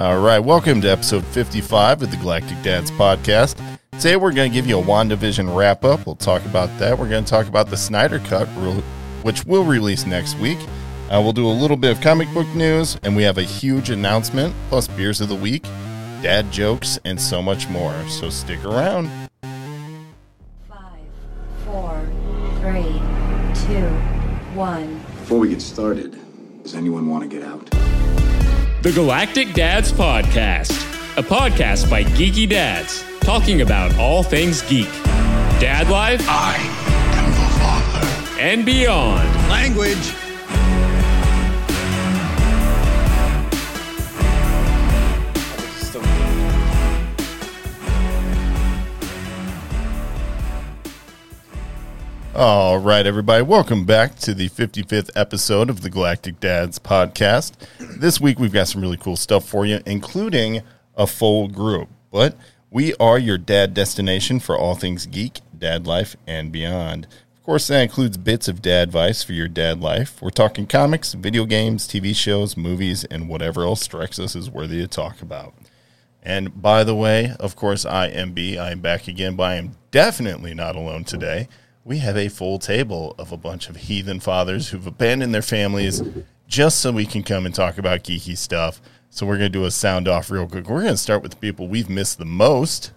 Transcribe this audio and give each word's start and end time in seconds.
All 0.00 0.18
right, 0.18 0.38
welcome 0.38 0.80
to 0.80 0.88
episode 0.88 1.26
55 1.26 2.00
of 2.00 2.10
the 2.10 2.16
Galactic 2.16 2.62
Dads 2.62 2.90
podcast. 2.90 3.62
Today 3.92 4.16
we're 4.16 4.32
going 4.32 4.50
to 4.50 4.54
give 4.54 4.66
you 4.66 4.78
a 4.78 4.82
WandaVision 4.82 5.54
wrap 5.54 5.84
up. 5.84 6.06
We'll 6.06 6.16
talk 6.16 6.42
about 6.46 6.70
that. 6.78 6.98
We're 6.98 7.10
going 7.10 7.22
to 7.22 7.28
talk 7.28 7.48
about 7.48 7.68
the 7.68 7.76
Snyder 7.76 8.18
Cut, 8.20 8.48
re- 8.56 8.82
which 9.24 9.44
will 9.44 9.62
release 9.62 10.06
next 10.06 10.38
week. 10.38 10.58
Uh, 11.10 11.20
we'll 11.20 11.34
do 11.34 11.46
a 11.46 11.52
little 11.52 11.76
bit 11.76 11.94
of 11.94 12.00
comic 12.00 12.32
book 12.32 12.46
news, 12.54 12.98
and 13.02 13.14
we 13.14 13.24
have 13.24 13.36
a 13.36 13.42
huge 13.42 13.90
announcement, 13.90 14.54
plus 14.70 14.88
beers 14.88 15.20
of 15.20 15.28
the 15.28 15.34
week, 15.34 15.64
dad 16.22 16.50
jokes, 16.50 16.98
and 17.04 17.20
so 17.20 17.42
much 17.42 17.68
more. 17.68 17.92
So 18.08 18.30
stick 18.30 18.64
around. 18.64 19.10
Five, 20.66 21.04
four, 21.66 22.08
three, 22.60 23.02
two, 23.66 23.86
one. 24.56 24.94
Before 25.18 25.40
we 25.40 25.50
get 25.50 25.60
started, 25.60 26.18
does 26.62 26.74
anyone 26.74 27.06
want 27.06 27.22
to 27.22 27.28
get 27.28 27.46
out? 27.46 27.89
The 28.82 28.92
Galactic 28.92 29.52
Dads 29.52 29.92
Podcast, 29.92 30.70
a 31.18 31.22
podcast 31.22 31.90
by 31.90 32.02
geeky 32.02 32.48
dads 32.48 33.04
talking 33.20 33.60
about 33.60 33.94
all 33.98 34.22
things 34.22 34.62
geek, 34.62 34.88
dad 35.60 35.90
life, 35.90 36.22
I 36.26 36.56
am 37.18 37.30
the 37.30 37.48
father. 37.58 38.40
and 38.40 38.64
beyond. 38.64 39.28
Language. 39.50 40.29
All 52.42 52.78
right, 52.78 53.06
everybody, 53.06 53.42
welcome 53.42 53.84
back 53.84 54.16
to 54.20 54.32
the 54.32 54.48
55th 54.48 55.10
episode 55.14 55.68
of 55.68 55.82
the 55.82 55.90
Galactic 55.90 56.40
Dads 56.40 56.78
podcast. 56.78 57.52
This 57.78 58.18
week, 58.18 58.38
we've 58.38 58.50
got 58.50 58.66
some 58.66 58.80
really 58.80 58.96
cool 58.96 59.16
stuff 59.16 59.46
for 59.46 59.66
you, 59.66 59.80
including 59.84 60.62
a 60.96 61.06
full 61.06 61.48
group. 61.48 61.90
But 62.10 62.38
we 62.70 62.94
are 62.94 63.18
your 63.18 63.36
dad 63.36 63.74
destination 63.74 64.40
for 64.40 64.56
all 64.56 64.74
things 64.74 65.04
geek, 65.04 65.40
dad 65.58 65.86
life, 65.86 66.16
and 66.26 66.50
beyond. 66.50 67.06
Of 67.36 67.42
course, 67.42 67.66
that 67.66 67.82
includes 67.82 68.16
bits 68.16 68.48
of 68.48 68.62
dad 68.62 68.88
advice 68.88 69.22
for 69.22 69.34
your 69.34 69.46
dad 69.46 69.82
life. 69.82 70.22
We're 70.22 70.30
talking 70.30 70.66
comics, 70.66 71.12
video 71.12 71.44
games, 71.44 71.86
TV 71.86 72.16
shows, 72.16 72.56
movies, 72.56 73.04
and 73.04 73.28
whatever 73.28 73.64
else 73.64 73.82
strikes 73.82 74.18
us 74.18 74.34
as 74.34 74.48
worthy 74.48 74.80
to 74.80 74.88
talk 74.88 75.20
about. 75.20 75.52
And 76.22 76.62
by 76.62 76.84
the 76.84 76.96
way, 76.96 77.34
of 77.38 77.54
course, 77.54 77.84
I 77.84 78.06
am 78.06 78.32
B. 78.32 78.56
I 78.56 78.70
am 78.70 78.80
back 78.80 79.08
again, 79.08 79.36
but 79.36 79.42
I 79.42 79.56
am 79.56 79.72
definitely 79.90 80.54
not 80.54 80.74
alone 80.74 81.04
today. 81.04 81.46
We 81.90 81.98
have 81.98 82.16
a 82.16 82.28
full 82.28 82.60
table 82.60 83.16
of 83.18 83.32
a 83.32 83.36
bunch 83.36 83.68
of 83.68 83.74
heathen 83.74 84.20
fathers 84.20 84.68
who've 84.68 84.86
abandoned 84.86 85.34
their 85.34 85.42
families 85.42 86.00
just 86.46 86.78
so 86.78 86.92
we 86.92 87.04
can 87.04 87.24
come 87.24 87.44
and 87.44 87.52
talk 87.52 87.78
about 87.78 88.04
geeky 88.04 88.38
stuff. 88.38 88.80
So 89.08 89.26
we're 89.26 89.38
going 89.38 89.50
to 89.50 89.58
do 89.58 89.64
a 89.64 89.72
sound 89.72 90.06
off 90.06 90.30
real 90.30 90.46
quick. 90.46 90.68
We're 90.68 90.82
going 90.82 90.92
to 90.92 90.96
start 90.96 91.20
with 91.20 91.32
the 91.32 91.38
people 91.38 91.66
we've 91.66 91.90
missed 91.90 92.18
the 92.18 92.24
most. 92.24 92.92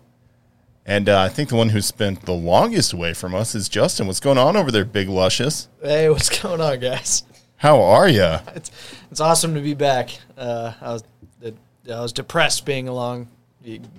And 0.86 1.10
uh, 1.10 1.22
I 1.22 1.30
think 1.30 1.50
the 1.50 1.56
one 1.56 1.70
who 1.70 1.82
spent 1.82 2.28
the 2.28 2.34
longest 2.34 2.94
away 2.94 3.16
from 3.16 3.34
us 3.34 3.56
is 3.56 3.68
Justin. 3.68 4.06
What's 4.06 4.20
going 4.20 4.38
on 4.38 4.56
over 4.56 4.70
there, 4.70 4.86
Big 4.86 5.10
Luscious? 5.10 5.70
Hey, 5.82 6.08
what's 6.12 6.30
going 6.40 6.62
on, 6.62 6.80
guys? 6.80 7.24
How 7.56 7.82
are 7.82 8.08
you? 8.08 8.38
It's 8.54 8.70
it's 9.10 9.20
awesome 9.20 9.56
to 9.56 9.62
be 9.62 9.74
back. 9.74 10.12
Uh, 10.38 10.74
I 10.80 10.94
was 10.94 11.04
I 11.44 12.00
was 12.00 12.14
depressed 12.14 12.64
being 12.64 12.88
along, 12.88 13.30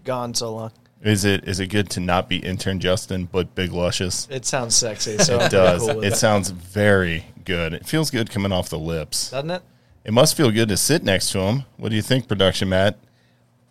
gone 0.04 0.34
so 0.34 0.54
long. 0.54 0.72
Is 1.04 1.24
it 1.26 1.46
is 1.46 1.60
it 1.60 1.66
good 1.66 1.90
to 1.90 2.00
not 2.00 2.28
be 2.30 2.38
intern 2.38 2.80
Justin, 2.80 3.28
but 3.30 3.54
Big 3.54 3.72
Luscious? 3.72 4.26
It 4.30 4.46
sounds 4.46 4.74
sexy, 4.74 5.18
so 5.18 5.38
I'm 5.38 5.46
It 5.46 5.50
does. 5.50 5.82
Cool 5.82 5.96
with 5.96 6.04
it 6.04 6.12
it. 6.14 6.16
sounds 6.16 6.48
very 6.50 7.26
good. 7.44 7.74
It 7.74 7.84
feels 7.86 8.10
good 8.10 8.30
coming 8.30 8.52
off 8.52 8.70
the 8.70 8.78
lips. 8.78 9.30
doesn't 9.30 9.50
it? 9.50 9.62
It 10.04 10.12
must 10.12 10.34
feel 10.36 10.50
good 10.50 10.68
to 10.70 10.76
sit 10.78 11.02
next 11.02 11.30
to 11.32 11.40
him. 11.40 11.64
What 11.76 11.90
do 11.90 11.96
you 11.96 12.02
think, 12.02 12.26
production 12.26 12.70
Matt? 12.70 12.98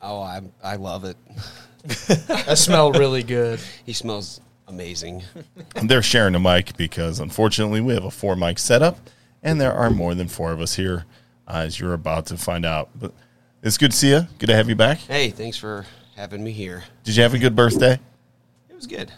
Oh, 0.01 0.21
I 0.21 0.41
I 0.63 0.75
love 0.75 1.05
it. 1.05 1.17
I 2.47 2.53
smell 2.53 2.91
really 2.91 3.23
good. 3.23 3.59
He 3.83 3.93
smells 3.93 4.39
amazing. 4.67 5.23
They're 5.83 6.01
sharing 6.03 6.35
a 6.35 6.39
mic 6.39 6.77
because 6.77 7.19
unfortunately 7.19 7.81
we 7.81 7.93
have 7.95 8.05
a 8.05 8.11
four 8.11 8.35
mic 8.35 8.59
setup, 8.59 8.99
and 9.41 9.59
there 9.59 9.73
are 9.73 9.89
more 9.89 10.13
than 10.13 10.27
four 10.27 10.51
of 10.51 10.61
us 10.61 10.75
here, 10.75 11.05
uh, 11.47 11.57
as 11.65 11.79
you're 11.79 11.93
about 11.93 12.27
to 12.27 12.37
find 12.37 12.63
out. 12.65 12.89
But 12.95 13.11
it's 13.63 13.77
good 13.79 13.91
to 13.91 13.97
see 13.97 14.09
you. 14.11 14.27
Good 14.37 14.47
to 14.47 14.55
have 14.55 14.69
you 14.69 14.75
back. 14.75 14.99
Hey, 14.99 15.29
thanks 15.31 15.57
for 15.57 15.85
having 16.15 16.43
me 16.43 16.51
here. 16.51 16.83
Did 17.03 17.15
you 17.15 17.23
have 17.23 17.33
a 17.33 17.39
good 17.39 17.55
birthday? 17.55 17.99
It 18.69 18.75
was 18.75 18.87
good. 18.87 19.11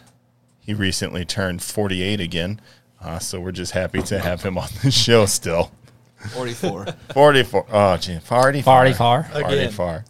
He 0.60 0.74
recently 0.74 1.24
turned 1.24 1.62
48 1.62 2.20
again, 2.20 2.60
uh, 3.00 3.18
so 3.18 3.40
we're 3.40 3.52
just 3.52 3.72
happy 3.72 4.02
to 4.02 4.18
have 4.18 4.42
him 4.42 4.58
on 4.58 4.68
the 4.82 4.90
show 4.90 5.26
still. 5.26 5.70
44. 6.32 6.86
44. 7.12 7.66
Oh, 7.70 7.96
gee, 7.96 8.18
40 8.18 8.62
Party 8.62 8.92
far. 8.92 9.24
Party 9.24 9.56
Again. 9.58 9.70
far. 9.70 10.04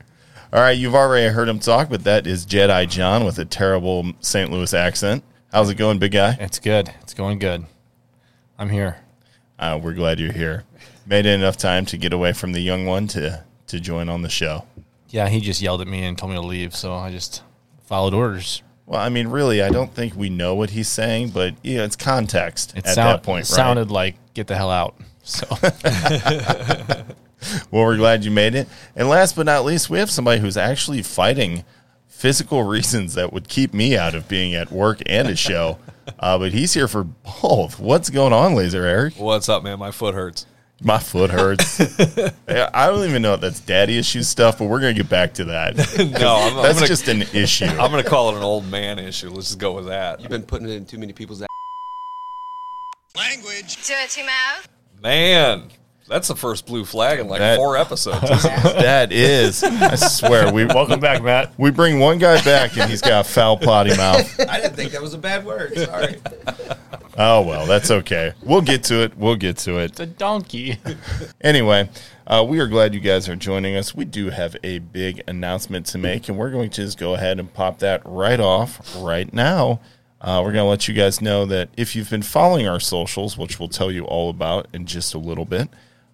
All 0.53 0.61
right, 0.61 0.79
you've 0.79 0.95
already 0.95 1.33
heard 1.33 1.49
him 1.49 1.59
talk, 1.59 1.91
but 1.91 2.05
that 2.05 2.27
is 2.27 2.47
Jedi 2.47 2.89
John 2.89 3.25
with 3.25 3.39
a 3.39 3.45
terrible 3.45 4.13
St. 4.21 4.51
Louis 4.51 4.73
accent. 4.73 5.25
How's 5.53 5.69
it 5.69 5.75
going, 5.75 5.99
big 5.99 6.13
guy? 6.13 6.37
It's 6.41 6.59
good. 6.59 6.91
It's 7.03 7.15
going 7.15 7.39
good. 7.39 7.67
I'm 8.59 8.71
here. 8.71 8.99
Uh, 9.59 9.79
we're 9.83 9.93
glad 9.95 10.19
you're 10.21 10.33
here. 10.33 10.65
Made 11.05 11.27
it 11.27 11.35
enough 11.35 11.57
time 11.57 11.85
to 11.87 11.97
get 11.99 12.13
away 12.13 12.33
from 12.33 12.53
the 12.53 12.61
young 12.61 12.87
one 12.87 13.07
to 13.09 13.45
to 13.67 13.81
join 13.81 14.09
on 14.09 14.23
the 14.23 14.29
show. 14.29 14.65
Yeah, 15.17 15.31
he 15.31 15.41
just 15.41 15.63
yelled 15.63 15.81
at 15.81 15.89
me 15.89 16.05
and 16.05 16.19
told 16.19 16.33
me 16.33 16.37
to 16.39 16.47
leave, 16.47 16.77
so 16.77 16.93
I 16.95 17.11
just 17.11 17.43
followed 17.87 18.13
orders. 18.13 18.63
Well, 18.85 19.01
I 19.01 19.09
mean, 19.09 19.29
really, 19.29 19.63
I 19.63 19.71
don't 19.71 19.91
think 19.91 20.15
we 20.15 20.29
know 20.29 20.55
what 20.55 20.69
he's 20.69 20.89
saying, 20.89 21.31
but 21.31 21.55
yeah, 21.63 21.85
it's 21.85 21.97
context 21.97 22.75
It 22.77 22.87
at 22.87 22.95
sound- 22.97 23.09
that 23.09 23.23
point, 23.23 23.47
it 23.49 23.51
right? 23.51 23.57
sounded 23.57 23.91
like 23.91 24.17
get 24.35 24.47
the 24.47 24.57
hell 24.57 24.71
out. 24.71 24.95
So 25.23 25.47
Well, 27.71 27.85
we're 27.85 27.97
glad 27.97 28.25
you 28.27 28.31
made 28.31 28.55
it. 28.55 28.69
And 28.95 29.09
last 29.09 29.37
but 29.37 29.47
not 29.47 29.65
least, 29.65 29.89
we 29.89 29.99
have 30.01 30.11
somebody 30.11 30.41
who's 30.41 30.57
actually 30.59 31.03
fighting 31.03 31.65
physical 32.07 32.63
reasons 32.69 33.15
that 33.15 33.33
would 33.33 33.49
keep 33.49 33.73
me 33.73 33.97
out 33.97 34.15
of 34.15 34.29
being 34.29 34.55
at 34.55 34.71
work 34.71 35.01
and 35.07 35.29
a 35.29 35.37
show. 35.37 35.79
Uh, 36.21 36.39
but 36.39 36.53
he's 36.53 36.75
here 36.75 36.89
for 36.89 37.05
both. 37.05 37.81
What's 37.81 38.11
going 38.11 38.33
on, 38.35 38.55
Laser 38.55 38.85
Eric? 38.85 39.15
What's 39.17 39.49
up, 39.49 39.63
man? 39.65 39.79
My 39.79 39.91
foot 39.91 40.15
hurts. 40.15 40.45
My 40.83 40.99
foot 40.99 41.31
hurts. 41.31 41.81
I 42.49 42.87
don't 42.89 43.09
even 43.09 43.23
know 43.23 43.35
if 43.35 43.41
that's 43.41 43.61
daddy 43.61 43.97
issue 43.97 44.23
stuff, 44.23 44.59
but 44.59 44.67
we're 44.67 44.81
going 44.81 44.95
to 44.95 45.03
get 45.03 45.09
back 45.09 45.33
to 45.35 45.45
that. 45.47 45.77
No, 46.21 46.37
I'm, 46.37 46.57
I'm 46.57 46.63
That's 46.63 46.75
gonna, 46.75 46.87
just 46.87 47.09
an 47.09 47.23
issue. 47.35 47.65
I'm 47.65 47.91
gonna 47.91 48.03
call 48.05 48.31
it 48.31 48.37
an 48.37 48.43
old 48.43 48.67
man 48.71 48.99
issue. 48.99 49.31
Let's 49.31 49.49
just 49.49 49.59
go 49.59 49.73
with 49.73 49.87
that. 49.87 50.21
You've 50.21 50.31
been 50.31 50.43
putting 50.43 50.69
it 50.69 50.73
in 50.75 50.85
too 50.87 50.99
many 50.99 51.13
people's 51.13 51.43
ass. 51.43 51.49
Language. 53.17 53.87
Do 53.87 53.95
it 53.97 54.11
to 54.11 54.25
mouth. 54.25 54.69
Man, 55.03 55.69
that's 56.09 56.29
the 56.29 56.37
first 56.37 56.67
blue 56.67 56.85
flag 56.85 57.19
in 57.19 57.29
like 57.29 57.39
That- 57.41 57.57
four 57.57 57.77
episodes. 57.77 58.23
isn't 58.31 58.53
it? 58.53 58.63
that 58.81 59.13
is, 59.13 59.63
I 59.65 59.95
swear, 59.97 60.53
we 60.53 60.65
welcome 60.67 61.01
back, 61.01 61.23
Matt. 61.23 61.53
we 61.59 61.71
bring 61.71 61.99
one 61.99 62.19
guy 62.19 62.43
back 62.43 62.77
and 62.77 62.89
he's 62.91 63.01
got 63.01 63.27
a 63.27 63.29
foul 63.29 63.57
potty 63.57 63.97
mouth. 63.97 64.41
I 64.49 64.61
didn't 64.61 64.77
think 64.77 64.93
that 64.93 65.03
was 65.03 65.15
a 65.15 65.19
bad 65.19 65.45
word. 65.45 65.77
Sorry. 65.77 66.21
Oh 67.19 67.41
well, 67.41 67.65
that's 67.65 67.91
okay. 67.91 68.35
We'll 68.43 68.61
get 68.61 68.85
to 68.85 69.03
it. 69.03 69.17
We'll 69.17 69.37
get 69.37 69.57
to 69.59 69.79
it. 69.79 69.93
It's 69.93 70.01
a 70.01 70.07
donkey. 70.07 70.79
Anyway, 71.41 71.89
uh, 72.27 72.45
we 72.47 72.59
are 72.59 72.67
glad 72.67 72.93
you 72.93 72.99
guys 72.99 73.29
are 73.29 73.37
joining 73.37 73.77
us. 73.77 73.95
We 73.95 74.05
do 74.05 74.31
have 74.31 74.57
a 74.65 74.81
big 74.81 75.23
announcement 75.29 75.87
to 75.87 75.99
make, 75.99 76.29
and 76.29 76.37
we're 76.37 76.51
going 76.51 76.71
to 76.71 76.83
just 76.83 76.99
go 76.99 77.15
ahead 77.15 77.39
and 77.39 77.53
pop 77.53 77.79
that 77.81 78.03
right 78.05 78.41
off 78.41 78.97
right 78.99 79.33
now. 79.33 79.81
Uh, 80.21 80.41
we're 80.45 80.53
going 80.53 80.65
to 80.65 80.69
let 80.69 80.89
you 80.89 80.95
guys 80.95 81.21
know 81.21 81.47
that 81.47 81.69
if 81.77 81.95
you've 81.95 82.11
been 82.11 82.23
following 82.23 82.67
our 82.67 82.81
socials, 82.81 83.39
which 83.39 83.61
we'll 83.61 83.69
tell 83.69 83.93
you 83.93 84.05
all 84.05 84.29
about 84.29 84.67
in 84.73 84.87
just 84.87 85.15
a 85.15 85.19
little 85.19 85.45
bit, 85.45 85.69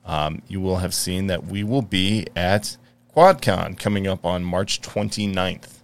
um, 0.04 0.42
you 0.48 0.60
will 0.60 0.78
have 0.78 0.92
seen 0.92 1.28
that 1.28 1.46
we 1.46 1.64
will 1.64 1.82
be 1.82 2.26
at 2.36 2.76
QuadCon 3.16 3.78
coming 3.78 4.06
up 4.06 4.26
on 4.26 4.44
March 4.44 4.82
29th. 4.82 5.80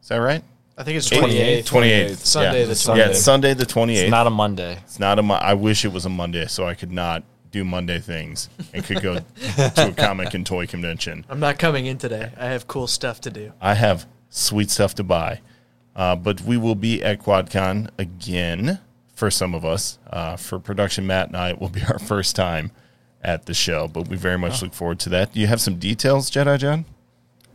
Is 0.00 0.08
that 0.08 0.16
right? 0.16 0.42
I 0.78 0.84
think 0.84 0.98
it's 0.98 1.08
28th. 1.08 1.64
28th. 1.64 1.64
28th. 1.64 2.16
Sunday 2.18 2.60
yeah. 2.60 2.66
the 2.66 2.94
Yeah, 2.96 3.06
28th. 3.06 3.10
it's 3.10 3.20
Sunday 3.20 3.54
the 3.54 3.64
28th. 3.66 3.96
It's 4.02 4.10
not 4.10 4.26
a 4.26 4.30
Monday. 4.30 4.78
It's 4.84 4.98
not 4.98 5.18
a. 5.18 5.22
Mo- 5.22 5.34
I 5.34 5.54
wish 5.54 5.84
it 5.84 5.92
was 5.92 6.04
a 6.04 6.10
Monday 6.10 6.46
so 6.46 6.66
I 6.66 6.74
could 6.74 6.92
not 6.92 7.22
do 7.50 7.64
Monday 7.64 7.98
things 7.98 8.50
and 8.74 8.84
could 8.84 9.00
go 9.00 9.14
to 9.14 9.88
a 9.88 9.92
comic 9.92 10.34
and 10.34 10.44
toy 10.44 10.66
convention. 10.66 11.24
I'm 11.30 11.40
not 11.40 11.58
coming 11.58 11.86
in 11.86 11.96
today. 11.96 12.30
I 12.36 12.46
have 12.46 12.66
cool 12.66 12.86
stuff 12.86 13.22
to 13.22 13.30
do. 13.30 13.52
I 13.60 13.74
have 13.74 14.06
sweet 14.28 14.70
stuff 14.70 14.94
to 14.96 15.04
buy, 15.04 15.40
uh, 15.94 16.16
but 16.16 16.42
we 16.42 16.58
will 16.58 16.74
be 16.74 17.02
at 17.02 17.22
QuadCon 17.22 17.88
again 17.98 18.80
for 19.14 19.30
some 19.30 19.54
of 19.54 19.64
us. 19.64 19.98
Uh, 20.10 20.36
for 20.36 20.58
production, 20.58 21.06
Matt 21.06 21.28
and 21.28 21.36
I, 21.36 21.50
it 21.50 21.60
will 21.60 21.70
be 21.70 21.82
our 21.88 21.98
first 21.98 22.36
time 22.36 22.70
at 23.22 23.46
the 23.46 23.54
show, 23.54 23.88
but 23.88 24.08
we 24.08 24.16
very 24.16 24.36
much 24.36 24.60
look 24.60 24.74
forward 24.74 24.98
to 25.00 25.08
that. 25.10 25.32
Do 25.32 25.40
you 25.40 25.46
have 25.46 25.60
some 25.60 25.76
details, 25.78 26.30
Jedi 26.30 26.58
John? 26.58 26.84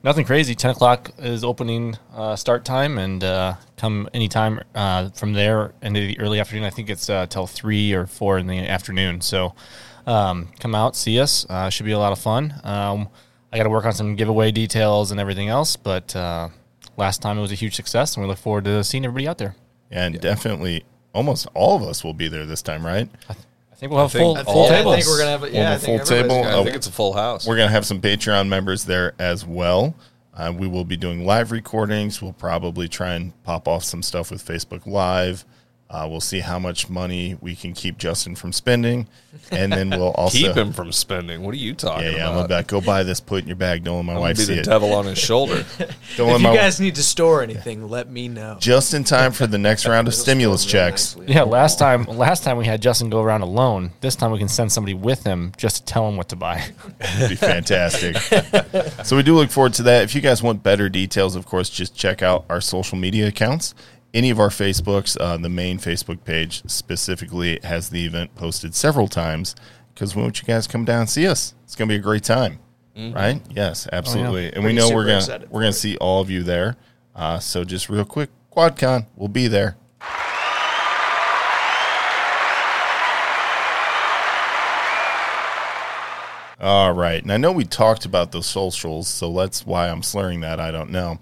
Nothing 0.03 0.25
crazy. 0.25 0.55
Ten 0.55 0.71
o'clock 0.71 1.11
is 1.19 1.43
opening 1.43 1.95
uh, 2.15 2.35
start 2.35 2.65
time, 2.65 2.97
and 2.97 3.23
uh, 3.23 3.53
come 3.77 4.09
anytime 4.15 4.59
uh, 4.73 5.09
from 5.09 5.33
there 5.33 5.73
into 5.83 5.99
the 5.99 6.19
early 6.19 6.39
afternoon. 6.39 6.63
I 6.63 6.71
think 6.71 6.89
it's 6.89 7.07
uh, 7.07 7.27
till 7.27 7.45
three 7.45 7.93
or 7.93 8.07
four 8.07 8.39
in 8.39 8.47
the 8.47 8.57
afternoon. 8.57 9.21
So 9.21 9.53
um, 10.07 10.49
come 10.59 10.73
out, 10.73 10.95
see 10.95 11.19
us. 11.19 11.45
Uh, 11.47 11.69
should 11.69 11.85
be 11.85 11.91
a 11.91 11.99
lot 11.99 12.11
of 12.11 12.19
fun. 12.19 12.55
Um, 12.63 13.09
I 13.53 13.57
got 13.57 13.63
to 13.63 13.69
work 13.69 13.85
on 13.85 13.93
some 13.93 14.15
giveaway 14.15 14.51
details 14.51 15.11
and 15.11 15.19
everything 15.19 15.49
else, 15.49 15.75
but 15.75 16.15
uh, 16.15 16.49
last 16.97 17.21
time 17.21 17.37
it 17.37 17.41
was 17.41 17.51
a 17.51 17.55
huge 17.55 17.75
success, 17.75 18.15
and 18.15 18.23
we 18.23 18.27
look 18.27 18.39
forward 18.39 18.63
to 18.63 18.83
seeing 18.83 19.05
everybody 19.05 19.27
out 19.27 19.37
there. 19.37 19.55
And 19.91 20.19
definitely, 20.19 20.83
almost 21.13 21.47
all 21.53 21.75
of 21.75 21.83
us 21.83 22.03
will 22.03 22.13
be 22.13 22.27
there 22.27 22.47
this 22.47 22.63
time, 22.63 22.83
right? 22.83 23.07
I 23.29 23.35
think 23.81 23.91
we'll 23.93 24.01
have 24.03 24.11
think 24.11 24.21
full, 24.23 24.37
I 24.37 24.43
full 24.43 24.67
think, 24.67 24.85
I 24.87 24.95
think 24.95 25.07
we're 25.07 25.17
gonna 25.17 25.31
have 25.31 25.41
a, 25.41 25.45
We'll 25.47 25.53
yeah, 25.53 25.59
I 25.61 25.71
have 25.71 25.81
a 25.83 25.85
think 25.85 26.01
full 26.01 26.17
table? 26.17 26.43
gonna- 26.43 26.61
I 26.61 26.63
think 26.63 26.75
it's 26.75 26.87
a 26.87 26.91
full 26.91 27.13
house. 27.13 27.47
We're 27.47 27.55
going 27.57 27.67
to 27.67 27.71
have 27.73 27.85
some 27.85 27.99
Patreon 27.99 28.47
members 28.47 28.85
there 28.85 29.13
as 29.19 29.43
well. 29.45 29.95
Uh, 30.35 30.53
we 30.55 30.67
will 30.67 30.85
be 30.85 30.95
doing 30.95 31.25
live 31.25 31.51
recordings. 31.51 32.21
We'll 32.21 32.31
probably 32.33 32.87
try 32.87 33.15
and 33.15 33.33
pop 33.43 33.67
off 33.67 33.83
some 33.83 34.01
stuff 34.03 34.29
with 34.31 34.45
Facebook 34.45 34.85
Live. 34.85 35.45
Uh, 35.93 36.07
we'll 36.09 36.21
see 36.21 36.39
how 36.39 36.57
much 36.57 36.89
money 36.89 37.37
we 37.41 37.53
can 37.53 37.73
keep 37.73 37.97
Justin 37.97 38.33
from 38.33 38.53
spending, 38.53 39.07
and 39.51 39.73
then 39.73 39.89
we'll 39.89 40.11
also 40.15 40.37
Keep 40.37 40.55
him 40.55 40.71
from 40.71 40.93
spending. 40.93 41.41
What 41.41 41.53
are 41.53 41.57
you 41.57 41.73
talking 41.73 42.05
Yeah, 42.05 42.11
yeah. 42.15 42.27
I'm 42.29 42.35
about? 42.37 42.45
about 42.45 42.67
go 42.67 42.79
buy 42.79 43.03
this, 43.03 43.19
put 43.19 43.39
it 43.39 43.41
in 43.41 43.47
your 43.49 43.57
bag. 43.57 43.83
Don't 43.83 43.97
let 43.97 44.05
my 44.05 44.13
I'm 44.13 44.19
wife 44.21 44.37
be 44.37 44.43
see 44.43 44.53
the 44.53 44.61
it. 44.61 44.65
devil 44.65 44.93
on 44.93 45.05
his 45.05 45.17
shoulder. 45.29 45.65
Don't 46.15 46.27
let 46.29 46.35
If 46.37 46.41
you 46.43 46.47
my 46.47 46.55
guys 46.55 46.79
need 46.79 46.95
to 46.95 47.03
store 47.03 47.43
anything, 47.43 47.89
let 47.89 48.09
me 48.09 48.29
know. 48.29 48.55
just 48.57 48.93
in 48.93 49.03
time 49.03 49.33
for 49.33 49.47
the 49.47 49.57
next 49.57 49.85
round 49.85 50.07
of 50.07 50.15
stimulus 50.15 50.63
checks. 50.65 51.17
Yeah, 51.27 51.43
last 51.43 51.77
time 51.77 52.05
last 52.05 52.43
time 52.43 52.55
we 52.55 52.65
had 52.65 52.81
Justin 52.81 53.09
go 53.09 53.21
around 53.21 53.41
alone. 53.41 53.91
This 53.99 54.15
time 54.15 54.31
we 54.31 54.39
can 54.39 54.47
send 54.47 54.71
somebody 54.71 54.93
with 54.93 55.25
him 55.25 55.51
just 55.57 55.75
to 55.75 55.83
tell 55.83 56.07
him 56.07 56.15
what 56.15 56.29
to 56.29 56.37
buy. 56.37 56.63
It'd 57.17 57.29
be 57.31 57.35
fantastic. 57.35 58.15
so 59.03 59.17
we 59.17 59.23
do 59.23 59.35
look 59.35 59.49
forward 59.49 59.73
to 59.73 59.83
that. 59.83 60.03
If 60.03 60.15
you 60.15 60.21
guys 60.21 60.41
want 60.41 60.63
better 60.63 60.87
details, 60.87 61.35
of 61.35 61.45
course, 61.45 61.69
just 61.69 61.93
check 61.97 62.21
out 62.21 62.45
our 62.49 62.61
social 62.61 62.97
media 62.97 63.27
accounts. 63.27 63.75
Any 64.13 64.29
of 64.29 64.39
our 64.39 64.49
Facebooks, 64.49 65.17
uh, 65.19 65.37
the 65.37 65.47
main 65.49 65.77
Facebook 65.79 66.25
page 66.25 66.63
specifically 66.69 67.59
has 67.63 67.89
the 67.89 68.05
event 68.05 68.35
posted 68.35 68.75
several 68.75 69.07
times 69.07 69.55
because 69.93 70.15
we 70.15 70.21
want 70.21 70.41
you 70.41 70.45
guys 70.47 70.67
to 70.67 70.71
come 70.71 70.83
down 70.83 71.01
and 71.01 71.09
see 71.09 71.27
us. 71.27 71.53
It's 71.63 71.75
going 71.75 71.87
to 71.87 71.93
be 71.93 71.99
a 71.99 72.03
great 72.03 72.23
time, 72.23 72.59
right? 72.97 73.41
Yes, 73.55 73.87
absolutely. 73.91 74.51
And 74.51 74.65
we 74.65 74.73
know 74.73 74.89
we're 74.93 75.05
gonna 75.05 75.45
we're 75.49 75.61
gonna 75.61 75.71
see 75.71 75.95
all 75.97 76.19
of 76.21 76.29
you 76.29 76.43
there. 76.43 76.75
Uh, 77.15 77.39
so 77.39 77.63
just 77.63 77.89
real 77.89 78.03
quick, 78.03 78.29
QuadCon, 78.51 79.05
we'll 79.15 79.29
be 79.29 79.47
there. 79.47 79.77
All 86.59 86.91
right. 86.93 87.21
And 87.23 87.31
I 87.31 87.37
know 87.37 87.51
we 87.51 87.65
talked 87.65 88.05
about 88.05 88.31
those 88.31 88.45
socials, 88.45 89.07
so 89.07 89.33
that's 89.33 89.65
why 89.65 89.89
I'm 89.89 90.03
slurring 90.03 90.41
that. 90.41 90.59
I 90.59 90.69
don't 90.69 90.91
know. 90.91 91.19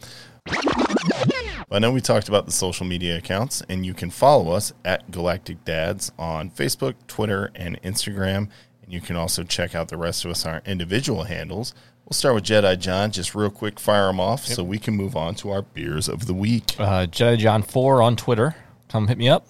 But 1.70 1.76
I 1.76 1.80
know 1.80 1.92
we 1.92 2.02
talked 2.02 2.28
about 2.28 2.48
the 2.48 2.52
social 2.52 2.88
media 2.88 3.16
accounts, 3.18 3.62
and 3.70 3.86
you 3.86 3.94
can 3.94 4.10
follow 4.10 4.52
us 4.52 4.74
at 4.84 5.12
Galactic 5.12 5.64
Dads 5.66 6.12
on 6.18 6.50
Facebook, 6.50 6.96
Twitter, 7.08 7.52
and 7.54 7.80
Instagram. 7.84 8.50
And 8.82 8.92
you 8.92 9.00
can 9.00 9.16
also 9.16 9.44
check 9.44 9.76
out 9.76 9.90
the 9.90 9.98
rest 9.98 10.26
of 10.26 10.32
us 10.32 10.48
on 10.48 10.56
our 10.56 10.62
individual 10.66 11.26
handles. 11.26 11.76
We'll 12.06 12.16
start 12.16 12.34
with 12.34 12.44
Jedi 12.44 12.80
John. 12.80 13.12
Just 13.12 13.36
real 13.36 13.52
quick, 13.52 13.80
fire 13.80 14.08
them 14.08 14.20
off 14.20 14.46
so 14.46 14.64
we 14.64 14.80
can 14.80 14.96
move 14.96 15.16
on 15.16 15.36
to 15.36 15.52
our 15.52 15.62
beers 15.62 16.10
of 16.10 16.26
the 16.26 16.34
week. 16.34 16.76
Uh, 16.80 17.06
Jedi 17.06 17.38
John 17.38 17.62
Four 17.62 18.02
on 18.02 18.16
Twitter. 18.16 18.56
Come 18.88 19.08
hit 19.08 19.20
me 19.20 19.30
up. 19.30 19.48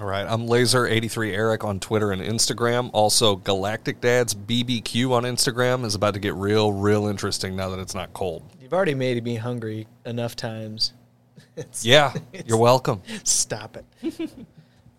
All 0.00 0.06
right, 0.06 0.26
I'm 0.26 0.46
Laser83 0.46 1.34
Eric 1.34 1.64
on 1.64 1.78
Twitter 1.80 2.12
and 2.12 2.22
Instagram. 2.22 2.88
Also, 2.94 3.36
Galactic 3.36 4.00
Dads 4.00 4.34
BBQ 4.34 5.10
on 5.10 5.24
Instagram 5.24 5.84
is 5.84 5.94
about 5.94 6.14
to 6.14 6.20
get 6.20 6.34
real, 6.34 6.72
real 6.72 7.08
interesting 7.08 7.54
now 7.54 7.68
that 7.68 7.78
it's 7.78 7.94
not 7.94 8.14
cold. 8.14 8.42
You've 8.58 8.72
already 8.72 8.94
made 8.94 9.22
me 9.22 9.36
hungry 9.36 9.86
enough 10.06 10.34
times. 10.34 10.94
It's- 11.56 11.84
Yeah, 11.84 12.12
you're 12.46 12.58
welcome. 12.58 13.02
Stop 13.24 13.76
it. 13.76 14.30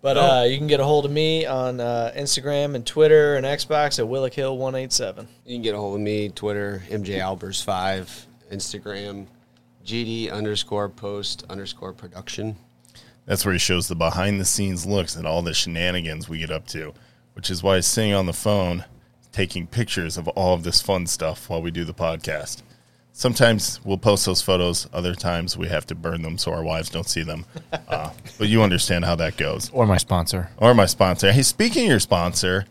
But 0.02 0.18
uh, 0.18 0.44
you 0.50 0.58
can 0.58 0.68
get 0.68 0.82
a 0.82 0.84
hold 0.84 1.06
of 1.06 1.12
me 1.12 1.46
on 1.46 1.80
uh, 1.80 2.12
Instagram 2.14 2.76
and 2.76 2.86
Twitter 2.86 3.38
and 3.38 3.46
Xbox 3.46 4.00
at 4.00 4.06
WillickHill187. 4.06 5.28
You 5.46 5.56
can 5.56 5.62
get 5.62 5.76
a 5.76 5.78
hold 5.78 5.96
of 5.96 6.02
me, 6.02 6.28
Twitter, 6.28 6.84
MJ 6.90 7.20
Albers 7.20 7.64
five, 7.64 8.28
Instagram, 8.52 9.28
GD 9.86 10.30
underscore 10.30 10.90
post 10.90 11.46
underscore 11.50 11.94
production. 11.94 12.58
That's 13.26 13.46
where 13.46 13.54
he 13.54 13.60
shows 13.60 13.88
the 13.88 13.96
behind 13.96 14.42
the 14.42 14.46
scenes 14.46 14.86
looks 14.86 15.16
at 15.16 15.26
all 15.26 15.42
the 15.42 15.54
shenanigans 15.54 16.28
we 16.28 16.40
get 16.40 16.52
up 16.52 16.68
to, 16.68 16.94
which 17.32 17.50
is 17.50 17.64
why 17.64 17.78
he's 17.78 17.88
sitting 17.88 18.14
on 18.14 18.26
the 18.26 18.34
phone 18.34 18.84
taking 19.32 19.68
pictures 19.68 20.18
of 20.18 20.28
all 20.28 20.54
of 20.54 20.64
this 20.64 20.82
fun 20.82 21.08
stuff 21.08 21.50
while 21.50 21.62
we 21.62 21.72
do 21.72 21.86
the 21.86 21.94
podcast. 21.94 22.62
Sometimes 23.16 23.80
we'll 23.86 24.00
post 24.00 24.26
those 24.26 24.42
photos, 24.42 24.88
other 24.92 25.14
times 25.14 25.56
we 25.56 25.68
have 25.68 25.86
to 25.86 25.96
burn 25.96 26.24
them 26.24 26.36
so 26.38 26.52
our 26.52 26.64
wives 26.64 26.90
don't 26.90 27.08
see 27.08 27.24
them. 27.24 27.46
Uh, 27.88 28.12
but 28.40 28.48
you 28.48 28.64
understand 28.64 29.06
how 29.06 29.14
that 29.16 29.38
goes. 29.38 29.70
Or 29.72 29.86
my 29.86 29.98
sponsor. 29.98 30.50
Or 30.58 30.74
my 30.74 30.86
sponsor. 30.86 31.32
Hey, 31.32 31.44
speaking 31.44 31.84
of 31.84 31.90
your 31.90 32.00
sponsor, 32.00 32.66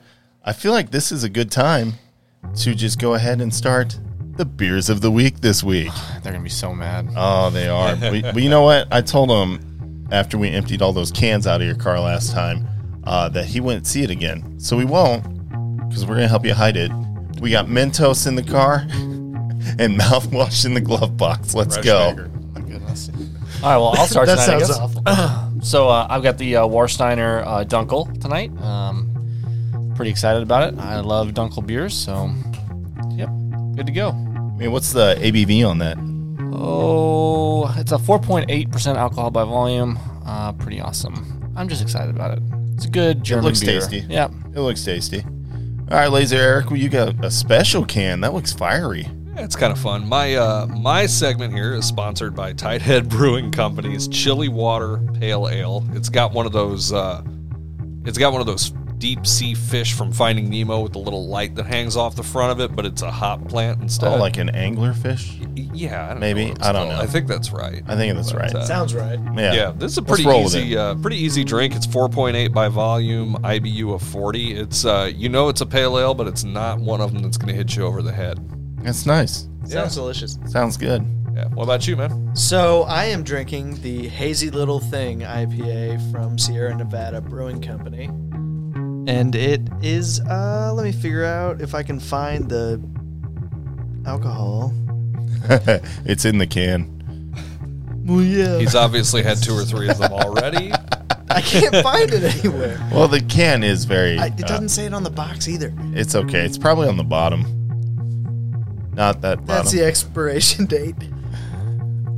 I 0.44 0.52
feel 0.52 0.72
like 0.72 0.90
this 0.90 1.12
is 1.12 1.22
a 1.22 1.28
good 1.28 1.50
time 1.50 1.92
to 2.56 2.74
just 2.74 2.98
go 2.98 3.14
ahead 3.14 3.40
and 3.40 3.54
start 3.54 3.98
the 4.36 4.44
beers 4.44 4.88
of 4.88 5.00
the 5.00 5.10
week 5.10 5.40
this 5.40 5.62
week. 5.62 5.90
They're 6.22 6.32
gonna 6.32 6.42
be 6.42 6.48
so 6.50 6.74
mad. 6.74 7.08
Oh, 7.16 7.50
they 7.50 7.68
are. 7.68 7.94
but, 7.94 8.22
but 8.34 8.42
you 8.42 8.48
know 8.48 8.62
what? 8.62 8.88
I 8.90 9.00
told 9.00 9.30
him 9.30 10.08
after 10.10 10.38
we 10.38 10.48
emptied 10.48 10.82
all 10.82 10.92
those 10.92 11.12
cans 11.12 11.46
out 11.46 11.60
of 11.60 11.66
your 11.66 11.76
car 11.76 12.00
last 12.00 12.32
time 12.32 12.66
uh, 13.04 13.28
that 13.28 13.46
he 13.46 13.60
wouldn't 13.60 13.86
see 13.86 14.02
it 14.02 14.10
again. 14.10 14.58
So 14.58 14.76
we 14.76 14.84
won't 14.84 15.22
because 15.88 16.04
we're 16.04 16.14
going 16.16 16.22
to 16.24 16.28
help 16.28 16.44
you 16.44 16.54
hide 16.54 16.76
it. 16.76 16.90
We 17.40 17.50
got 17.50 17.66
Mentos 17.66 18.26
in 18.26 18.34
the 18.34 18.42
car 18.42 18.86
and 19.78 19.96
mouthwash 20.00 20.64
in 20.64 20.74
the 20.74 20.80
glove 20.80 21.16
box. 21.16 21.54
Let's 21.54 21.76
go. 21.78 22.16
All 23.62 23.68
right, 23.70 23.76
well, 23.76 23.94
I'll 23.96 24.06
start 24.06 24.26
That 24.26 24.44
tonight. 24.44 24.56
I 24.56 24.58
sounds 24.64 24.68
guess. 24.68 24.78
awful. 24.78 25.48
So 25.62 25.88
uh, 25.88 26.08
I've 26.10 26.24
got 26.24 26.38
the 26.38 26.56
uh, 26.56 26.62
Warsteiner 26.66 27.46
uh, 27.46 27.64
Dunkel 27.64 28.20
tonight. 28.20 28.50
Um, 28.60 29.92
pretty 29.94 30.10
excited 30.10 30.42
about 30.42 30.72
it. 30.74 30.78
I 30.80 30.98
love 30.98 31.28
Dunkel 31.28 31.64
beers, 31.64 31.94
so 31.94 32.28
yep, 33.14 33.28
good 33.76 33.86
to 33.86 33.92
go. 33.92 34.08
I 34.10 34.56
mean, 34.56 34.72
what's 34.72 34.92
the 34.92 35.14
ABV 35.20 35.64
on 35.64 35.78
that? 35.78 35.96
Oh, 36.52 37.72
it's 37.78 37.92
a 37.92 37.96
4.8% 37.96 38.96
alcohol 38.96 39.30
by 39.30 39.44
volume. 39.44 40.00
Uh, 40.26 40.52
pretty 40.54 40.80
awesome. 40.80 41.52
I'm 41.56 41.68
just 41.68 41.80
excited 41.80 42.12
about 42.12 42.36
it. 42.38 42.42
It's 42.74 42.86
a 42.86 42.90
good 42.90 43.22
German 43.22 43.44
looks 43.44 43.60
beer. 43.60 43.78
tasty. 43.80 43.98
Yep. 44.00 44.32
It 44.56 44.60
looks 44.60 44.84
tasty. 44.84 45.20
All 45.22 45.96
right, 45.98 46.08
Laser 46.10 46.38
Eric, 46.38 46.70
well, 46.70 46.76
you 46.80 46.88
got 46.88 47.24
a 47.24 47.30
special 47.30 47.84
can. 47.84 48.20
That 48.22 48.34
looks 48.34 48.52
fiery. 48.52 49.06
Yeah, 49.34 49.44
it's 49.44 49.56
kind 49.56 49.72
of 49.72 49.78
fun. 49.78 50.06
My 50.08 50.34
uh, 50.34 50.66
my 50.66 51.06
segment 51.06 51.54
here 51.54 51.74
is 51.74 51.86
sponsored 51.86 52.34
by 52.34 52.52
Tighthead 52.52 53.08
Brewing 53.08 53.50
Company's 53.50 54.06
Chilly 54.08 54.48
Water 54.48 54.98
Pale 55.18 55.48
Ale. 55.48 55.84
It's 55.94 56.08
got 56.10 56.32
one 56.32 56.44
of 56.46 56.52
those. 56.52 56.92
Uh, 56.92 57.22
it's 58.04 58.18
got 58.18 58.32
one 58.32 58.40
of 58.40 58.46
those 58.46 58.72
deep 58.98 59.26
sea 59.26 59.54
fish 59.54 59.94
from 59.94 60.12
Finding 60.12 60.48
Nemo 60.48 60.80
with 60.80 60.92
the 60.92 60.98
little 60.98 61.26
light 61.26 61.54
that 61.56 61.66
hangs 61.66 61.96
off 61.96 62.14
the 62.14 62.22
front 62.22 62.52
of 62.52 62.60
it, 62.60 62.76
but 62.76 62.86
it's 62.86 63.02
a 63.02 63.10
hop 63.10 63.48
plant 63.48 63.80
instead. 63.82 64.12
Oh, 64.12 64.16
like 64.16 64.36
an 64.38 64.48
anglerfish? 64.50 65.38
yeah, 65.74 66.04
I 66.04 66.08
don't 66.10 66.20
maybe. 66.20 66.46
know 66.46 66.54
I 66.60 66.72
don't 66.72 66.86
called. 66.86 66.88
know. 66.90 67.00
I 67.00 67.06
think 67.06 67.26
that's 67.26 67.50
right. 67.52 67.82
I 67.88 67.96
think 67.96 68.14
that's 68.14 68.32
right. 68.34 68.54
uh, 68.54 68.64
Sounds 68.64 68.94
right. 68.94 69.18
Yeah. 69.34 69.54
Yeah, 69.54 69.72
this 69.74 69.92
is 69.92 69.98
a 69.98 70.02
pretty 70.02 70.24
easy, 70.24 70.76
uh, 70.76 70.94
pretty 70.96 71.16
easy 71.16 71.42
drink. 71.42 71.74
It's 71.74 71.86
4.8 71.86 72.52
by 72.52 72.68
volume, 72.68 73.34
IBU 73.42 73.94
of 73.94 74.02
40. 74.02 74.54
It's 74.56 74.84
uh, 74.84 75.10
you 75.12 75.28
know 75.28 75.48
it's 75.48 75.62
a 75.62 75.66
pale 75.66 75.98
ale, 75.98 76.14
but 76.14 76.26
it's 76.28 76.44
not 76.44 76.78
one 76.78 77.00
of 77.00 77.12
them 77.12 77.22
that's 77.22 77.38
going 77.38 77.48
to 77.48 77.54
hit 77.54 77.74
you 77.74 77.84
over 77.84 78.02
the 78.02 78.12
head. 78.12 78.38
That's 78.82 79.06
nice. 79.06 79.48
Sounds 79.64 79.94
delicious. 79.94 80.38
Sounds 80.46 80.76
good. 80.76 81.06
Yeah. 81.34 81.48
What 81.48 81.64
about 81.64 81.86
you, 81.86 81.96
man? 81.96 82.36
So 82.36 82.82
I 82.82 83.06
am 83.06 83.22
drinking 83.22 83.80
the 83.80 84.08
Hazy 84.08 84.50
Little 84.50 84.80
Thing 84.80 85.20
IPA 85.20 86.12
from 86.12 86.38
Sierra 86.38 86.74
Nevada 86.74 87.20
Brewing 87.20 87.62
Company. 87.62 88.06
And 89.10 89.34
it 89.34 89.62
is 89.80 90.20
uh 90.20 90.72
let 90.74 90.84
me 90.84 90.92
figure 90.92 91.24
out 91.24 91.60
if 91.60 91.74
I 91.74 91.82
can 91.82 91.98
find 91.98 92.48
the 92.48 92.82
alcohol. 94.06 94.72
it's 96.04 96.24
in 96.24 96.38
the 96.38 96.46
can. 96.46 96.88
Well 98.04 98.22
yeah. 98.22 98.58
He's 98.58 98.74
obviously 98.74 99.22
had 99.22 99.42
two 99.42 99.54
or 99.54 99.64
three 99.64 99.88
of 99.88 99.98
them 99.98 100.12
already. 100.12 100.70
I 101.30 101.40
can't 101.40 101.76
find 101.76 102.12
it 102.12 102.22
anywhere. 102.22 102.78
Well, 102.92 103.08
the 103.08 103.20
can 103.20 103.62
is 103.62 103.86
very. 103.86 104.18
I, 104.18 104.26
it 104.26 104.44
uh, 104.44 104.48
doesn't 104.48 104.68
say 104.68 104.84
it 104.84 104.92
on 104.92 105.02
the 105.02 105.10
box 105.10 105.48
either. 105.48 105.72
it's 105.94 106.14
okay. 106.14 106.44
It's 106.44 106.58
probably 106.58 106.88
on 106.88 106.98
the 106.98 107.04
bottom. 107.04 107.61
Not 108.92 109.20
that 109.22 109.38
bottom. 109.38 109.46
That's 109.46 109.72
the 109.72 109.84
expiration 109.84 110.66
date. 110.66 110.96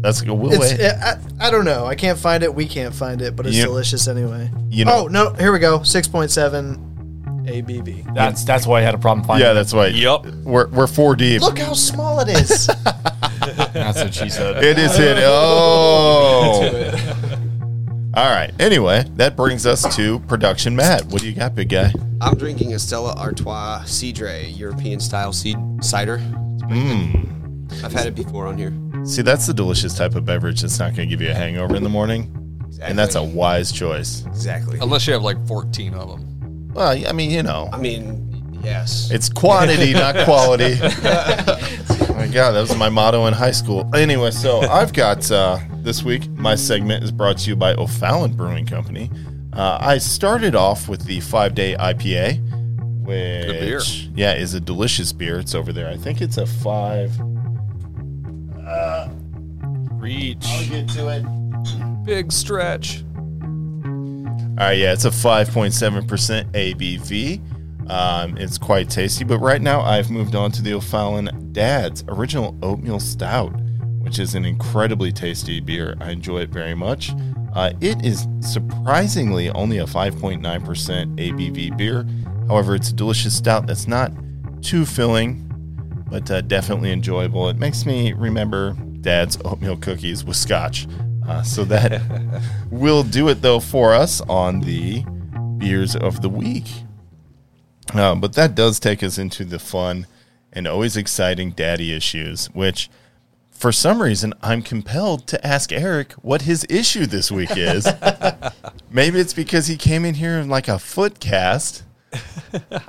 That's 0.01 0.21
good. 0.21 0.33
We'll 0.35 0.53
It's, 0.53 0.73
wait. 0.79 0.81
I, 0.91 1.19
I 1.41 1.51
don't 1.51 1.65
know. 1.65 1.87
I 1.87 1.95
can't 1.95 2.19
find 2.19 2.43
it. 2.43 2.55
We 2.55 2.67
can't 2.69 2.95
find 2.95 3.23
it, 3.23 3.35
but 3.37 3.47
it's 3.47 3.57
You- 3.57 3.65
delicious 3.65 4.07
anyway. 4.09 4.51
you 4.69 4.85
know- 4.85 5.05
oh 5.05 5.07
no! 5.07 5.33
Here 5.33 5.51
we 5.53 5.59
go. 5.59 5.83
Six 5.83 6.07
point 6.09 6.31
seven 6.31 6.77
ABV. 7.47 8.15
That's 8.15 8.45
that's 8.45 8.67
why 8.67 8.81
I 8.81 8.83
had 8.83 8.95
a 8.95 8.99
problem 8.99 9.27
finding. 9.27 9.45
yeah, 9.47 9.53
it. 9.53 9.55
that's 9.55 9.73
why. 9.73 9.87
Yup. 9.89 10.27
We're 10.27 10.69
we're 10.69 10.87
four 10.87 11.17
deep. 11.17 11.41
Look 11.41 11.59
how 11.59 11.73
small 11.73 12.21
it 12.21 12.29
is. 12.29 12.67
that's 13.73 14.03
what 14.03 14.13
she 14.15 14.29
said. 14.29 14.63
It 14.63 14.79
is 14.79 14.97
hit. 14.97 15.17
Oh. 15.21 16.91
All 18.17 18.31
right. 18.31 18.53
Anyway, 18.61 19.05
that 19.17 19.37
brings 19.37 19.67
us 19.67 19.97
to 19.97 20.21
production. 20.21 20.77
Matt, 20.77 21.05
what 21.07 21.21
do 21.21 21.29
you 21.29 21.35
got, 21.35 21.55
big 21.55 21.69
guy? 21.71 21.93
I'm 22.21 22.37
drinking 22.37 22.73
a 22.75 22.79
Stella 22.79 23.13
Artois 23.17 23.83
Cidre, 23.87 24.57
European 24.57 25.01
style 25.01 25.33
seed 25.33 25.57
cider. 25.81 26.23
Mmm. 26.69 27.85
I've 27.85 27.93
had 27.93 28.07
it 28.07 28.15
before 28.15 28.47
on 28.47 28.59
here. 28.59 28.73
See, 29.05 29.23
that's 29.23 29.47
the 29.47 29.55
delicious 29.55 29.97
type 29.97 30.15
of 30.15 30.25
beverage 30.25 30.63
that's 30.63 30.79
not 30.79 30.95
going 30.95 31.09
to 31.09 31.17
give 31.17 31.21
you 31.21 31.31
a 31.31 31.35
hangover 31.35 31.77
in 31.77 31.83
the 31.83 31.89
morning, 31.89 32.31
and 32.81 32.99
that's 32.99 33.15
a 33.15 33.23
wise 33.23 33.73
choice. 33.73 34.25
Exactly. 34.27 34.79
Unless 34.79 35.07
you 35.07 35.13
have 35.13 35.23
like 35.23 35.45
14 35.47 35.95
of 35.95 36.09
them. 36.09 36.73
Well, 36.73 36.89
I 37.07 37.13
mean, 37.13 37.31
you 37.31 37.43
know, 37.43 37.69
I 37.73 37.79
mean, 37.79 38.61
yes. 38.63 39.11
it's 39.11 39.29
quantity, 39.29 39.93
not 39.95 40.25
quality. 40.25 40.79
oh 40.81 42.15
my 42.17 42.27
God, 42.29 42.53
that 42.53 42.61
was 42.61 42.77
my 42.77 42.89
motto 42.89 43.27
in 43.27 43.35
high 43.35 43.51
school. 43.51 43.89
Anyway, 43.95 44.31
so 44.31 44.61
I've 44.61 44.93
got 44.93 45.31
uh, 45.31 45.59
this 45.83 46.03
week. 46.03 46.29
My 46.31 46.55
segment 46.55 47.05
is 47.05 47.13
brought 47.13 47.39
to 47.39 47.51
you 47.51 47.57
by 47.57 47.75
O'Fallon 47.75 48.33
Brewing 48.35 48.67
Company. 48.67 49.11
Uh, 49.53 49.79
I 49.81 49.99
started 49.99 50.57
off 50.57 50.89
with 50.89 51.05
the 51.05 51.21
five 51.21 51.55
day 51.55 51.77
IPA, 51.79 52.64
which 53.05 53.47
beer. 53.47 53.81
yeah 54.15 54.35
is 54.35 54.55
a 54.55 54.61
delicious 54.61 55.13
beer. 55.13 55.39
It's 55.39 55.55
over 55.55 55.73
there. 55.73 55.89
I 55.89 55.97
think 55.97 56.21
it's 56.21 56.39
a 56.39 56.47
five. 56.47 57.13
Uh, 58.67 59.09
Reach. 59.93 60.45
I'll 60.47 60.69
get 60.69 60.89
to 60.91 61.09
it. 61.09 62.05
Big 62.05 62.33
stretch. 62.33 63.05
All 64.57 64.67
right, 64.69 64.79
yeah, 64.79 64.93
it's 64.93 65.05
a 65.05 65.11
5.7% 65.11 66.53
ABV. 66.53 67.91
Um, 67.91 68.37
it's 68.39 68.57
quite 68.57 68.89
tasty, 68.89 69.25
but 69.25 69.39
right 69.39 69.61
now 69.61 69.81
I've 69.81 70.11
moved 70.11 70.35
on 70.35 70.53
to 70.53 70.63
the 70.63 70.73
O'Fallon 70.75 71.51
Dad's 71.53 72.05
Original 72.09 72.57
Oatmeal 72.63 73.01
Stout, 73.01 73.51
which 74.01 74.19
is 74.19 74.35
an 74.35 74.45
incredibly 74.45 75.11
tasty 75.13 75.61
beer. 75.61 75.97
I 76.01 76.11
enjoy 76.11 76.43
it 76.43 76.51
very 76.51 76.75
much. 76.75 77.13
Uh, 77.55 77.73
it 77.81 78.05
is 78.05 78.27
surprisingly 78.41 79.51
only 79.51 79.79
a 79.79 79.87
5.9% 79.87 80.41
ABV 80.43 81.77
beer. 81.77 82.07
However, 82.49 82.75
it's 82.75 82.91
a 82.91 82.95
delicious 82.95 83.37
stout 83.37 83.67
that's 83.67 83.87
not 83.87 84.13
too 84.63 84.85
filling, 84.85 85.51
but 86.11 86.31
uh, 86.31 86.41
definitely 86.43 86.93
enjoyable. 86.93 87.49
It 87.49 87.57
makes 87.57 87.87
me 87.87 88.13
remember 88.13 88.73
Dad's 89.01 89.39
oatmeal 89.45 89.77
cookies 89.77 90.25
with 90.25 90.37
scotch. 90.37 90.87
Uh, 91.27 91.43
so 91.43 91.65
that 91.65 92.03
will 92.71 93.03
do 93.03 93.29
it 93.29 93.41
though 93.41 93.61
for 93.61 93.95
us 93.95 94.21
on 94.23 94.61
the 94.61 95.05
beers 95.59 95.97
of 95.97 96.23
the 96.23 96.29
week. 96.29 96.67
Uh, 97.93 98.15
but 98.15 98.35
that 98.35 98.55
does 98.55 98.81
take 98.81 99.03
us 99.03 99.19
into 99.19 99.45
the 99.45 99.59
fun 99.59 100.07
and 100.53 100.67
always 100.67 100.97
exciting 100.97 101.51
daddy 101.51 101.95
issues, 101.95 102.47
which 102.49 102.91
for 103.51 103.73
some 103.73 104.03
reason 104.03 104.35
I'm 104.43 104.63
compelled 104.63 105.27
to 105.29 105.47
ask 105.47 105.73
Eric 105.73 106.13
what 106.15 106.43
his 106.43 106.67
issue 106.69 107.07
this 107.07 107.31
week 107.31 107.57
is. 107.57 107.87
Maybe 108.91 109.21
it's 109.21 109.35
because 109.35 109.67
he 109.67 109.77
came 109.77 110.05
in 110.05 110.15
here 110.15 110.39
in 110.39 110.49
like 110.49 110.69
a 110.69 110.79
foot 110.79 111.21
cast. 111.21 111.85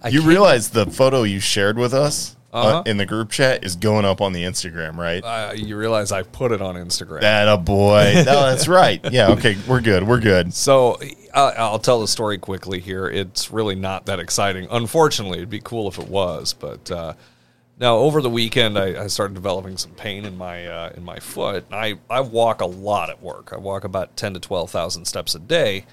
You 0.09 0.21
realize 0.21 0.69
the 0.69 0.85
photo 0.85 1.23
you 1.23 1.39
shared 1.39 1.77
with 1.77 1.93
us 1.93 2.35
uh, 2.53 2.57
Uh-huh. 2.57 2.83
in 2.85 2.97
the 2.97 3.05
group 3.05 3.29
chat 3.31 3.63
is 3.65 3.75
going 3.75 4.05
up 4.05 4.21
on 4.21 4.31
the 4.33 4.43
Instagram, 4.43 4.95
right? 4.97 5.23
Uh, 5.23 5.53
you 5.55 5.75
realize 5.75 6.11
I 6.11 6.23
put 6.23 6.51
it 6.51 6.61
on 6.61 6.75
Instagram. 6.75 7.21
That 7.21 7.47
a 7.47 7.57
boy. 7.57 8.13
No, 8.25 8.45
that's 8.47 8.67
right. 8.67 9.01
Yeah. 9.11 9.31
Okay. 9.31 9.57
We're 9.67 9.81
good. 9.81 10.03
We're 10.07 10.19
good. 10.21 10.53
So 10.53 10.97
uh, 11.33 11.51
I'll 11.57 11.79
tell 11.79 11.99
the 12.01 12.07
story 12.07 12.37
quickly 12.37 12.79
here. 12.79 13.07
It's 13.07 13.51
really 13.51 13.75
not 13.75 14.05
that 14.05 14.19
exciting. 14.19 14.67
Unfortunately, 14.71 15.39
it'd 15.39 15.49
be 15.49 15.59
cool 15.59 15.87
if 15.89 15.99
it 15.99 16.07
was. 16.07 16.53
But 16.53 16.89
uh, 16.89 17.13
now 17.77 17.97
over 17.97 18.21
the 18.21 18.29
weekend, 18.29 18.79
I, 18.79 19.03
I 19.03 19.07
started 19.07 19.33
developing 19.33 19.75
some 19.75 19.91
pain 19.91 20.23
in 20.23 20.37
my 20.37 20.65
uh, 20.65 20.93
in 20.95 21.03
my 21.03 21.19
foot. 21.19 21.65
I 21.73 21.97
I 22.09 22.21
walk 22.21 22.61
a 22.61 22.65
lot 22.67 23.09
at 23.09 23.21
work. 23.21 23.51
I 23.51 23.57
walk 23.57 23.83
about 23.83 24.15
ten 24.15 24.33
to 24.33 24.39
twelve 24.39 24.71
thousand 24.71 25.03
steps 25.05 25.35
a 25.35 25.39
day, 25.39 25.85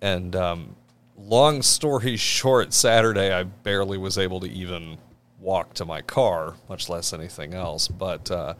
and 0.00 0.36
um, 0.36 0.76
long 1.24 1.62
story 1.62 2.16
short, 2.18 2.72
Saturday 2.72 3.32
I 3.32 3.42
barely 3.44 3.98
was 3.98 4.18
able 4.18 4.40
to 4.40 4.50
even 4.50 4.98
walk 5.40 5.74
to 5.74 5.84
my 5.84 6.00
car, 6.02 6.54
much 6.68 6.88
less 6.88 7.12
anything 7.12 7.54
else. 7.54 7.88
But 7.88 8.30
uh, 8.30 8.54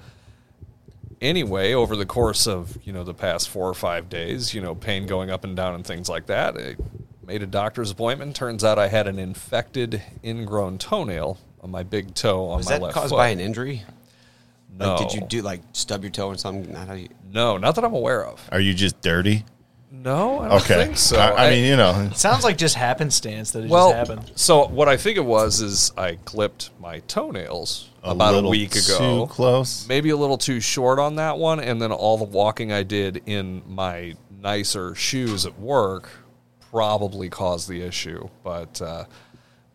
anyway, 1.21 1.73
over 1.73 1.97
the 1.97 2.07
course 2.07 2.47
of 2.47 2.77
you 2.85 2.93
know 2.93 3.05
the 3.05 3.15
past 3.15 3.49
four 3.49 3.69
or 3.69 3.75
five 3.75 4.09
days, 4.09 4.55
you 4.55 4.61
know, 4.61 4.75
pain 4.75 5.07
going 5.07 5.31
up 5.31 5.45
and 5.45 5.57
down 5.57 5.75
and 5.75 5.87
things 5.87 6.09
like 6.09 6.27
that, 6.27 6.57
I 6.57 6.77
made 7.27 7.43
a 7.43 7.47
doctor's 7.47 7.91
appointment. 7.91 8.37
Turns 8.37 8.63
out 8.65 8.79
I 8.79 8.89
had 8.89 9.07
an 9.07 9.19
infected 9.19 10.03
ingrown 10.23 10.79
toenail 10.79 11.39
on 11.63 11.71
my 11.71 11.83
big 11.83 12.15
toe 12.15 12.49
on 12.49 12.59
Was 12.59 12.69
my 12.69 12.79
that 12.79 12.93
caused 12.93 13.11
foot. 13.11 13.17
by 13.17 13.29
an 13.29 13.41
injury? 13.41 13.83
no, 14.77 14.97
Like, 14.97 15.09
did 15.09 15.15
you 15.15 15.27
do 15.27 15.41
like 15.43 15.63
stub 15.73 16.03
your 16.03 16.11
toe 16.11 16.29
or 16.29 16.37
something? 16.37 16.73
Not 16.73 16.89
how 16.89 16.95
you. 16.95 17.09
no, 17.33 17.57
not 17.57 17.75
that 17.77 17.85
I'm 17.85 17.95
aware 17.95 18.25
of. 18.27 18.47
Are 18.53 18.61
you 18.61 18.75
just 18.75 19.01
dirty? 19.01 19.45
No, 20.03 20.41
I 20.41 20.49
don't 20.49 20.61
Okay. 20.63 20.85
think 20.85 20.97
so. 20.97 21.19
I, 21.19 21.47
I 21.47 21.51
mean, 21.51 21.65
you 21.65 21.77
know, 21.77 22.09
It 22.11 22.17
Sounds 22.17 22.45
like 22.45 22.59
just 22.59 22.75
happenstance 22.75 23.53
that 23.53 23.65
it 23.65 23.71
well, 23.71 23.91
just 23.91 24.11
happened. 24.11 24.33
so 24.35 24.67
what 24.69 24.89
I 24.89 24.97
think 24.97 25.17
it 25.17 25.25
was 25.25 25.61
is 25.61 25.93
I 25.97 26.17
clipped 26.25 26.71
my 26.81 26.99
toenails 27.01 27.91
about 28.03 28.33
a 28.33 28.37
little 28.37 28.51
week 28.51 28.75
ago. 28.77 29.27
Too 29.27 29.33
close. 29.33 29.87
maybe 29.89 30.11
a 30.11 30.17
little 30.17 30.37
too 30.37 30.61
short 30.61 30.99
on 30.99 31.15
that 31.17 31.39
one 31.39 31.59
and 31.61 31.81
then 31.81 31.91
all 31.91 32.19
the 32.19 32.25
walking 32.25 32.71
i 32.71 32.83
did 32.83 33.23
in 33.25 33.63
my 33.67 34.15
nicer 34.43 34.95
shoes 34.95 35.47
at 35.47 35.59
work 35.59 36.11
probably 36.71 37.31
caused 37.31 37.67
the 37.67 37.81
issue 37.81 38.29
but 38.43 38.83
uh, 38.83 39.05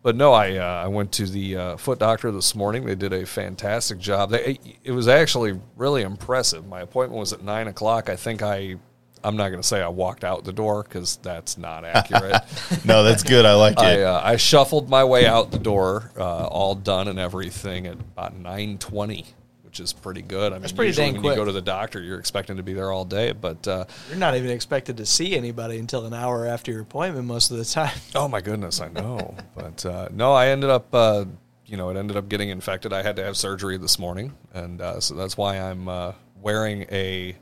but 0.04 0.14
no 0.14 0.32
i 0.32 0.56
uh, 0.58 0.64
i 0.84 0.86
went 0.86 1.10
to 1.10 1.26
the 1.26 1.56
uh, 1.56 1.76
foot 1.76 1.98
doctor 1.98 2.30
this 2.30 2.54
morning 2.54 2.84
they 2.84 2.94
did 2.94 3.12
a 3.12 3.26
fantastic 3.26 3.98
job 3.98 4.30
they, 4.30 4.60
it 4.84 4.92
was 4.92 5.08
actually 5.08 5.58
really 5.76 6.02
impressive 6.02 6.64
my 6.68 6.82
appointment 6.82 7.18
was 7.18 7.32
at 7.32 7.42
nine 7.42 7.66
o'clock 7.66 8.08
i 8.08 8.14
think 8.14 8.42
i 8.42 8.76
i'm 9.24 9.36
not 9.36 9.48
going 9.50 9.60
to 9.60 9.66
say 9.66 9.80
i 9.82 9.88
walked 9.88 10.24
out 10.24 10.44
the 10.44 10.52
door 10.52 10.82
because 10.82 11.16
that's 11.18 11.58
not 11.58 11.84
accurate 11.84 12.42
No, 12.84 13.02
that's 13.02 13.22
good. 13.22 13.44
I 13.44 13.54
like 13.54 13.78
I, 13.80 13.92
it. 13.92 14.02
uh, 14.02 14.20
I 14.22 14.36
shuffled 14.36 14.88
my 14.88 15.04
way 15.04 15.26
out 15.26 15.50
the 15.50 15.58
door, 15.58 16.10
uh, 16.16 16.46
all 16.46 16.74
done 16.74 17.08
and 17.08 17.18
everything, 17.18 17.86
at 17.86 17.94
about 17.94 18.34
nine 18.36 18.78
twenty, 18.78 19.26
which 19.64 19.80
is 19.80 19.92
pretty 19.92 20.22
good. 20.22 20.52
I 20.52 20.58
mean, 20.58 20.68
pretty 20.74 20.88
usually 20.88 21.06
dang 21.06 21.12
when 21.14 21.22
quick. 21.22 21.32
you 21.36 21.40
go 21.42 21.44
to 21.44 21.52
the 21.52 21.60
doctor, 21.60 22.00
you're 22.00 22.18
expecting 22.18 22.56
to 22.56 22.62
be 22.62 22.72
there 22.72 22.90
all 22.90 23.04
day, 23.04 23.32
but 23.32 23.66
uh, 23.68 23.84
You're 24.08 24.18
not 24.18 24.36
even 24.36 24.50
expected 24.50 24.96
to 24.98 25.06
see 25.06 25.36
anybody 25.36 25.78
until 25.78 26.06
an 26.06 26.14
hour 26.14 26.46
after 26.46 26.70
your 26.72 26.82
appointment 26.82 27.26
most 27.26 27.50
of 27.50 27.58
the 27.58 27.64
time. 27.64 27.94
oh 28.14 28.28
my 28.28 28.40
goodness, 28.40 28.80
I 28.80 28.88
know. 28.88 29.34
but 29.54 29.84
uh, 29.84 30.08
no, 30.12 30.32
I 30.32 30.48
ended 30.48 30.70
up, 30.70 30.92
uh, 30.94 31.24
you 31.66 31.76
know, 31.76 31.90
it 31.90 31.96
ended 31.96 32.16
up 32.16 32.28
getting 32.28 32.48
infected. 32.48 32.92
I 32.92 33.02
had 33.02 33.16
to 33.16 33.24
have 33.24 33.36
surgery 33.36 33.76
this 33.78 33.98
morning, 33.98 34.32
and 34.54 34.80
uh, 34.80 35.00
so 35.00 35.14
that's 35.14 35.36
why 35.36 35.56
I'm 35.58 35.88
uh, 35.88 36.12
wearing 36.40 36.86
a. 36.90 37.36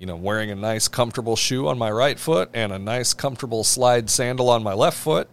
You 0.00 0.06
know, 0.06 0.16
wearing 0.16 0.50
a 0.50 0.54
nice, 0.56 0.88
comfortable 0.88 1.36
shoe 1.36 1.68
on 1.68 1.78
my 1.78 1.90
right 1.90 2.18
foot 2.18 2.50
and 2.54 2.72
a 2.72 2.78
nice, 2.78 3.12
comfortable 3.14 3.62
slide 3.62 4.10
sandal 4.10 4.48
on 4.48 4.62
my 4.62 4.72
left 4.72 4.96
foot. 4.96 5.28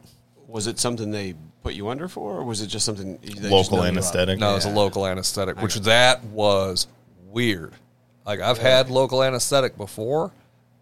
Was 0.45 0.67
it 0.67 0.77
something 0.77 1.09
they 1.09 1.33
put 1.63 1.73
you 1.73 1.89
under 1.89 2.07
for, 2.07 2.37
or 2.37 2.43
was 2.43 2.61
it 2.61 2.67
just 2.67 2.85
something 2.85 3.17
they 3.21 3.29
just 3.29 3.49
Local 3.49 3.77
know 3.77 3.83
anesthetic. 3.83 4.39
No, 4.39 4.51
it 4.51 4.55
was 4.55 4.65
a 4.65 4.69
local 4.69 5.05
anesthetic, 5.07 5.61
which 5.61 5.75
that 5.81 6.23
was 6.25 6.87
weird. 7.29 7.73
Like 8.25 8.39
I've 8.41 8.57
had 8.57 8.89
local 8.89 9.23
anesthetic 9.23 9.77
before, 9.77 10.31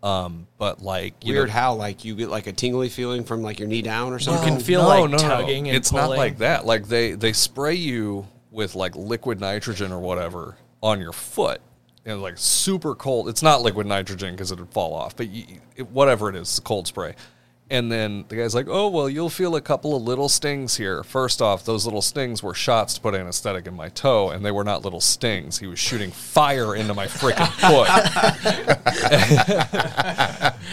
um, 0.04 0.48
but 0.58 0.82
like 0.82 1.24
you 1.24 1.34
Weird 1.34 1.48
know- 1.48 1.54
how 1.54 1.74
like 1.76 2.04
you 2.06 2.16
get 2.16 2.30
like 2.30 2.48
a 2.48 2.54
tingly 2.54 2.90
feeling 2.90 3.24
from 3.24 3.42
like 3.44 3.60
your 3.60 3.68
knee 3.68 3.82
down 3.84 4.14
or 4.14 4.20
something. 4.20 4.42
No, 4.44 4.52
You 4.52 4.58
can 4.58 4.66
feel 4.66 4.84
like 4.84 5.10
no, 5.12 5.18
no. 5.18 5.18
tugging 5.18 5.68
and 5.68 5.78
It's 5.78 5.92
not 5.92 6.10
like 6.10 6.40
that. 6.40 6.66
Like 6.66 6.88
they 6.88 7.14
they 7.14 7.34
spray 7.34 7.76
you 7.76 8.28
with 8.52 8.76
like 8.76 8.96
liquid 8.96 9.40
nitrogen 9.40 9.92
or 9.92 10.00
whatever 10.00 10.56
on 10.82 11.00
your 11.00 11.14
foot. 11.14 11.62
And 12.06 12.22
like 12.22 12.38
super 12.38 12.94
cold. 12.94 13.28
It's 13.30 13.42
not 13.42 13.62
liquid 13.62 13.88
nitrogen 13.88 14.34
because 14.36 14.52
it 14.52 14.60
would 14.60 14.70
fall 14.70 14.94
off, 14.94 15.16
but 15.16 15.28
you, 15.28 15.60
it, 15.76 15.90
whatever 15.90 16.30
it 16.30 16.36
is, 16.36 16.44
it's 16.44 16.60
a 16.60 16.62
cold 16.62 16.88
spray. 16.88 17.16
And 17.68 17.92
then 17.92 18.26
the 18.28 18.36
guy's 18.36 18.54
like, 18.54 18.68
"Oh 18.70 18.90
well, 18.90 19.10
you'll 19.10 19.32
feel 19.32 19.56
a 19.56 19.62
couple 19.62 19.96
of 19.96 20.04
little 20.04 20.30
stings 20.30 20.78
here." 20.78 21.02
First 21.04 21.42
off, 21.42 21.66
those 21.66 21.84
little 21.86 22.04
stings 22.04 22.44
were 22.44 22.54
shots 22.54 22.94
to 22.94 23.02
put 23.02 23.16
anesthetic 23.16 23.66
in 23.66 23.74
my 23.74 23.90
toe, 23.90 24.30
and 24.30 24.46
they 24.46 24.52
were 24.52 24.64
not 24.64 24.84
little 24.84 25.02
stings. 25.02 25.58
He 25.58 25.66
was 25.66 25.80
shooting 25.80 26.12
fire 26.12 26.76
into 26.76 26.94
my 26.94 27.08
freaking 27.08 27.50
foot. 27.58 27.88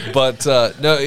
but 0.12 0.46
uh, 0.46 0.72
no, 0.80 0.98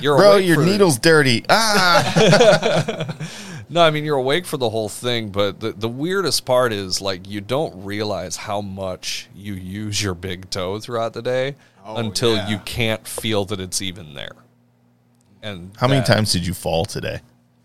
you're 0.00 0.16
Bro, 0.16 0.36
your 0.36 0.64
needle's 0.64 1.00
dirty. 1.00 1.44
Ah. 1.48 3.16
no, 3.68 3.82
I 3.82 3.90
mean 3.90 4.04
you're 4.04 4.16
awake 4.16 4.46
for 4.46 4.56
the 4.56 4.70
whole 4.70 4.88
thing, 4.88 5.30
but 5.30 5.60
the 5.60 5.72
the 5.72 5.88
weirdest 5.88 6.44
part 6.44 6.72
is 6.72 7.00
like 7.00 7.28
you 7.28 7.40
don't 7.40 7.84
realize 7.84 8.36
how 8.36 8.60
much 8.60 9.28
you 9.34 9.54
use 9.54 10.02
your 10.02 10.14
big 10.14 10.50
toe 10.50 10.78
throughout 10.80 11.12
the 11.12 11.22
day 11.22 11.56
Oh, 11.86 11.96
until 11.96 12.34
yeah. 12.34 12.48
you 12.48 12.58
can't 12.60 13.06
feel 13.06 13.44
that 13.46 13.60
it's 13.60 13.82
even 13.82 14.14
there. 14.14 14.32
And 15.42 15.72
How 15.76 15.86
many 15.86 16.02
times 16.04 16.32
did 16.32 16.46
you 16.46 16.54
fall 16.54 16.86
today? 16.86 17.20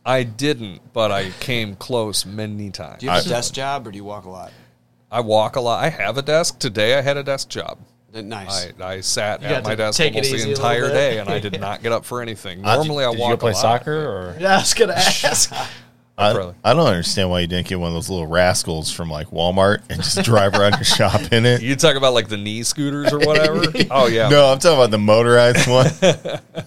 I 0.05 0.23
didn't, 0.23 0.91
but 0.91 1.11
I 1.11 1.29
came 1.39 1.75
close 1.75 2.25
many 2.25 2.69
times. 2.71 2.99
Do 2.99 3.05
you 3.05 3.11
have 3.13 3.25
a 3.25 3.29
desk 3.29 3.53
job 3.53 3.87
or 3.87 3.91
do 3.91 3.97
you 3.97 4.03
walk 4.03 4.25
a 4.25 4.29
lot? 4.29 4.51
I 5.11 5.21
walk 5.21 5.55
a 5.55 5.61
lot. 5.61 5.81
I 5.83 5.89
have 5.89 6.17
a 6.17 6.21
desk. 6.21 6.59
Today 6.59 6.97
I 6.97 7.01
had 7.01 7.15
a 7.15 7.23
desk 7.23 7.47
job. 7.47 7.77
Nice. 8.13 8.67
I, 8.81 8.85
I 8.95 8.99
sat 9.01 9.41
You 9.41 9.47
at 9.49 9.63
my 9.63 9.75
desk 9.75 10.01
almost 10.01 10.31
the 10.31 10.49
entire 10.49 10.87
day, 10.89 11.19
and 11.19 11.29
I 11.29 11.39
did 11.47 11.61
not 11.61 11.83
get 11.83 11.91
up 11.91 12.03
for 12.05 12.21
anything. 12.21 12.65
Uh, 12.65 12.75
Normally, 12.75 13.05
I 13.05 13.11
Did 13.11 13.19
walk. 13.19 13.29
you 13.29 13.35
go 13.35 13.39
play 13.39 13.51
a 13.51 13.53
lot. 13.53 13.61
soccer 13.61 13.93
or? 14.05 14.35
Yeah, 14.39 14.55
I 14.57 14.59
was 14.59 14.73
gonna 14.73 14.93
ask. 14.97 15.53
I, 16.19 16.53
I 16.63 16.73
don't 16.73 16.85
understand 16.87 17.29
why 17.29 17.39
you 17.39 17.47
didn't 17.47 17.67
get 17.67 17.79
one 17.79 17.87
of 17.87 17.93
those 17.93 18.09
little 18.09 18.27
rascals 18.27 18.91
from 18.91 19.09
like 19.09 19.29
Walmart 19.29 19.81
and 19.89 20.03
just 20.03 20.21
drive 20.23 20.53
around 20.55 20.73
your 20.73 20.83
shop 20.83 21.31
in 21.31 21.45
it. 21.45 21.61
You 21.61 21.75
talk 21.77 21.95
about 21.95 22.13
like 22.13 22.27
the 22.27 22.37
knee 22.37 22.63
scooters 22.63 23.13
or 23.13 23.19
whatever. 23.19 23.63
oh 23.91 24.07
yeah, 24.07 24.27
No, 24.29 24.51
I'm 24.51 24.59
talking 24.59 24.77
about 24.77 24.91
the 24.91 24.97
motorized 24.97 25.67
one. 25.69 25.89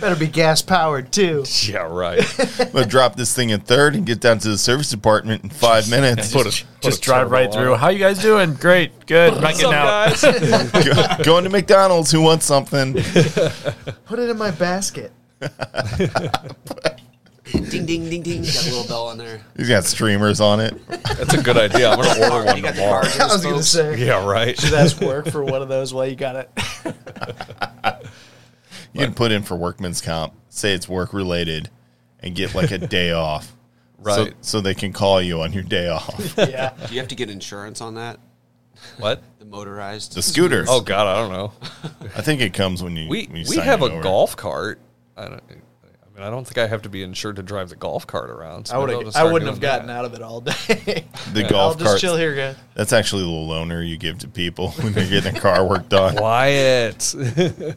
Better 0.00 0.16
be 0.16 0.26
gas 0.26 0.60
powered 0.60 1.12
too. 1.12 1.44
yeah, 1.62 1.78
right. 1.88 2.18
I'm 2.60 2.72
gonna 2.72 2.84
drop 2.86 3.14
this 3.14 3.32
thing 3.34 3.50
in 3.50 3.60
third 3.60 3.94
and 3.94 4.04
get 4.04 4.20
down 4.20 4.38
to 4.40 4.48
the 4.48 4.58
service 4.58 4.90
department 4.90 5.44
in 5.44 5.50
five 5.50 5.88
minutes. 5.88 6.32
Put 6.32 6.46
a, 6.46 6.50
put 6.50 6.82
Just 6.82 6.98
a 6.98 7.02
drive 7.02 7.30
right 7.30 7.46
on 7.46 7.52
through. 7.52 7.74
How 7.76 7.90
you 7.90 8.00
guys 8.00 8.20
doing? 8.20 8.54
Great, 8.54 9.06
good. 9.06 9.34
Not 9.34 9.42
What's 9.42 9.60
getting 9.60 9.72
up, 9.74 9.84
out. 9.84 10.72
guys? 10.72 11.18
Go- 11.18 11.24
going 11.24 11.44
to 11.44 11.50
McDonald's. 11.50 12.10
Who 12.10 12.22
wants 12.22 12.44
something? 12.44 12.94
Put 12.94 14.18
it 14.18 14.28
in 14.30 14.36
my 14.36 14.50
basket. 14.50 15.12
ding 17.52 17.84
ding 17.86 18.08
ding 18.08 18.22
ding. 18.22 18.42
Got 18.42 18.66
a 18.66 18.70
little 18.70 18.88
bell 18.88 19.08
on 19.08 19.18
there. 19.18 19.40
He's 19.56 19.68
got 19.68 19.84
streamers 19.84 20.40
on 20.40 20.60
it. 20.60 20.74
That's 20.88 21.34
a 21.34 21.42
good 21.42 21.56
idea. 21.58 21.90
I'm 21.90 22.00
gonna 22.00 22.32
order 22.32 22.44
one 22.46 22.56
You 22.56 22.62
got 22.62 22.74
the 22.74 22.80
tomorrow. 22.80 23.02
cartridges, 23.02 23.20
I 23.20 23.26
was 23.34 23.42
gonna 23.42 23.54
folks? 23.56 23.68
say. 23.68 23.96
Yeah, 24.06 24.24
right. 24.26 24.58
Should 24.58 24.72
ask 24.74 25.00
work 25.00 25.28
for 25.28 25.44
one 25.44 25.60
of 25.62 25.68
those 25.68 25.92
while 25.92 26.06
you 26.06 26.16
got 26.16 26.36
it. 26.36 26.50
You 28.92 29.00
can 29.00 29.14
put 29.14 29.32
in 29.32 29.42
for 29.42 29.56
workman's 29.56 30.00
comp, 30.00 30.34
say 30.48 30.72
it's 30.72 30.88
work 30.88 31.12
related, 31.12 31.68
and 32.20 32.34
get 32.34 32.54
like 32.54 32.70
a 32.70 32.78
day 32.78 33.10
off. 33.12 33.46
So, 33.46 34.24
Right. 34.24 34.34
so 34.42 34.60
they 34.60 34.74
can 34.74 34.92
call 34.92 35.20
you 35.22 35.40
on 35.40 35.52
your 35.52 35.62
day 35.62 35.88
off. 35.88 36.34
yeah. 36.38 36.74
Do 36.86 36.92
you 36.94 37.00
have 37.00 37.08
to 37.08 37.14
get 37.14 37.30
insurance 37.30 37.80
on 37.80 37.94
that? 37.94 38.18
What? 38.98 39.22
The 39.38 39.46
motorized? 39.46 40.14
The 40.14 40.20
scooters. 40.22 40.68
Oh 40.70 40.80
God, 40.82 41.06
I 41.06 41.14
don't 41.16 41.32
know. 41.32 41.52
I 42.14 42.20
think 42.20 42.40
it 42.42 42.52
comes 42.52 42.82
when 42.82 42.96
you 42.96 43.08
We 43.08 43.24
when 43.26 43.36
you 43.36 43.44
we 43.48 43.56
sign 43.56 43.64
have 43.64 43.82
it 43.82 43.90
a 43.90 43.94
over. 43.94 44.02
golf 44.02 44.36
cart. 44.36 44.78
I 45.16 45.28
don't. 45.28 45.42
I 46.14 46.18
mean, 46.18 46.26
I 46.28 46.30
don't 46.30 46.44
think 46.46 46.58
I 46.58 46.68
have 46.68 46.82
to 46.82 46.88
be 46.88 47.02
insured 47.02 47.36
to 47.36 47.42
drive 47.42 47.70
the 47.70 47.76
golf 47.76 48.06
cart 48.06 48.30
around. 48.30 48.68
So 48.68 48.76
I 48.76 48.78
would 48.78 48.86
maybe 48.86 48.94
I'll 48.94 49.00
have. 49.00 49.06
just 49.08 49.16
I 49.16 49.20
start 49.20 49.32
wouldn't 49.32 49.50
have 49.50 49.60
gotten 49.60 49.88
that. 49.88 49.96
out 49.98 50.04
of 50.04 50.14
it 50.14 50.22
all 50.22 50.40
day. 50.40 51.04
The 51.32 51.44
I'll 51.44 51.50
golf 51.50 51.78
just 51.78 51.86
cart. 51.88 52.00
chill 52.00 52.16
here, 52.16 52.34
guys. 52.36 52.56
That's 52.74 52.92
actually 52.92 53.22
the 53.22 53.28
little 53.28 53.48
loaner 53.48 53.86
you 53.86 53.96
give 53.96 54.18
to 54.18 54.28
people 54.28 54.70
when 54.80 54.92
they're 54.92 55.08
getting 55.08 55.32
their 55.32 55.42
car 55.42 55.66
work 55.66 55.88
done. 55.88 56.16
Quiet. 56.16 57.14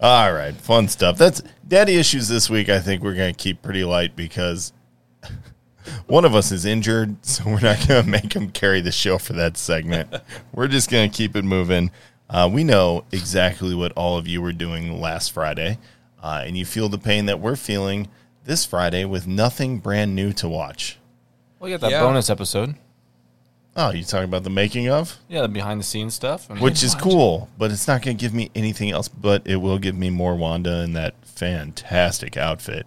All 0.00 0.32
right, 0.32 0.54
fun 0.54 0.88
stuff. 0.88 1.18
That's 1.18 1.42
daddy 1.66 1.96
issues 1.96 2.28
this 2.28 2.48
week. 2.50 2.68
I 2.68 2.78
think 2.80 3.02
we're 3.02 3.14
going 3.14 3.34
to 3.34 3.38
keep 3.38 3.62
pretty 3.62 3.84
light 3.84 4.16
because 4.16 4.72
one 6.06 6.24
of 6.24 6.34
us 6.34 6.50
is 6.52 6.64
injured, 6.64 7.24
so 7.24 7.44
we're 7.46 7.60
not 7.60 7.86
going 7.86 8.04
to 8.04 8.10
make 8.10 8.34
him 8.34 8.50
carry 8.50 8.80
the 8.80 8.92
show 8.92 9.18
for 9.18 9.34
that 9.34 9.56
segment. 9.56 10.14
we're 10.52 10.68
just 10.68 10.90
going 10.90 11.10
to 11.10 11.16
keep 11.16 11.36
it 11.36 11.44
moving. 11.44 11.90
Uh, 12.28 12.48
we 12.52 12.64
know 12.64 13.04
exactly 13.12 13.74
what 13.74 13.92
all 13.92 14.16
of 14.18 14.26
you 14.26 14.40
were 14.42 14.52
doing 14.52 15.00
last 15.00 15.32
Friday, 15.32 15.78
uh, 16.24 16.42
and 16.44 16.56
you 16.56 16.64
feel 16.64 16.88
the 16.88 16.98
pain 16.98 17.26
that 17.26 17.38
we're 17.38 17.54
feeling 17.54 18.08
this 18.44 18.64
Friday 18.64 19.04
with 19.04 19.26
nothing 19.28 19.78
brand 19.78 20.16
new 20.16 20.32
to 20.32 20.48
watch. 20.48 20.98
Well, 21.60 21.70
you 21.70 21.76
got 21.76 21.82
that 21.88 21.92
Yeah. 21.92 22.00
bonus 22.00 22.28
episode. 22.30 22.74
Oh, 23.76 23.90
you 23.90 24.04
talking 24.04 24.24
about 24.24 24.44
the 24.44 24.50
making 24.50 24.88
of? 24.88 25.18
Yeah, 25.28 25.42
the 25.42 25.48
behind 25.48 25.80
the 25.80 25.84
scenes 25.84 26.14
stuff. 26.14 26.48
and- 26.48 26.60
which 26.60 26.82
is 26.82 26.94
cool, 26.94 27.48
but 27.58 27.70
it's 27.72 27.86
not 27.88 28.02
going 28.02 28.16
to 28.16 28.20
give 28.20 28.32
me 28.32 28.50
anything 28.54 28.90
else. 28.90 29.08
But 29.08 29.42
it 29.46 29.56
will 29.56 29.78
give 29.78 29.96
me 29.96 30.10
more 30.10 30.34
Wanda 30.36 30.82
in 30.82 30.92
that 30.94 31.14
fantastic 31.22 32.36
outfit. 32.36 32.86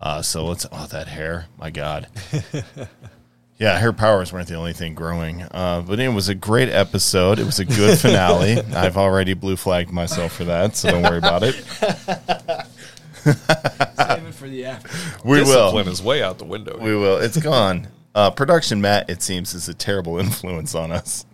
Uh, 0.00 0.22
so 0.22 0.46
let's. 0.46 0.66
Oh, 0.72 0.86
that 0.86 1.08
hair! 1.08 1.46
My 1.58 1.70
God. 1.70 2.06
yeah, 3.58 3.78
her 3.78 3.92
powers 3.92 4.32
weren't 4.32 4.48
the 4.48 4.56
only 4.56 4.72
thing 4.72 4.94
growing. 4.94 5.42
Uh, 5.42 5.82
but 5.86 6.00
it 6.00 6.08
was 6.08 6.28
a 6.28 6.34
great 6.34 6.68
episode. 6.68 7.38
It 7.38 7.46
was 7.46 7.60
a 7.60 7.64
good 7.64 7.98
finale. 7.98 8.60
I've 8.74 8.96
already 8.96 9.34
blue 9.34 9.56
flagged 9.56 9.92
myself 9.92 10.32
for 10.32 10.44
that, 10.44 10.76
so 10.76 10.90
don't 10.90 11.02
worry 11.02 11.18
about 11.18 11.42
it. 11.44 11.54
Save 13.24 14.26
it 14.26 14.34
for 14.34 14.48
the 14.48 14.64
after. 14.64 14.88
We 15.24 15.38
will. 15.38 15.44
Discipline 15.44 15.86
will. 15.86 15.92
is 15.92 16.02
way 16.02 16.22
out 16.22 16.38
the 16.38 16.44
window. 16.44 16.78
We 16.78 16.96
will. 16.96 17.18
It's 17.18 17.38
gone. 17.38 17.88
Uh, 18.14 18.30
production 18.30 18.80
Matt, 18.80 19.08
it 19.08 19.22
seems, 19.22 19.54
is 19.54 19.68
a 19.68 19.74
terrible 19.74 20.18
influence 20.18 20.74
on 20.74 20.92
us. 20.92 21.24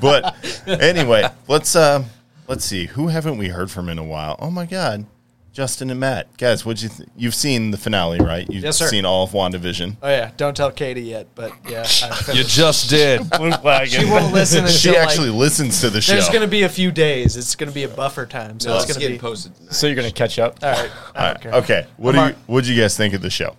but 0.00 0.36
anyway, 0.66 1.28
let's 1.46 1.74
uh, 1.74 2.04
let's 2.48 2.64
see. 2.64 2.86
Who 2.86 3.08
haven't 3.08 3.38
we 3.38 3.48
heard 3.48 3.70
from 3.70 3.88
in 3.88 3.98
a 3.98 4.04
while? 4.04 4.36
Oh 4.40 4.50
my 4.50 4.66
God, 4.66 5.06
Justin 5.52 5.90
and 5.90 5.98
Matt, 5.98 6.36
guys. 6.36 6.64
What'd 6.64 6.82
you? 6.82 6.88
Th- 6.88 7.08
You've 7.16 7.34
seen 7.34 7.72
the 7.72 7.76
finale, 7.76 8.20
right? 8.20 8.48
You've 8.48 8.62
Yes, 8.62 8.76
sir. 8.76 8.86
seen 8.86 9.04
all 9.04 9.24
of 9.24 9.30
WandaVision. 9.30 9.96
Oh 10.02 10.08
yeah, 10.08 10.30
don't 10.36 10.56
tell 10.56 10.70
Katie 10.70 11.00
yet, 11.02 11.26
but 11.34 11.52
yeah, 11.68 11.84
I 12.02 12.32
You 12.32 12.44
just 12.44 12.88
did. 12.90 13.22
she 13.88 14.04
won't 14.04 14.32
listen 14.32 14.60
until 14.60 14.68
She 14.76 14.96
actually 14.96 15.30
like, 15.30 15.38
listens 15.38 15.80
to 15.80 15.90
the 15.90 16.00
show. 16.00 16.12
There's 16.12 16.28
going 16.28 16.42
to 16.42 16.46
be 16.46 16.62
a 16.62 16.68
few 16.68 16.92
days. 16.92 17.36
It's 17.36 17.56
going 17.56 17.68
to 17.70 17.74
be 17.74 17.82
a 17.82 17.88
buffer 17.88 18.24
time, 18.24 18.60
so 18.60 18.68
No, 18.68 18.76
it's 18.76 18.84
it's 18.84 18.92
going 18.92 19.00
to 19.00 19.00
getting 19.00 19.16
be. 19.16 19.20
posted 19.20 19.54
tonight. 19.56 19.72
so 19.74 19.86
you're 19.88 19.96
gonna 19.96 20.12
catch 20.12 20.38
up. 20.38 20.58
All 20.62 20.70
right. 20.70 20.90
I 21.16 21.26
don't 21.32 21.40
care. 21.40 21.52
okay. 21.54 21.86
What 21.96 22.12
do 22.12 22.18
you? 22.20 22.34
What'd 22.46 22.68
you 22.68 22.80
guys 22.80 22.96
think 22.96 23.14
of 23.14 23.22
the 23.22 23.30
show? 23.30 23.56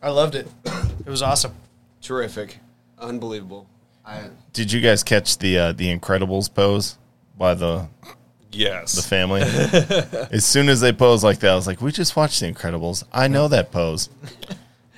I 0.00 0.10
loved 0.10 0.36
it. 0.36 0.48
It 0.64 1.08
was 1.10 1.22
awesome. 1.22 1.54
Terrific. 2.00 2.58
Unbelievable. 2.98 3.66
I, 4.04 4.24
Did 4.52 4.70
you 4.70 4.80
guys 4.80 5.02
catch 5.02 5.38
the 5.38 5.58
uh, 5.58 5.72
the 5.72 5.96
Incredibles 5.96 6.52
pose 6.52 6.98
by 7.38 7.54
the 7.54 7.88
Yes. 8.52 8.94
the 8.94 9.02
family. 9.02 9.40
as 10.30 10.44
soon 10.44 10.68
as 10.68 10.80
they 10.80 10.92
pose 10.92 11.24
like 11.24 11.38
that, 11.40 11.50
I 11.52 11.54
was 11.54 11.66
like, 11.66 11.80
"We 11.80 11.92
just 11.92 12.16
watched 12.16 12.40
The 12.40 12.52
Incredibles. 12.52 13.04
I 13.12 13.28
know 13.28 13.48
that 13.48 13.72
pose. 13.72 14.08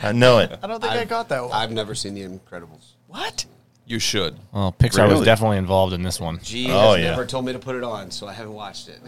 I 0.02 0.12
know 0.12 0.38
it." 0.38 0.58
I 0.62 0.66
don't 0.66 0.80
think 0.80 0.92
i 0.92 1.04
got 1.04 1.28
that 1.28 1.42
one. 1.42 1.52
I've 1.52 1.70
never 1.70 1.94
seen 1.94 2.14
The 2.14 2.22
Incredibles. 2.22 2.92
what? 3.08 3.46
you 3.86 3.98
should. 3.98 4.36
Well, 4.52 4.74
Pixar 4.78 5.02
Really? 5.02 5.16
was 5.16 5.24
definitely 5.26 5.58
involved 5.58 5.92
in 5.92 6.02
this 6.02 6.18
one. 6.18 6.40
G 6.42 6.68
Oh, 6.70 6.94
has 6.94 7.02
yeah. 7.04 7.10
never 7.10 7.26
told 7.26 7.44
me 7.44 7.52
to 7.52 7.58
put 7.58 7.76
it 7.76 7.84
on, 7.84 8.10
so 8.10 8.26
I 8.26 8.32
haven't 8.32 8.54
watched 8.54 8.88
it. 8.88 8.98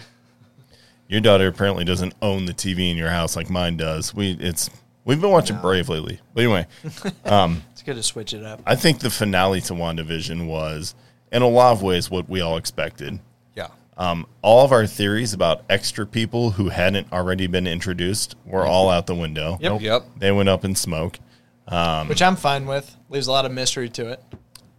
Your 1.09 1.21
daughter 1.23 1.47
apparently 1.47 1.85
doesn't 1.85 2.15
own 2.21 2.45
the 2.45 2.53
TV 2.53 2.91
in 2.91 2.97
your 2.97 3.09
house 3.11 3.37
like 3.37 3.49
mine 3.49 3.77
does. 3.77 4.13
We 4.15 4.33
it's 4.33 4.69
we've 5.05 5.21
been 5.21 5.31
watching 5.31 5.57
Brave 5.59 5.89
lately. 5.89 6.21
But 6.35 6.41
anyway, 6.45 6.67
um, 7.25 7.63
It's 7.73 7.83
good 7.83 7.95
to 7.97 8.03
switch 8.03 8.35
it 8.35 8.43
up. 8.45 8.61
I 8.67 8.75
think 8.75 8.99
the 8.99 9.09
finale 9.09 9.61
to 9.63 9.73
WandaVision 9.73 10.47
was, 10.47 10.95
in 11.33 11.43
a 11.43 11.49
lot 11.49 11.73
of 11.73 11.81
ways, 11.83 12.11
what 12.11 12.29
we 12.29 12.41
all 12.41 12.57
expected. 12.57 13.19
Yeah. 13.99 14.11
Um, 14.11 14.27
all 14.43 14.65
of 14.65 14.73
our 14.73 14.87
theories 14.87 15.33
about 15.33 15.63
extra 15.71 16.07
people 16.07 16.51
who 16.51 16.69
hadn't 16.69 17.13
already 17.13 17.47
been 17.47 17.67
introduced 17.67 18.35
were 18.45 18.67
all 18.67 18.91
out 18.91 19.07
the 19.07 19.15
window. 19.15 19.59
Yep. 19.61 19.81
Yep. 19.81 20.03
They 20.19 20.33
went 20.33 20.49
up 20.49 20.65
in 20.65 20.75
smoke. 20.75 21.19
Which 22.07 22.23
I'm 22.23 22.37
fine 22.37 22.67
with. 22.67 22.95
Leaves 23.09 23.27
a 23.27 23.33
lot 23.33 23.45
of 23.47 23.53
mystery 23.53 23.89
to 23.91 24.09
it. 24.11 24.23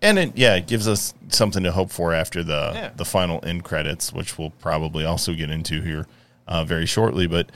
And 0.02 0.20
it 0.20 0.38
yeah, 0.38 0.56
it 0.56 0.68
gives 0.68 0.88
us 0.88 1.14
something 1.30 1.64
to 1.64 1.72
hope 1.72 1.90
for 1.90 2.14
after 2.14 2.44
the 2.44 2.72
Yeah. 2.76 2.92
the 2.96 3.06
final 3.06 3.44
end 3.44 3.64
credits, 3.64 4.14
which 4.14 4.38
we'll 4.38 4.52
probably 4.52 5.04
also 5.04 5.34
get 5.34 5.50
into 5.50 5.82
here 5.82 6.06
uh, 6.48 6.64
very 6.64 6.86
shortly. 6.86 7.26
But 7.26 7.52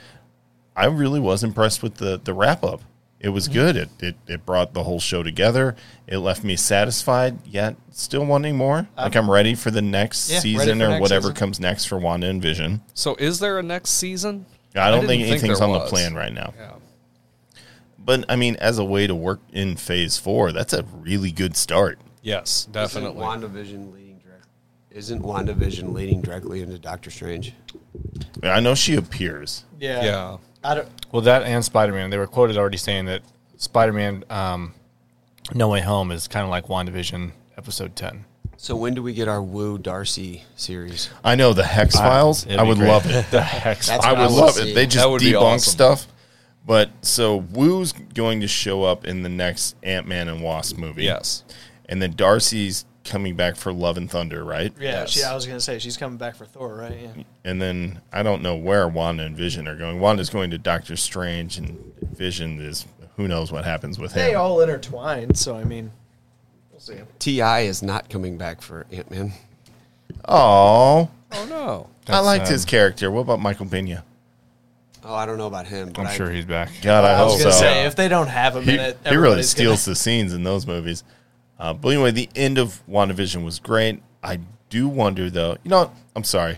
I 0.76 0.86
really 0.86 1.20
was 1.20 1.44
impressed 1.44 1.84
with 1.84 1.96
the 1.96 2.20
the 2.22 2.34
wrap 2.34 2.64
up. 2.64 2.82
It 3.22 3.30
was 3.30 3.46
mm-hmm. 3.46 3.54
good. 3.54 3.76
It, 3.78 3.90
it 4.00 4.16
it 4.28 4.46
brought 4.46 4.74
the 4.74 4.84
whole 4.84 5.00
show 5.00 5.22
together. 5.22 5.76
It 6.08 6.18
left 6.18 6.44
me 6.44 6.56
satisfied, 6.56 7.46
yet 7.46 7.76
still 7.92 8.26
wanting 8.26 8.58
more. 8.58 8.90
Uh, 8.98 9.04
like 9.04 9.16
I'm 9.16 9.30
ready 9.30 9.54
for 9.54 9.70
the 9.70 9.82
next 9.82 10.32
Yeah, 10.32 10.40
season 10.40 10.82
or 10.82 10.90
next 10.90 11.02
whatever 11.02 11.24
season. 11.24 11.36
comes 11.36 11.60
next 11.60 11.86
for 11.86 12.00
Wanda 12.00 12.28
and 12.28 12.42
Vision. 12.42 12.82
So 12.96 13.16
is 13.16 13.40
there 13.40 13.60
a 13.60 13.64
next 13.64 13.92
season? 13.92 14.48
I 14.76 14.90
don't 14.90 15.02
didn't 15.02 15.10
think 15.10 15.30
anything's 15.30 15.60
there 15.60 15.68
on 15.68 15.74
the 15.74 15.86
plan 15.86 16.16
right 16.16 16.34
now. 16.34 16.54
Yeah. 16.58 16.72
But 18.00 18.26
I 18.28 18.36
mean, 18.36 18.56
as 18.56 18.80
a 18.80 18.86
way 18.86 19.06
to 19.06 19.14
work 19.14 19.40
in 19.54 19.76
Phase 19.76 20.18
Four, 20.18 20.52
that's 20.52 20.74
a 20.74 20.84
really 20.84 21.32
good 21.32 21.56
start. 21.56 22.00
Yes, 22.24 22.66
definitely. 22.66 23.24
Isn't 23.24 23.52
WandaVision 23.52 23.94
leading 23.94 24.18
direct? 24.18 24.48
Isn't 24.90 25.22
WandaVision 25.22 25.94
leading 25.94 26.22
directly 26.22 26.62
into 26.62 26.80
Doctor 26.80 27.12
Strange? 27.12 27.54
I 28.42 28.60
know 28.60 28.74
she 28.74 28.96
appears. 28.96 29.66
Yeah. 29.80 30.04
Yeah. 30.04 30.38
I 30.64 30.76
don't. 30.76 30.88
Well, 31.12 31.22
that 31.24 31.44
and 31.44 31.64
Spider 31.64 31.94
Man, 31.94 32.10
they 32.10 32.18
were 32.18 32.28
quoted 32.28 32.58
already 32.58 32.78
saying 32.78 33.06
that 33.06 33.22
Spider 33.58 33.94
Man 33.94 34.24
um, 34.30 34.74
No 35.54 35.70
Way 35.70 35.82
Home 35.82 36.12
is 36.12 36.28
kind 36.28 36.44
of 36.44 36.50
like 36.50 36.68
WandaVision 36.68 37.32
episode 37.58 37.96
10. 37.96 38.26
So 38.58 38.76
when 38.76 38.94
do 38.94 39.02
we 39.02 39.14
get 39.14 39.28
our 39.28 39.42
Woo 39.42 39.78
Darcy 39.80 40.44
series? 40.56 41.10
I 41.24 41.34
know 41.36 41.52
the 41.54 41.64
Hex 41.64 41.96
Files. 41.96 42.46
It'd 42.46 42.60
I 42.60 42.64
would 42.64 42.78
great. 42.78 42.90
love 42.90 43.06
it. 43.08 43.26
The 43.32 43.42
heck? 43.42 43.80
That's 43.80 44.06
I 44.06 44.12
what 44.14 44.22
I 44.22 44.28
would 44.28 44.34
love 44.36 44.52
see. 44.52 44.72
it. 44.72 44.76
They 44.76 44.86
just 44.86 45.04
That 45.04 45.10
would 45.10 45.22
be 45.22 45.32
debunk 45.32 45.42
awesome. 45.56 45.72
stuff. 45.72 46.08
But 46.64 46.92
so 47.02 47.38
Woo's 47.38 47.92
going 47.92 48.42
to 48.42 48.48
show 48.48 48.84
up 48.84 49.04
in 49.04 49.24
the 49.24 49.30
next 49.30 49.76
Ant 49.82 50.08
Man 50.08 50.28
and 50.28 50.44
Wasp 50.44 50.78
movie. 50.78 51.04
Yes. 51.06 51.44
And 51.90 52.00
then 52.02 52.14
Darcy's 52.16 52.86
coming 53.04 53.36
back 53.36 53.56
for 53.56 53.74
Love 53.74 53.98
and 53.98 54.10
Thunder, 54.10 54.44
right? 54.44 54.72
Yeah, 54.80 54.92
Yes. 55.02 55.10
she, 55.12 55.24
I 55.24 55.34
was 55.34 55.46
going 55.46 55.58
to 55.58 55.62
say 55.62 55.80
she's 55.80 55.98
coming 55.98 56.18
back 56.18 56.36
for 56.36 56.46
Thor, 56.46 56.76
right? 56.76 56.98
Yeah. 57.02 57.24
And 57.44 57.62
then 57.62 58.00
I 58.14 58.24
don't 58.24 58.42
know 58.42 58.56
where 58.56 58.88
Wanda 58.88 59.24
and 59.24 59.36
Vision 59.36 59.68
are 59.68 59.76
going. 59.76 60.00
Wanda's 60.00 60.30
going 60.30 60.52
to 60.52 60.58
Doctor 60.58 60.96
Strange, 60.96 61.58
and 61.58 61.94
Vision 62.16 62.60
is 62.62 62.86
who 63.18 63.28
knows 63.28 63.52
what 63.52 63.66
happens 63.66 63.98
with 64.00 64.14
They 64.14 64.22
him. 64.22 64.28
They 64.30 64.36
all 64.36 64.62
intertwined, 64.62 65.38
so 65.38 65.56
I 65.58 65.64
mean, 65.64 65.92
we'll 66.72 66.80
see. 66.80 66.96
T.I. 67.20 67.62
is 67.62 67.82
not 67.84 68.10
coming 68.10 68.38
back 68.38 68.62
for 68.62 68.86
Ant 68.92 69.10
Man. 69.12 69.34
Oh, 70.28 71.10
Oh 71.34 71.46
no. 71.46 71.88
I 72.08 72.20
liked 72.20 72.48
sad. 72.48 72.54
his 72.54 72.66
character. 72.66 73.10
What 73.10 73.22
about 73.22 73.40
Michael 73.40 73.66
Pena? 73.66 74.04
Oh, 75.04 75.16
I 75.16 75.26
don't 75.26 75.38
know 75.38 75.48
about 75.48 75.66
him. 75.66 75.90
But 75.90 76.02
I'm 76.02 76.08
I, 76.08 76.14
sure 76.14 76.30
he's 76.30 76.46
back. 76.46 76.70
God, 76.82 77.06
I, 77.06 77.14
I 77.20 77.24
was 77.24 77.34
hope 77.34 77.40
going 77.42 77.52
to 77.52 77.58
so. 77.58 77.60
say 77.62 77.86
if 77.86 77.96
they 77.96 78.08
don't 78.08 78.28
have 78.28 78.56
him 78.56 78.64
he, 78.64 78.74
in 78.74 78.80
it, 78.80 78.98
he 79.08 79.16
really 79.16 79.42
steals 79.44 79.86
Gonna, 79.86 79.94
the 79.94 79.96
scenes 79.96 80.34
in 80.34 80.44
those 80.44 80.68
movies. 80.68 81.04
Uh, 81.62 81.74
but 81.74 81.90
anyway, 81.90 82.10
the 82.10 82.28
end 82.36 82.58
of 82.58 82.82
WandaVision 82.90 83.46
was 83.46 83.60
great. 83.60 84.02
I 84.24 84.40
do 84.72 84.88
wonder, 84.88 85.30
though. 85.30 85.58
You 85.64 85.70
know, 85.70 85.80
what? 85.82 85.94
I'm 86.16 86.24
sorry. 86.24 86.58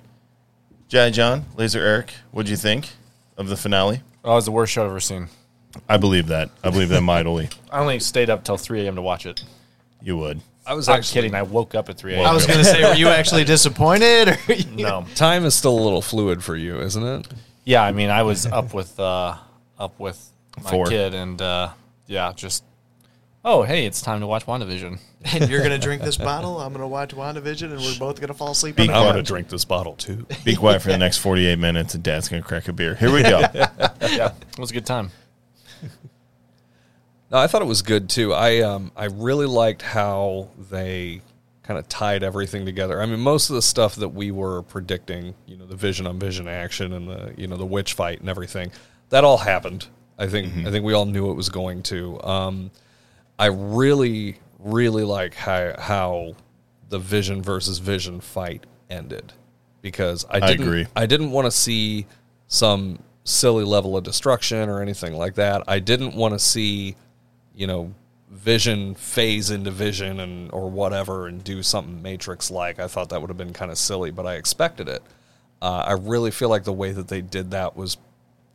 Jedi 0.87 1.11
John, 1.11 1.45
Laser 1.57 1.81
Eric, 1.81 2.13
what'd 2.31 2.49
you 2.49 2.55
think 2.55 2.89
of 3.35 3.49
the 3.49 3.57
finale? 3.57 4.01
Oh, 4.23 4.31
it 4.31 4.35
was 4.35 4.45
the 4.45 4.51
worst 4.51 4.71
show 4.71 4.83
I've 4.83 4.89
ever 4.89 5.01
seen. 5.01 5.27
I 5.89 5.97
believe 5.97 6.27
that. 6.27 6.51
I 6.63 6.69
believe 6.69 6.87
that 6.89 7.01
mightily. 7.01 7.49
I 7.71 7.79
only 7.79 7.99
stayed 7.99 8.29
up 8.29 8.45
till 8.45 8.55
3 8.55 8.85
a.m. 8.85 8.95
to 8.95 9.01
watch 9.01 9.25
it. 9.25 9.43
You 10.01 10.15
would. 10.17 10.39
I 10.65 10.73
was 10.73 10.87
I'm 10.87 10.99
actually 10.99 11.23
kidding. 11.23 11.35
I 11.35 11.41
woke 11.41 11.75
up 11.75 11.89
at 11.89 11.97
3 11.97 12.13
a.m. 12.13 12.25
I 12.25 12.33
was 12.33 12.45
going 12.45 12.59
to 12.59 12.65
say, 12.65 12.81
were 12.83 12.95
you 12.95 13.09
actually 13.09 13.43
disappointed? 13.43 14.29
Or 14.29 14.37
no. 14.71 15.05
time 15.15 15.43
is 15.43 15.53
still 15.53 15.77
a 15.77 15.83
little 15.83 16.01
fluid 16.01 16.41
for 16.41 16.55
you, 16.55 16.79
isn't 16.79 17.03
it? 17.03 17.27
Yeah, 17.65 17.83
I 17.83 17.91
mean, 17.91 18.09
I 18.09 18.23
was 18.23 18.45
up 18.45 18.73
with 18.73 18.97
uh, 19.01 19.35
up 19.77 19.99
with 19.99 20.25
my 20.63 20.69
Four. 20.69 20.85
kid, 20.85 21.13
and 21.13 21.41
uh, 21.41 21.71
yeah, 22.07 22.31
just 22.33 22.63
oh, 23.43 23.63
hey, 23.63 23.85
it's 23.85 24.01
time 24.01 24.21
to 24.21 24.27
watch 24.27 24.45
WandaVision. 24.45 24.99
and 25.33 25.49
you're 25.49 25.59
going 25.59 25.71
to 25.71 25.77
drink 25.77 26.01
this 26.01 26.17
bottle. 26.17 26.59
I'm 26.59 26.73
going 26.73 26.81
to 26.81 26.87
watch 26.87 27.15
WandaVision, 27.15 27.71
and 27.71 27.79
we're 27.79 27.97
both 27.99 28.17
going 28.17 28.27
to 28.27 28.33
fall 28.33 28.51
asleep. 28.51 28.75
Be 28.75 28.83
on 28.83 28.87
the. 28.87 28.93
I'm 28.93 29.03
couch. 29.03 29.13
gonna 29.13 29.23
drink 29.23 29.49
this 29.49 29.65
bottle 29.65 29.95
too. 29.95 30.25
Be 30.43 30.55
quiet 30.55 30.81
for 30.81 30.89
the 30.89 30.97
next 30.97 31.17
48 31.19 31.59
minutes, 31.59 31.93
and 31.93 32.03
Dad's 32.03 32.29
going 32.29 32.41
to 32.41 32.47
crack 32.47 32.67
a 32.67 32.73
beer. 32.73 32.95
Here 32.95 33.11
we 33.11 33.23
go. 33.23 33.41
Yeah, 34.03 34.33
it 34.51 34.59
was 34.59 34.69
a 34.69 34.73
good 34.73 34.85
time. 34.85 35.11
No, 37.31 37.39
I 37.39 37.47
thought 37.47 37.63
it 37.63 37.67
was 37.67 37.81
good 37.81 38.09
too. 38.09 38.31
I 38.31 38.59
um 38.59 38.91
I 38.95 39.05
really 39.05 39.47
liked 39.47 39.81
how 39.81 40.49
they 40.69 41.21
kind 41.63 41.79
of 41.79 41.89
tied 41.89 42.21
everything 42.21 42.63
together. 42.63 43.01
I 43.01 43.07
mean, 43.07 43.21
most 43.21 43.49
of 43.49 43.55
the 43.55 43.61
stuff 43.63 43.95
that 43.95 44.09
we 44.09 44.29
were 44.29 44.61
predicting, 44.61 45.33
you 45.47 45.57
know, 45.57 45.65
the 45.65 45.75
vision 45.75 46.05
on 46.05 46.19
vision 46.19 46.47
action 46.47 46.93
and 46.93 47.07
the 47.07 47.33
you 47.35 47.47
know 47.47 47.57
the 47.57 47.65
witch 47.65 47.93
fight 47.93 48.19
and 48.19 48.29
everything, 48.29 48.71
that 49.09 49.23
all 49.23 49.39
happened. 49.39 49.87
I 50.19 50.27
think 50.27 50.67
I 50.67 50.69
think 50.69 50.85
we 50.85 50.93
all 50.93 51.05
knew 51.05 51.31
it 51.31 51.33
was 51.33 51.49
going 51.49 51.81
to. 51.83 52.21
Um, 52.23 52.71
I 53.43 53.47
really 53.47 54.37
really 54.57 55.03
like 55.03 55.35
how 55.35 55.75
how 55.77 56.35
the 56.87 56.97
vision 56.97 57.41
versus 57.41 57.79
vision 57.79 58.21
fight 58.21 58.65
ended 58.89 59.33
because 59.81 60.25
I 60.29 60.37
I 60.37 60.39
didn't 60.39 60.61
agree. 60.61 60.87
I 60.95 61.05
didn't 61.05 61.31
want 61.31 61.47
to 61.47 61.51
see 61.51 62.05
some 62.47 62.99
silly 63.25 63.65
level 63.65 63.97
of 63.97 64.05
destruction 64.05 64.69
or 64.69 64.81
anything 64.81 65.13
like 65.13 65.35
that. 65.35 65.63
I 65.67 65.79
didn't 65.79 66.15
want 66.15 66.33
to 66.33 66.39
see, 66.39 66.95
you 67.53 67.67
know, 67.67 67.93
Vision 68.29 68.95
phase 68.95 69.51
into 69.51 69.71
Vision 69.71 70.21
and 70.21 70.49
or 70.53 70.69
whatever 70.69 71.27
and 71.27 71.43
do 71.43 71.61
something 71.61 72.01
Matrix 72.01 72.49
like. 72.49 72.79
I 72.79 72.87
thought 72.87 73.09
that 73.09 73.19
would 73.19 73.29
have 73.29 73.37
been 73.37 73.51
kind 73.51 73.71
of 73.71 73.77
silly, 73.77 74.09
but 74.09 74.25
I 74.25 74.35
expected 74.35 74.87
it. 74.87 75.03
Uh, 75.61 75.83
I 75.85 75.93
really 75.93 76.31
feel 76.31 76.47
like 76.47 76.63
the 76.63 76.71
way 76.71 76.93
that 76.93 77.09
they 77.09 77.21
did 77.21 77.51
that 77.51 77.75
was 77.75 77.97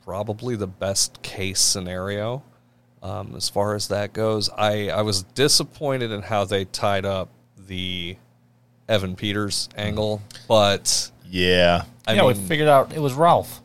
probably 0.02 0.56
the 0.56 0.66
best 0.66 1.20
case 1.20 1.60
scenario 1.60 2.42
um, 3.02 3.34
as 3.36 3.48
far 3.48 3.74
as 3.74 3.88
that 3.88 4.12
goes. 4.12 4.50
I, 4.50 4.88
I 4.90 5.02
was 5.02 5.22
disappointed 5.22 6.10
in 6.10 6.22
how 6.22 6.44
they 6.44 6.64
tied 6.64 7.04
up 7.04 7.28
the 7.56 8.16
Evan 8.88 9.16
Peters 9.16 9.68
angle, 9.76 10.22
but 10.48 11.10
Yeah. 11.28 11.84
I 12.06 12.14
yeah, 12.14 12.24
we 12.24 12.34
figured 12.34 12.68
out 12.68 12.92
it 12.94 13.00
was 13.00 13.12
Ralph. 13.14 13.60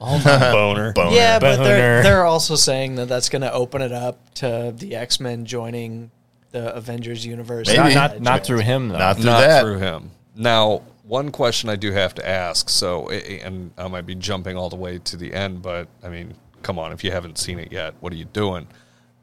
Oh, 0.00 0.20
boner. 0.52 0.92
Boner. 0.94 1.16
Yeah, 1.16 1.40
but 1.40 1.56
they're 1.56 2.02
they're 2.04 2.24
also 2.24 2.54
saying 2.54 2.94
that 2.96 3.08
that's 3.08 3.28
going 3.28 3.42
to 3.42 3.52
open 3.52 3.82
it 3.82 3.90
up 3.90 4.32
to 4.34 4.72
the 4.76 4.94
X 4.94 5.18
Men 5.18 5.44
joining 5.44 6.12
the 6.52 6.72
Avengers 6.74 7.26
universe. 7.26 7.66
Maybe. 7.66 7.78
Not, 7.94 7.94
not, 7.94 8.20
not 8.20 8.46
through 8.46 8.60
him 8.60 8.88
though. 8.88 8.98
Not 8.98 9.16
through 9.16 9.24
not 9.24 9.40
that. 9.40 9.62
through 9.62 9.78
him. 9.78 10.12
Now, 10.36 10.82
one 11.02 11.30
question 11.32 11.68
I 11.68 11.74
do 11.76 11.90
have 11.90 12.14
to 12.14 12.28
ask. 12.28 12.68
So, 12.68 13.08
and 13.08 13.72
I 13.76 13.88
might 13.88 14.06
be 14.06 14.14
jumping 14.14 14.56
all 14.56 14.68
the 14.70 14.76
way 14.76 14.98
to 14.98 15.16
the 15.16 15.34
end, 15.34 15.62
but 15.62 15.88
I 16.04 16.08
mean, 16.08 16.34
come 16.62 16.78
on, 16.78 16.92
if 16.92 17.02
you 17.04 17.10
haven't 17.10 17.38
seen 17.38 17.58
it 17.58 17.72
yet, 17.72 17.94
what 18.00 18.12
are 18.12 18.16
you 18.16 18.24
doing? 18.26 18.66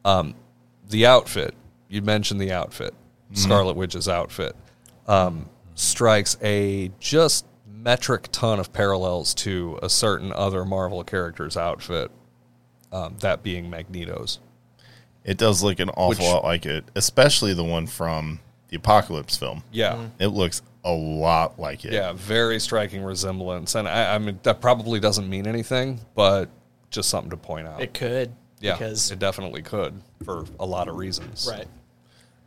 Um, 0.04 0.36
the 0.90 1.06
outfit 1.06 1.54
you 1.88 2.02
mentioned 2.02 2.40
the 2.42 2.52
outfit, 2.52 2.94
Scarlet 3.34 3.76
Witch's 3.76 4.08
outfit, 4.10 4.56
um, 5.08 5.50
strikes 5.76 6.38
a 6.42 6.92
just 7.00 7.46
metric 7.68 8.28
ton 8.32 8.60
of 8.60 8.74
parallels 8.74 9.34
to 9.36 9.80
a 9.84 9.90
certain 9.90 10.32
other 10.34 10.66
Marvel 10.66 11.04
character's 11.04 11.56
outfit. 11.58 12.12
Um, 12.92 13.16
that 13.20 13.44
being 13.44 13.70
Magneto's. 13.70 14.40
It 15.24 15.38
does 15.38 15.62
look 15.64 15.80
an 15.80 15.90
awful 15.90 16.10
Which- 16.10 16.20
lot 16.20 16.44
like 16.44 16.66
it, 16.66 16.86
especially 16.96 17.54
the 17.54 17.64
one 17.64 17.88
from 17.88 18.40
the 18.70 18.78
Apocalypse 18.78 19.38
film. 19.38 19.64
Yeah. 19.72 20.08
It 20.20 20.28
looks 20.28 20.62
a 20.84 20.92
lot 20.92 21.60
like 21.60 21.84
it. 21.84 21.94
Yeah, 21.94 22.14
very 22.14 22.60
striking 22.60 23.04
resemblance, 23.04 23.74
and 23.76 23.88
I, 23.88 24.16
I 24.16 24.18
mean 24.20 24.40
that 24.44 24.62
probably 24.62 25.00
doesn't 25.00 25.28
mean 25.28 25.48
anything, 25.48 26.00
but 26.14 26.50
just 26.96 27.10
something 27.10 27.30
to 27.30 27.38
point 27.38 27.68
out. 27.68 27.82
It 27.82 27.94
could. 27.94 28.32
yeah, 28.60 28.74
Because, 28.74 29.12
it 29.12 29.20
definitely 29.20 29.62
could 29.62 30.02
for 30.24 30.46
a 30.60 30.66
lot 30.66 30.88
of 30.88 30.96
reasons. 30.96 31.48
right. 31.52 31.68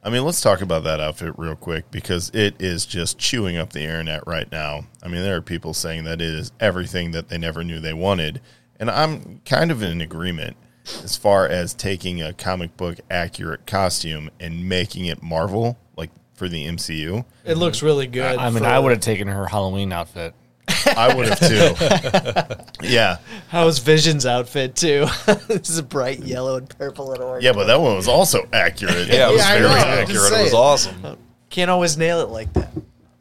I 0.02 0.10
mean, 0.10 0.24
let's 0.24 0.40
talk 0.40 0.60
about 0.62 0.84
that 0.84 1.00
outfit 1.00 1.34
real 1.38 1.56
quick 1.56 1.90
because 1.90 2.30
it 2.32 2.54
is 2.60 2.86
just 2.86 3.18
chewing 3.18 3.56
up 3.56 3.72
the 3.72 3.82
internet 3.82 4.26
right 4.26 4.50
now. 4.50 4.84
I 5.02 5.08
mean, 5.08 5.22
there 5.22 5.36
are 5.36 5.42
people 5.42 5.74
saying 5.74 6.04
that 6.04 6.20
it 6.20 6.28
is 6.28 6.52
everything 6.60 7.10
that 7.10 7.28
they 7.28 7.36
never 7.36 7.62
knew 7.64 7.80
they 7.80 7.92
wanted. 7.92 8.40
And 8.80 8.90
I'm 8.90 9.40
kind 9.44 9.72
of 9.72 9.82
in 9.82 10.00
agreement 10.00 10.56
as 11.02 11.16
far 11.16 11.46
as 11.48 11.74
taking 11.74 12.22
a 12.22 12.32
comic 12.32 12.76
book 12.76 12.98
accurate 13.10 13.66
costume 13.66 14.30
and 14.38 14.68
making 14.68 15.06
it 15.06 15.20
Marvel, 15.20 15.76
like 15.96 16.10
for 16.34 16.48
the 16.48 16.64
MCU. 16.64 17.24
It 17.44 17.58
looks 17.58 17.82
really 17.82 18.06
good. 18.06 18.38
I 18.38 18.50
mean, 18.50 18.60
for- 18.60 18.68
I 18.68 18.78
would 18.78 18.92
have 18.92 19.00
taken 19.00 19.26
her 19.26 19.46
Halloween 19.46 19.92
outfit. 19.92 20.32
I 20.86 21.14
would 21.14 21.26
have 21.28 21.40
too. 21.40 22.54
yeah. 22.86 23.18
How's 23.48 23.78
Vision's 23.78 24.26
outfit 24.26 24.74
too? 24.76 25.06
this 25.48 25.68
is 25.70 25.78
a 25.78 25.82
bright 25.82 26.20
yellow 26.20 26.56
and 26.56 26.68
purple 26.68 27.12
and 27.12 27.22
orange. 27.22 27.44
Yeah, 27.44 27.52
but 27.52 27.64
that 27.66 27.80
one 27.80 27.96
was 27.96 28.08
also 28.08 28.46
accurate. 28.52 29.08
Yeah, 29.08 29.28
it 29.28 29.32
was 29.32 29.40
Yeah, 29.40 29.58
very 29.58 29.66
accurate. 29.66 30.10
It 30.10 30.14
was 30.14 30.28
saying. 30.28 30.54
awesome. 30.54 31.18
can't 31.50 31.70
always 31.70 31.96
nail 31.96 32.20
it 32.20 32.28
like 32.28 32.52
that. 32.54 32.70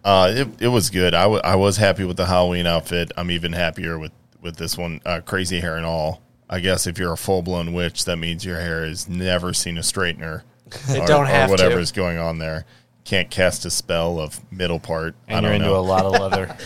Uh, 0.03 0.31
it, 0.35 0.47
it 0.61 0.67
was 0.69 0.89
good. 0.89 1.13
I, 1.13 1.23
w- 1.23 1.41
I 1.43 1.55
was 1.55 1.77
happy 1.77 2.05
with 2.05 2.15
the 2.17 2.25
Halloween 2.27 2.65
outfit. 2.65 3.11
I'm 3.17 3.29
even 3.31 3.51
happier 3.53 3.99
with, 3.99 4.11
with 4.41 4.55
this 4.55 4.77
one, 4.77 5.01
uh, 5.05 5.19
crazy 5.21 5.59
hair 5.59 5.75
and 5.75 5.85
all. 5.85 6.21
I 6.49 6.61
guess 6.61 6.87
if 6.87 6.97
you're 6.97 7.11
a 7.11 7.17
full 7.17 7.41
blown 7.41 7.73
witch, 7.73 8.05
that 8.05 8.15
means 8.17 8.45
your 8.45 8.57
hair 8.59 8.85
has 8.85 9.09
never 9.09 9.53
seen 9.53 9.77
a 9.77 9.81
straightener. 9.81 10.43
It 10.89 11.05
don't 11.07 11.25
have 11.25 11.47
to. 11.47 11.51
whatever 11.51 11.79
is 11.79 11.91
going 11.91 12.17
on 12.17 12.37
there. 12.39 12.65
Can't 13.05 13.29
cast 13.29 13.63
a 13.65 13.69
spell 13.69 14.19
of 14.19 14.39
middle 14.51 14.79
part. 14.79 15.15
I 15.27 15.33
And 15.33 15.43
don't 15.43 15.43
you're 15.45 15.53
into 15.55 15.67
know. 15.67 15.79
a 15.79 15.81
lot 15.81 16.05
of 16.05 16.11
leather. 16.13 16.57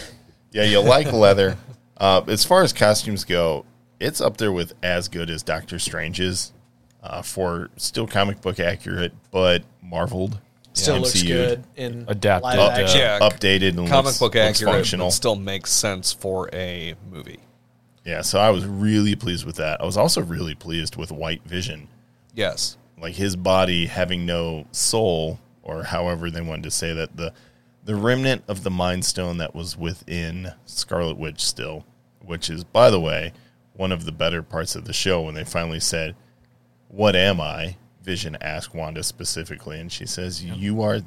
Yeah, 0.51 0.63
you 0.63 0.79
like 0.79 1.11
leather. 1.11 1.57
Uh, 1.97 2.21
as 2.27 2.43
far 2.43 2.63
as 2.63 2.73
costumes 2.73 3.23
go, 3.23 3.65
it's 3.99 4.19
up 4.21 4.37
there 4.37 4.51
with 4.51 4.73
as 4.83 5.07
good 5.07 5.29
as 5.29 5.43
Doctor 5.43 5.79
Strange's 5.79 6.51
uh, 7.03 7.21
for 7.21 7.69
still 7.77 8.07
comic 8.07 8.41
book 8.41 8.59
accurate, 8.59 9.13
but 9.31 9.63
marveled. 9.81 10.39
Still 10.73 10.99
looks 10.99 11.15
MCU'd. 11.15 11.27
good 11.27 11.63
in 11.75 12.05
Adapted, 12.07 12.43
live 12.43 12.89
uh. 12.89 12.97
Yeah, 12.97 13.19
updated 13.19 13.77
and 13.77 13.87
comic 13.89 14.05
looks, 14.05 14.19
book 14.19 14.35
looks 14.35 14.57
accurate, 14.61 14.73
functional. 14.75 15.07
but 15.07 15.11
still 15.13 15.35
makes 15.35 15.69
sense 15.71 16.13
for 16.13 16.49
a 16.53 16.95
movie. 17.09 17.39
Yeah, 18.05 18.21
so 18.21 18.39
I 18.39 18.49
was 18.49 18.65
really 18.65 19.15
pleased 19.15 19.45
with 19.45 19.57
that. 19.57 19.81
I 19.81 19.85
was 19.85 19.97
also 19.97 20.21
really 20.21 20.55
pleased 20.55 20.95
with 20.95 21.11
White 21.11 21.43
Vision. 21.43 21.87
Yes, 22.33 22.77
Like 22.97 23.13
his 23.15 23.35
body 23.35 23.85
having 23.85 24.25
no 24.25 24.65
soul, 24.71 25.39
or 25.61 25.83
however 25.83 26.31
they 26.31 26.41
wanted 26.41 26.63
to 26.63 26.71
say 26.71 26.93
that, 26.93 27.15
the 27.17 27.33
the 27.83 27.95
remnant 27.95 28.43
of 28.47 28.63
the 28.63 28.69
Mind 28.71 29.03
Stone 29.05 29.37
that 29.37 29.55
was 29.55 29.77
within 29.77 30.53
Scarlet 30.65 31.17
Witch 31.17 31.43
still, 31.43 31.85
which 32.23 32.49
is, 32.49 32.63
by 32.63 32.89
the 32.89 32.99
way, 32.99 33.33
one 33.73 33.91
of 33.91 34.05
the 34.05 34.11
better 34.11 34.43
parts 34.43 34.75
of 34.75 34.85
the 34.85 34.93
show 34.93 35.21
when 35.21 35.33
they 35.33 35.43
finally 35.43 35.79
said, 35.79 36.15
What 36.89 37.15
am 37.15 37.41
I? 37.41 37.77
Vision 38.03 38.37
asked 38.41 38.73
Wanda 38.75 39.03
specifically, 39.03 39.79
and 39.79 39.91
she 39.91 40.05
says, 40.05 40.43
You 40.43 40.81
are 40.81 40.99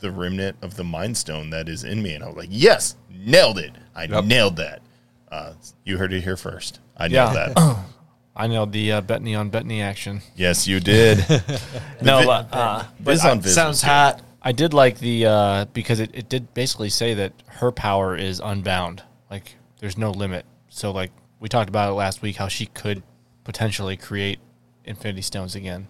the 0.00 0.10
remnant 0.10 0.56
of 0.62 0.76
the 0.76 0.84
Mind 0.84 1.16
Stone 1.16 1.50
that 1.50 1.68
is 1.68 1.84
in 1.84 2.02
me. 2.02 2.14
And 2.14 2.22
I 2.24 2.28
was 2.28 2.36
like, 2.36 2.48
Yes, 2.50 2.96
nailed 3.10 3.58
it. 3.58 3.72
I 3.94 4.04
Yep. 4.04 4.24
nailed 4.24 4.56
that. 4.56 4.82
Uh, 5.30 5.52
you 5.84 5.96
heard 5.96 6.12
it 6.12 6.22
here 6.22 6.36
first. 6.36 6.80
I 6.96 7.06
Yeah. 7.06 7.32
nailed 7.32 7.54
that. 7.56 7.84
I 8.36 8.46
nailed 8.46 8.72
the 8.72 8.92
uh, 8.92 9.00
Bettany 9.00 9.34
on 9.34 9.50
Bettany 9.50 9.82
action. 9.82 10.22
yes, 10.36 10.66
you 10.66 10.80
did. 10.80 11.18
No, 12.02 12.20
vi- 12.20 12.24
but, 12.24 12.48
uh, 12.52 12.84
Viz 13.00 13.54
Sounds 13.54 13.82
hot. 13.82 14.22
I 14.42 14.52
did 14.52 14.72
like 14.72 14.98
the 14.98 15.26
uh, 15.26 15.64
because 15.66 16.00
it, 16.00 16.10
it 16.14 16.28
did 16.28 16.54
basically 16.54 16.88
say 16.88 17.14
that 17.14 17.32
her 17.46 17.70
power 17.72 18.16
is 18.16 18.40
unbound. 18.42 19.02
Like 19.30 19.56
there's 19.80 19.98
no 19.98 20.10
limit. 20.10 20.46
So 20.68 20.90
like 20.92 21.10
we 21.40 21.48
talked 21.48 21.68
about 21.68 21.90
it 21.90 21.94
last 21.94 22.22
week, 22.22 22.36
how 22.36 22.48
she 22.48 22.66
could 22.66 23.02
potentially 23.44 23.96
create 23.96 24.38
Infinity 24.84 25.22
Stones 25.22 25.54
again. 25.54 25.88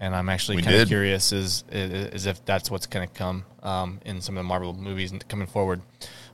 And 0.00 0.16
I'm 0.16 0.28
actually 0.28 0.60
kind 0.62 0.76
of 0.76 0.88
curious 0.88 1.32
as, 1.32 1.62
as 1.70 2.26
if 2.26 2.44
that's 2.44 2.70
what's 2.72 2.86
going 2.86 3.06
to 3.06 3.14
come 3.14 3.44
um, 3.62 4.00
in 4.04 4.20
some 4.20 4.36
of 4.36 4.40
the 4.42 4.48
Marvel 4.48 4.72
movies 4.72 5.12
coming 5.28 5.46
forward. 5.46 5.80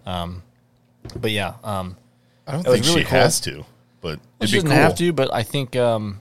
Um, 0.06 0.42
but 1.20 1.32
yeah, 1.32 1.54
um, 1.62 1.96
I 2.46 2.52
don't 2.52 2.62
think 2.62 2.84
really 2.86 3.00
she 3.00 3.04
cool. 3.04 3.18
has 3.18 3.40
to, 3.40 3.66
but 4.00 4.20
She 4.40 4.44
it'd 4.44 4.52
be 4.52 4.56
doesn't 4.56 4.70
cool. 4.70 4.78
have 4.78 4.94
to, 4.96 5.12
but 5.12 5.34
I 5.34 5.42
think 5.42 5.76
um, 5.76 6.20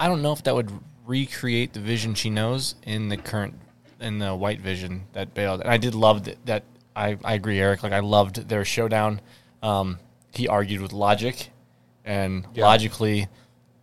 I 0.00 0.08
don't 0.08 0.20
know 0.20 0.32
if 0.32 0.42
that 0.44 0.54
would 0.56 0.72
recreate 1.06 1.74
the 1.74 1.80
vision 1.80 2.14
she 2.14 2.28
knows 2.28 2.74
in 2.82 3.08
the 3.08 3.16
current 3.16 3.54
in 4.04 4.18
the 4.18 4.34
white 4.34 4.60
vision 4.60 5.06
that 5.14 5.34
bailed. 5.34 5.60
And 5.62 5.70
I 5.70 5.76
did 5.78 5.94
love 5.94 6.24
that. 6.24 6.46
that 6.46 6.62
I 6.94 7.18
I 7.24 7.34
agree, 7.34 7.58
Eric. 7.58 7.82
Like 7.82 7.92
I 7.92 8.00
loved 8.00 8.48
their 8.48 8.64
showdown. 8.64 9.20
Um, 9.62 9.98
he 10.32 10.46
argued 10.46 10.80
with 10.80 10.92
logic, 10.92 11.50
and 12.04 12.46
logically, 12.56 13.28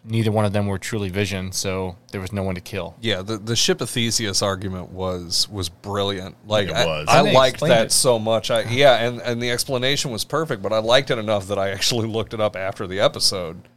neither 0.06 0.32
one 0.32 0.46
of 0.46 0.54
them 0.54 0.68
were 0.68 0.78
truly 0.78 1.10
vision, 1.10 1.52
so 1.52 1.98
there 2.12 2.22
was 2.22 2.32
no 2.32 2.44
one 2.44 2.56
to 2.56 2.62
kill. 2.62 2.96
yeah. 3.02 3.22
The 3.22 3.38
the 3.38 3.56
ship 3.56 3.82
of 3.82 3.90
Theseus 3.90 4.42
argument 4.42 4.92
was 4.92 5.50
was 5.50 5.70
brilliant. 5.70 6.36
Like 6.48 6.70
It 6.70 6.76
I, 6.76 6.86
was. 6.86 7.08
I 7.10 7.20
And 7.20 7.28
they 7.28 7.34
liked 7.34 7.60
that 7.62 7.88
it. 7.88 7.92
so 7.92 8.18
much. 8.20 8.50
I 8.52 8.62
yeah, 8.64 9.06
and 9.06 9.22
and 9.22 9.42
the 9.42 9.50
explanation 9.52 10.12
was 10.12 10.24
perfect. 10.24 10.62
But 10.62 10.72
I 10.72 10.80
liked 10.80 11.12
it 11.12 11.18
enough 11.18 11.48
that 11.48 11.60
I 11.60 11.72
actually 11.72 12.08
looked 12.08 12.34
it 12.34 12.40
up 12.40 12.56
after 12.56 12.88
the 12.88 13.00
episode, 13.00 13.68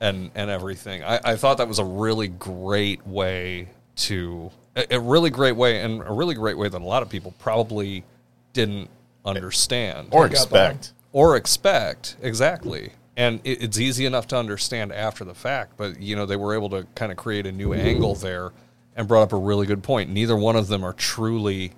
and 0.00 0.30
and 0.34 0.50
everything. 0.50 1.02
I, 1.02 1.20
I 1.24 1.36
thought 1.36 1.58
that 1.58 1.68
was 1.68 1.78
a 1.78 1.84
really 1.84 2.28
great 2.28 3.06
way 3.06 3.68
to 3.96 4.50
a, 4.76 4.94
a 4.94 5.00
really 5.00 5.30
great 5.30 5.56
way, 5.56 5.80
and 5.80 6.02
a 6.02 6.12
really 6.12 6.34
great 6.34 6.56
way 6.56 6.68
that 6.68 6.80
a 6.80 6.84
lot 6.84 7.02
of 7.02 7.08
people 7.08 7.34
probably 7.38 8.04
didn't 8.52 8.88
understand. 9.24 10.08
Or 10.12 10.26
expect. 10.26 10.92
or 11.12 11.36
expect 11.36 12.16
exactly. 12.22 12.92
And 13.16 13.40
it, 13.44 13.62
it's 13.62 13.80
easy 13.80 14.06
enough 14.06 14.28
to 14.28 14.36
understand 14.36 14.92
after 14.92 15.24
the 15.24 15.34
fact 15.34 15.76
but 15.76 16.00
you 16.00 16.14
know 16.14 16.26
they 16.26 16.36
were 16.36 16.54
able 16.54 16.70
to 16.70 16.86
kind 16.94 17.10
of 17.10 17.18
create 17.18 17.46
a 17.46 17.52
new 17.52 17.72
angle 17.72 18.14
there 18.14 18.52
and 18.94 19.08
brought 19.08 19.22
up 19.22 19.32
a 19.32 19.38
really 19.38 19.66
good 19.66 19.82
point. 19.82 20.10
Neither 20.10 20.36
one 20.36 20.56
of 20.56 20.68
them 20.68 20.84
are 20.84 20.92
truly 20.92 21.72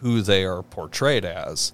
who 0.00 0.22
they 0.22 0.44
are 0.44 0.62
portrayed 0.62 1.24
as. 1.24 1.72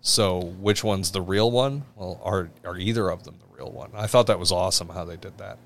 So 0.00 0.40
which 0.40 0.84
one's 0.84 1.10
the 1.10 1.22
real 1.22 1.50
one? 1.50 1.84
Well 1.96 2.20
are 2.24 2.50
are 2.64 2.78
either 2.78 3.10
of 3.10 3.24
them 3.24 3.36
the 3.38 3.56
real 3.56 3.70
one? 3.70 3.90
I 3.94 4.06
thought 4.06 4.26
that 4.28 4.38
was 4.38 4.52
awesome 4.52 4.88
how 4.88 5.04
they 5.04 5.16
did 5.16 5.38
that 5.38 5.58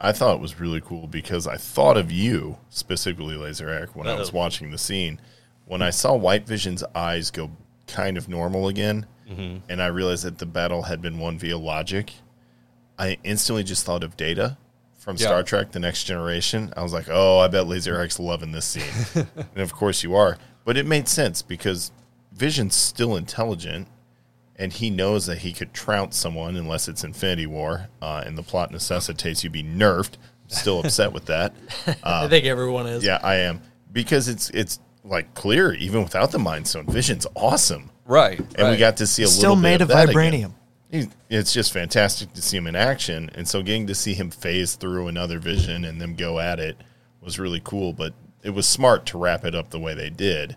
I 0.00 0.12
thought 0.12 0.34
it 0.34 0.40
was 0.40 0.60
really 0.60 0.80
cool 0.80 1.06
because 1.06 1.46
I 1.46 1.56
thought 1.56 1.96
of 1.96 2.12
you 2.12 2.58
specifically, 2.68 3.36
Laser 3.36 3.68
Eric, 3.68 3.96
when 3.96 4.06
I 4.06 4.14
was 4.14 4.32
watching 4.32 4.70
the 4.70 4.78
scene. 4.78 5.20
when 5.64 5.82
I 5.82 5.90
saw 5.90 6.14
White 6.14 6.46
Vision's 6.46 6.84
eyes 6.94 7.30
go 7.30 7.50
kind 7.86 8.16
of 8.16 8.28
normal 8.28 8.68
again, 8.68 9.06
mm-hmm. 9.28 9.58
and 9.68 9.82
I 9.82 9.86
realized 9.86 10.24
that 10.24 10.38
the 10.38 10.46
battle 10.46 10.82
had 10.82 11.00
been 11.02 11.18
won 11.18 11.38
via 11.38 11.58
logic, 11.58 12.12
I 12.98 13.18
instantly 13.24 13.64
just 13.64 13.84
thought 13.84 14.04
of 14.04 14.16
Data 14.16 14.58
from 14.98 15.16
Yeah. 15.16 15.26
Star 15.26 15.42
Trek: 15.42 15.72
The 15.72 15.80
Next 15.80 16.04
Generation. 16.04 16.72
I 16.76 16.82
was 16.82 16.92
like, 16.92 17.06
"Oh, 17.10 17.38
I 17.38 17.48
bet 17.48 17.66
Laser 17.66 18.00
X 18.00 18.18
loving 18.20 18.52
this 18.52 18.64
scene," 18.64 18.84
and 19.36 19.62
of 19.62 19.72
course 19.72 20.02
you 20.02 20.14
are. 20.14 20.38
But 20.64 20.76
it 20.76 20.86
made 20.86 21.08
sense 21.08 21.42
because 21.42 21.90
Vision's 22.32 22.74
still 22.74 23.16
intelligent, 23.16 23.88
and 24.58 24.72
he 24.72 24.90
knows 24.90 25.26
that 25.26 25.38
he 25.38 25.52
could 25.52 25.72
trounce 25.74 26.16
someone 26.16 26.56
unless 26.56 26.88
it's 26.88 27.04
Infinity 27.04 27.46
War, 27.46 27.88
uh, 28.02 28.22
and 28.26 28.36
the 28.38 28.42
plot 28.42 28.70
necessitates 28.70 29.44
you 29.44 29.50
be 29.50 29.62
nerfed. 29.62 30.12
Still 30.48 30.80
upset 30.80 31.12
with 31.12 31.26
that. 31.26 31.54
I 32.04 32.28
think 32.28 32.44
everyone 32.44 32.86
is. 32.86 33.04
Yeah, 33.04 33.18
I 33.22 33.36
am 33.36 33.60
because 33.92 34.28
it's 34.28 34.48
it's 34.50 34.78
like 35.04 35.34
clear 35.34 35.72
even 35.74 36.02
without 36.02 36.30
the 36.32 36.38
Mind 36.38 36.66
Stone. 36.68 36.86
Vision's 36.86 37.26
awesome, 37.34 37.90
Right. 38.04 38.38
and 38.56 38.70
we 38.70 38.76
got 38.76 38.96
to 38.98 39.06
see 39.06 39.22
a 39.24 39.26
Still 39.26 39.50
little 39.50 39.56
made 39.62 39.74
bit 39.78 39.80
of 39.82 39.88
that 39.88 40.08
vibranium. 40.08 40.52
again. 40.92 41.12
It's 41.28 41.52
just 41.52 41.72
fantastic 41.72 42.32
to 42.34 42.40
see 42.42 42.56
him 42.56 42.66
in 42.68 42.76
action, 42.76 43.28
and 43.34 43.46
so 43.46 43.60
getting 43.62 43.88
to 43.88 43.94
see 43.94 44.14
him 44.14 44.30
phase 44.30 44.76
through 44.76 45.08
another 45.08 45.38
Vision 45.40 45.84
and 45.84 46.00
them 46.00 46.14
go 46.14 46.38
at 46.38 46.60
it 46.60 46.76
was 47.20 47.38
really 47.40 47.60
cool. 47.64 47.92
But 47.92 48.14
it 48.44 48.50
was 48.50 48.68
smart 48.68 49.04
to 49.06 49.18
wrap 49.18 49.44
it 49.44 49.54
up 49.56 49.70
the 49.70 49.80
way 49.80 49.94
they 49.94 50.10
did, 50.10 50.54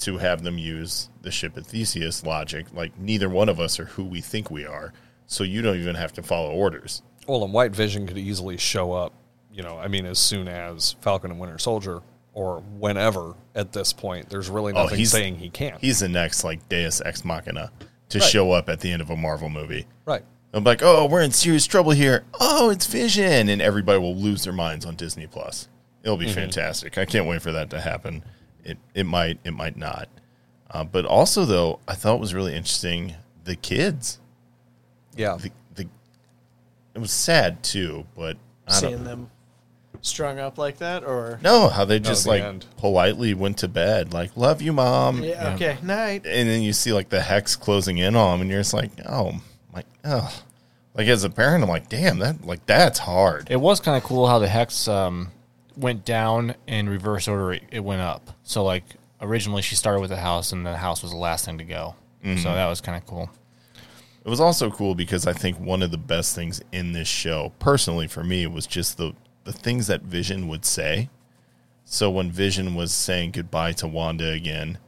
to 0.00 0.18
have 0.18 0.42
them 0.42 0.58
use 0.58 1.08
the 1.22 1.30
ship 1.30 1.56
of 1.56 1.66
Theseus 1.66 2.24
logic. 2.24 2.66
Like 2.72 2.98
neither 2.98 3.28
one 3.28 3.48
of 3.48 3.60
us 3.60 3.78
are 3.78 3.84
who 3.86 4.04
we 4.04 4.20
think 4.20 4.50
we 4.50 4.66
are, 4.66 4.92
so 5.26 5.44
you 5.44 5.62
don't 5.62 5.78
even 5.78 5.94
have 5.94 6.12
to 6.14 6.22
follow 6.22 6.50
orders. 6.50 7.02
Well, 7.26 7.44
and 7.44 7.52
White 7.52 7.72
Vision 7.72 8.06
could 8.06 8.18
easily 8.18 8.56
show 8.56 8.92
up, 8.92 9.12
you 9.52 9.62
know, 9.62 9.78
I 9.78 9.88
mean, 9.88 10.04
as 10.04 10.18
soon 10.18 10.48
as 10.48 10.96
Falcon 11.00 11.30
and 11.30 11.40
Winter 11.40 11.58
Soldier 11.58 12.02
or 12.34 12.60
whenever 12.78 13.34
at 13.54 13.72
this 13.72 13.92
point. 13.92 14.28
There's 14.28 14.50
really 14.50 14.72
Oh, 14.72 14.82
nothing 14.82 14.98
he's- 14.98 15.10
saying 15.10 15.36
he 15.36 15.48
can't. 15.48 15.80
He's 15.80 16.00
the 16.00 16.08
next 16.08 16.44
like 16.44 16.68
Deus 16.68 17.00
Ex 17.04 17.24
Machina 17.24 17.70
to 18.10 18.18
Right. 18.18 18.28
show 18.28 18.52
up 18.52 18.68
at 18.68 18.80
the 18.80 18.90
end 18.90 19.00
of 19.00 19.10
a 19.10 19.16
Marvel 19.16 19.48
movie. 19.48 19.86
right. 20.04 20.24
I'm 20.52 20.62
like, 20.62 20.82
oh, 20.84 21.06
we're 21.06 21.22
in 21.22 21.32
serious 21.32 21.66
trouble 21.66 21.90
here. 21.90 22.22
Oh, 22.38 22.70
it's 22.70 22.86
Vision, 22.86 23.48
and 23.48 23.60
everybody 23.60 23.98
will 23.98 24.14
lose 24.14 24.44
their 24.44 24.52
minds 24.52 24.86
on 24.86 24.94
Disney 24.94 25.26
Plus. 25.26 25.66
It'll 26.04 26.16
be 26.16 26.26
mm-hmm. 26.26 26.34
fantastic. 26.34 26.96
I 26.96 27.06
can't 27.06 27.26
wait 27.26 27.42
for 27.42 27.50
that 27.50 27.70
to 27.70 27.80
happen. 27.80 28.22
It 28.64 28.78
it 28.94 29.04
might 29.04 29.38
it 29.44 29.52
might 29.52 29.76
not, 29.76 30.08
uh, 30.70 30.84
but 30.84 31.04
also 31.04 31.44
though 31.44 31.80
I 31.86 31.94
thought 31.94 32.16
it 32.16 32.20
was 32.20 32.34
really 32.34 32.54
interesting 32.54 33.14
the 33.44 33.56
kids. 33.56 34.18
Yeah. 35.16 35.36
The, 35.36 35.50
the 35.74 35.88
it 36.94 36.98
was 36.98 37.12
sad 37.12 37.62
too, 37.62 38.06
but 38.16 38.36
I 38.66 38.80
don't 38.80 38.80
Seeing 38.80 39.04
them 39.04 39.30
strung 40.00 40.38
up 40.38 40.58
like 40.58 40.78
that, 40.78 41.04
or 41.04 41.38
no, 41.42 41.68
how 41.68 41.84
they 41.84 41.98
just 41.98 42.24
the 42.24 42.30
like 42.30 42.42
end. 42.42 42.66
politely 42.76 43.34
went 43.34 43.58
to 43.58 43.68
bed, 43.68 44.12
like 44.12 44.36
love 44.36 44.60
you, 44.62 44.72
mom. 44.72 45.22
yeah, 45.22 45.54
okay, 45.54 45.78
night. 45.82 46.26
and 46.26 46.48
then 46.48 46.62
you 46.62 46.72
see 46.72 46.92
like 46.92 47.08
the 47.08 47.20
hex 47.20 47.56
closing 47.56 47.98
in 47.98 48.16
on 48.16 48.34
him, 48.34 48.40
and 48.42 48.50
you're 48.50 48.60
just 48.60 48.74
like, 48.74 48.90
oh 49.06 49.40
my, 49.72 49.84
oh. 50.04 50.42
Like 50.96 51.08
as 51.08 51.24
a 51.24 51.30
parent, 51.30 51.64
I'm 51.64 51.68
like, 51.68 51.88
damn, 51.88 52.20
that 52.20 52.46
like 52.46 52.64
that's 52.66 53.00
hard. 53.00 53.48
It 53.50 53.56
was 53.56 53.80
kind 53.80 53.96
of 53.96 54.04
cool 54.04 54.28
how 54.28 54.38
the 54.38 54.46
hex 54.46 54.86
um, 54.86 55.32
went 55.76 56.04
down 56.04 56.54
in 56.66 56.88
reverse 56.88 57.28
order. 57.28 57.58
It, 57.70 57.80
went 57.84 58.02
up. 58.02 58.30
So 58.42 58.64
like 58.64 58.84
originally 59.20 59.62
she 59.62 59.74
started 59.74 60.00
with 60.00 60.10
the 60.10 60.16
house, 60.16 60.52
and 60.52 60.64
the 60.64 60.76
house 60.76 61.02
was 61.02 61.12
the 61.12 61.18
last 61.18 61.44
thing 61.44 61.58
to 61.58 61.64
go. 61.64 61.94
So 62.38 62.54
that 62.54 62.66
was 62.66 62.80
kind 62.80 62.96
of 62.96 63.06
cool. 63.06 63.28
It 64.24 64.30
was 64.30 64.40
also 64.40 64.70
cool 64.70 64.94
because 64.94 65.26
I 65.26 65.34
think 65.34 65.60
one 65.60 65.82
of 65.82 65.90
the 65.90 65.98
best 65.98 66.34
things 66.34 66.62
in 66.72 66.92
this 66.92 67.06
show, 67.08 67.52
personally 67.58 68.06
for 68.06 68.24
me, 68.24 68.46
was 68.46 68.66
just 68.66 68.96
the 68.96 69.12
the 69.44 69.52
things 69.52 69.88
that 69.88 70.00
Vision 70.00 70.48
would 70.48 70.64
say. 70.64 71.10
So 71.84 72.10
when 72.10 72.30
Vision 72.30 72.74
was 72.74 72.92
saying 72.92 73.32
goodbye 73.32 73.72
to 73.72 73.86
Wanda 73.86 74.30
again, 74.30 74.78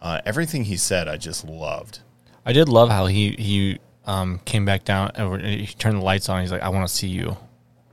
uh, 0.00 0.20
everything 0.26 0.64
he 0.64 0.76
said, 0.76 1.06
I 1.06 1.16
just 1.16 1.46
loved. 1.46 2.00
I 2.44 2.52
did 2.52 2.68
love 2.68 2.88
how 2.88 3.06
he 3.06 3.30
he 3.38 3.78
um, 4.06 4.40
came 4.44 4.64
back 4.64 4.84
down. 4.84 5.12
Or 5.16 5.38
he 5.38 5.66
turned 5.66 5.98
the 5.98 6.04
lights 6.04 6.28
on. 6.28 6.40
He's 6.40 6.50
like, 6.50 6.62
"I 6.62 6.68
want 6.68 6.88
to 6.88 6.92
see 6.92 7.06
you 7.06 7.36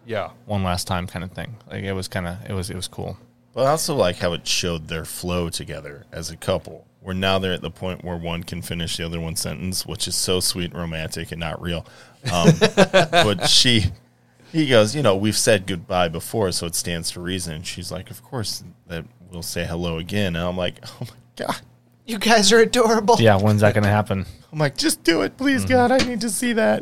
Yeah. 0.10 0.32
one 0.46 0.64
last 0.64 0.88
time," 0.88 1.08
kind 1.08 1.24
of 1.24 1.32
thing. 1.32 1.56
Like 1.70 1.84
it 1.84 1.94
was 1.94 2.08
kind 2.08 2.28
of 2.28 2.38
it 2.50 2.54
was 2.54 2.70
it 2.70 2.76
was 2.76 2.88
cool. 2.88 3.18
But 3.54 3.66
I 3.66 3.72
also 3.72 3.96
like 3.96 4.18
how 4.18 4.34
it 4.34 4.48
showed 4.48 4.88
their 4.88 5.06
flow 5.06 5.50
together 5.50 6.06
as 6.12 6.30
a 6.30 6.38
couple. 6.38 6.86
Where 7.02 7.16
now 7.16 7.40
they're 7.40 7.54
at 7.54 7.62
the 7.62 7.72
point 7.72 8.04
where 8.04 8.18
one 8.18 8.44
can 8.44 8.62
finish 8.62 8.98
the 8.98 9.06
other 9.06 9.20
one's 9.22 9.40
sentence, 9.40 9.86
which 9.86 10.08
is 10.08 10.16
so 10.16 10.40
sweet, 10.42 10.72
and 10.72 10.80
romantic, 10.80 11.32
and 11.32 11.40
not 11.40 11.62
real. 11.62 11.86
Um, 12.32 12.50
but 12.84 13.48
she, 13.48 13.86
he 14.52 14.68
goes, 14.68 14.96
you 14.96 15.02
know, 15.02 15.16
we've 15.16 15.38
said 15.38 15.66
goodbye 15.66 16.10
before, 16.10 16.52
so 16.52 16.66
it 16.68 16.76
stands 16.76 17.12
to 17.12 17.22
reason. 17.22 17.56
And 17.56 17.66
she's 17.66 17.92
like, 17.92 18.12
of 18.12 18.22
course 18.22 18.64
that 18.88 19.06
we'll 19.32 19.44
say 19.44 19.66
hello 19.66 19.98
again. 19.98 20.36
And 20.36 20.46
I'm 20.46 20.58
like, 20.58 20.76
oh 20.86 20.98
my 21.02 21.08
god. 21.46 21.62
You 22.06 22.18
guys 22.18 22.52
are 22.52 22.60
adorable. 22.60 23.18
Yeah, 23.20 23.38
when's 23.38 23.62
that 23.62 23.76
going 23.76 23.84
to 23.84 23.90
happen? 23.90 24.26
I'm 24.52 24.58
like, 24.60 24.76
just 24.76 25.04
do 25.04 25.22
it, 25.22 25.38
please, 25.38 25.64
God. 25.64 25.92
I 25.92 25.98
need 26.00 26.22
to 26.22 26.30
see 26.30 26.54
that. 26.54 26.82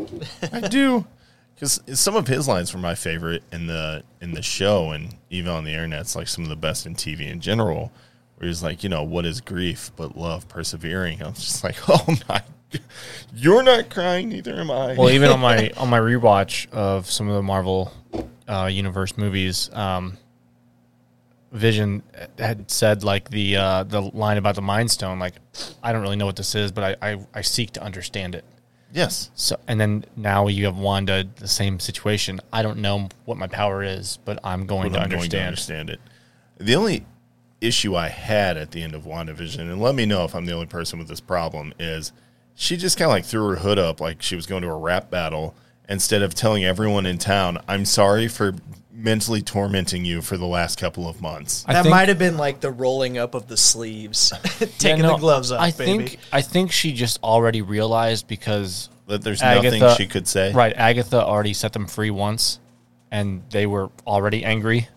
I 0.54 0.62
do, 0.62 1.06
because 1.58 1.82
some 2.00 2.15
of 2.15 2.28
his 2.28 2.48
lines 2.48 2.72
were 2.72 2.80
my 2.80 2.93
favorite 2.93 3.41
in 3.52 3.65
the 3.65 4.04
in 4.22 4.34
the 4.34 4.43
show, 4.43 4.91
and 4.91 5.15
even 5.32 5.52
on 5.52 5.63
the 5.63 5.72
internet, 5.72 6.02
it's 6.02 6.15
like 6.15 6.28
some 6.28 6.43
of 6.43 6.50
the 6.50 6.56
best 6.56 6.86
in 6.86 6.93
TV 6.93 7.22
in 7.22 7.41
general. 7.41 7.91
Where 8.36 8.48
he's 8.48 8.62
like, 8.62 8.84
you 8.84 8.89
know, 8.89 9.02
what 9.02 9.26
is 9.26 9.41
grief 9.41 9.89
but 9.96 10.15
love 10.15 10.48
persevering? 10.48 11.24
I'm 11.24 11.34
just 11.34 11.63
like, 11.63 11.78
oh 11.89 12.15
my, 12.30 12.43
you're 13.34 13.63
not 13.63 13.89
crying, 13.89 14.30
neither 14.30 14.60
am 14.60 14.70
I. 14.70 14.93
Well, 14.93 15.10
even 15.10 15.32
on 15.32 15.39
my 15.39 15.72
on 15.78 15.89
my 15.89 16.00
rewatch 16.00 16.70
of 16.72 17.10
some 17.10 17.28
of 17.28 17.34
the 17.34 17.41
Marvel 17.41 17.91
uh, 18.48 18.70
universe 18.72 19.17
movies, 19.17 19.72
um, 19.74 20.20
Vision 21.52 22.04
had 22.38 22.70
said 22.70 23.04
like 23.04 23.32
the 23.32 23.58
uh, 23.58 23.84
the 23.84 24.02
line 24.02 24.38
about 24.38 24.54
the 24.54 24.62
Mind 24.62 24.91
Stone. 24.91 25.17
Like, 25.17 25.34
I 25.82 25.91
don't 25.91 26.04
really 26.04 26.17
know 26.17 26.28
what 26.28 26.36
this 26.36 26.54
is, 26.54 26.72
but 26.72 27.00
I, 27.02 27.13
I, 27.13 27.28
I 27.34 27.41
seek 27.41 27.72
to 27.72 27.84
understand 27.84 28.36
it. 28.36 28.46
Yes, 28.93 29.32
So, 29.36 29.58
and 29.67 29.80
then 29.80 30.06
now 30.15 30.47
you 30.47 30.65
have 30.65 30.78
Wanda, 30.78 31.26
the 31.36 31.47
same 31.47 31.80
situation. 31.80 32.39
I 32.52 32.62
don't 32.62 32.80
know 32.80 33.10
what 33.26 33.38
my 33.38 33.47
power 33.47 33.84
is, 33.84 34.17
but 34.26 34.39
I'm 34.43 34.65
going, 34.65 34.93
to, 34.93 35.00
I'm 35.00 35.10
going 35.10 35.30
to 35.30 35.38
understand. 35.39 35.47
understand 35.47 35.89
it. 35.89 36.00
The 36.60 36.76
only 36.76 37.06
issue 37.62 37.95
I 37.95 38.08
had 38.10 38.58
at 38.58 38.71
the 38.71 38.84
end 38.84 38.93
of 38.93 39.04
WandaVision, 39.04 39.60
and 39.60 39.82
let 39.82 39.95
me 39.95 40.06
know 40.06 40.23
if 40.23 40.36
I'm 40.36 40.45
the 40.45 40.54
only 40.54 40.67
person 40.67 41.00
with 41.00 41.08
this 41.08 41.19
problem, 41.19 41.73
is 41.80 42.12
she 42.56 42.78
just 42.78 42.97
kind 42.97 43.10
of 43.10 43.13
like 43.13 43.26
threw 43.26 43.47
her 43.50 43.56
hood 43.58 43.80
up 43.80 44.02
like 44.02 44.21
she 44.21 44.36
was 44.36 44.45
going 44.45 44.63
to 44.63 44.69
a 44.69 44.78
rap 44.78 45.10
battle 45.10 45.56
instead 45.89 46.21
of 46.21 46.34
telling 46.34 46.65
everyone 46.65 47.06
in 47.06 47.17
town, 47.17 47.58
I'm 47.67 47.86
sorry 47.86 48.28
for 48.28 48.54
mentally 48.97 49.41
tormenting 49.43 50.03
you 50.03 50.21
for 50.23 50.38
the 50.38 50.45
last 50.47 50.79
couple 50.79 51.07
of 51.07 51.21
months. 51.21 51.63
I 51.67 51.73
that 51.73 51.83
think- 51.83 51.91
might 51.93 52.07
have 52.10 52.17
been 52.17 52.36
like 52.38 52.60
the 52.62 52.71
rolling 52.71 53.17
up 53.17 53.36
of 53.36 53.47
the 53.47 53.55
sleeves, 53.57 54.33
taking 54.79 55.01
Yeah, 55.03 55.10
no, 55.10 55.12
the 55.13 55.17
gloves 55.19 55.51
off, 55.51 55.62
I 55.62 55.71
baby. 55.71 56.07
think 56.07 56.19
I 56.33 56.41
think 56.41 56.71
she 56.71 56.93
just 56.93 57.21
already 57.23 57.62
realized 57.62 58.27
because 58.27 58.89
That 59.07 59.21
there's 59.21 59.41
Agatha, 59.41 59.77
nothing 59.77 59.97
she 59.97 60.10
could 60.10 60.27
say. 60.27 60.51
Right, 60.51 60.73
Agatha 60.75 61.23
already 61.23 61.53
set 61.53 61.73
them 61.73 61.86
free 61.88 62.10
once, 62.10 62.60
and 63.12 63.43
they 63.51 63.67
were 63.67 63.89
already 64.07 64.43
angry. 64.43 64.88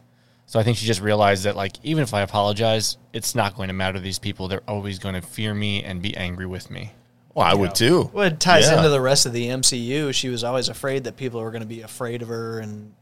So 0.46 0.58
I 0.58 0.64
think 0.64 0.78
she 0.78 0.86
just 0.86 1.00
realized 1.00 1.44
that, 1.44 1.54
like, 1.54 1.74
even 1.84 2.02
if 2.02 2.12
I 2.12 2.22
apologize, 2.22 2.96
it's 3.12 3.36
not 3.36 3.54
going 3.54 3.68
to 3.68 3.72
matter 3.74 3.98
to 3.98 4.00
these 4.00 4.18
people. 4.18 4.48
They're 4.48 4.64
always 4.66 4.98
going 4.98 5.14
to 5.14 5.20
fear 5.22 5.54
me 5.54 5.84
and 5.84 6.02
be 6.02 6.16
angry 6.16 6.46
with 6.46 6.72
me. 6.72 6.90
Well, 7.34 7.46
I 7.46 7.54
would 7.54 7.76
too. 7.76 8.10
well, 8.12 8.26
it 8.26 8.40
ties 8.40 8.68
Yeah. 8.68 8.78
into 8.78 8.88
the 8.88 9.00
rest 9.00 9.26
of 9.26 9.32
the 9.32 9.46
MCU. 9.46 10.12
She 10.12 10.28
was 10.28 10.42
always 10.42 10.68
afraid 10.68 11.04
that 11.04 11.16
people 11.16 11.40
were 11.40 11.52
going 11.52 11.62
to 11.62 11.68
be 11.68 11.82
afraid 11.82 12.22
of 12.22 12.28
her, 12.28 12.58
and 12.58 12.92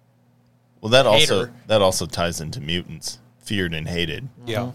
Well, 0.81 0.91
that 0.91 1.07
also 1.07 1.49
that 1.67 1.83
also 1.83 2.07
ties 2.07 2.41
into 2.41 2.61
mutants, 2.61 3.19
feared 3.39 3.75
and 3.75 3.89
hated. 3.89 4.29
Yeah. 4.47 4.63
Uh-huh. 4.63 4.73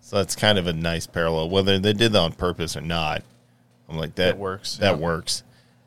So 0.00 0.16
that's 0.16 0.36
kind 0.36 0.58
of 0.58 0.66
a 0.66 0.72
nice 0.72 1.06
parallel, 1.06 1.50
whether 1.50 1.78
they 1.78 1.92
did 1.92 2.12
that 2.12 2.18
on 2.20 2.32
purpose 2.32 2.76
or 2.76 2.80
not. 2.80 3.22
I'm 3.88 3.96
like 3.96 4.14
that 4.16 4.32
That 4.34 4.38
works, 4.38 4.76
That 4.78 4.96
yeah. 4.98 5.04
works. 5.04 5.42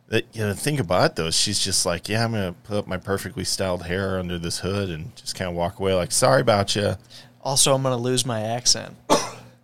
That 0.07 0.25
you 0.33 0.41
know, 0.41 0.53
think 0.53 0.79
about 0.79 1.11
it 1.11 1.15
though. 1.17 1.31
She's 1.31 1.59
just 1.59 1.85
like, 1.85 2.09
yeah, 2.09 2.23
I'm 2.25 2.31
gonna 2.31 2.53
put 2.63 2.77
up 2.77 2.87
my 2.87 2.97
perfectly 2.97 3.43
styled 3.43 3.83
hair 3.83 4.17
under 4.19 4.37
this 4.37 4.59
hood 4.59 4.89
and 4.89 5.15
just 5.15 5.35
kind 5.35 5.49
of 5.49 5.55
walk 5.55 5.79
away. 5.79 5.93
Like, 5.93 6.11
sorry 6.11 6.41
about 6.41 6.75
you. 6.75 6.95
also 7.41 7.73
I'm 7.75 7.81
going 7.83 7.95
to 7.95 8.01
lose 8.01 8.25
my 8.25 8.41
accent. 8.41 8.95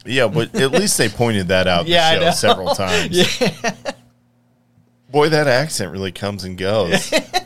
Yeah, 0.08 0.28
but 0.28 0.54
at 0.54 0.72
least 0.72 1.00
they 1.00 1.10
pointed 1.10 1.48
that 1.48 1.66
out 1.68 1.88
Yeah, 1.88 2.20
the 2.20 2.26
show 2.26 2.36
several 2.50 2.76
times. 2.76 3.40
Boy, 5.12 5.30
that 5.30 5.48
accent 5.48 5.92
really 5.92 6.12
comes 6.12 6.44
and 6.44 6.58
goes. 6.60 7.12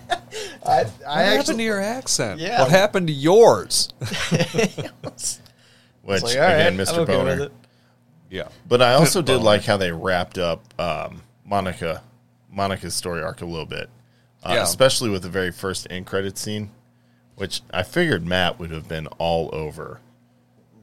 I, 0.69 0.83
What 0.83 0.93
I 1.07 1.21
happened 1.23 1.39
actually, 1.39 1.57
to 1.57 1.63
your 1.63 1.81
accent? 1.81 2.39
Yeah. 2.39 2.61
What 2.61 2.69
happened 2.71 3.07
to 3.07 3.13
yours? 3.13 3.89
Which 6.03 6.23
like, 6.23 6.31
again, 6.33 6.73
I'm 6.73 6.77
Mr. 6.77 6.99
okay 6.99 7.13
Boner. 7.13 7.49
yeah. 8.29 8.47
But 8.67 8.81
I 8.81 8.93
also 8.93 9.21
did 9.21 9.41
like 9.41 9.63
how 9.65 9.77
they 9.77 9.91
wrapped 9.91 10.37
up 10.37 10.63
um, 10.79 11.21
Monica, 11.45 12.01
Monica's 12.51 12.95
story 12.95 13.21
arc 13.21 13.41
a 13.41 13.45
little 13.45 13.65
bit, 13.65 13.89
uh, 14.43 14.53
Yeah. 14.55 14.63
especially 14.63 15.09
with 15.09 15.23
the 15.23 15.29
very 15.29 15.51
first 15.51 15.87
end 15.89 16.05
credit 16.07 16.37
scene, 16.37 16.71
which 17.35 17.61
I 17.71 17.83
figured 17.83 18.25
Matt 18.25 18.59
would 18.59 18.71
have 18.71 18.87
been 18.87 19.07
all 19.17 19.49
over. 19.53 19.99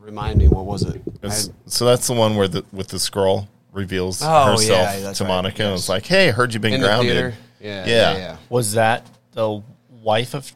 Remind 0.01 0.39
me, 0.39 0.47
what 0.49 0.65
was 0.67 0.83
it? 0.85 1.01
Had- 1.23 1.51
so 1.67 1.85
that's 1.85 2.07
the 2.07 2.13
one 2.15 2.37
where 2.37 2.47
the 2.47 2.65
with 2.73 2.89
the 2.89 2.99
Skrull 2.99 3.49
reveals 3.73 4.23
Oh, 4.23 4.53
herself 4.53 4.97
yeah, 5.01 5.13
to 5.13 5.25
right. 5.25 5.29
Monica 5.29 5.65
and 5.65 5.75
it's 5.75 5.89
like, 5.89 6.07
"Hey, 6.07 6.31
heard 6.31 6.53
you've 6.55 6.63
been 6.63 6.75
in 6.75 6.81
grounded." 6.81 7.13
theater. 7.13 7.35
Yeah, 7.61 7.85
Yeah. 7.87 8.13
yeah, 8.13 8.17
yeah. 8.19 8.37
Was 8.49 8.73
that 8.75 9.05
the 9.33 9.61
wife 10.07 10.35
of 10.35 10.51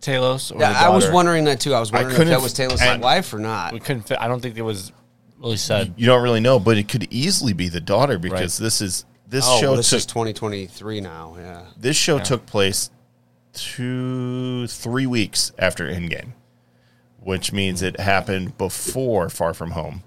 Talos? 0.00 0.50
Or 0.50 0.58
Yeah, 0.58 0.72
the 0.72 0.78
I 0.78 0.88
was 0.88 1.08
wondering 1.10 1.44
that 1.44 1.60
too. 1.60 1.74
I 1.74 1.80
was 1.80 1.92
wondering 1.92 2.12
if 2.12 2.16
couldn't 2.16 2.32
that 2.32 2.42
was 2.42 2.58
f- 2.58 2.68
Talos's 2.68 2.80
I- 2.80 2.96
wife 2.96 3.32
or 3.32 3.38
not. 3.38 3.72
We 3.72 3.78
couldn't. 3.78 4.02
Fit, 4.02 4.18
I 4.20 4.26
don't 4.26 4.40
think 4.40 4.56
it 4.56 4.62
was 4.62 4.90
really 5.38 5.56
said. 5.56 5.94
You 5.96 6.06
don't 6.06 6.22
really 6.22 6.40
know, 6.40 6.58
but 6.58 6.78
it 6.78 6.88
could 6.88 7.06
easily 7.12 7.52
be 7.52 7.68
the 7.68 7.80
daughter 7.80 8.18
because 8.18 8.58
this 8.58 8.80
is 8.80 9.04
this 9.28 9.46
oh, 9.46 9.60
show 9.60 9.68
well, 9.68 9.76
this 9.76 9.90
took 9.90 9.98
is 9.98 10.06
2023 10.06 11.00
now. 11.00 11.36
Yeah. 11.38 11.62
this 11.76 11.96
show 11.96 12.18
took 12.18 12.46
place 12.46 12.90
two 13.52 14.66
three 14.66 15.06
weeks 15.06 15.52
after 15.58 15.86
Endgame, 15.86 16.32
which 17.20 17.52
means 17.52 17.82
it 17.82 18.00
happened 18.00 18.58
before 18.58 19.28
Far 19.28 19.54
From 19.54 19.72
Home. 19.72 20.02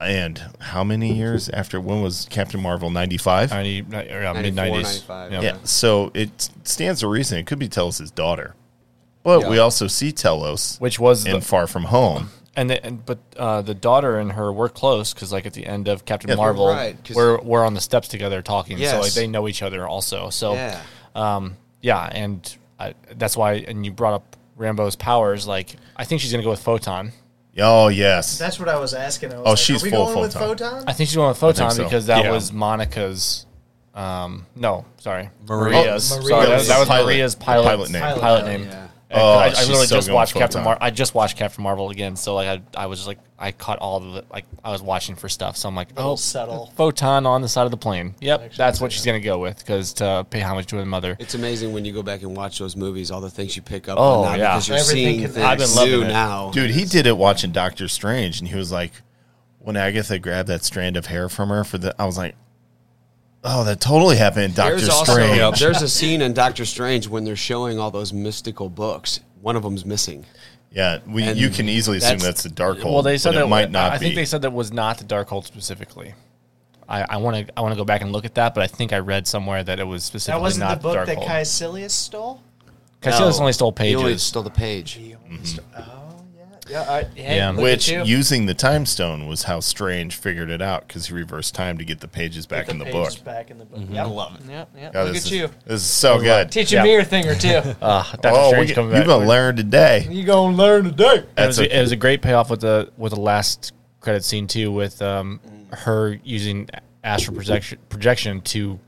And 0.00 0.42
how 0.60 0.82
many 0.82 1.12
years 1.14 1.48
after? 1.50 1.80
When 1.80 2.02
was 2.02 2.26
Captain 2.30 2.60
Marvel? 2.60 2.88
Ninety 2.90 3.18
five. 3.18 3.50
90, 3.50 3.80
uh, 3.82 4.34
mid 4.34 4.54
94, 4.54 4.64
90s. 4.64 4.82
95, 4.82 5.32
Yep. 5.32 5.42
Yeah. 5.42 5.56
So 5.64 6.10
it 6.14 6.48
stands 6.64 7.00
to 7.00 7.08
reason 7.08 7.38
it 7.38 7.46
could 7.46 7.58
be 7.58 7.68
Talos' 7.68 8.14
daughter, 8.14 8.54
but 9.22 9.48
we 9.48 9.58
also 9.58 9.86
see 9.86 10.10
Talos 10.12 10.80
Which 10.80 10.98
was 10.98 11.26
in 11.26 11.32
the, 11.34 11.40
Far 11.42 11.66
From 11.66 11.84
Home. 11.84 12.30
and, 12.56 12.70
the, 12.70 12.82
and 12.84 13.04
but 13.04 13.18
uh, 13.36 13.60
the 13.60 13.74
daughter 13.74 14.18
and 14.18 14.32
her 14.32 14.50
were 14.50 14.70
close 14.70 15.12
because 15.12 15.32
like 15.32 15.44
at 15.44 15.52
the 15.52 15.66
end 15.66 15.86
of 15.86 16.06
Captain 16.06 16.30
Yeah, 16.30 16.36
Marvel, 16.36 16.68
right, 16.68 16.96
'cause- 17.04 17.14
we're 17.16 17.38
we're 17.42 17.64
on 17.66 17.74
the 17.74 17.80
steps 17.82 18.08
together 18.08 18.40
talking, 18.40 18.78
so 18.78 19.00
like 19.00 19.12
they 19.12 19.26
know 19.26 19.48
each 19.48 19.62
other 19.62 19.86
also. 19.86 20.30
So 20.30 20.54
Yeah. 20.54 20.80
um, 21.14 21.56
yeah, 21.82 22.08
and 22.10 22.56
I, 22.78 22.94
that's 23.16 23.36
why. 23.36 23.54
And 23.54 23.84
you 23.84 23.92
brought 23.92 24.14
up 24.14 24.36
Rambeau's 24.58 24.96
powers. 24.96 25.46
Like 25.46 25.76
I 25.96 26.04
think 26.04 26.22
she's 26.22 26.30
gonna 26.32 26.42
go 26.44 26.50
with 26.50 26.62
photon. 26.62 27.12
Oh 27.58 27.88
yes, 27.88 28.38
That's 28.38 28.58
what 28.58 28.68
I 28.68 28.78
was 28.78 28.94
asking. 28.94 29.32
I 29.32 29.38
was 29.38 29.46
Oh, 29.46 29.50
like, 29.50 29.58
she's 29.58 29.82
are 29.82 29.84
we 29.86 29.90
full 29.90 30.06
going 30.06 30.20
with 30.20 30.32
photon. 30.34 30.48
photon? 30.78 30.84
I 30.86 30.92
think 30.92 31.08
she's 31.08 31.16
going 31.16 31.28
with 31.28 31.38
photon 31.38 31.70
so. 31.72 31.84
because 31.84 32.06
that 32.06 32.24
Yeah. 32.24 32.30
was 32.30 32.52
Monica's. 32.52 33.46
Um, 33.92 34.46
no, 34.54 34.84
sorry, 34.98 35.30
Maria's. 35.48 36.12
Oh, 36.12 36.20
Sorry, 36.20 36.28
that, 36.28 36.48
Maria's 36.48 36.68
that 36.68 36.78
was 36.78 36.88
pilot- 36.88 37.04
Maria's 37.06 37.34
pilot, 37.34 37.64
pilot 37.64 37.90
name. 37.90 38.02
Pilot, 38.02 38.20
Pilot 38.20 38.44
name. 38.46 38.60
name, 38.62 38.70
yeah. 38.70 38.86
And 39.12 39.20
Oh, 39.20 39.24
I, 39.32 39.46
I 39.46 39.48
literally 39.62 39.86
so 39.86 39.96
just 39.96 40.10
watched. 40.10 40.34
Captain 40.34 40.62
Marvel. 40.62 40.78
I 40.86 40.90
just 40.90 41.14
watched 41.16 41.36
Captain 41.36 41.64
Marvel 41.64 41.90
again, 41.90 42.14
so 42.14 42.34
like 42.36 42.46
I, 42.76 42.82
I 42.82 42.86
was 42.86 43.00
just 43.00 43.08
like 43.08 43.18
I 43.40 43.50
caught 43.50 43.78
all 43.80 43.98
the. 43.98 44.24
Like 44.32 44.44
I 44.64 44.70
was 44.70 44.82
watching 44.82 45.16
for 45.16 45.28
stuff, 45.28 45.56
so 45.56 45.68
I'm 45.68 45.74
like, 45.74 45.88
Little 45.96 46.12
oh, 46.12 46.16
subtle. 46.16 46.72
photon 46.76 47.26
on 47.26 47.42
the 47.42 47.48
side 47.48 47.64
of 47.64 47.72
the 47.72 47.76
plane. 47.76 48.14
Yep, 48.20 48.40
Actually, 48.40 48.56
that's 48.56 48.80
what 48.80 48.92
she's 48.92 49.04
gonna 49.04 49.18
go 49.18 49.38
with 49.40 49.58
because 49.58 49.94
to 49.94 50.24
pay 50.30 50.38
homage 50.40 50.66
to 50.66 50.76
her 50.76 50.86
mother. 50.86 51.16
It's 51.18 51.34
amazing 51.34 51.72
when 51.72 51.84
you 51.84 51.92
go 51.92 52.04
back 52.04 52.22
and 52.22 52.36
watch 52.36 52.60
those 52.60 52.76
movies, 52.76 53.10
all 53.10 53.20
the 53.20 53.30
things 53.30 53.56
you 53.56 53.62
pick 53.62 53.88
up 53.88 53.98
Oh, 53.98 54.22
on 54.22 54.24
now 54.24 54.34
yeah. 54.36 54.52
because 54.54 54.68
you're 54.68 54.78
Everything 54.78 55.18
seeing 55.18 55.28
things 55.28 55.36
I've 55.44 55.58
been 55.58 55.74
loving 55.74 55.90
new 55.92 56.02
it. 56.02 56.08
now. 56.08 56.50
dude, 56.52 56.70
he 56.70 56.84
did 56.84 57.06
it 57.08 57.16
watching 57.16 57.50
Doctor 57.50 57.88
Strange, 57.88 58.38
and 58.38 58.48
he 58.48 58.54
was 58.56 58.70
like, 58.70 58.92
when 59.58 59.76
Agatha 59.76 60.20
grabbed 60.20 60.48
that 60.50 60.62
strand 60.64 60.96
of 60.96 61.06
hair 61.06 61.28
from 61.28 61.48
her 61.48 61.64
for 61.64 61.78
the, 61.78 62.00
I 62.00 62.06
was 62.06 62.16
like, 62.16 62.36
oh, 63.44 63.64
that 63.64 63.80
totally 63.80 64.16
happened 64.16 64.44
in 64.44 64.52
Doctor 64.52 64.76
There's 64.76 64.88
also 64.88 65.12
Strange. 65.12 65.58
there's 65.60 65.82
a 65.82 65.88
scene 65.88 66.22
in 66.22 66.32
Doctor 66.32 66.64
Strange 66.64 67.08
when 67.08 67.24
they're 67.24 67.36
showing 67.36 67.78
all 67.78 67.90
those 67.90 68.12
mystical 68.12 68.68
books. 68.68 69.20
One 69.40 69.56
of 69.56 69.62
them's 69.62 69.84
missing. 69.84 70.26
Yeah, 70.72 70.98
we, 71.06 71.24
And 71.24 71.38
you 71.38 71.50
can 71.50 71.68
easily 71.68 71.96
assume 71.98 72.18
that's- 72.18 72.42
that's 72.42 72.42
the 72.44 72.50
Darkhold. 72.50 72.92
well, 72.92 73.02
they 73.02 73.18
said 73.18 73.34
that 73.34 73.44
it 73.44 73.48
might 73.48 73.70
not 73.70 73.92
I 73.92 73.98
be. 73.98 74.04
think 74.04 74.14
they 74.14 74.24
said 74.24 74.42
that 74.42 74.52
was 74.52 74.70
not 74.72 74.98
the 74.98 75.04
Darkhold 75.04 75.44
specifically. 75.46 76.14
I 76.92 77.18
want 77.18 77.46
to 77.46 77.52
I 77.56 77.60
want 77.60 77.72
to 77.72 77.76
go 77.76 77.84
back 77.84 78.00
and 78.02 78.10
look 78.10 78.24
at 78.24 78.34
that, 78.34 78.52
but 78.52 78.64
I 78.64 78.66
think 78.66 78.92
I 78.92 78.98
read 78.98 79.28
somewhere 79.28 79.62
that 79.62 79.78
it 79.78 79.84
was 79.84 80.02
specifically 80.02 80.38
That 80.38 80.42
wasn't 80.42 80.70
the 80.70 80.76
book 80.76 80.96
Darkhold. 80.96 81.06
that 81.06 81.18
Kaecilius 81.18 81.92
stole. 81.92 82.42
Kaecilius 83.00 83.34
No. 83.36 83.40
only 83.40 83.52
stole 83.52 83.74
He 83.78 83.94
only 83.94 84.10
pages. 84.10 84.22
stole 84.24 84.42
the 84.42 84.50
page. 84.50 84.90
He 84.92 85.14
only 85.14 85.36
mm-hmm. 85.36 85.44
stole- 85.44 85.64
Oh 85.76 85.99
yeah, 86.70 86.84
yeah. 86.84 86.90
I, 86.92 87.02
hey, 87.20 87.36
Yeah. 87.36 87.52
Which 87.52 87.88
you. 87.88 88.02
using 88.04 88.46
the 88.46 88.54
time 88.54 88.86
stone 88.86 89.26
was 89.26 89.44
how 89.44 89.60
Strange 89.60 90.16
figured 90.16 90.50
it 90.50 90.62
out 90.62 90.86
because 90.86 91.06
he 91.06 91.14
reversed 91.14 91.54
time 91.54 91.78
to 91.78 91.84
get 91.84 92.00
the 92.00 92.08
pages 92.08 92.46
back 92.46 92.66
Get 92.66 92.72
in 92.74 92.78
the 92.78 92.84
pages 92.86 93.16
book. 93.16 93.24
Back 93.24 93.50
in 93.50 93.58
the 93.58 93.64
book. 93.64 93.80
Mm-hmm. 93.80 93.94
Yep. 93.94 94.06
I 94.06 94.08
love 94.08 94.34
it. 94.36 94.50
Yep, 94.50 94.68
yep. 94.76 94.92
God, 94.92 95.06
Look 95.06 95.16
at 95.16 95.22
is, 95.24 95.30
you. 95.30 95.48
This 95.66 95.82
is 95.82 95.86
so 95.86 96.18
good. 96.20 96.50
Teaching 96.52 96.76
Yeah. 96.78 96.82
me 96.84 96.96
a 96.96 97.04
thing 97.04 97.26
or 97.26 97.34
two. 97.34 97.48
Uh, 97.48 98.02
Doctor 98.12 98.28
Oh, 98.32 98.50
we, 98.58 98.66
Strange 98.68 98.76
you're 98.76 98.90
back. 98.92 99.06
gonna 99.06 99.26
learn 99.26 99.56
today. 99.56 100.06
You're 100.10 100.26
gonna 100.26 100.56
learn 100.56 100.84
today. 100.84 101.14
It 101.16 101.28
That's 101.36 101.48
was, 101.48 101.58
a, 101.60 101.64
okay. 101.66 101.78
it 101.78 101.80
was 101.82 101.92
a 101.92 101.96
great 101.96 102.22
payoff 102.22 102.50
with 102.50 102.60
the 102.60 102.90
with 102.96 103.12
the 103.14 103.20
last 103.20 103.72
credit 104.00 104.24
scene 104.24 104.46
too, 104.46 104.70
with 104.72 105.00
um, 105.02 105.40
her 105.72 106.18
using 106.24 106.68
astral 107.04 107.36
projection 107.36 107.78
projection 107.88 108.40
to 108.42 108.78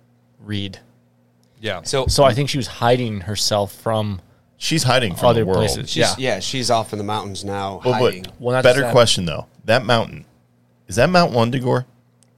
read. 0.40 0.79
Yeah. 1.61 1.83
So, 1.85 2.07
So 2.09 2.25
I 2.25 2.35
think 2.35 2.49
she 2.51 2.57
was 2.59 2.66
hiding 2.66 3.21
herself 3.21 3.73
from 3.73 4.21
She's 4.62 4.85
hiding 4.85 5.16
from 5.16 5.27
other 5.31 5.40
the 5.40 5.46
world. 5.46 5.59
places. 5.66 5.90
she's, 5.90 5.96
yeah. 5.96 6.14
yeah. 6.18 6.38
she's 6.40 6.70
off 6.70 6.92
in 6.92 6.98
the 6.98 7.05
mountains 7.05 7.44
now, 7.44 7.81
Well, 7.85 7.94
hiding. 7.94 8.22
but 8.22 8.40
Well, 8.40 8.55
not 8.55 8.62
better 8.62 8.83
that. 8.83 8.92
question 8.92 9.25
though. 9.25 9.46
That 9.64 9.85
mountain 9.85 10.25
is 10.87 10.96
that 10.96 11.11
Mount 11.11 11.33
Wundagore? 11.33 11.87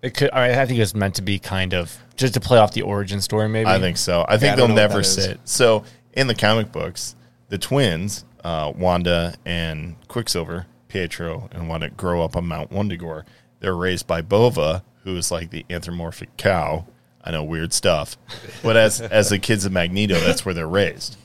It 0.00 0.14
could. 0.14 0.30
I, 0.32 0.62
I 0.62 0.66
think 0.66 0.78
it's 0.78 0.94
meant 0.94 1.16
to 1.16 1.22
be 1.22 1.38
kind 1.38 1.74
of 1.74 1.96
just 2.16 2.34
to 2.34 2.40
play 2.40 2.58
off 2.58 2.72
the 2.72 2.82
origin 2.82 3.20
story. 3.20 3.48
Maybe 3.48 3.68
I 3.68 3.78
think 3.78 3.96
so. 3.98 4.22
I 4.22 4.34
I 4.34 4.38
think 4.38 4.56
don't 4.56 4.68
they'll 4.68 4.68
know 4.68 4.74
what 4.74 4.88
never 4.88 4.94
that 4.94 5.00
is. 5.08 5.14
say. 5.14 5.36
So 5.44 5.84
in 6.14 6.26
the 6.28 6.34
comic 6.34 6.72
books, 6.72 7.14
the 7.48 7.58
twins, 7.58 8.24
uh, 8.42 8.72
Wanda 8.76 9.34
and 9.44 9.96
Quicksilver, 10.08 10.66
Pietro 10.88 11.48
and 11.52 11.68
Wanda, 11.68 11.90
grow 11.90 12.22
up 12.24 12.36
on 12.36 12.46
Mount 12.46 12.70
Wundagore. 12.70 13.24
They're 13.60 13.76
raised 13.76 14.06
by 14.06 14.20
Bova, 14.22 14.82
who 15.04 15.16
is 15.16 15.30
like 15.30 15.50
the 15.50 15.64
anthropomorphic 15.70 16.36
cow. 16.36 16.86
I 17.24 17.30
know 17.30 17.42
weird 17.42 17.72
stuff, 17.72 18.18
but 18.62 18.76
as 18.76 19.00
as 19.00 19.30
the 19.30 19.38
kids 19.38 19.64
of 19.64 19.72
Magneto, 19.72 20.20
that's 20.20 20.44
where 20.44 20.54
they're 20.54 20.68
raised. 20.68 21.16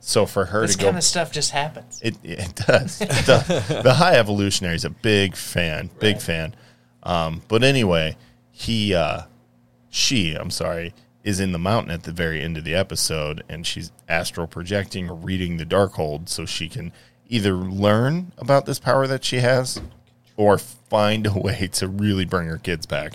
So 0.00 0.24
for 0.24 0.44
her 0.46 0.62
This 0.62 0.76
to 0.76 0.78
go, 0.78 0.84
kind 0.86 0.96
of 0.96 1.04
stuff 1.04 1.32
just 1.32 1.50
happens. 1.50 2.00
it, 2.02 2.16
it 2.22 2.54
does. 2.54 3.00
It 3.00 3.26
does. 3.26 3.46
the 3.82 3.94
High 3.94 4.14
Evolutionary 4.14 4.76
is 4.76 4.84
a 4.84 4.90
big 4.90 5.34
fan, 5.36 5.90
big 5.98 6.20
fan. 6.20 6.54
Um, 7.02 7.42
but 7.48 7.62
anyway, 7.64 8.16
he, 8.50 8.94
uh, 8.94 9.22
she, 9.90 10.34
I'm 10.34 10.50
sorry, 10.50 10.94
is 11.24 11.40
in 11.40 11.52
the 11.52 11.58
mountain 11.58 11.92
at 11.92 12.04
the 12.04 12.12
very 12.12 12.40
end 12.40 12.56
of 12.56 12.64
the 12.64 12.74
episode, 12.74 13.42
and 13.48 13.66
she's 13.66 13.92
astral 14.08 14.46
projecting 14.46 15.10
or 15.10 15.14
reading 15.14 15.56
the 15.58 15.66
Darkhold 15.66 16.28
so 16.28 16.46
she 16.46 16.68
can 16.68 16.92
either 17.28 17.52
learn 17.52 18.32
about 18.38 18.64
this 18.64 18.78
power 18.78 19.06
that 19.06 19.24
she 19.24 19.38
has 19.40 19.80
or 20.36 20.56
find 20.56 21.26
a 21.26 21.38
way 21.38 21.68
to 21.72 21.88
really 21.88 22.24
bring 22.24 22.46
her 22.46 22.58
kids 22.58 22.86
back. 22.86 23.14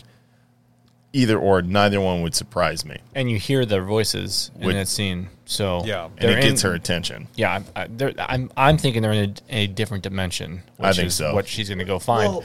Either 1.15 1.37
or, 1.37 1.61
neither 1.61 2.01
one 2.01 2.23
would 2.23 2.33
surprise 2.33 2.83
me, 2.83 2.97
and 3.13 3.29
you 3.29 3.37
hear 3.37 3.65
their 3.65 3.83
voices 3.83 4.49
in 4.59 4.65
Would- 4.65 4.75
that 4.75 4.87
scene. 4.87 5.29
So 5.45 5.83
Yeah. 5.85 6.05
and 6.05 6.17
they're 6.17 6.39
it 6.39 6.41
gets 6.41 6.63
in- 6.63 6.69
her 6.69 6.75
attention. 6.75 7.27
Yeah, 7.35 7.61
I, 7.75 7.83
I, 7.83 7.87
they're- 7.87 8.13
I'm 8.17 8.51
I'm 8.57 8.77
thinking 8.77 9.01
they're 9.03 9.11
in 9.13 9.35
a, 9.49 9.55
a 9.55 9.67
different 9.67 10.03
dimension. 10.03 10.63
Which 10.77 10.87
I 10.89 10.93
think 10.93 11.07
is 11.07 11.15
so. 11.15 11.33
What 11.35 11.47
she's 11.47 11.69
going 11.69 11.79
to 11.79 11.85
go 11.85 11.99
find. 11.99 12.31
Well, 12.31 12.43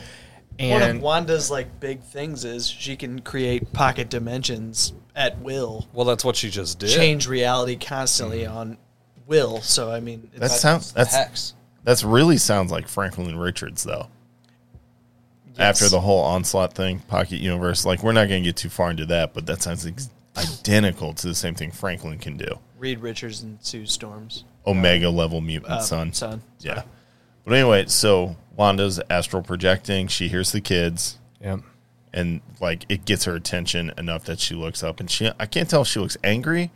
one 0.61 0.83
of 0.83 1.01
Wanda's 1.01 1.51
like 1.51 1.81
big 1.81 2.03
things 2.03 2.45
is 2.45 2.69
she 2.69 2.97
can 2.97 3.21
create 3.21 3.73
pocket 3.73 4.11
dimensions 4.11 4.93
at 5.15 5.41
will, 5.41 5.89
Well, 5.93 6.05
that's 6.05 6.25
what 6.25 6.37
she 6.37 6.51
just 6.51 6.79
did. 6.79 6.91
change 6.91 7.27
reality 7.27 7.77
constantly 7.77 8.41
mm-hmm. 8.43 8.57
on 8.57 8.79
will. 9.27 9.61
So 9.63 9.91
I 9.91 10.01
mean, 10.01 10.29
it's, 10.33 10.41
That 10.41 10.51
sounds 10.51 10.93
that's 10.93 11.15
Hex. 11.15 11.55
That's 11.85 12.05
really 12.05 12.37
sounds 12.37 12.71
like 12.71 12.87
Franklin 12.87 13.39
Richards, 13.39 13.83
though. 13.83 14.09
After 15.59 15.89
the 15.89 16.01
whole 16.01 16.21
onslaught 16.23 16.75
thing, 16.75 17.01
Pocket 17.01 17.39
Universe, 17.41 17.85
like 17.85 18.03
we're 18.03 18.13
not 18.13 18.29
going 18.29 18.43
to 18.43 18.49
get 18.49 18.57
too 18.57 18.69
far 18.69 18.91
into 18.91 19.07
that, 19.07 19.35
but 19.35 19.47
that 19.47 19.63
sounds 19.63 19.85
ex- 19.87 20.09
identical 20.37 21.13
to 21.15 21.27
the 21.27 21.35
same 21.35 21.55
thing 21.55 21.71
Franklin 21.71 22.19
can 22.19 22.37
do. 22.37 22.59
Reed 22.79 23.01
Richards 23.01 23.43
and 23.43 23.59
Sue 23.61 23.87
Storms. 23.87 24.45
Omega 24.67 25.09
uh, 25.09 25.11
level 25.11 25.41
mutant 25.41 25.73
Uh, 25.73 25.81
son. 25.81 26.13
son. 26.13 26.43
Yeah. 26.61 26.83
But 27.45 27.55
anyway, 27.55 27.87
so 27.87 28.37
Wanda's 28.57 29.01
astral 29.11 29.43
projecting. 29.43 30.07
She 30.09 30.29
hears 30.29 30.53
the 30.53 30.61
kids, 30.61 31.19
Yep. 31.41 31.61
and 32.13 32.41
like 32.61 32.85
it 32.89 33.05
gets 33.05 33.25
her 33.25 33.35
attention 33.35 33.93
enough 33.99 34.25
that 34.27 34.39
she 34.39 34.55
looks 34.55 34.83
up, 34.83 35.01
and 35.01 35.11
she 35.11 35.31
I 35.41 35.47
can't 35.47 35.69
tell 35.69 35.83
if 35.83 35.89
she 35.89 35.99
looks 35.99 36.17
angry 36.23 36.71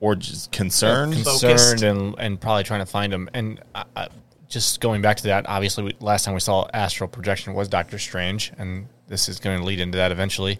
or 0.00 0.14
just 0.16 0.50
concerned. 0.50 1.14
Focused. 1.14 1.40
concerned 1.44 1.82
and 1.82 2.14
and 2.18 2.40
probably 2.40 2.64
trying 2.64 2.80
to 2.80 2.86
find 2.86 3.12
him. 3.12 3.28
And 3.34 3.60
I, 3.74 3.84
I, 3.96 4.08
just 4.48 4.80
going 4.80 5.02
back 5.02 5.18
to 5.18 5.24
that, 5.24 5.48
obviously, 5.48 5.84
we, 5.84 5.96
last 6.00 6.24
time 6.24 6.34
we 6.34 6.40
saw 6.40 6.66
astral 6.72 7.08
projection 7.08 7.54
was 7.54 7.68
Doctor 7.68 7.98
Strange, 7.98 8.52
and 8.58 8.86
this 9.06 9.28
is 9.28 9.38
going 9.38 9.58
to 9.58 9.64
lead 9.64 9.80
into 9.80 9.98
that 9.98 10.12
eventually. 10.12 10.58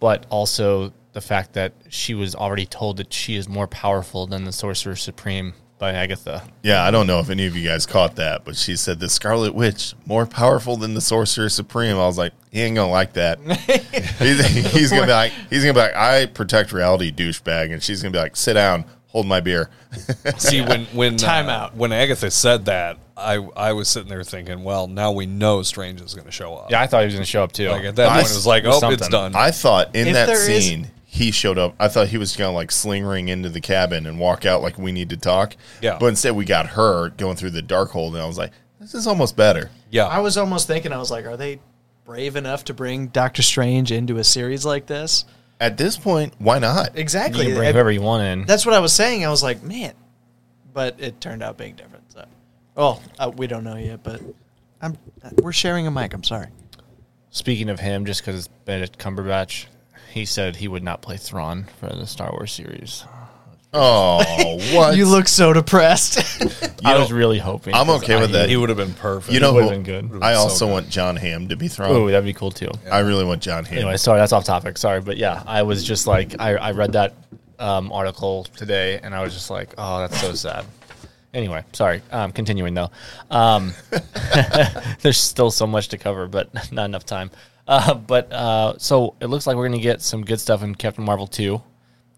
But 0.00 0.26
also 0.30 0.92
the 1.12 1.20
fact 1.20 1.54
that 1.54 1.72
she 1.88 2.14
was 2.14 2.34
already 2.34 2.66
told 2.66 2.96
that 2.98 3.12
she 3.12 3.36
is 3.36 3.48
more 3.48 3.66
powerful 3.66 4.26
than 4.26 4.44
the 4.44 4.52
Sorcerer 4.52 4.96
Supreme 4.96 5.54
by 5.78 5.92
Agatha. 5.92 6.42
Yeah, 6.62 6.84
I 6.84 6.90
don't 6.90 7.06
know 7.06 7.20
if 7.20 7.30
any 7.30 7.46
of 7.46 7.56
you 7.56 7.66
guys 7.66 7.86
caught 7.86 8.16
that, 8.16 8.44
but 8.44 8.56
she 8.56 8.76
said 8.76 9.00
the 9.00 9.08
Scarlet 9.08 9.54
Witch 9.54 9.94
more 10.06 10.26
powerful 10.26 10.76
than 10.76 10.94
the 10.94 11.00
Sorcerer 11.00 11.48
Supreme. 11.48 11.96
I 11.96 12.06
was 12.06 12.18
like, 12.18 12.32
he 12.50 12.60
ain't 12.62 12.76
gonna 12.76 12.90
like 12.90 13.12
that. 13.14 13.38
he's, 14.18 14.44
he's 14.72 14.90
gonna 14.90 15.06
be 15.06 15.12
like, 15.12 15.32
he's 15.50 15.62
gonna 15.62 15.74
be 15.74 15.80
like, 15.80 15.94
I 15.94 16.26
protect 16.26 16.72
reality, 16.72 17.12
douchebag, 17.12 17.72
and 17.72 17.82
she's 17.82 18.02
gonna 18.02 18.12
be 18.12 18.18
like, 18.18 18.36
sit 18.36 18.54
down, 18.54 18.84
hold 19.08 19.26
my 19.26 19.40
beer. 19.40 19.68
See, 20.38 20.60
when 20.60 20.84
when 20.86 21.16
Time 21.18 21.48
uh, 21.48 21.52
out. 21.52 21.76
when 21.76 21.92
Agatha 21.92 22.30
said 22.30 22.64
that, 22.66 22.98
I 23.16 23.34
I 23.56 23.72
was 23.72 23.88
sitting 23.88 24.08
there 24.08 24.22
thinking, 24.22 24.64
well, 24.64 24.86
now 24.86 25.12
we 25.12 25.26
know 25.26 25.62
Strange 25.62 26.00
is 26.00 26.14
going 26.14 26.26
to 26.26 26.32
show 26.32 26.54
up. 26.54 26.70
Yeah, 26.70 26.80
I 26.80 26.86
thought 26.86 27.00
he 27.00 27.06
was 27.06 27.14
going 27.14 27.24
to 27.24 27.30
show 27.30 27.42
up 27.44 27.52
too. 27.52 27.68
Like 27.68 27.84
at 27.84 27.96
that 27.96 28.08
I- 28.10 28.14
point, 28.20 28.30
it 28.30 28.34
was 28.34 28.46
like, 28.46 28.64
was 28.64 28.82
oh, 28.82 28.90
it's 28.90 29.08
done. 29.08 29.34
I 29.34 29.50
thought 29.50 29.94
in 29.94 30.08
If 30.08 30.14
that 30.14 30.26
there 30.26 30.50
is- 30.50 30.64
scene 30.66 30.90
he 31.10 31.30
showed 31.30 31.56
up. 31.58 31.74
I 31.80 31.88
thought 31.88 32.08
he 32.08 32.18
was 32.18 32.36
gonna 32.36 32.52
like 32.52 32.70
sling 32.70 33.02
ring 33.04 33.28
into 33.28 33.48
the 33.48 33.62
cabin 33.62 34.04
and 34.06 34.20
walk 34.20 34.44
out 34.44 34.60
like 34.62 34.78
we 34.78 34.92
need 34.92 35.08
to 35.10 35.16
talk. 35.16 35.56
Yeah. 35.80 35.96
but 35.98 36.06
instead 36.06 36.36
we 36.36 36.44
got 36.44 36.66
her 36.68 37.08
going 37.10 37.34
through 37.36 37.50
the 37.50 37.62
Darkhold, 37.62 38.08
and 38.08 38.18
I 38.18 38.26
was 38.26 38.36
like, 38.36 38.52
this 38.78 38.94
is 38.94 39.06
almost 39.06 39.34
better. 39.34 39.70
yeah, 39.90 40.06
I 40.06 40.20
was 40.20 40.36
almost 40.36 40.66
thinking, 40.66 40.92
I 40.92 40.98
was 40.98 41.10
like, 41.10 41.24
are 41.24 41.36
they 41.38 41.60
brave 42.04 42.36
enough 42.36 42.64
to 42.66 42.74
bring 42.74 43.06
Doctor 43.08 43.42
Strange 43.42 43.90
into 43.90 44.18
a 44.18 44.24
series 44.24 44.66
like 44.66 44.86
this? 44.86 45.24
At 45.60 45.76
this 45.76 45.96
point, 45.96 46.34
why 46.38 46.58
not? 46.58 46.94
you 46.94 47.00
Exactly. 47.00 47.46
can 47.46 47.54
bring 47.54 47.66
And 47.66 47.74
whoever 47.74 47.90
you 47.90 48.00
want 48.00 48.22
in. 48.22 48.44
That's 48.46 48.64
what 48.64 48.74
I 48.74 48.78
was 48.78 48.92
saying. 48.92 49.24
I 49.24 49.28
was 49.30 49.42
like, 49.42 49.62
man, 49.62 49.92
but 50.72 50.96
it 50.98 51.20
turned 51.20 51.42
out 51.42 51.56
being 51.58 51.74
different. 51.74 52.12
So, 52.12 52.24
well, 52.76 53.02
uh, 53.18 53.30
we 53.36 53.46
don't 53.48 53.64
know 53.64 53.76
yet, 53.76 54.02
but 54.04 54.20
I'm 54.80 54.96
we're 55.42 55.52
sharing 55.52 55.86
a 55.86 55.90
mic. 55.90 56.14
I'm 56.14 56.22
sorry. 56.22 56.48
speaking 57.30 57.68
of 57.68 57.80
him, 57.80 58.06
just 58.06 58.20
because 58.20 58.36
it's 58.46 58.48
Benedict 58.64 58.98
Cumberbatch, 58.98 59.66
he 60.12 60.24
said 60.24 60.56
he 60.56 60.68
would 60.68 60.84
not 60.84 61.02
play 61.02 61.16
Thrawn 61.16 61.66
for 61.80 61.88
the 61.88 62.06
Star 62.06 62.30
Wars 62.30 62.52
series. 62.52 63.04
Oh, 63.74 64.58
what? 64.74 64.96
You 64.96 65.06
look 65.06 65.28
so 65.28 65.52
depressed. 65.52 66.18
I 66.84 66.98
was 66.98 67.12
really 67.12 67.38
hoping. 67.38 67.74
I'm 67.74 67.86
'cause 67.86 68.02
okay 68.02 68.18
with 68.20 68.30
I- 68.30 68.32
that. 68.40 68.48
He 68.48 68.56
would 68.56 68.68
have 68.70 68.78
been 68.78 68.94
perfect. 68.94 69.32
you 69.32 69.40
know, 69.40 69.52
would've 69.52 69.70
been 69.70 69.82
good. 69.82 70.22
I 70.22 70.34
so 70.34 70.40
also 70.40 70.66
good. 70.66 70.72
want 70.72 70.88
Jon 70.88 71.16
Hamm 71.16 71.48
to 71.48 71.56
be 71.56 71.68
Thrawn. 71.68 71.90
Oh, 71.90 72.06
that'd 72.06 72.24
be 72.24 72.32
cool 72.32 72.50
too. 72.50 72.70
I 72.90 73.00
really 73.00 73.24
want 73.24 73.42
Jon 73.42 73.64
Hamm. 73.64 73.78
Anyway, 73.78 73.96
sorry, 73.98 74.20
that's 74.20 74.32
off 74.32 74.44
topic. 74.44 74.78
Sorry, 74.78 75.00
but 75.00 75.16
yeah, 75.18 75.42
I 75.46 75.62
was 75.64 75.84
just 75.84 76.06
like, 76.06 76.34
I, 76.40 76.54
I 76.54 76.70
read 76.72 76.92
that 76.92 77.14
um, 77.58 77.92
article 77.92 78.44
today, 78.56 78.98
and 79.02 79.14
I 79.14 79.22
was 79.22 79.34
just 79.34 79.50
like, 79.50 79.74
oh, 79.76 79.98
that's 80.00 80.18
so 80.20 80.32
sad. 80.34 80.64
Anyway, 81.34 81.62
sorry. 81.74 82.00
Um, 82.10 82.32
continuing 82.32 82.72
though, 82.72 82.90
um, 83.30 83.74
there's 85.02 85.18
still 85.18 85.50
so 85.50 85.66
much 85.66 85.88
to 85.88 85.98
cover, 85.98 86.26
but 86.26 86.48
not 86.72 86.86
enough 86.86 87.04
time. 87.04 87.30
Uh, 87.66 87.92
but 87.94 88.32
uh, 88.32 88.78
so 88.78 89.14
it 89.20 89.26
looks 89.26 89.46
like 89.46 89.56
we're 89.56 89.68
gonna 89.68 89.78
get 89.78 90.00
some 90.00 90.24
good 90.24 90.40
stuff 90.40 90.62
in 90.62 90.74
Captain 90.74 91.04
Marvel 91.04 91.26
two 91.26 91.60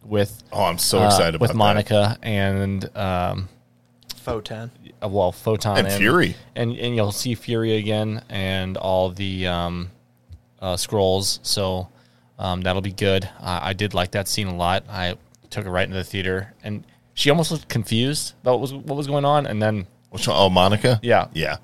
with 0.05 0.43
oh, 0.53 0.65
I'm 0.65 0.79
so 0.79 1.01
uh, 1.01 1.07
excited 1.07 1.35
about 1.37 1.41
with 1.43 1.51
that. 1.51 1.57
Monica 1.57 2.19
and 2.23 2.97
um, 2.97 3.49
Photon. 4.17 4.71
uh, 5.03 5.09
well 5.09 5.33
Photon 5.33 5.79
And 5.79 5.93
Fury. 5.93 6.37
and 6.55 6.77
and 6.77 6.95
you'll 6.97 7.13
see 7.13 7.35
Fury 7.35 7.77
again 7.77 8.23
and 8.29 8.77
all 8.77 9.11
the 9.11 9.47
um, 9.47 9.91
uh, 10.61 10.75
Skrulls. 10.75 11.39
So 11.43 11.89
um, 12.39 12.63
that'll 12.63 12.83
be 12.83 12.93
good. 12.93 13.29
I 13.41 13.71
I 13.71 13.73
did 13.73 13.95
like 13.95 14.13
that 14.13 14.29
scene 14.29 14.47
a 14.49 14.57
lot. 14.57 14.85
I 14.89 15.17
took 15.51 15.67
it 15.67 15.71
right 15.71 15.85
into 15.85 15.97
the 15.97 16.05
theater, 16.05 16.55
and 16.63 16.85
she 17.15 17.29
almost 17.31 17.51
looked 17.51 17.69
confused 17.69 18.35
about 18.43 18.53
what 18.53 18.61
was 18.61 18.75
what 18.75 18.97
was 18.97 19.07
going 19.07 19.25
on, 19.25 19.47
and 19.47 19.61
then 19.61 19.87
Which 20.11 20.27
one? 20.29 20.37
Oh, 20.39 20.49
Monica. 20.51 20.99
Yeah. 21.03 21.29
yeah. 21.35 21.57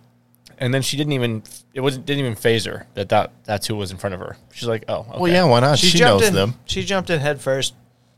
and 0.59 0.73
then 0.75 0.83
she 0.83 0.97
didn't 0.97 1.13
even 1.13 1.43
it 1.75 1.81
wasn't 1.81 2.07
didn't 2.07 2.21
even 2.21 2.35
phase 2.35 2.65
her 2.65 2.87
that 2.95 3.09
that 3.11 3.33
that's 3.45 3.67
who 3.67 3.77
was 3.77 3.91
in 3.91 3.97
front 3.99 4.15
of 4.15 4.21
her. 4.21 4.37
She's 4.53 4.69
like, 4.69 4.85
oh, 4.89 5.01
okay. 5.11 5.19
Well, 5.21 5.33
yeah. 5.33 5.45
Why 5.45 5.61
not? 5.61 5.79
She, 5.79 5.97
jumped 5.99 6.21
knows 6.23 6.29
in. 6.29 6.35
them. 6.35 6.55
She 6.67 6.83
jumped 6.85 7.11
in 7.11 7.21
head 7.21 7.41
first, 7.41 7.75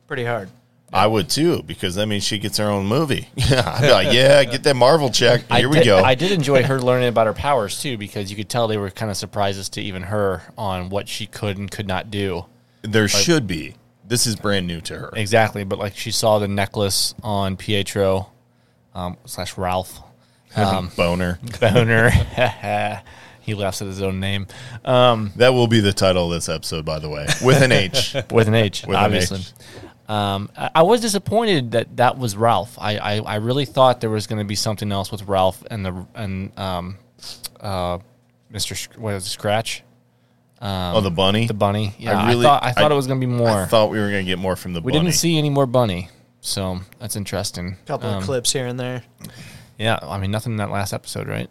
pretty 0.08 0.24
hard. 0.24 0.48
I 0.92 1.06
would 1.06 1.28
too, 1.28 1.62
because 1.64 1.96
that 1.96 2.06
means 2.06 2.24
she 2.24 2.38
gets 2.38 2.56
her 2.56 2.64
own 2.64 2.86
movie. 2.86 3.28
Yeah, 3.36 3.62
I'd 3.76 3.82
be 3.82 3.90
like, 3.92 4.12
yeah, 4.12 4.42
get 4.44 4.62
that 4.64 4.74
Marvel 4.74 5.10
check. 5.10 5.44
I 5.50 5.58
Here 5.60 5.68
we 5.68 5.76
did- 5.78 5.84
go. 5.84 5.98
I 6.02 6.14
did 6.14 6.32
enjoy 6.32 6.62
her 6.64 6.80
learning 6.80 7.08
about 7.08 7.26
her 7.26 7.34
powers 7.34 7.80
too, 7.80 7.98
because 7.98 8.30
you 8.30 8.36
could 8.36 8.48
tell 8.48 8.66
they 8.68 8.78
were 8.78 8.88
kind 8.90 9.10
of 9.10 9.16
surprises 9.18 9.68
to 9.70 9.82
even 9.82 10.04
her 10.04 10.42
on 10.56 10.88
what 10.88 11.06
she 11.06 11.26
could 11.26 11.58
and 11.58 11.70
could 11.70 11.86
not 11.86 12.10
do. 12.10 12.46
there 12.82 13.06
should 13.06 13.46
be. 13.46 13.74
This 14.06 14.26
is 14.26 14.34
brand 14.36 14.66
new 14.66 14.80
to 14.80 14.98
her. 14.98 15.10
Exactly, 15.14 15.62
but 15.64 15.78
like 15.78 15.94
she 15.94 16.10
saw 16.10 16.38
the 16.38 16.48
necklace 16.48 17.14
on 17.22 17.58
Pietro 17.58 18.30
um, 18.94 19.18
slash 19.26 19.58
Ralph 19.58 20.00
um, 20.56 20.88
Bohner. 20.92 21.38
Bohner. 21.58 23.02
he 23.42 23.52
laughs 23.54 23.82
at 23.82 23.88
his 23.88 24.00
own 24.00 24.20
name 24.20 24.46
um, 24.86 25.32
That 25.36 25.50
will 25.50 25.66
be 25.68 25.80
the 25.80 25.92
title 25.92 26.24
of 26.26 26.30
this 26.32 26.48
episode, 26.48 26.86
by 26.86 26.98
the 26.98 27.10
way, 27.10 27.26
with 27.44 27.60
an 27.60 27.72
H. 27.72 28.16
with 28.30 28.48
an 28.48 28.54
H, 28.54 28.86
With 28.86 28.96
an 28.96 29.04
obviously. 29.04 29.40
H. 29.40 29.52
Um, 30.08 30.50
I, 30.56 30.70
I 30.76 30.82
was 30.82 31.00
disappointed 31.02 31.72
that 31.72 31.96
that 31.98 32.16
was 32.18 32.34
Ralph. 32.36 32.78
I, 32.80 32.96
I, 32.96 33.14
I 33.20 33.34
really 33.36 33.66
thought 33.66 34.00
there 34.00 34.08
was 34.10 34.26
going 34.26 34.38
to 34.38 34.44
be 34.44 34.54
something 34.54 34.90
else 34.90 35.12
with 35.12 35.22
Ralph 35.28 35.62
and 35.70 35.84
the 35.84 36.06
and 36.14 36.58
um, 36.58 36.96
uh, 37.60 37.98
Mr. 38.52 38.74
Sh- 38.74 38.88
what 38.96 39.14
is 39.14 39.26
it, 39.26 39.28
Scratch, 39.28 39.82
oh, 40.62 41.00
the 41.02 41.10
bunny. 41.10 41.46
the 41.46 41.52
bunny. 41.54 41.94
Yeah, 41.98 42.18
I, 42.18 42.28
really- 42.30 42.44
thought 42.44 42.62
I 42.64 42.72
thought 42.72 42.90
I- 42.90 42.94
it 42.94 42.96
was 42.96 43.06
going 43.06 43.20
to 43.20 43.26
be 43.26 43.30
more. 43.32 43.50
I 43.50 43.66
thought 43.66 43.90
we 43.90 43.98
were 43.98 44.10
going 44.10 44.24
to 44.24 44.30
get 44.30 44.38
more 44.38 44.56
from 44.56 44.72
the 44.72 44.80
we 44.80 44.92
bunny. 44.92 45.04
didn't 45.04 45.16
see 45.16 45.36
any 45.36 45.50
more 45.50 45.66
bunny, 45.66 46.08
so 46.40 46.80
that's 46.98 47.14
interesting. 47.16 47.76
A 47.82 47.86
couple 47.86 48.08
Um, 48.08 48.18
of 48.18 48.24
clips 48.24 48.52
here 48.52 48.66
and 48.66 48.80
there. 48.80 49.02
Yeah, 49.78 49.98
I 50.02 50.18
mean 50.18 50.30
nothing 50.30 50.52
in 50.52 50.56
that 50.58 50.70
last 50.70 50.92
episode, 50.92 51.28
right? 51.28 51.50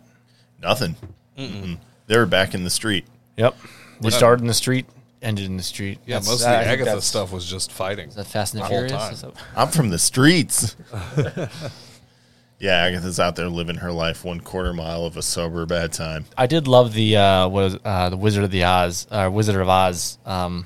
nothing. 0.60 0.95
Mm-mm. 1.38 1.78
They 2.08 2.18
were 2.18 2.26
back 2.26 2.55
in 2.55 2.64
the 2.64 2.70
street. 2.72 3.05
Yep. 3.38 3.55
They 4.01 4.10
started 4.10 4.41
in 4.41 4.47
the 4.47 4.53
street, 4.55 4.88
ended 5.22 5.45
in 5.45 5.57
the 5.57 5.63
street. 5.63 5.99
Yeah, 6.05 6.15
That's- 6.15 6.28
most 6.28 6.41
of 6.43 6.47
I 6.47 6.51
the 6.51 6.57
think 6.59 6.72
Agatha 6.74 6.86
that's- 6.86 7.05
stuff 7.05 7.32
was 7.32 7.45
just 7.49 7.72
fighting. 7.72 8.09
Is 8.09 8.15
that 8.15 8.28
Fast 8.28 8.53
and 8.53 8.63
the 8.63 8.68
the 8.68 8.70
whole 8.70 8.88
Furious? 8.88 9.03
time. 9.03 9.13
Is 9.13 9.22
that- 9.22 9.34
I'm 9.55 9.68
from 9.70 9.89
the 9.89 9.97
streets. 9.99 10.76
yeah, 12.59 12.72
Agatha's 12.86 13.20
out 13.20 13.36
there 13.36 13.49
living 13.49 13.78
her 13.78 13.91
life 13.91 14.24
one 14.26 14.39
quarter 14.41 14.74
mile 14.74 15.05
of 15.05 15.18
a 15.18 15.22
sober 15.22 15.65
bad 15.65 15.93
time. 15.93 16.26
I 16.38 16.47
did 16.47 16.68
love 16.68 16.93
the 16.93 17.18
uh, 17.18 17.47
what 17.47 17.61
was 17.63 17.78
uh, 17.86 18.09
the 18.09 18.18
Wizard 18.18 18.43
of 18.43 18.51
the 18.51 18.63
Oz, 18.63 19.07
uh, 19.11 19.30
Wizard 19.32 19.55
of 19.61 19.70
Oz 19.70 20.18
um, 20.26 20.65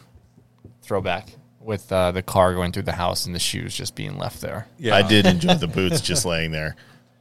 throwback 0.82 1.30
with 1.60 1.92
uh, 1.92 2.12
the 2.12 2.24
car 2.24 2.54
going 2.54 2.72
through 2.72 2.84
the 2.84 2.92
house 2.94 3.26
and 3.26 3.36
the 3.36 3.40
shoes 3.40 3.76
just 3.76 3.94
being 3.96 4.18
left 4.18 4.42
there. 4.42 4.68
Yeah, 4.80 4.96
I 4.96 5.02
did 5.08 5.26
enjoy 5.26 5.56
the 5.56 5.68
boots 5.68 6.02
just 6.02 6.26
laying 6.26 6.52
there. 6.52 6.76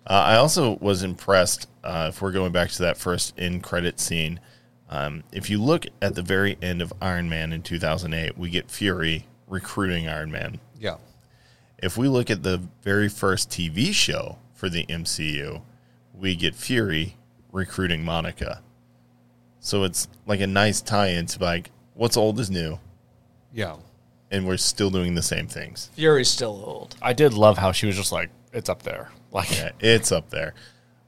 Uh, 0.07 0.13
I 0.15 0.37
also 0.37 0.79
was 0.79 1.03
impressed. 1.03 1.69
Uh, 1.85 2.07
if 2.13 2.23
we're 2.23 2.33
going 2.33 2.53
back 2.53 2.71
to 2.71 2.83
that 2.83 2.97
first 2.97 3.39
in 3.39 3.61
credit 3.61 4.01
scene, 4.01 4.41
um, 4.91 5.23
if 5.33 5.49
you 5.49 5.63
look 5.63 5.87
at 6.03 6.17
the 6.17 6.23
very 6.23 6.59
end 6.61 6.83
of 6.83 6.93
Iron 7.01 7.29
Man 7.29 7.53
in 7.53 7.63
2008, 7.63 8.37
we 8.37 8.51
get 8.51 8.71
Fury 8.71 9.27
recruiting 9.47 10.09
Iron 10.09 10.33
Man. 10.33 10.59
Yeah, 10.79 10.97
If 11.79 11.97
we 11.97 12.09
look 12.09 12.29
at 12.29 12.43
the 12.43 12.61
very 12.83 13.09
first 13.09 13.51
TV 13.51 13.93
show 13.93 14.39
for 14.53 14.69
the 14.69 14.85
MCU, 14.87 15.63
we 16.13 16.35
get 16.35 16.57
Fury 16.57 17.17
recruiting 17.53 18.05
Monica. 18.05 18.63
So 19.61 19.85
it's 19.85 20.09
like 20.27 20.41
a 20.41 20.47
nice 20.47 20.81
tie 20.81 21.09
in 21.09 21.27
to 21.27 21.43
like 21.43 21.71
what's 21.95 22.17
old 22.17 22.41
is 22.41 22.51
new, 22.51 22.81
yeah. 23.53 23.77
and 24.31 24.47
we're 24.47 24.57
still 24.57 24.91
doing 24.91 25.15
the 25.15 25.23
same 25.23 25.47
things. 25.47 25.91
Fury's 25.95 26.29
still 26.29 26.63
old. 26.65 26.97
I 27.01 27.13
did 27.13 27.33
love 27.35 27.59
how 27.59 27.71
she 27.71 27.87
was 27.87 27.95
just 27.97 28.11
like, 28.11 28.31
"It's 28.53 28.69
up 28.69 28.83
there." 28.83 29.11
Like, 29.33 29.51
Yeah, 29.53 29.71
it's 29.79 30.11
up 30.11 30.31
there. 30.31 30.55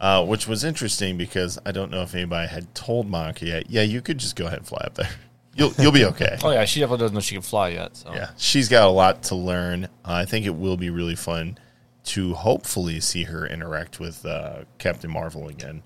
Uh, 0.03 0.25
which 0.25 0.49
was 0.49 0.65
interesting 0.65 1.17
because 1.17 1.61
I 1.65 1.71
don't 1.71 1.89
know 1.93 2.03
if 2.03 2.13
anybody 2.13 2.49
had 2.49 2.75
told 2.75 3.07
Monica 3.07 3.47
yet. 3.47 3.71
Yeah, 3.71 3.83
you 3.83 4.03
could 4.03 4.19
just 4.19 4.35
go 4.35 4.47
ahead 4.47 4.59
and 4.59 4.67
fly 4.67 4.83
up 4.85 4.95
there. 4.95 5.09
You'll 5.55 5.73
you'll 5.79 5.93
be 5.93 6.05
okay. 6.13 6.39
oh 6.43 6.51
yeah, 6.51 6.65
she 6.65 6.81
definitely 6.81 7.05
doesn't 7.05 7.15
know 7.15 7.21
she 7.21 7.35
can 7.35 7.43
fly 7.43 7.69
yet. 7.69 7.95
So 7.95 8.13
Yeah, 8.15 8.31
she's 8.39 8.71
got 8.71 8.89
a 8.89 8.91
lot 8.91 9.23
to 9.25 9.35
learn. 9.35 9.85
Uh, 9.85 9.89
I 10.05 10.25
think 10.25 10.47
it 10.47 10.55
will 10.55 10.79
be 10.79 10.89
really 10.89 11.15
fun 11.15 11.59
to 12.05 12.33
hopefully 12.33 13.01
see 13.01 13.25
her 13.25 13.47
interact 13.47 14.01
with 14.01 14.25
uh, 14.25 14.65
Captain 14.79 15.11
Marvel 15.11 15.49
again 15.49 15.83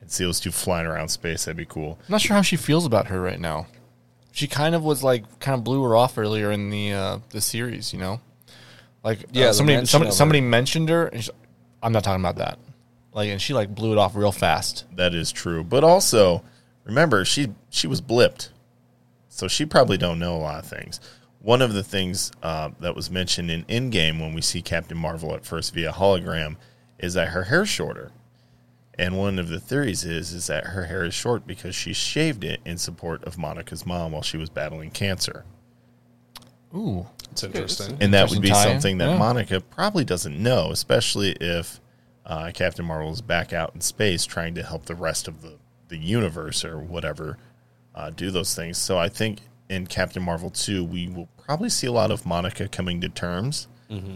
and 0.00 0.10
see 0.10 0.24
those 0.24 0.40
two 0.40 0.50
flying 0.50 0.86
around 0.86 1.10
space. 1.10 1.44
That'd 1.44 1.58
be 1.58 1.66
cool. 1.66 1.98
I'm 2.08 2.12
not 2.12 2.22
sure 2.22 2.34
how 2.34 2.40
she 2.42 2.56
feels 2.56 2.86
about 2.86 3.08
her 3.08 3.20
right 3.20 3.38
now. 3.38 3.66
She 4.32 4.46
kind 4.46 4.74
of 4.74 4.82
was 4.82 5.04
like, 5.04 5.38
kind 5.38 5.54
of 5.58 5.64
blew 5.64 5.84
her 5.84 5.94
off 5.94 6.16
earlier 6.16 6.50
in 6.50 6.70
the 6.70 6.92
uh, 6.94 7.18
the 7.28 7.42
series, 7.42 7.92
you 7.92 7.98
know. 7.98 8.20
Like, 9.04 9.26
Yeah, 9.32 9.48
uh, 9.48 9.52
somebody 9.52 9.76
mention 9.76 9.86
somebody, 9.86 10.10
somebody 10.12 10.40
mentioned 10.40 10.88
her. 10.88 11.06
And 11.08 11.22
she's, 11.22 11.30
I'm 11.82 11.92
not 11.92 12.04
talking 12.04 12.22
about 12.22 12.36
that. 12.36 12.58
Like, 13.12 13.28
and 13.30 13.40
she 13.42 13.54
like 13.54 13.74
blew 13.74 13.92
it 13.92 13.98
off 13.98 14.14
real 14.14 14.32
fast. 14.32 14.84
That 14.96 15.14
is 15.14 15.32
true. 15.32 15.64
But 15.64 15.82
also, 15.84 16.42
remember 16.84 17.24
she 17.24 17.48
she 17.68 17.86
was 17.86 18.00
blipped, 18.00 18.50
so 19.28 19.48
she 19.48 19.66
probably 19.66 19.96
don't 19.98 20.18
know 20.18 20.36
a 20.36 20.38
lot 20.38 20.62
of 20.62 20.70
things. 20.70 21.00
One 21.42 21.62
of 21.62 21.72
the 21.72 21.82
things 21.82 22.30
uh, 22.42 22.70
that 22.80 22.94
was 22.94 23.10
mentioned 23.10 23.50
in 23.50 23.64
Endgame 23.64 24.20
when 24.20 24.34
we 24.34 24.42
see 24.42 24.60
Captain 24.62 24.96
Marvel 24.98 25.34
at 25.34 25.44
first 25.46 25.72
via 25.74 25.90
hologram 25.90 26.56
is 26.98 27.14
that 27.14 27.28
her 27.28 27.44
hair's 27.44 27.68
shorter, 27.68 28.12
and 28.98 29.16
one 29.16 29.38
of 29.38 29.48
the 29.48 29.58
theories 29.58 30.04
is 30.04 30.32
is 30.32 30.46
that 30.48 30.66
her 30.66 30.84
hair 30.84 31.02
is 31.04 31.14
short 31.14 31.46
because 31.46 31.74
she 31.74 31.92
shaved 31.94 32.44
it 32.44 32.60
in 32.66 32.76
support 32.78 33.24
of 33.24 33.38
Monica's 33.38 33.86
mom 33.86 34.12
while 34.12 34.22
she 34.22 34.36
was 34.36 34.50
battling 34.50 34.90
cancer, 34.90 35.44
Ooh, 36.74 37.06
It's 37.32 37.42
interesting. 37.42 37.96
and 38.00 38.14
that 38.14 38.30
would 38.30 38.40
be 38.42 38.50
tie-in. 38.50 38.74
something 38.74 38.98
that 38.98 39.08
Yeah. 39.10 39.18
Monica 39.18 39.60
probably 39.60 40.04
doesn't 40.04 40.40
know, 40.40 40.70
especially 40.70 41.32
if 41.40 41.80
uh, 42.26 42.50
Captain 42.54 42.84
Marvel 42.84 43.10
is 43.12 43.20
back 43.20 43.52
out 43.52 43.74
in 43.74 43.80
space 43.80 44.24
trying 44.24 44.54
to 44.54 44.62
help 44.62 44.86
the 44.86 44.94
rest 44.94 45.28
of 45.28 45.42
the, 45.42 45.56
the 45.88 45.96
universe 45.96 46.64
or 46.64 46.78
whatever 46.78 47.38
uh, 47.94 48.10
do 48.10 48.30
those 48.30 48.54
things. 48.54 48.78
So 48.78 48.98
I 48.98 49.08
think 49.08 49.40
in 49.68 49.86
Captain 49.86 50.22
Marvel 50.22 50.50
2, 50.50 50.84
we 50.84 51.08
will 51.08 51.28
probably 51.44 51.68
see 51.70 51.86
a 51.86 51.92
lot 51.92 52.10
of 52.10 52.26
Monica 52.26 52.68
coming 52.68 53.00
to 53.00 53.08
terms 53.08 53.68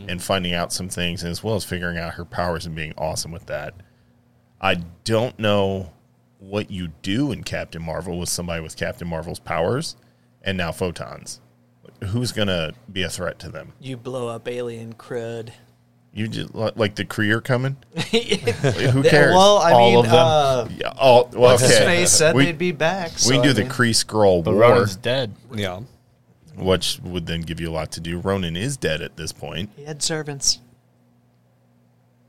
and 0.08 0.22
finding 0.22 0.54
out 0.54 0.72
some 0.72 0.88
things, 0.88 1.24
as 1.24 1.42
well 1.42 1.56
as 1.56 1.64
figuring 1.64 1.98
out 1.98 2.14
her 2.14 2.24
powers 2.24 2.64
and 2.64 2.76
being 2.76 2.94
awesome 2.96 3.32
with 3.32 3.46
that. 3.46 3.74
I 4.60 4.76
don't 5.02 5.36
know 5.36 5.92
what 6.38 6.70
you 6.70 6.88
do 7.02 7.32
in 7.32 7.42
Captain 7.42 7.82
Marvel 7.82 8.20
with 8.20 8.28
somebody 8.28 8.62
with 8.62 8.76
Captain 8.76 9.08
Marvel's 9.08 9.40
powers 9.40 9.96
and 10.42 10.56
now 10.56 10.70
photons. 10.70 11.40
Who's 12.04 12.30
going 12.30 12.46
to 12.48 12.74
be 12.92 13.02
a 13.02 13.08
threat 13.08 13.40
to 13.40 13.48
them? 13.48 13.72
You 13.80 13.96
blow 13.96 14.28
up 14.28 14.46
alien 14.46 14.94
crud. 14.94 15.50
You 16.14 16.28
just 16.28 16.54
li- 16.54 16.70
like 16.76 16.94
the 16.94 17.04
Kree 17.04 17.42
coming? 17.42 17.76
Who 17.96 19.02
cares? 19.02 19.34
Well, 19.34 19.58
I 19.58 19.72
All 19.72 19.90
mean, 19.90 19.98
of 19.98 20.04
them? 20.04 20.14
Uh, 20.14 20.68
yeah, 20.78 20.92
all, 20.96 21.28
well, 21.32 21.50
what's 21.52 21.62
his 21.62 21.72
okay. 21.72 21.84
face 21.84 22.12
said 22.12 22.36
we, 22.36 22.44
they'd 22.44 22.56
be 22.56 22.70
back. 22.70 23.10
we 23.12 23.18
so, 23.18 23.30
can 23.32 23.42
do 23.42 23.50
I 23.50 23.52
the 23.52 23.62
mean, 23.62 23.70
Kree 23.70 23.90
Skrull 23.90 24.44
but 24.44 24.54
War, 24.54 24.60
Ronan's 24.60 24.94
dead. 24.94 25.34
Yeah, 25.52 25.80
which 26.56 27.00
would 27.02 27.26
then 27.26 27.40
give 27.40 27.60
you 27.60 27.68
a 27.68 27.72
lot 27.72 27.90
to 27.92 28.00
do. 28.00 28.20
Ronan 28.20 28.56
is 28.56 28.76
dead 28.76 29.02
at 29.02 29.16
this 29.16 29.32
point. 29.32 29.70
He 29.76 29.84
had 29.84 30.02
servants. 30.04 30.60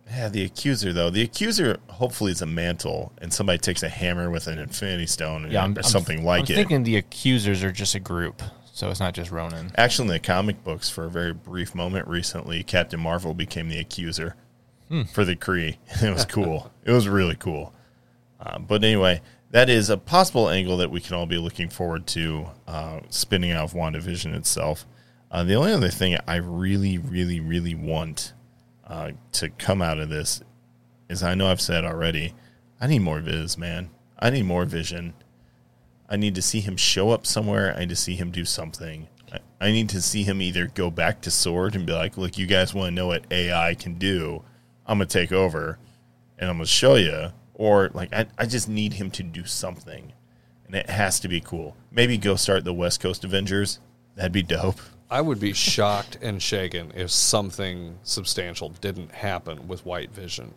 Yeah, 0.10 0.30
the 0.30 0.44
accuser 0.44 0.92
though. 0.92 1.12
The 1.12 1.22
accuser 1.22 1.78
hopefully 1.88 2.32
is 2.32 2.42
a 2.42 2.46
mantle, 2.48 3.12
and 3.22 3.32
somebody 3.32 3.60
takes 3.60 3.84
a 3.84 3.90
hammer 3.90 4.32
with 4.32 4.48
an 4.48 4.58
Infinity 4.58 5.06
Stone 5.08 5.52
Yeah, 5.52 5.62
or 5.62 5.64
I'm, 5.64 5.84
something 5.84 6.20
I'm, 6.20 6.26
like 6.26 6.40
I'm 6.50 6.54
it. 6.54 6.56
thinking 6.56 6.84
the 6.84 6.96
accusers 6.98 7.64
are 7.64 7.72
just 7.72 7.94
a 7.94 8.00
group, 8.00 8.42
so 8.76 8.90
it's 8.90 9.00
not 9.00 9.14
just 9.14 9.32
Ronan. 9.32 9.72
Actually, 9.78 10.10
in 10.10 10.14
the 10.16 10.20
comic 10.20 10.62
books, 10.62 10.90
for 10.90 11.06
a 11.06 11.10
very 11.10 11.34
brief 11.34 11.74
moment 11.74 12.10
recently, 12.10 12.62
Captain 12.62 13.00
Marvel 13.00 13.34
became 13.34 13.70
the 13.70 13.80
accuser 13.80 14.36
for 15.14 15.24
the 15.24 15.38
Kree. 15.38 15.78
It 16.04 16.14
was 16.14 16.26
cool. 16.26 16.70
it 16.84 16.92
was 16.92 17.08
really 17.08 17.38
cool. 17.38 17.74
Uh, 18.38 18.60
but 18.60 18.84
anyway, 18.84 19.22
that 19.52 19.70
is 19.70 19.90
a 19.90 19.96
possible 19.96 20.50
angle 20.50 20.76
that 20.76 20.92
we 20.92 21.00
can 21.00 21.16
all 21.16 21.26
be 21.26 21.38
looking 21.38 21.70
forward 21.70 22.06
to 22.08 22.48
uh, 22.68 23.00
spinning 23.10 23.52
out 23.52 23.64
of 23.64 23.74
WandaVision 23.74 24.36
itself. 24.36 24.86
Uh, 25.32 25.46
the 25.46 25.56
only 25.56 25.72
other 25.72 25.88
thing 25.88 26.18
I 26.28 26.36
really, 26.36 26.98
really, 26.98 27.40
really 27.40 27.76
want 27.76 28.34
uh, 28.86 29.12
to 29.32 29.50
come 29.52 29.82
out 29.82 30.00
of 30.00 30.10
this 30.10 30.42
is 31.08 31.24
I 31.24 31.34
know 31.34 31.48
I've 31.48 31.62
said 31.62 31.86
already, 31.86 32.34
I 32.82 32.88
need 32.88 33.00
more 33.00 33.22
Viz, 33.22 33.58
man. 33.58 33.90
I 34.20 34.32
need 34.32 34.44
more 34.44 34.66
vision. 34.66 35.14
I 36.10 36.18
need 36.18 36.36
to 36.36 36.42
see 36.42 36.60
him 36.60 36.78
show 36.78 37.10
up 37.10 37.26
somewhere. 37.26 37.74
I 37.76 37.80
need 37.82 37.90
to 37.90 37.96
see 37.96 38.16
him 38.16 38.32
do 38.32 38.46
something. 38.46 39.08
I, 39.32 39.40
I 39.60 39.72
need 39.72 39.90
to 39.90 40.02
see 40.02 40.24
him 40.24 40.42
either 40.42 40.68
go 40.68 40.92
back 40.92 41.22
to 41.22 41.32
Sword 41.32 41.76
and 41.76 41.86
be 41.86 41.94
like, 41.94 42.18
look, 42.18 42.38
you 42.38 42.46
guys 42.46 42.74
want 42.74 42.90
to 42.90 42.96
know 42.96 43.08
what 43.08 43.26
AI 43.32 43.74
can 43.76 43.96
do. 43.96 44.44
I'm 44.86 45.00
going 45.00 45.08
to 45.08 45.20
take 45.20 45.32
over 45.32 45.80
and 46.38 46.50
I'm 46.50 46.58
going 46.58 46.66
to 46.66 46.72
show 46.72 46.96
you. 46.96 47.30
Or, 47.54 47.90
like, 47.94 48.14
I, 48.14 48.28
I 48.38 48.46
just 48.46 48.68
need 48.68 48.94
him 48.94 49.10
to 49.12 49.24
do 49.24 49.46
something. 49.46 50.12
And 50.68 50.76
it 50.76 50.90
has 50.90 51.20
to 51.22 51.28
be 51.28 51.40
cool. 51.40 51.76
Maybe 51.92 52.18
go 52.18 52.36
start 52.36 52.66
the 52.66 52.74
West 52.74 53.00
Coast 53.00 53.24
Avengers. 53.24 53.80
That'd 54.16 54.32
be 54.32 54.44
dope. 54.44 54.80
I 55.10 55.22
would 55.22 55.40
be 55.40 55.54
shocked 55.74 56.18
and 56.22 56.42
shaken 56.42 56.92
if 56.96 57.12
something 57.12 58.00
substantial 58.04 58.70
didn't 58.70 59.12
happen 59.12 59.68
with 59.68 59.86
White 59.86 60.12
Vision. 60.12 60.54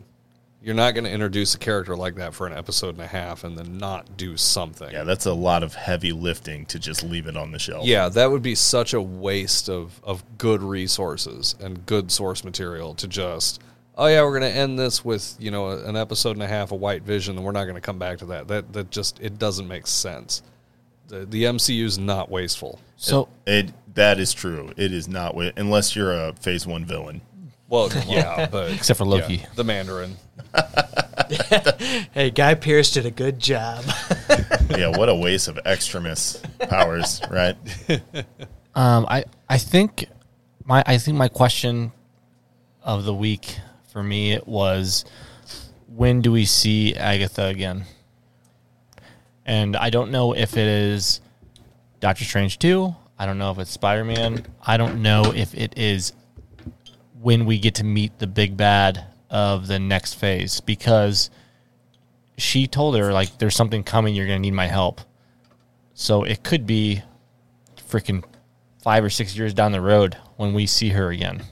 You're 0.61 0.75
not 0.75 0.93
going 0.95 1.05
to 1.05 1.11
introduce 1.11 1.55
a 1.55 1.59
character 1.59 1.97
like 1.97 2.17
that 2.17 2.35
for 2.35 2.47
an 2.47 2.53
episode 2.53 2.91
and 2.97 3.01
a 3.01 3.07
half 3.07 3.45
and 3.45 3.57
then 3.57 3.79
not 3.79 4.17
do 4.17 4.37
something. 4.37 4.91
Yeah, 4.91 5.05
that's 5.05 5.27
a 5.27 5.33
lot 5.33 5.63
of 5.63 5.75
heavy 5.75 6.11
lifting 6.11 6.67
to 6.67 6.81
just 6.81 7.05
leave 7.05 7.29
it 7.29 7.37
on 7.37 7.53
the 7.53 7.61
shelf. 7.61 7.87
Yeah, 7.87 8.09
that 8.09 8.31
would 8.31 8.43
be 8.43 8.57
such 8.57 8.93
a 8.93 9.01
waste 9.01 9.69
of, 9.69 10.01
of 10.03 10.25
good 10.37 10.61
resources 10.63 11.55
and 11.61 11.87
good 11.87 12.11
source 12.11 12.43
material 12.43 12.95
to 12.97 13.07
just, 13.07 13.63
oh 13.97 14.07
yeah, 14.07 14.23
we're 14.23 14.39
going 14.39 14.53
to 14.53 14.59
end 14.59 14.79
this 14.79 15.05
with 15.05 15.37
you 15.39 15.53
know 15.53 15.71
an 15.71 15.97
episode 15.97 16.33
and 16.33 16.43
a 16.43 16.49
half 16.49 16.73
of 16.73 16.81
White 16.81 17.03
Vision, 17.03 17.37
and 17.37 17.45
we're 17.45 17.53
not 17.53 17.65
going 17.65 17.77
to 17.77 17.81
come 17.81 18.01
back 18.01 18.19
to 18.19 18.27
that. 18.27 18.49
That 18.49 18.73
that 18.73 18.91
just 18.91 19.21
it 19.21 19.39
doesn't 19.39 19.69
make 19.69 19.87
sense. 19.87 20.43
The 21.07 21.25
the 21.25 21.45
MCU 21.45 21.85
is 21.85 21.99
not 21.99 22.31
wasteful. 22.31 22.81
So 22.97 23.29
It 23.47 23.73
that 23.95 24.19
is 24.19 24.33
true. 24.35 24.73
It 24.77 24.93
is 24.93 25.07
not 25.09 25.37
unless 25.57 25.95
you're 25.95 26.13
a 26.13 26.33
Phase 26.35 26.67
One 26.67 26.85
villain. 26.85 27.21
Well, 27.69 27.91
yeah, 28.07 28.49
but 28.51 28.73
Except 28.73 28.99
for 28.99 29.05
Loki. 29.05 29.37
yeah, 29.37 29.47
the 29.55 29.65
Mandarin. 29.65 30.17
Hey, 32.13 32.31
Guy 32.31 32.55
Pearce 32.55 32.91
did 32.93 33.05
a 33.05 33.11
good 33.11 33.39
job. 33.39 33.85
yeah, 34.71 34.89
what 34.97 35.09
a 35.11 35.15
waste 35.15 35.49
of 35.49 35.59
extremis 35.67 36.41
powers, 36.69 37.21
right? 37.31 37.57
Um, 38.75 39.07
I 39.09 39.25
I 39.49 39.59
think 39.59 40.05
my 40.65 40.85
I 40.87 40.99
think 40.99 41.17
my 41.17 41.27
question 41.27 41.91
of 42.81 43.05
the 43.05 43.15
week 43.15 43.59
for 43.93 44.05
me 44.05 44.33
it 44.33 44.47
was 44.47 45.05
when 45.89 46.21
do 46.21 46.31
we 46.31 46.45
see 46.45 46.95
Agatha 46.95 47.47
again? 47.47 47.87
And 49.45 49.75
I 49.75 49.91
don't 49.91 50.13
know 50.13 50.33
if 50.33 50.57
it 50.57 50.69
is 50.69 51.21
Doctor 51.99 52.23
Strange 52.25 52.61
two. 52.61 52.95
I 53.19 53.27
don't 53.27 53.39
know 53.39 53.51
if 53.51 53.59
it's 53.59 53.73
Spider 53.73 54.05
Man. 54.05 54.47
I 54.65 54.77
don't 54.77 55.03
know 55.03 55.33
if 55.35 55.57
it 55.57 55.77
is 55.77 56.13
when 57.21 57.45
we 57.45 57.59
get 57.59 57.77
to 57.77 57.85
meet 57.85 58.19
the 58.19 58.27
big 58.27 58.57
bad 58.57 59.05
of 59.31 59.67
the 59.67 59.79
next 59.79 60.15
phase 60.15 60.61
because 60.61 61.31
she 62.37 62.67
told 62.67 62.97
her 62.97 63.13
like 63.13 63.39
there's 63.39 63.57
something 63.57 63.83
coming. 63.83 64.15
You're 64.15 64.27
gonna 64.27 64.39
need 64.39 64.55
my 64.55 64.67
help. 64.67 65.01
So 65.95 66.23
it 66.23 66.43
could 66.43 66.67
be 66.67 67.03
freaking 67.89 68.23
five 68.83 69.03
or 69.03 69.11
six 69.11 69.37
years 69.37 69.53
down 69.53 69.73
the 69.73 69.81
road 69.81 70.17
when 70.37 70.55
we 70.55 70.67
see 70.67 70.91
her 70.91 71.11
again. 71.11 71.43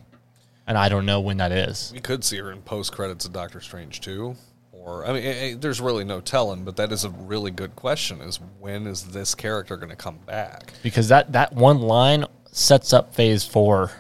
And 0.67 0.79
I 0.79 0.89
don't 0.89 1.07
know 1.07 1.21
when 1.21 1.37
that 1.39 1.53
is. 1.53 1.91
We 1.93 2.01
could 2.01 2.25
see 2.25 2.39
her 2.39 2.51
in 2.53 2.63
post 2.63 2.93
credits 2.93 3.25
of 3.25 3.33
Doctor 3.33 3.61
Strange 3.61 4.01
too. 4.01 4.37
Or 4.73 5.05
I 5.05 5.13
mean, 5.13 5.25
eh, 5.25 5.51
eh, 5.51 5.55
there's 5.59 5.81
really 5.81 6.05
no 6.05 6.21
telling, 6.21 6.65
but 6.65 6.77
that 6.77 6.93
is 6.93 7.05
a 7.05 7.11
really 7.11 7.51
good 7.51 7.75
question: 7.75 8.21
is 8.21 8.39
when 8.61 8.87
is 8.87 9.05
this 9.05 9.35
character 9.35 9.77
going 9.77 9.91
to 9.91 9.97
come 9.97 10.19
back? 10.27 10.73
Because 10.83 11.09
that, 11.09 11.33
that 11.33 11.53
one 11.53 11.81
line 11.81 12.25
sets 12.53 12.93
up 12.93 13.15
phase 13.15 13.45
four. 13.45 13.91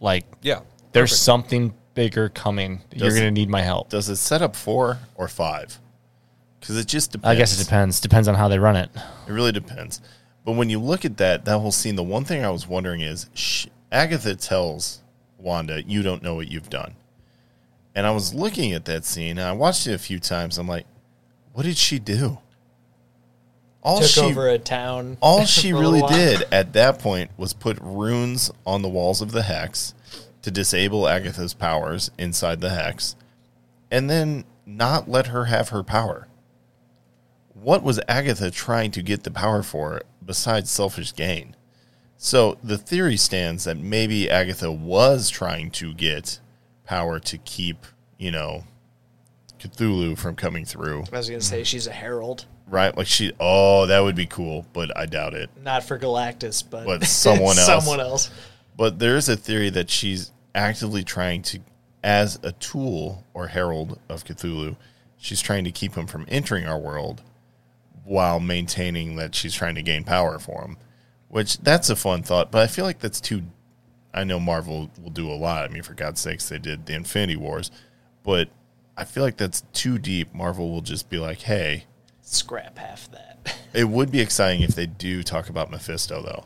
Like, 0.00 0.24
Yeah, 0.42 0.60
there's 0.94 1.10
perfect. 1.10 1.22
something 1.22 1.74
bigger 1.94 2.28
coming. 2.28 2.80
You're 2.94 3.10
going 3.10 3.22
to 3.22 3.30
need 3.30 3.48
my 3.48 3.62
help. 3.62 3.90
Does 3.90 4.08
it 4.08 4.16
set 4.16 4.42
up 4.42 4.56
four 4.56 4.98
or 5.14 5.28
five? 5.28 5.78
Because 6.60 6.76
it 6.78 6.86
just 6.86 7.12
depends. 7.12 7.28
I 7.28 7.34
guess 7.34 7.60
it 7.60 7.64
depends. 7.64 8.00
Depends 8.00 8.26
on 8.26 8.34
how 8.34 8.48
they 8.48 8.58
run 8.58 8.76
it. 8.76 8.90
It 9.28 9.32
really 9.32 9.52
depends. 9.52 10.00
But 10.44 10.52
when 10.52 10.70
you 10.70 10.78
look 10.78 11.04
at 11.04 11.18
that, 11.18 11.44
that 11.44 11.58
whole 11.58 11.72
scene, 11.72 11.96
the 11.96 12.02
one 12.02 12.24
thing 12.24 12.44
I 12.44 12.50
was 12.50 12.66
wondering 12.66 13.00
is 13.00 13.28
sh- 13.34 13.66
Agatha 13.92 14.34
tells 14.34 15.02
Wanda, 15.38 15.82
You 15.82 16.02
don't 16.02 16.22
know 16.22 16.34
what 16.34 16.50
you've 16.50 16.70
done. 16.70 16.94
And 17.94 18.06
I 18.06 18.10
was 18.10 18.34
looking 18.34 18.72
at 18.72 18.86
that 18.86 19.04
scene, 19.04 19.38
and 19.38 19.46
I 19.46 19.52
watched 19.52 19.86
it 19.86 19.92
a 19.94 19.98
few 19.98 20.18
times. 20.18 20.58
I'm 20.58 20.66
like, 20.66 20.86
What 21.52 21.64
did 21.64 21.76
she 21.76 21.98
do? 21.98 22.38
All 23.82 24.00
Took 24.00 24.08
she, 24.08 24.20
over 24.22 24.48
a 24.48 24.58
town. 24.58 25.18
all 25.20 25.44
she 25.44 25.74
really 25.74 26.00
did 26.08 26.44
at 26.50 26.72
that 26.72 26.98
point 26.98 27.30
was 27.36 27.52
put 27.52 27.78
runes 27.82 28.50
on 28.66 28.80
the 28.80 28.88
walls 28.88 29.20
of 29.20 29.32
the 29.32 29.42
hex 29.42 29.92
to 30.44 30.50
disable 30.50 31.08
Agatha's 31.08 31.54
powers 31.54 32.10
inside 32.18 32.60
the 32.60 32.68
hex 32.68 33.16
and 33.90 34.10
then 34.10 34.44
not 34.66 35.08
let 35.08 35.28
her 35.28 35.46
have 35.46 35.70
her 35.70 35.82
power. 35.82 36.28
What 37.54 37.82
was 37.82 37.98
Agatha 38.08 38.50
trying 38.50 38.90
to 38.90 39.00
get 39.02 39.22
the 39.22 39.30
power 39.30 39.62
for 39.62 40.02
besides 40.22 40.70
selfish 40.70 41.14
gain? 41.14 41.56
So 42.18 42.58
the 42.62 42.76
theory 42.76 43.16
stands 43.16 43.64
that 43.64 43.78
maybe 43.78 44.28
Agatha 44.28 44.70
was 44.70 45.30
trying 45.30 45.70
to 45.72 45.94
get 45.94 46.40
power 46.84 47.18
to 47.20 47.38
keep, 47.38 47.86
you 48.18 48.30
know, 48.30 48.64
Cthulhu 49.58 50.18
from 50.18 50.36
coming 50.36 50.66
through, 50.66 51.04
I 51.10 51.16
was 51.16 51.30
gonna 51.30 51.40
say 51.40 51.64
she's 51.64 51.86
a 51.86 51.92
herald, 51.92 52.44
right? 52.68 52.94
Like 52.94 53.06
she, 53.06 53.32
oh, 53.40 53.86
that 53.86 54.00
would 54.00 54.14
be 54.14 54.26
cool, 54.26 54.66
but 54.74 54.94
I 54.94 55.06
doubt 55.06 55.32
it. 55.32 55.48
not 55.62 55.84
for 55.84 55.98
Galactus, 55.98 56.62
but, 56.68 56.84
But 56.84 57.04
someone 57.04 57.56
else. 57.58 57.64
someone 57.64 58.00
else. 58.00 58.30
But 58.76 58.98
there 58.98 59.16
is 59.16 59.28
a 59.28 59.36
theory 59.36 59.70
that 59.70 59.88
she's 59.88 60.32
actively 60.54 61.04
trying 61.04 61.42
to, 61.42 61.60
as 62.02 62.38
a 62.42 62.52
tool 62.52 63.24
or 63.34 63.48
herald 63.48 63.98
of 64.08 64.24
Cthulhu, 64.24 64.76
she's 65.16 65.40
trying 65.40 65.64
to 65.64 65.72
keep 65.72 65.94
him 65.94 66.06
from 66.06 66.26
entering 66.28 66.66
our 66.66 66.78
world 66.78 67.22
while 68.04 68.38
maintaining 68.38 69.16
that 69.16 69.34
she's 69.34 69.54
trying 69.54 69.74
to 69.74 69.82
gain 69.82 70.04
power 70.04 70.38
for 70.38 70.62
him. 70.62 70.76
Which 71.28 71.58
that's 71.58 71.90
a 71.90 71.96
fun 71.96 72.22
thought, 72.22 72.52
but 72.52 72.62
I 72.62 72.68
feel 72.68 72.84
like 72.84 73.00
that's 73.00 73.20
too. 73.20 73.42
I 74.12 74.22
know 74.22 74.38
Marvel 74.38 74.90
will 75.02 75.10
do 75.10 75.28
a 75.28 75.34
lot. 75.34 75.64
I 75.64 75.68
mean, 75.68 75.82
for 75.82 75.94
God's 75.94 76.20
sakes, 76.20 76.48
they 76.48 76.58
did 76.58 76.86
the 76.86 76.94
Infinity 76.94 77.36
Wars, 77.36 77.72
but 78.22 78.48
I 78.96 79.04
feel 79.04 79.24
like 79.24 79.36
that's 79.36 79.62
too 79.72 79.98
deep. 79.98 80.32
Marvel 80.32 80.70
will 80.70 80.80
just 80.80 81.10
be 81.10 81.18
like, 81.18 81.40
"Hey, 81.40 81.86
Scrap 82.20 82.78
half 82.78 83.10
that. 83.10 83.56
it 83.74 83.88
would 83.88 84.12
be 84.12 84.20
exciting 84.20 84.62
if 84.62 84.76
they 84.76 84.86
do 84.86 85.24
talk 85.24 85.48
about 85.48 85.72
Mephisto, 85.72 86.22
though. 86.22 86.44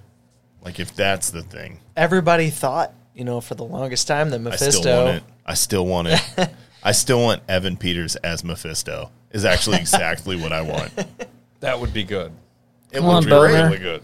Like 0.63 0.81
if 0.81 0.95
that's 0.95 1.31
the 1.31 1.43
thing." 1.43 1.81
Everybody 1.95 2.49
thought, 2.49 2.95
you 3.19 3.25
know, 3.25 3.41
for 3.41 3.57
the 3.57 3.65
longest 3.65 4.07
time 4.07 4.31
that 4.31 4.41
I 4.47 4.55
still 4.57 4.69
Mephisto. 4.69 5.05
want 5.05 5.17
it. 5.17 5.23
I 5.45 5.55
still 5.55 5.87
want 5.87 6.09
it. 6.09 6.51
I 6.85 6.93
still 6.93 7.21
want 7.21 7.43
Evan 7.49 7.77
Peters 7.77 8.15
as 8.17 8.45
Mephisto. 8.45 9.11
Is 9.33 9.45
actually 9.45 9.77
exactly 9.81 10.37
what 10.37 10.53
I 10.53 10.63
want. 10.63 10.93
that 11.61 11.79
would 11.81 11.93
be 11.93 12.05
good. 12.05 12.33
It 12.93 12.99
Come 12.99 13.07
would 13.07 13.13
on, 13.15 13.25
be 13.25 13.31
Boner. 13.31 13.65
really 13.65 13.79
good. 13.79 14.03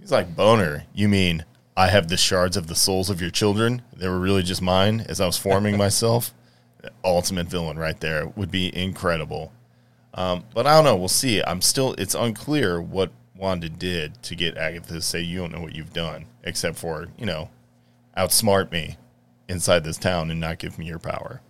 He's 0.00 0.10
like 0.10 0.34
Boner. 0.34 0.84
You 0.92 1.08
mean 1.08 1.44
I 1.76 1.86
have 1.88 2.08
the 2.08 2.16
shards 2.16 2.56
of 2.56 2.66
the 2.66 2.74
souls 2.74 3.08
of 3.08 3.20
your 3.20 3.30
children? 3.30 3.80
They 3.96 4.08
were 4.08 4.18
really 4.18 4.42
just 4.42 4.60
mine 4.60 5.06
as 5.08 5.20
I 5.20 5.26
was 5.26 5.38
forming 5.38 5.76
myself. 5.78 6.34
Ultimate 7.04 7.46
villain 7.46 7.78
right 7.78 7.98
there 8.00 8.26
would 8.26 8.50
be 8.50 8.76
incredible. 8.76 9.52
Um, 10.14 10.44
but 10.52 10.66
I 10.66 10.74
don't 10.74 10.84
know. 10.84 10.96
We'll 10.96 11.06
see. 11.08 11.40
I'm 11.42 11.62
still. 11.62 11.94
It's 11.96 12.16
unclear 12.16 12.82
what 12.82 13.12
Wanda 13.36 13.68
did 13.68 14.20
to 14.24 14.34
get 14.34 14.56
Agatha 14.56 14.94
to 14.94 15.00
say 15.00 15.20
you 15.20 15.38
don't 15.38 15.52
know 15.52 15.60
what 15.60 15.74
you've 15.76 15.92
done, 15.92 16.26
except 16.42 16.76
for 16.76 17.06
you 17.16 17.24
know, 17.24 17.48
outsmart 18.16 18.70
me 18.70 18.96
inside 19.48 19.84
this 19.84 19.98
town 19.98 20.30
and 20.30 20.40
not 20.40 20.58
give 20.58 20.78
me 20.78 20.86
your 20.86 20.98
power. 20.98 21.40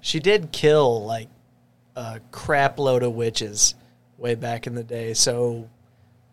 She 0.00 0.20
did 0.20 0.52
kill 0.52 1.04
like 1.04 1.28
a 1.96 2.20
crap 2.30 2.78
load 2.78 3.02
of 3.02 3.14
witches 3.14 3.74
way 4.18 4.34
back 4.34 4.66
in 4.66 4.74
the 4.74 4.84
day. 4.84 5.14
So 5.14 5.68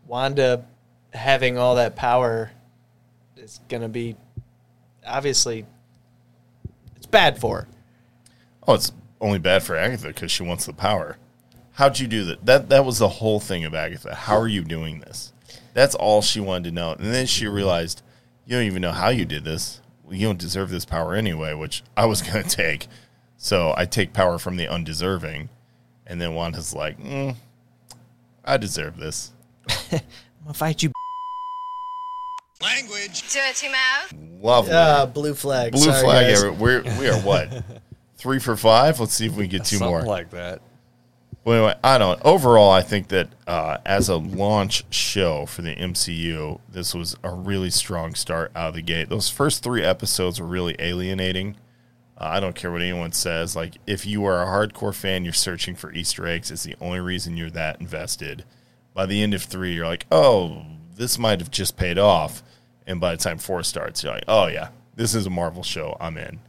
Wanda 0.07 0.65
having 1.13 1.57
all 1.57 1.75
that 1.75 1.95
power 1.95 2.51
is 3.37 3.59
gonna 3.69 3.89
be 3.89 4.15
obviously 5.05 5.65
it's 6.95 7.05
bad 7.05 7.39
for 7.39 7.61
her. 7.61 7.67
Oh, 8.67 8.75
it's 8.75 8.91
only 9.19 9.39
bad 9.39 9.63
for 9.63 9.75
Agatha 9.75 10.07
because 10.07 10.31
she 10.31 10.43
wants 10.43 10.65
the 10.65 10.73
power. 10.73 11.17
How'd 11.73 11.99
you 11.99 12.07
do 12.07 12.23
that? 12.25 12.45
That 12.45 12.69
that 12.69 12.85
was 12.85 12.99
the 12.99 13.09
whole 13.09 13.39
thing 13.39 13.65
of 13.65 13.73
Agatha. 13.73 14.13
How 14.13 14.37
are 14.37 14.47
you 14.47 14.63
doing 14.63 14.99
this? 14.99 15.33
That's 15.73 15.95
all 15.95 16.21
she 16.21 16.39
wanted 16.39 16.65
to 16.65 16.71
know. 16.75 16.91
And 16.93 17.13
then 17.13 17.25
she 17.25 17.47
realized, 17.47 18.03
you 18.45 18.55
don't 18.57 18.65
even 18.65 18.81
know 18.81 18.91
how 18.91 19.09
you 19.09 19.25
did 19.25 19.43
this. 19.43 19.81
You 20.09 20.27
don't 20.27 20.39
deserve 20.39 20.69
this 20.69 20.85
power 20.85 21.15
anyway, 21.15 21.53
which 21.53 21.83
I 21.97 22.05
was 22.05 22.21
going 22.27 22.43
to 22.43 22.49
take. 22.49 22.87
So 23.37 23.73
I 23.75 23.85
take 23.85 24.13
power 24.13 24.37
from 24.37 24.57
the 24.57 24.67
undeserving. 24.67 25.49
And 26.05 26.19
then 26.21 26.33
Wanda's 26.35 26.73
like, 26.73 26.99
mm, 26.99 27.35
I 28.43 28.57
deserve 28.57 28.97
this. 28.97 29.31
I'm 29.91 29.99
gonna 30.43 30.53
fight 30.53 30.83
you. 30.83 30.91
Language. 32.61 33.31
Dirty 33.31 33.69
mouth. 33.69 34.13
Lovely. 34.41 34.73
Uh, 34.73 35.05
blue 35.05 35.33
flag. 35.33 35.71
Blue 35.71 35.81
Sorry, 35.81 36.01
flag. 36.01 36.35
guys. 36.35 36.59
We're, 36.59 36.83
we 36.99 37.07
are 37.09 37.19
what? 37.21 37.63
Three 38.17 38.39
for 38.39 38.55
five? 38.55 38.99
Let's 38.99 39.13
see 39.13 39.25
if 39.25 39.33
we 39.35 39.43
can 39.47 39.57
get 39.57 39.65
two 39.65 39.77
Something 39.77 39.89
more. 39.89 40.01
like 40.03 40.29
that. 40.31 40.61
Well, 41.43 41.57
anyway, 41.57 41.75
I 41.83 41.97
don't. 41.97 42.21
Overall, 42.23 42.71
I 42.71 42.81
think 42.81 43.09
that 43.09 43.27
uh, 43.45 43.77
as 43.85 44.07
a 44.07 44.15
launch 44.15 44.85
show 44.93 45.45
for 45.45 45.61
the 45.61 45.75
MCU, 45.75 46.61
this 46.69 46.95
was 46.95 47.17
a 47.21 47.31
really 47.31 47.69
strong 47.69 48.15
start 48.15 48.51
out 48.55 48.69
of 48.69 48.75
the 48.75 48.81
gate. 48.81 49.09
Those 49.09 49.29
first 49.29 49.61
three 49.61 49.83
episodes 49.83 50.39
were 50.39 50.47
really 50.47 50.75
alienating. 50.79 51.57
Uh, 52.17 52.25
I 52.25 52.39
don't 52.39 52.55
care 52.55 52.71
what 52.71 52.81
anyone 52.81 53.11
says. 53.11 53.55
Like, 53.57 53.73
if 53.85 54.05
you 54.05 54.23
are 54.25 54.41
a 54.41 54.45
hardcore 54.45 54.95
fan, 54.95 55.25
you're 55.25 55.33
searching 55.33 55.75
for 55.75 55.91
Easter 55.91 56.25
eggs. 56.25 56.49
It's 56.49 56.63
the 56.63 56.75
only 56.79 57.01
reason 57.01 57.35
you're 57.35 57.49
that 57.49 57.81
invested. 57.81 58.45
By 58.93 59.05
the 59.05 59.21
end 59.21 59.33
of 59.33 59.43
three, 59.43 59.73
you're 59.73 59.87
like, 59.87 60.05
oh, 60.11 60.63
this 60.95 61.19
might 61.19 61.39
have 61.39 61.51
just 61.51 61.75
paid 61.75 61.97
off. 61.97 62.41
And 62.87 63.01
by 63.01 63.11
the 63.11 63.17
time 63.17 63.37
four 63.37 63.63
starts, 63.63 64.03
you're 64.03 64.13
like, 64.13 64.25
oh 64.27 64.47
yeah, 64.47 64.69
this 64.95 65.13
is 65.15 65.25
a 65.25 65.29
Marvel 65.29 65.63
show. 65.63 65.97
I'm 65.99 66.17
in. 66.17 66.39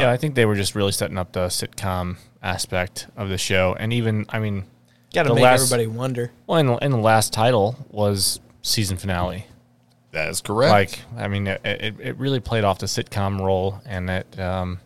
yeah, 0.00 0.10
I 0.10 0.16
think 0.16 0.34
they 0.34 0.46
were 0.46 0.54
just 0.54 0.74
really 0.74 0.92
setting 0.92 1.18
up 1.18 1.32
the 1.32 1.46
sitcom 1.48 2.16
aspect 2.46 3.06
of 3.16 3.28
the 3.28 3.38
show, 3.38 3.74
and 3.78 3.92
even 3.92 4.26
I 4.28 4.38
mean, 4.38 4.64
Got 5.12 5.24
to 5.24 5.34
make 5.34 5.44
last- 5.44 5.62
everybody 5.72 5.86
wonder. 5.86 6.30
well, 6.46 6.58
and, 6.58 6.78
and 6.82 6.92
the 6.92 6.98
last 6.98 7.32
title 7.32 7.76
was 7.90 8.40
season 8.62 8.96
finale. 8.96 9.46
That 10.12 10.28
is 10.30 10.40
correct. 10.40 10.70
Like, 10.70 11.00
I 11.22 11.28
mean, 11.28 11.46
it, 11.46 11.60
it, 11.64 11.94
it 12.00 12.16
really 12.16 12.40
played 12.40 12.64
off 12.64 12.78
the 12.78 12.86
sitcom 12.86 13.40
role, 13.40 13.80
and 13.84 14.08
that 14.08 14.38
um, 14.38 14.78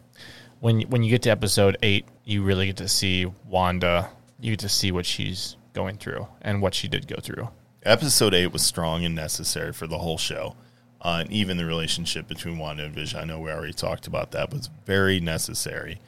when 0.61 0.81
when 0.83 1.03
you 1.03 1.11
get 1.11 1.23
to 1.23 1.31
episode 1.31 1.77
eight, 1.83 2.05
you 2.25 2.43
really 2.43 2.67
get 2.67 2.77
to 2.79 2.89
see 2.89 3.27
Wanda. 3.49 4.11
You 4.41 4.53
get 4.53 4.61
to 4.61 4.69
see 4.69 4.91
what 4.91 5.07
she's 5.07 5.57
going 5.73 5.99
through 5.99 6.27
and 6.43 6.61
what 6.63 6.75
she 6.75 6.89
did 6.89 7.07
go 7.07 7.17
through. 7.21 7.49
episode 7.85 8.35
eight 8.35 8.53
was 8.53 8.63
strong 8.63 9.05
and 9.05 9.15
necessary 9.15 9.73
for 9.73 9.87
the 9.87 9.99
whole 9.99 10.19
show. 10.19 10.57
Uh, 11.03 11.19
and 11.23 11.33
even 11.33 11.57
the 11.57 11.65
relationship 11.65 12.27
between 12.29 12.59
Wanda 12.59 12.85
and 12.85 12.95
Vision, 12.95 13.21
I 13.21 13.25
know 13.25 13.39
we 13.41 13.51
already 13.51 13.73
talked 13.73 14.07
about 14.07 14.33
that, 14.33 14.51
was 14.53 14.69
very 14.85 15.19
necessary. 15.21 15.99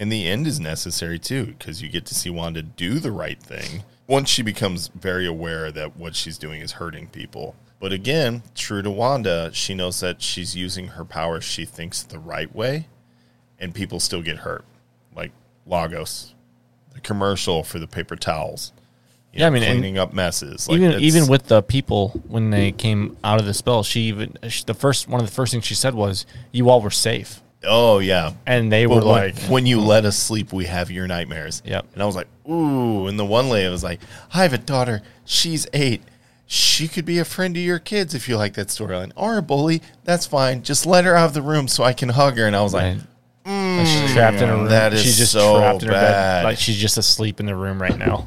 And 0.00 0.10
the 0.10 0.26
end 0.26 0.46
is 0.46 0.58
necessary 0.58 1.18
too, 1.18 1.44
because 1.58 1.82
you 1.82 1.90
get 1.90 2.06
to 2.06 2.14
see 2.14 2.30
Wanda 2.30 2.62
do 2.62 2.98
the 2.98 3.12
right 3.12 3.40
thing 3.40 3.84
once 4.06 4.30
she 4.30 4.42
becomes 4.42 4.88
very 4.88 5.26
aware 5.26 5.70
that 5.70 5.96
what 5.96 6.16
she's 6.16 6.38
doing 6.38 6.62
is 6.62 6.72
hurting 6.72 7.08
people. 7.08 7.54
But 7.78 7.92
again, 7.92 8.42
true 8.54 8.80
to 8.80 8.90
Wanda, 8.90 9.50
she 9.52 9.74
knows 9.74 10.00
that 10.00 10.22
she's 10.22 10.56
using 10.56 10.88
her 10.88 11.04
powers 11.04 11.44
she 11.44 11.66
thinks 11.66 12.02
the 12.02 12.18
right 12.18 12.52
way, 12.54 12.88
and 13.58 13.74
people 13.74 14.00
still 14.00 14.22
get 14.22 14.38
hurt. 14.38 14.64
Like 15.14 15.32
Lagos, 15.66 16.34
the 16.94 17.00
commercial 17.00 17.62
for 17.62 17.78
the 17.78 17.86
paper 17.86 18.16
towels. 18.16 18.72
you 19.34 19.40
Yeah, 19.40 19.48
I 19.48 19.50
mean, 19.50 19.62
cleaning 19.62 19.98
up 19.98 20.14
messes. 20.14 20.66
Like, 20.66 20.80
even 20.80 21.00
even 21.00 21.26
with 21.28 21.48
the 21.48 21.62
people 21.62 22.22
when 22.26 22.48
they 22.48 22.72
came 22.72 23.18
out 23.22 23.38
of 23.38 23.44
the 23.44 23.54
spell, 23.54 23.82
she 23.82 24.00
even 24.02 24.38
she, 24.48 24.64
the 24.64 24.72
first 24.72 25.08
one 25.08 25.20
of 25.20 25.26
the 25.26 25.32
first 25.32 25.52
things 25.52 25.66
she 25.66 25.74
said 25.74 25.94
was, 25.94 26.24
"You 26.52 26.70
all 26.70 26.80
were 26.80 26.90
safe," 26.90 27.42
Oh 27.62 27.98
yeah, 27.98 28.32
and 28.46 28.72
they 28.72 28.86
But 28.86 28.94
were 28.94 29.00
when, 29.00 29.06
like, 29.06 29.38
when 29.42 29.66
you 29.66 29.80
let 29.80 30.04
us 30.06 30.16
sleep, 30.18 30.52
we 30.52 30.64
have 30.64 30.90
your 30.90 31.06
nightmares. 31.06 31.60
Yep. 31.64 31.86
And 31.92 32.02
I 32.02 32.06
was 32.06 32.16
like, 32.16 32.28
ooh. 32.48 33.06
And 33.06 33.18
the 33.18 33.24
one 33.24 33.50
lady 33.50 33.68
was 33.68 33.84
like, 33.84 34.00
I 34.32 34.42
have 34.44 34.52
a 34.54 34.58
daughter. 34.58 35.02
She's 35.26 35.66
eight. 35.74 36.02
She 36.46 36.88
could 36.88 37.04
be 37.04 37.18
a 37.18 37.24
friend 37.24 37.54
to 37.54 37.60
your 37.60 37.78
kids 37.78 38.14
if 38.14 38.28
you 38.28 38.36
like 38.36 38.54
that 38.54 38.68
storyline, 38.68 39.12
or 39.14 39.36
a 39.36 39.42
bully. 39.42 39.82
That's 40.04 40.26
fine. 40.26 40.62
Just 40.62 40.86
let 40.86 41.04
her 41.04 41.14
out 41.14 41.26
of 41.26 41.34
the 41.34 41.42
room 41.42 41.68
so 41.68 41.84
I 41.84 41.92
can 41.92 42.08
hug 42.08 42.38
her. 42.38 42.46
And 42.46 42.56
I 42.56 42.62
was 42.62 42.72
like, 42.74 42.96
Right. 43.44 43.78
Like, 43.78 43.86
she's 43.86 44.12
trapped 44.12 44.38
in 44.38 44.48
a 44.48 44.56
room. 44.56 44.66
that 44.68 44.92
is 44.94 45.02
she's 45.02 45.18
just 45.18 45.32
so 45.32 45.58
trapped 45.58 45.82
in 45.82 45.88
her 45.88 45.94
bad. 45.94 46.42
bed, 46.42 46.44
like 46.44 46.58
she's 46.58 46.76
just 46.76 46.96
asleep 46.98 47.40
in 47.40 47.46
the 47.46 47.54
room 47.56 47.80
right 47.80 47.96
now. 47.96 48.26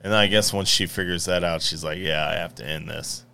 And 0.00 0.14
I 0.14 0.28
guess 0.28 0.52
once 0.52 0.68
she 0.68 0.86
figures 0.86 1.24
that 1.26 1.44
out, 1.44 1.60
she's 1.62 1.82
like, 1.84 1.98
yeah, 1.98 2.26
I 2.26 2.34
have 2.36 2.54
to 2.56 2.66
end 2.66 2.88
this. 2.88 3.24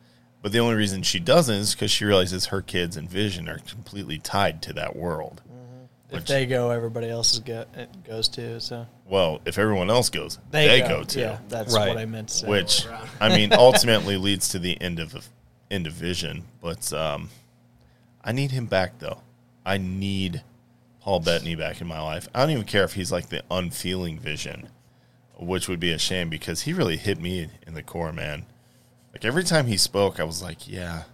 But 0.42 0.50
the 0.52 0.58
only 0.58 0.74
reason 0.74 1.02
she 1.04 1.20
doesn't 1.20 1.54
is 1.54 1.74
because 1.74 1.90
she 1.92 2.04
realizes 2.04 2.46
her 2.46 2.60
kids 2.60 2.96
and 2.96 3.08
Vision 3.08 3.48
are 3.48 3.58
completely 3.58 4.18
tied 4.18 4.60
to 4.62 4.72
that 4.74 4.96
world. 4.96 5.40
If 6.10 6.26
they 6.26 6.44
go, 6.44 6.70
everybody 6.70 7.08
else 7.08 7.32
is 7.32 7.38
go, 7.38 7.64
it 7.74 7.88
goes 8.04 8.28
too. 8.28 8.60
So 8.60 8.86
Well, 9.06 9.40
if 9.46 9.56
everyone 9.56 9.88
else 9.88 10.10
goes, 10.10 10.38
they, 10.50 10.80
go, 10.80 11.04
too. 11.04 11.20
Yeah, 11.20 11.38
that's 11.48 11.72
Right. 11.74 11.88
what 11.88 11.96
I 11.96 12.04
meant 12.04 12.28
to 12.28 12.34
say. 12.34 12.48
which 12.48 12.86
I 13.20 13.30
mean 13.34 13.52
ultimately 13.54 14.18
leads 14.18 14.48
to 14.50 14.58
the 14.58 14.78
end 14.80 14.98
of 15.00 15.28
end 15.70 15.86
of 15.86 15.94
Vision. 15.94 16.44
But 16.60 16.92
um, 16.92 17.30
I 18.22 18.32
need 18.32 18.50
him 18.50 18.66
back 18.66 18.98
though. 18.98 19.22
I 19.64 19.78
need 19.78 20.42
Paul 21.00 21.20
Bettany 21.20 21.54
back 21.54 21.80
in 21.80 21.86
my 21.86 22.00
life. 22.00 22.28
I 22.34 22.40
don't 22.40 22.50
even 22.50 22.64
care 22.64 22.84
if 22.84 22.92
he's 22.92 23.10
like 23.10 23.30
the 23.30 23.42
unfeeling 23.50 24.18
Vision, 24.18 24.68
which 25.38 25.66
would 25.66 25.80
be 25.80 25.92
a 25.92 25.98
shame 25.98 26.28
because 26.28 26.62
he 26.62 26.74
really 26.74 26.98
hit 26.98 27.20
me 27.20 27.48
in 27.66 27.72
the 27.72 27.82
core, 27.82 28.12
man. 28.12 28.44
Like 29.12 29.24
every 29.24 29.44
time 29.44 29.66
he 29.66 29.76
spoke, 29.76 30.18
I 30.18 30.24
was 30.24 30.42
like, 30.42 30.68
"Yeah, 30.68 31.04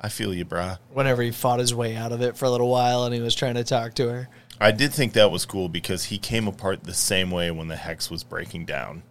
I 0.00 0.08
feel 0.08 0.32
you, 0.34 0.44
brah." 0.44 0.78
whenever 0.92 1.22
he 1.22 1.30
fought 1.30 1.58
his 1.58 1.74
way 1.74 1.96
out 1.96 2.12
of 2.12 2.22
it 2.22 2.36
for 2.36 2.44
a 2.44 2.50
little 2.50 2.70
while 2.70 3.04
and 3.04 3.14
he 3.14 3.20
was 3.20 3.34
trying 3.34 3.54
to 3.54 3.64
talk 3.64 3.94
to 3.94 4.08
her. 4.08 4.28
I 4.60 4.70
did 4.70 4.92
think 4.92 5.14
that 5.14 5.30
was 5.30 5.44
cool 5.44 5.68
because 5.68 6.04
he 6.04 6.18
came 6.18 6.46
apart 6.46 6.84
the 6.84 6.94
same 6.94 7.30
way 7.30 7.50
when 7.50 7.66
the 7.68 7.76
hex 7.76 8.08
was 8.10 8.22
breaking 8.22 8.66
down, 8.66 9.02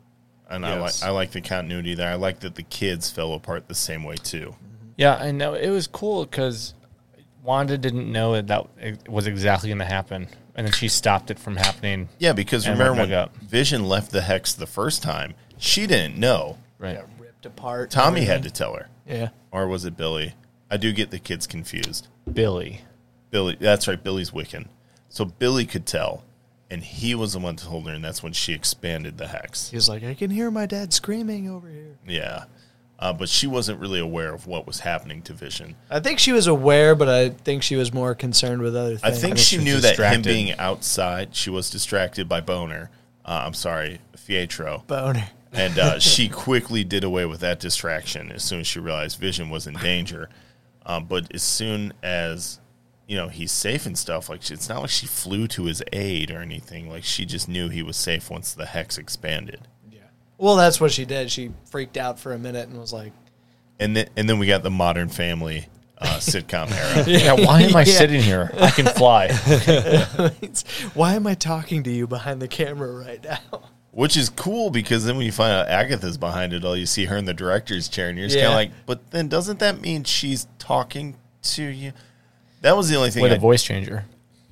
and 0.50 0.66
I 0.66 0.80
like 0.80 1.04
I 1.04 1.10
like 1.10 1.32
the 1.32 1.42
continuity 1.42 1.96
there. 1.96 2.12
I 2.12 2.16
like 2.16 2.40
that 2.42 2.56
the 2.56 2.64
kids 2.64 3.10
fell 3.10 3.34
apart 3.34 3.68
the 3.68 3.76
same 3.76 4.04
way 4.04 4.16
too. 4.16 4.56
Yeah, 4.96 5.16
I 5.16 5.32
know 5.32 5.54
it 5.54 5.70
was 5.70 5.88
cool 5.88 6.26
because 6.26 6.74
Wanda 7.44 7.78
didn't 7.78 8.10
know 8.10 8.34
that 8.42 8.48
that 8.48 9.10
was 9.10 9.28
exactly 9.28 9.70
going 9.70 9.80
to 9.80 9.86
happen, 9.86 10.28
and 10.56 10.66
then 10.66 10.72
she 10.72 10.88
stopped 10.88 11.30
it 11.30 11.40
from 11.40 11.58
happening. 11.58 12.08
Yeah, 12.20 12.32
because 12.34 12.68
remember 12.68 13.02
when 13.02 13.12
up. 13.12 13.36
Vision 13.38 13.90
left 13.90 14.12
the 14.12 14.22
hex 14.22 14.54
the 14.54 14.68
first 14.68 15.04
time, 15.04 15.34
she 15.58 15.88
didn't 15.88 16.18
know. 16.18 16.58
Right. 16.80 17.00
Ripped 17.44 17.60
apart. 17.60 17.92
Tommy 17.92 18.22
had 18.22 18.44
to 18.44 18.52
tell 18.52 18.74
her, 18.76 18.88
Yeah. 19.08 19.30
or 19.52 19.68
was 19.68 19.84
it 19.86 19.98
Billy? 19.98 20.34
I 20.72 20.78
do 20.78 20.92
get 20.94 21.12
the 21.12 21.20
kids 21.20 21.46
confused. 21.46 22.08
Billy. 22.32 22.82
Billy, 23.32 23.58
that's 23.60 23.88
right. 23.88 24.02
Billy's 24.02 24.32
Wiccan, 24.32 24.68
so 25.10 25.26
Billy 25.26 25.66
could 25.66 25.86
tell, 25.86 26.24
and 26.70 26.84
he 26.84 27.14
was 27.16 27.34
the 27.34 27.40
one 27.40 27.56
that 27.58 27.64
told 27.66 27.88
her, 27.88 27.94
and 27.94 28.04
that's 28.04 28.24
when 28.24 28.32
she 28.34 28.54
expanded 28.54 29.18
the 29.18 29.28
hex. 29.28 29.70
He's 29.72 29.90
like, 29.90 30.04
I 30.04 30.14
can 30.14 30.32
hear 30.32 30.50
my 30.52 30.66
dad 30.66 30.94
screaming 30.94 31.50
over 31.50 31.68
here. 31.68 31.98
Yeah, 32.08 32.46
uh, 33.00 33.12
but 33.12 33.28
she 33.28 33.46
wasn't 33.48 33.80
really 33.82 34.00
aware 34.00 34.34
of 34.34 34.48
what 34.48 34.66
was 34.66 34.80
happening 34.82 35.22
to 35.24 35.34
Vision. 35.34 35.76
I 35.90 36.00
think 36.00 36.20
she 36.20 36.32
was 36.32 36.48
aware, 36.48 36.96
but 36.96 37.10
I 37.10 37.30
think 37.30 37.62
she 37.64 37.76
was 37.76 37.92
more 37.92 38.16
concerned 38.16 38.62
with 38.62 38.76
other 38.76 38.98
I 39.04 39.10
things. 39.10 39.22
think 39.22 39.22
think 39.22 39.38
she 39.40 39.44
she 39.44 39.58
was 39.58 39.66
knew 39.66 39.80
that 39.82 39.98
him 39.98 40.22
being 40.22 40.54
outside, 40.58 41.36
she 41.36 41.50
was 41.50 41.70
distracted 41.70 42.30
by 42.30 42.40
Boner. 42.40 42.90
Uh, 43.26 43.44
I'm 43.46 43.54
sorry, 43.54 44.00
Fietro. 44.16 44.86
boner. 44.88 45.26
And 45.54 45.78
uh, 45.78 46.00
she 46.00 46.30
quickly 46.30 46.84
did 46.84 47.04
away 47.04 47.26
with 47.26 47.40
that 47.42 47.60
distraction 47.60 48.32
as 48.32 48.44
soon 48.44 48.60
as 48.62 48.68
she 48.68 48.80
realized 48.80 49.20
Vision 49.20 49.50
was 49.50 49.68
in 49.68 49.76
danger. 49.76 50.30
Um, 50.86 51.06
but 51.06 51.34
as 51.34 51.44
soon 51.44 51.94
as 52.04 52.60
you 53.08 53.16
know 53.18 53.28
he's 53.30 53.52
safe 53.52 53.86
and 53.86 53.98
stuff, 53.98 54.30
like 54.30 54.50
it's 54.50 54.68
not 54.70 54.82
like 54.82 54.90
she 54.90 55.06
flew 55.06 55.48
to 55.50 55.66
his 55.66 55.82
aid 55.94 56.32
or 56.32 56.40
anything. 56.42 56.90
Like 56.90 57.04
she 57.04 57.26
just 57.26 57.48
knew 57.48 57.70
he 57.70 57.84
was 57.84 57.96
safe 57.98 58.30
once 58.30 58.54
the 58.54 58.66
hex 58.66 58.98
expanded. 58.98 59.68
Yeah. 59.92 60.00
Well, 60.38 60.56
that's 60.56 60.82
what 60.82 60.92
she 60.92 61.06
did. 61.06 61.32
She 61.32 61.52
freaked 61.70 61.98
out 61.98 62.20
for 62.20 62.34
a 62.34 62.40
minute 62.40 62.68
and 62.70 62.80
was 62.80 62.92
like, 62.94 63.14
And 63.80 63.96
then 63.96 64.08
and 64.18 64.28
then 64.30 64.40
we 64.40 64.48
got 64.48 64.64
the 64.64 64.72
Modern 64.72 65.08
Family 65.10 65.68
uh, 66.00 66.06
sitcom 66.20 66.70
era. 66.72 67.04
Yeah, 67.08 67.34
why 67.46 67.62
am 67.62 67.76
I 67.76 67.84
Yeah. 67.84 67.98
sitting 67.98 68.22
here? 68.22 68.50
I 68.60 68.72
can 68.72 68.88
fly. 68.88 69.30
Why 70.94 71.14
am 71.16 71.26
I 71.28 71.36
talking 71.36 71.84
to 71.84 71.92
you 71.92 72.08
behind 72.08 72.42
the 72.42 72.48
camera 72.48 72.92
right 73.06 73.24
now? 73.24 73.62
Which 73.94 74.18
is 74.18 74.30
cool 74.30 74.72
because 74.72 75.06
then 75.06 75.18
when 75.18 75.26
you 75.26 75.32
find 75.32 75.52
out 75.54 75.68
Agatha's 75.70 76.18
behind 76.18 76.52
it 76.52 76.66
all, 76.66 76.76
you 76.76 76.88
see 76.88 77.06
her 77.06 77.16
in 77.16 77.26
the 77.26 77.34
director's 77.34 77.88
chair, 77.88 78.10
and 78.10 78.18
you're 78.18 78.28
just 78.28 78.40
kind 78.40 78.48
of 78.48 78.56
like, 78.56 78.72
but 78.88 79.12
then 79.12 79.28
doesn't 79.28 79.60
that 79.60 79.82
mean 79.82 80.04
she's 80.04 80.48
talking 80.58 81.16
to 81.44 81.64
you? 81.64 81.94
That 82.62 82.76
was 82.76 82.90
the 82.90 82.96
only 82.96 83.12
thing. 83.12 83.22
With 83.22 83.32
I- 83.32 83.36
a 83.36 83.40
voice 83.40 83.62
changer. 83.64 84.06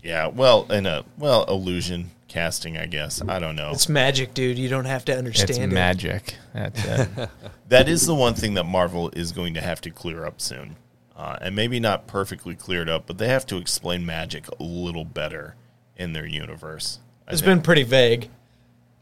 Yeah, 0.04 0.28
well, 0.28 0.72
in 0.72 0.86
a 0.86 1.04
well 1.18 1.44
illusion 1.46 2.12
casting, 2.28 2.78
I 2.78 2.86
guess. 2.86 3.22
I 3.28 3.40
don't 3.40 3.56
know. 3.56 3.72
It's 3.72 3.90
magic, 3.90 4.34
dude. 4.34 4.58
You 4.60 4.70
don't 4.70 4.86
have 4.86 5.06
to 5.06 5.18
understand 5.18 5.50
It's 5.50 5.60
it. 5.60 5.68
magic. 5.68 6.36
That's 6.54 6.86
it. 6.86 7.10
That 7.70 7.88
is 7.88 8.06
the 8.06 8.16
one 8.16 8.34
thing 8.34 8.56
that 8.56 8.66
Marvel 8.66 9.10
is 9.16 9.32
going 9.32 9.54
to 9.54 9.62
have 9.62 9.80
to 9.82 9.92
clear 9.92 10.26
up 10.26 10.42
soon, 10.42 10.76
uh, 11.16 11.38
and 11.42 11.56
maybe 11.56 11.80
not 11.80 12.06
perfectly 12.06 12.54
cleared 12.54 12.90
up, 12.90 13.08
but 13.08 13.18
they 13.18 13.30
have 13.30 13.46
to 13.48 13.56
explain 13.58 14.06
magic 14.06 14.46
a 14.60 14.62
little 14.64 15.06
better 15.06 15.56
in 15.96 16.12
their 16.14 16.26
universe. 16.26 17.00
I 17.28 17.32
It's 17.32 17.42
think. 17.42 17.46
been 17.50 17.62
pretty 17.62 17.84
vague. 17.84 18.30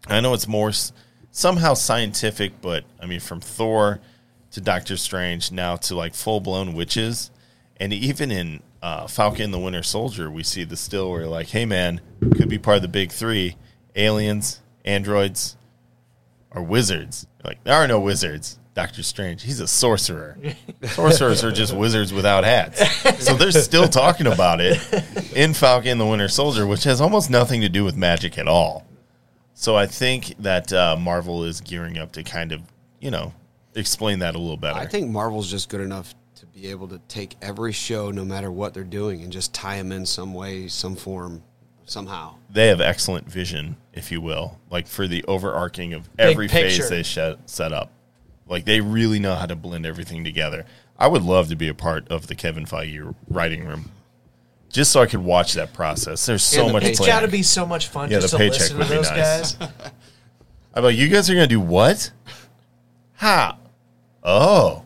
I 0.09 0.19
know 0.21 0.33
it's 0.33 0.47
more 0.47 0.69
s- 0.69 0.91
somehow 1.31 1.73
scientific, 1.73 2.61
but 2.61 2.83
I 2.99 3.05
mean, 3.05 3.19
from 3.19 3.39
Thor 3.39 3.99
to 4.51 4.61
Doctor 4.61 4.97
Strange 4.97 5.51
now 5.51 5.75
to 5.77 5.95
like 5.95 6.13
full 6.15 6.39
blown 6.39 6.73
witches, 6.73 7.31
and 7.77 7.93
even 7.93 8.31
in 8.31 8.61
uh, 8.81 9.07
Falcon 9.07 9.51
the 9.51 9.59
Winter 9.59 9.83
Soldier, 9.83 10.29
we 10.31 10.43
see 10.43 10.63
the 10.63 10.77
still 10.77 11.11
where 11.11 11.27
like, 11.27 11.49
hey 11.49 11.65
man, 11.65 12.01
could 12.35 12.49
be 12.49 12.57
part 12.57 12.77
of 12.77 12.81
the 12.81 12.87
big 12.87 13.11
three: 13.11 13.55
aliens, 13.95 14.61
androids, 14.85 15.55
or 16.51 16.63
wizards. 16.63 17.27
Like 17.43 17.63
there 17.63 17.75
are 17.75 17.87
no 17.87 17.99
wizards. 17.99 18.57
Doctor 18.75 19.03
Strange, 19.03 19.43
he's 19.43 19.59
a 19.59 19.67
sorcerer. 19.67 20.37
Sorcerers 20.83 21.43
are 21.43 21.51
just 21.51 21.75
wizards 21.75 22.13
without 22.13 22.45
hats. 22.45 22.79
So 23.21 23.33
they're 23.33 23.51
still 23.51 23.89
talking 23.89 24.25
about 24.27 24.61
it 24.61 24.79
in 25.35 25.53
Falcon 25.53 25.97
the 25.97 26.05
Winter 26.05 26.29
Soldier, 26.29 26.65
which 26.65 26.85
has 26.85 27.01
almost 27.01 27.29
nothing 27.29 27.59
to 27.59 27.67
do 27.67 27.83
with 27.83 27.97
magic 27.97 28.37
at 28.37 28.47
all. 28.47 28.85
So 29.59 29.75
I 29.75 29.87
think 29.87 30.35
that 30.39 30.71
uh, 30.71 30.95
Marvel 30.97 31.43
is 31.43 31.59
gearing 31.59 31.97
up 31.97 32.13
to 32.13 32.23
kind 32.23 32.53
of, 32.53 32.61
you 33.01 33.11
know, 33.11 33.33
explain 33.75 34.19
that 34.19 34.33
a 34.33 34.37
little 34.37 34.55
better. 34.55 34.79
I 34.79 34.85
think 34.85 35.11
Marvel's 35.11 35.51
just 35.51 35.67
good 35.67 35.81
enough 35.81 36.15
to 36.35 36.45
be 36.45 36.67
able 36.67 36.87
to 36.87 36.97
take 37.09 37.35
every 37.41 37.73
show, 37.73 38.09
no 38.09 38.23
matter 38.23 38.49
what 38.49 38.73
they're 38.73 38.85
doing, 38.85 39.21
and 39.21 39.33
just 39.33 39.53
tie 39.53 39.75
them 39.75 39.91
in 39.91 40.05
some 40.05 40.33
way, 40.33 40.69
some 40.69 40.95
form, 40.95 41.43
somehow. 41.83 42.35
they 42.49 42.67
have 42.67 42.79
excellent 42.79 43.29
vision 43.29 43.75
if 43.91 44.13
you 44.13 44.21
will, 44.21 44.61
like 44.69 44.87
for 44.87 45.09
the 45.09 45.25
overarching 45.25 45.93
of 45.93 46.09
every 46.17 46.47
picture. 46.47 46.83
phase 46.83 46.89
they 46.89 47.03
sh- 47.03 47.37
set 47.45 47.73
up. 47.73 47.91
Like 48.47 48.63
they 48.63 48.79
really 48.79 49.19
know 49.19 49.35
how 49.35 49.45
to 49.45 49.57
blend 49.57 49.85
everything 49.85 50.23
together. 50.23 50.63
I 50.97 51.07
would 51.07 51.23
love 51.23 51.49
to 51.49 51.57
be 51.57 51.67
a 51.67 51.73
part 51.73 52.07
of 52.07 52.27
the 52.27 52.35
Kevin 52.35 52.63
Feige 52.63 53.13
writing 53.27 53.65
room, 53.65 53.91
just 54.69 54.91
so 54.91 55.01
I 55.01 55.05
could 55.07 55.19
watch 55.23 55.53
that 55.53 55.73
process. 55.73 56.25
There's 56.25 56.43
so 56.43 56.61
And 56.61 56.69
the 56.69 56.73
much. 56.73 56.83
It's 56.83 56.99
got 57.05 57.21
to 57.21 57.27
be 57.27 57.43
so 57.43 57.65
much 57.65 57.87
fun 57.87 58.09
Yeah, 58.11 58.19
just 58.19 58.31
the 58.33 58.37
to 58.37 58.43
paycheck 58.43 58.59
listen 58.61 58.75
to 58.75 58.79
would 58.83 58.89
be 58.89 58.95
those 58.95 59.09
nice. 59.11 59.55
guys. 59.55 59.69
I'm 60.75 60.83
like, 60.83 60.95
you 60.95 61.07
guys 61.09 61.29
are 61.29 61.33
gonna 61.33 61.47
do 61.47 61.59
what? 61.59 62.11
How? 63.13 63.57
Oh. 64.23 64.85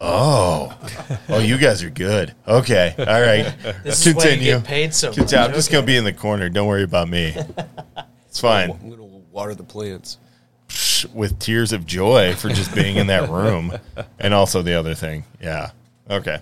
Oh. 0.00 0.78
Oh, 1.28 1.38
you 1.38 1.58
guys 1.58 1.82
are 1.82 1.90
good. 1.90 2.34
Okay. 2.46 2.94
All 2.98 3.04
right. 3.20 3.52
This 3.82 4.06
is 4.06 4.14
why 4.14 4.22
you 4.24 4.28
Continue. 4.30 4.52
get 4.58 4.64
paid 4.64 4.94
so 4.94 5.08
much. 5.08 5.34
I'm 5.34 5.52
just 5.52 5.68
Okay. 5.68 5.76
gonna 5.78 5.86
be 5.86 5.96
in 5.96 6.04
the 6.04 6.12
corner. 6.12 6.48
Don't 6.48 6.66
worry 6.68 6.82
about 6.84 7.08
me. 7.08 7.34
It's 8.28 8.40
fine. 8.40 8.70
I'm 8.70 8.90
gonna 8.90 9.02
water 9.02 9.54
the 9.54 9.64
plants. 9.64 10.18
With 11.12 11.38
tears 11.38 11.72
of 11.72 11.86
joy 11.86 12.34
for 12.34 12.48
just 12.48 12.74
being 12.74 12.96
in 12.96 13.06
that 13.08 13.28
room. 13.28 13.72
And 14.18 14.32
also 14.34 14.62
the 14.62 14.74
other 14.74 14.94
thing. 14.94 15.24
Yeah. 15.40 15.70
Okay. 16.10 16.38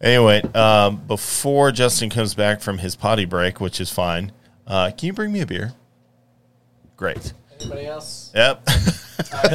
Anyway, 0.00 0.40
um, 0.54 0.96
before 1.06 1.72
Justin 1.72 2.08
comes 2.10 2.34
back 2.34 2.60
from 2.60 2.78
his 2.78 2.96
potty 2.96 3.26
break, 3.26 3.60
which 3.60 3.80
is 3.80 3.90
fine, 3.90 4.32
uh, 4.66 4.90
can 4.96 5.06
you 5.08 5.12
bring 5.12 5.30
me 5.32 5.40
a 5.40 5.46
beer? 5.46 5.72
Great. 6.96 7.32
Anybody 7.60 7.86
else? 7.86 8.30
Yep. 8.34 8.64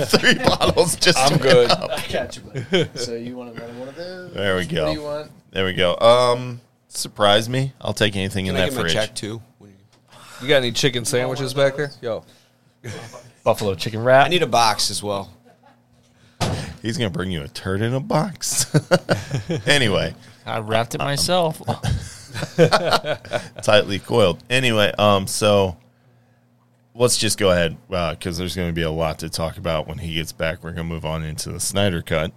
Three 0.07 0.35
bottles 0.45 0.95
just 0.97 1.17
I'm 1.17 1.39
good. 1.39 1.71
up. 1.71 1.89
I 1.91 2.05
got 2.11 2.35
you. 2.35 2.43
buddy. 2.43 2.89
so 2.95 3.15
you 3.15 3.35
want 3.35 3.55
another 3.55 3.73
one 3.73 3.87
of 3.87 3.95
those? 3.95 4.33
There 4.33 4.55
we 4.55 4.61
What 4.65 4.69
go. 4.71 4.85
do 4.87 4.91
you 4.99 5.01
want? 5.03 5.31
There 5.51 5.65
we 5.65 5.73
go. 5.73 5.95
Um, 5.97 6.61
surprise 6.89 7.49
me. 7.49 7.73
I'll 7.81 7.93
take 7.93 8.15
anything 8.15 8.45
Can 8.45 8.55
in 8.55 8.61
I 8.61 8.65
that 8.65 8.69
give 8.71 8.73
him 8.79 8.79
a 8.85 8.89
fridge. 8.89 8.93
check 8.93 9.15
too? 9.15 9.41
You- 9.61 9.67
You 10.41 10.47
got 10.47 10.57
any 10.57 10.71
chicken 10.71 11.05
sandwiches 11.05 11.53
back 11.55 11.77
there? 11.77 11.91
Yo, 12.01 12.23
Buffalo 13.43 13.73
chicken 13.73 14.03
wrap. 14.03 14.27
I 14.27 14.29
need 14.29 14.43
a 14.43 14.47
box 14.47 14.91
as 14.91 15.01
well. 15.01 15.31
He's 16.83 16.97
gonna 16.99 17.09
bring 17.09 17.31
you 17.31 17.41
a 17.41 17.47
turd 17.47 17.81
in 17.81 17.93
a 17.95 17.99
box. 17.99 18.67
anyway, 19.65 20.13
I 20.45 20.59
wrapped 20.59 20.95
it 20.95 20.99
myself. 20.99 21.61
tightly 23.63 23.99
coiled. 23.99 24.43
Anyway, 24.49 24.91
um, 24.97 25.27
so 25.27 25.77
let's 26.93 27.17
just 27.17 27.37
go 27.37 27.51
ahead 27.51 27.77
because 27.89 28.37
there's 28.37 28.55
going 28.55 28.69
to 28.69 28.73
be 28.73 28.81
a 28.81 28.91
lot 28.91 29.19
to 29.19 29.29
talk 29.29 29.57
about 29.57 29.87
when 29.87 29.97
he 29.97 30.15
gets 30.15 30.31
back. 30.31 30.63
We're 30.63 30.71
going 30.71 30.87
to 30.87 30.93
move 30.93 31.05
on 31.05 31.23
into 31.23 31.51
the 31.51 31.59
Snyder 31.59 32.01
cut. 32.01 32.31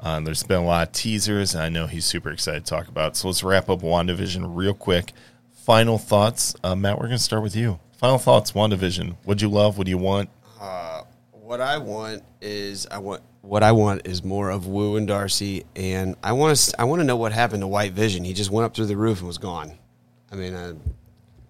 Uh, 0.00 0.20
there's 0.20 0.42
been 0.42 0.58
a 0.58 0.64
lot 0.64 0.88
of 0.88 0.92
teasers, 0.92 1.54
and 1.54 1.62
I 1.62 1.68
know 1.68 1.86
he's 1.86 2.04
super 2.04 2.30
excited 2.30 2.64
to 2.64 2.70
talk 2.70 2.88
about. 2.88 3.16
So 3.16 3.28
let's 3.28 3.42
wrap 3.42 3.70
up 3.70 3.80
WandaVision 3.80 4.44
real 4.54 4.74
quick. 4.74 5.12
Final 5.52 5.96
thoughts, 5.98 6.54
uh, 6.62 6.74
Matt. 6.74 6.98
We're 6.98 7.06
going 7.06 7.18
to 7.18 7.22
start 7.22 7.42
with 7.42 7.56
you. 7.56 7.78
Final 7.96 8.18
thoughts, 8.18 8.52
WandaVision. 8.52 9.16
What'd 9.24 9.40
you 9.40 9.48
love? 9.48 9.78
What 9.78 9.86
do 9.86 9.90
you 9.90 9.98
want? 9.98 10.28
What 11.44 11.60
I 11.60 11.78
want 11.78 12.22
is 12.40 12.86
I 12.90 12.98
want 12.98 13.22
what 13.44 13.62
I 13.62 13.72
want 13.72 14.06
is 14.06 14.24
more 14.24 14.50
of 14.50 14.66
Wu 14.66 14.96
and 14.96 15.06
Darcy, 15.06 15.64
and 15.76 16.16
I 16.22 16.32
want 16.32 16.56
to 16.56 16.80
I 16.80 16.84
want 16.84 17.00
to 17.00 17.04
know 17.04 17.16
what 17.16 17.32
happened 17.32 17.60
to 17.62 17.66
White 17.66 17.92
Vision. 17.92 18.24
He 18.24 18.32
just 18.32 18.50
went 18.50 18.64
up 18.64 18.74
through 18.74 18.86
the 18.86 18.96
roof 18.96 19.18
and 19.18 19.26
was 19.26 19.38
gone. 19.38 19.72
I 20.32 20.36
mean, 20.36 20.54
uh, 20.54 20.74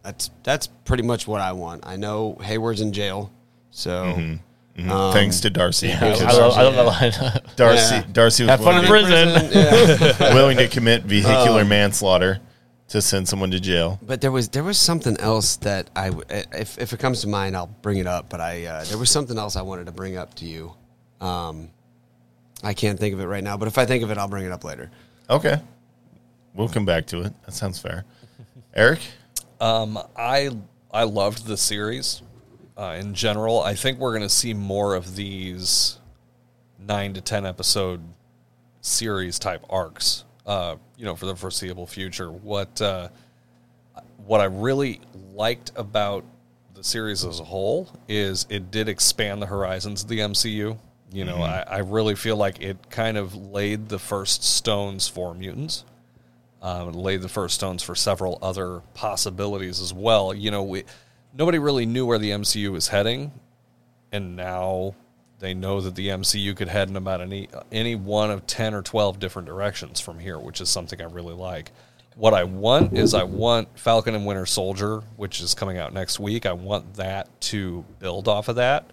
that's 0.03 0.31
that's 0.43 0.67
pretty 0.67 1.03
much 1.05 1.27
what 1.27 1.41
I 1.41 1.53
want. 1.53 1.87
I 1.87 1.97
know 1.97 2.37
Hayward's 2.43 2.81
in 2.81 2.93
jail, 2.93 3.31
so 3.71 4.05
um, 4.05 4.41
Thanks 5.13 5.41
to 5.41 5.51
Darcy. 5.51 5.93
I, 5.93 6.01
because 6.13 6.23
I 6.23 6.33
love, 6.33 6.53
I 6.59 6.63
love 6.63 6.75
that 6.75 7.21
line. 7.23 7.43
Darcy, 7.57 7.95
Yeah. 7.95 8.05
Darcy 8.13 8.43
was 8.43 8.51
Have 8.51 8.61
fun 8.61 8.85
in 8.85 8.91
willing, 8.91 9.31
prison. 9.31 9.51
yeah. 10.19 10.35
willing 10.35 10.57
to 10.59 10.67
commit 10.69 11.05
vehicular 11.05 11.65
manslaughter 11.65 12.41
to 12.89 13.01
send 13.01 13.29
someone 13.29 13.53
to 13.53 13.61
jail. 13.61 13.99
But 14.03 14.21
there 14.21 14.33
was 14.33 14.49
there 14.49 14.65
was 14.65 14.77
something 14.79 15.17
else 15.21 15.57
that 15.59 15.91
I 15.95 16.07
w- 16.11 16.25
if 16.29 16.77
if 16.79 16.93
it 16.93 16.99
comes 16.99 17.21
to 17.21 17.29
mind 17.29 17.57
I'll 17.57 17.69
bring 17.69 17.99
it 17.99 18.07
up. 18.09 18.29
But 18.29 18.41
I 18.41 18.67
uh, 18.67 18.85
there 18.85 18.99
was 18.99 19.11
something 19.11 19.39
else 19.39 19.55
I 19.55 19.63
wanted 19.63 19.87
to 19.87 19.93
bring 19.93 20.17
up 20.17 20.35
to 20.35 20.45
you. 20.45 20.75
Um, 21.21 21.71
I 22.65 22.75
can't 22.75 22.99
think 22.99 23.15
of 23.15 23.21
it 23.21 23.27
right 23.27 23.45
now, 23.45 23.57
but 23.57 23.69
if 23.69 23.79
I 23.79 23.85
think 23.85 24.03
of 24.03 24.11
it, 24.11 24.19
I'll 24.19 24.29
bring 24.29 24.45
it 24.45 24.53
up 24.53 24.65
later. 24.65 24.91
Okay. 25.29 25.61
We'll 26.55 26.69
come 26.69 26.85
back 26.85 27.07
to 27.07 27.23
it. 27.23 27.33
That 27.45 27.53
sounds 27.53 27.79
fair. 27.79 28.05
Eric? 28.75 29.01
Um, 29.61 29.99
I 30.17 30.51
I 30.93 31.05
loved 31.05 31.47
the 31.47 31.57
series 31.57 32.23
uh, 32.77 32.97
in 32.99 33.15
general. 33.15 33.61
I 33.61 33.75
think 33.75 33.99
we're 33.99 34.12
going 34.12 34.23
to 34.23 34.29
see 34.29 34.55
more 34.55 34.95
of 34.95 35.17
these 35.17 35.99
nine 36.79 37.15
to 37.15 37.21
ten 37.21 37.47
episode 37.47 38.01
series 38.81 39.39
type 39.39 39.65
arcs. 39.69 40.25
Uh, 40.47 40.77
you 40.97 41.05
know, 41.05 41.17
for 41.17 41.27
the 41.27 41.35
foreseeable 41.35 41.87
future. 41.87 42.31
What 42.31 42.81
uh, 42.81 43.09
what 44.27 44.41
I 44.41 44.45
really 44.45 45.01
liked 45.33 45.73
about 45.77 46.25
the 46.75 46.85
series 46.85 47.25
as 47.25 47.41
a 47.41 47.45
whole 47.45 47.89
is 48.09 48.47
it 48.51 48.71
did 48.71 48.89
expand 48.89 49.41
the 49.41 49.47
horizons 49.47 50.03
of 50.03 50.09
the 50.09 50.19
MCU. 50.19 50.79
You 51.15 51.25
know, 51.25 51.43
I, 51.43 51.65
I 51.67 51.79
really 51.79 52.17
feel 52.17 52.37
like 52.37 52.61
it 52.61 52.91
kind 52.91 53.17
of 53.17 53.35
laid 53.35 53.89
the 53.89 53.99
first 53.99 54.43
stones 54.43 55.09
for 55.09 55.35
mutants 55.35 55.85
um, 56.65 56.93
laid 56.93 57.21
the 57.21 57.29
first 57.29 57.57
stones 57.57 57.83
for 57.83 57.95
several 57.95 58.39
other 58.41 58.81
possibilities 58.95 59.81
as 59.81 59.93
well. 59.93 60.33
You 60.33 60.51
know, 60.51 60.62
we 60.62 60.85
nobody 61.35 61.59
really 61.59 61.85
knew 61.85 62.07
where 62.07 62.19
the 62.19 62.31
MCU 62.31 62.73
was 62.73 62.89
heading, 62.89 63.33
and 64.11 64.35
now 64.35 64.95
they 65.41 65.53
know 65.53 65.83
that 65.83 65.95
the 65.95 66.09
MCU 66.09 66.57
could 66.57 66.69
head 66.69 66.89
in 66.89 66.97
about 66.97 67.21
any 67.21 67.51
any 67.71 67.95
one 67.97 68.31
of 68.31 68.47
ten 68.47 68.73
or 68.73 68.81
twelve 68.81 69.19
different 69.19 69.47
directions 69.47 70.01
from 70.01 70.19
here, 70.19 70.39
which 70.39 70.62
is 70.62 70.71
something 70.71 71.03
I 71.03 71.05
really 71.05 71.35
like. 71.35 71.71
What 72.17 72.33
I 72.33 72.45
want 72.45 72.97
is 72.97 73.12
I 73.12 73.25
want 73.25 73.79
Falcon 73.79 74.15
and 74.15 74.25
Winter 74.25 74.47
Soldier, 74.47 75.03
which 75.17 75.43
is 75.43 75.53
coming 75.53 75.77
out 75.77 75.93
next 75.93 76.19
week. 76.19 76.47
I 76.47 76.53
want 76.53 76.95
that 76.95 77.29
to 77.43 77.85
build 77.99 78.27
off 78.27 78.49
of 78.49 78.57
that. 78.57 78.89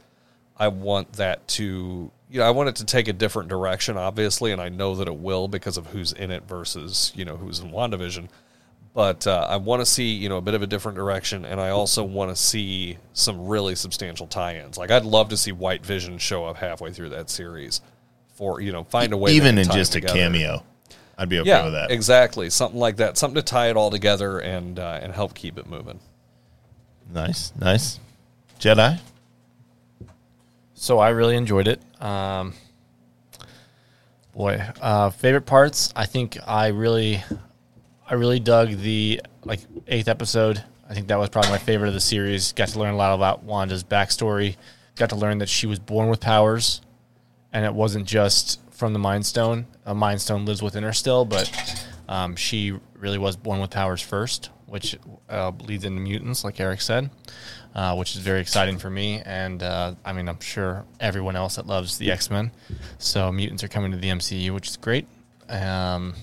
I 0.57 0.67
want 0.67 1.13
that 1.13 1.47
to, 1.49 2.11
you 2.29 2.39
know, 2.39 2.45
I 2.45 2.51
want 2.51 2.69
it 2.69 2.75
to 2.77 2.85
take 2.85 3.07
a 3.07 3.13
different 3.13 3.49
direction, 3.49 3.97
obviously, 3.97 4.51
and 4.51 4.61
I 4.61 4.69
know 4.69 4.95
that 4.95 5.07
it 5.07 5.15
will 5.15 5.47
because 5.47 5.77
of 5.77 5.87
who's 5.87 6.13
in 6.13 6.31
it 6.31 6.43
versus, 6.47 7.11
you 7.15 7.25
know, 7.25 7.35
who's 7.37 7.59
in 7.59 7.71
WandaVision. 7.71 8.29
But 8.93 9.25
uh, 9.25 9.47
I 9.49 9.55
want 9.55 9.81
to 9.81 9.85
see, 9.85 10.11
you 10.11 10.27
know, 10.27 10.35
a 10.37 10.41
bit 10.41 10.53
of 10.53 10.61
a 10.61 10.67
different 10.67 10.97
direction, 10.97 11.45
and 11.45 11.61
I 11.61 11.69
also 11.69 12.03
want 12.03 12.29
to 12.29 12.35
see 12.35 12.97
some 13.13 13.47
really 13.47 13.73
substantial 13.75 14.27
tie-ins. 14.27 14.77
Like, 14.77 14.91
I'd 14.91 15.05
love 15.05 15.29
to 15.29 15.37
see 15.37 15.53
White 15.53 15.85
Vision 15.85 16.17
show 16.17 16.45
up 16.45 16.57
halfway 16.57 16.91
through 16.91 17.09
that 17.09 17.29
series, 17.29 17.79
for 18.35 18.59
you 18.59 18.73
know, 18.73 18.83
find 18.83 19.13
a 19.13 19.17
way, 19.17 19.31
to 19.31 19.37
Even 19.37 19.57
in 19.57 19.69
just 19.69 19.95
a 19.95 20.01
cameo. 20.01 20.63
I'd 21.17 21.29
be 21.29 21.39
okay 21.39 21.47
Yeah, 21.49 21.65
with 21.65 21.73
that. 21.73 21.89
exactly, 21.91 22.49
something 22.49 22.79
like 22.79 22.97
that, 22.97 23.17
something 23.17 23.35
to 23.35 23.41
tie 23.41 23.69
it 23.69 23.77
all 23.77 23.91
together 23.91 24.39
and 24.39 24.77
uh, 24.77 24.99
and 25.01 25.13
help 25.13 25.33
keep 25.35 25.57
it 25.57 25.67
moving. 25.67 25.99
nice. 27.13 27.53
Nice. 27.59 27.99
Jedi? 28.59 28.99
So 30.81 30.97
I 30.97 31.09
really 31.09 31.35
enjoyed 31.35 31.67
it. 31.67 31.79
Um, 32.01 32.55
boy, 34.33 34.59
uh, 34.81 35.11
favorite 35.11 35.45
parts. 35.45 35.93
I 35.95 36.07
think 36.07 36.39
I 36.47 36.69
really, 36.69 37.23
I 38.09 38.15
really 38.15 38.39
dug 38.39 38.69
the 38.77 39.21
like 39.43 39.59
eighth 39.85 40.07
episode. 40.07 40.63
I 40.89 40.95
think 40.95 41.09
that 41.09 41.19
was 41.19 41.29
probably 41.29 41.51
my 41.51 41.59
favorite 41.59 41.89
of 41.89 41.93
the 41.93 41.99
series. 41.99 42.53
Got 42.53 42.69
to 42.69 42.79
learn 42.79 42.95
a 42.95 42.97
lot 42.97 43.13
about 43.13 43.43
Wanda's 43.43 43.83
backstory. 43.83 44.55
Got 44.95 45.11
to 45.11 45.15
learn 45.15 45.37
that 45.37 45.49
she 45.49 45.67
was 45.67 45.77
born 45.77 46.09
with 46.09 46.19
powers, 46.19 46.81
and 47.53 47.63
it 47.63 47.75
wasn't 47.75 48.07
just 48.07 48.59
from 48.71 48.93
the 48.93 48.99
Mind 48.99 49.23
Stone. 49.23 49.67
A 49.85 49.93
Mind 49.93 50.19
Stone 50.19 50.45
lives 50.45 50.63
within 50.63 50.81
her 50.81 50.93
still, 50.93 51.25
but 51.25 51.85
um, 52.09 52.35
she 52.35 52.73
really 52.95 53.19
was 53.19 53.35
born 53.35 53.59
with 53.59 53.69
powers 53.69 54.01
first, 54.01 54.49
which 54.71 54.97
uh, 55.29 55.51
leads 55.67 55.83
into 55.83 55.99
mutants, 55.99 56.45
like 56.45 56.57
Eric 56.61 56.79
said, 56.79 57.09
uh, 57.75 57.93
which 57.93 58.15
is 58.15 58.21
very 58.21 58.39
exciting 58.39 58.77
for 58.77 58.89
me. 58.89 59.21
And 59.25 59.61
uh, 59.61 59.95
I 60.05 60.13
mean, 60.13 60.29
I'm 60.29 60.39
sure 60.39 60.85
everyone 61.01 61.35
else 61.35 61.57
that 61.57 61.67
loves 61.67 61.97
the 61.97 62.09
X 62.09 62.29
Men. 62.29 62.51
So 62.97 63.33
mutants 63.33 63.65
are 63.65 63.67
coming 63.67 63.91
to 63.91 63.97
the 63.97 64.07
MCU, 64.07 64.51
which 64.51 64.69
is 64.69 64.77
great. 64.77 65.07
Um, 65.49 66.13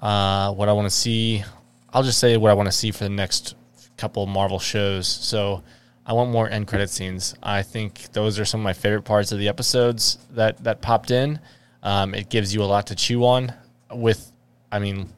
uh, 0.00 0.52
what 0.54 0.68
I 0.68 0.72
want 0.72 0.86
to 0.86 0.94
see, 0.94 1.44
I'll 1.92 2.02
just 2.02 2.18
say 2.18 2.36
what 2.36 2.50
I 2.50 2.54
want 2.54 2.66
to 2.66 2.72
see 2.72 2.90
for 2.90 3.04
the 3.04 3.10
next 3.10 3.54
couple 3.96 4.26
Marvel 4.26 4.58
shows. 4.58 5.06
So 5.06 5.62
I 6.04 6.14
want 6.14 6.32
more 6.32 6.50
end 6.50 6.66
credit 6.66 6.90
scenes. 6.90 7.36
I 7.44 7.62
think 7.62 8.10
those 8.12 8.40
are 8.40 8.44
some 8.44 8.58
of 8.58 8.64
my 8.64 8.72
favorite 8.72 9.02
parts 9.02 9.30
of 9.30 9.38
the 9.38 9.46
episodes 9.46 10.18
that 10.32 10.64
that 10.64 10.82
popped 10.82 11.12
in. 11.12 11.38
Um, 11.84 12.12
it 12.12 12.28
gives 12.28 12.52
you 12.52 12.60
a 12.60 12.66
lot 12.66 12.88
to 12.88 12.96
chew 12.96 13.24
on. 13.24 13.54
With, 13.92 14.32
I 14.72 14.80
mean, 14.80 15.10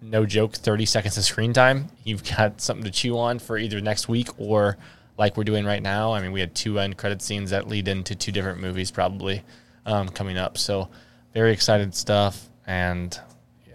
no 0.00 0.26
joke, 0.26 0.54
30 0.54 0.86
seconds 0.86 1.16
of 1.16 1.24
screen 1.24 1.52
time. 1.52 1.88
You've 2.04 2.24
got 2.36 2.60
something 2.60 2.84
to 2.84 2.90
chew 2.90 3.18
on 3.18 3.38
for 3.38 3.58
either 3.58 3.80
next 3.80 4.08
week 4.08 4.28
or 4.38 4.76
like 5.16 5.36
we're 5.36 5.44
doing 5.44 5.64
right 5.64 5.82
now. 5.82 6.12
I 6.12 6.22
mean, 6.22 6.32
we 6.32 6.40
had 6.40 6.54
two 6.54 6.78
end 6.78 6.96
credit 6.96 7.20
scenes 7.20 7.50
that 7.50 7.68
lead 7.68 7.88
into 7.88 8.14
two 8.14 8.32
different 8.32 8.60
movies 8.60 8.90
probably 8.90 9.42
um, 9.84 10.08
coming 10.08 10.38
up. 10.38 10.56
So 10.58 10.88
very 11.34 11.52
excited 11.52 11.94
stuff. 11.94 12.48
And 12.66 13.18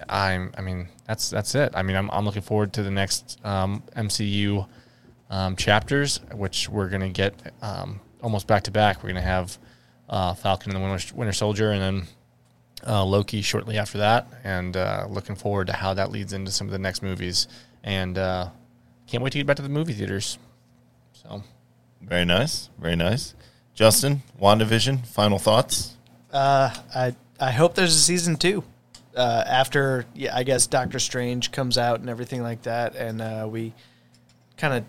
I'm, 0.09 0.53
I 0.57 0.61
mean, 0.61 0.88
that's 1.05 1.30
that's 1.30 1.55
it. 1.55 1.71
I 1.76 1.84
mean, 1.84 1.95
I'm, 1.95 2.09
I'm 2.11 2.26
looking 2.26 2.41
forward 2.41 2.74
to 2.74 2.84
the 2.84 2.91
next 2.91 3.39
um, 3.43 3.84
MCU 3.95 4.67
um, 5.30 5.55
chapters, 5.55 6.19
which 6.34 6.69
we're 6.69 6.89
gonna 6.89 7.09
get 7.09 7.34
um, 7.61 7.99
almost 8.21 8.47
back 8.47 8.63
to 8.63 8.71
back. 8.71 9.03
We're 9.03 9.09
gonna 9.09 9.21
have 9.21 9.57
uh, 10.09 10.34
Falcon 10.34 10.74
and 10.74 10.82
the 10.82 10.88
Winter, 10.88 11.15
Winter 11.15 11.34
Soldier, 11.34 11.71
and 11.71 11.82
then 11.82 12.07
uh, 12.88 13.03
Loki 13.05 13.41
shortly 13.41 13.77
after 13.77 13.99
that. 13.99 14.27
And 14.43 14.75
uh, 14.75 15.07
looking 15.09 15.36
forward 15.36 15.67
to 15.67 15.73
how 15.73 15.93
that 15.93 16.11
leads 16.11 16.34
into 16.34 16.51
some 16.51 16.67
of 16.67 16.71
the 16.71 16.79
next 16.79 17.01
movies. 17.03 17.47
And 17.84 18.17
uh, 18.17 18.49
can't 19.07 19.23
wait 19.23 19.31
to 19.31 19.39
get 19.39 19.47
back 19.47 19.57
to 19.57 19.61
the 19.61 19.69
movie 19.69 19.93
theaters. 19.93 20.38
So 21.13 21.43
Very 22.01 22.25
nice. 22.25 22.69
Very 22.79 22.95
nice. 22.95 23.36
Justin, 23.73 24.21
WandaVision, 24.39 25.05
final 25.07 25.39
thoughts? 25.39 25.97
Uh, 26.31 26.73
I 26.95 27.15
I 27.39 27.51
hope 27.51 27.75
there's 27.75 27.95
a 27.95 27.99
season 27.99 28.36
two. 28.36 28.63
Uh, 29.15 29.43
after 29.45 30.05
yeah, 30.13 30.36
I 30.36 30.43
guess 30.43 30.67
Doctor 30.67 30.99
Strange 30.99 31.51
comes 31.51 31.77
out 31.77 31.99
and 31.99 32.09
everything 32.09 32.41
like 32.41 32.63
that, 32.63 32.95
and 32.95 33.21
uh, 33.21 33.47
we 33.49 33.73
kind 34.57 34.73
of 34.73 34.84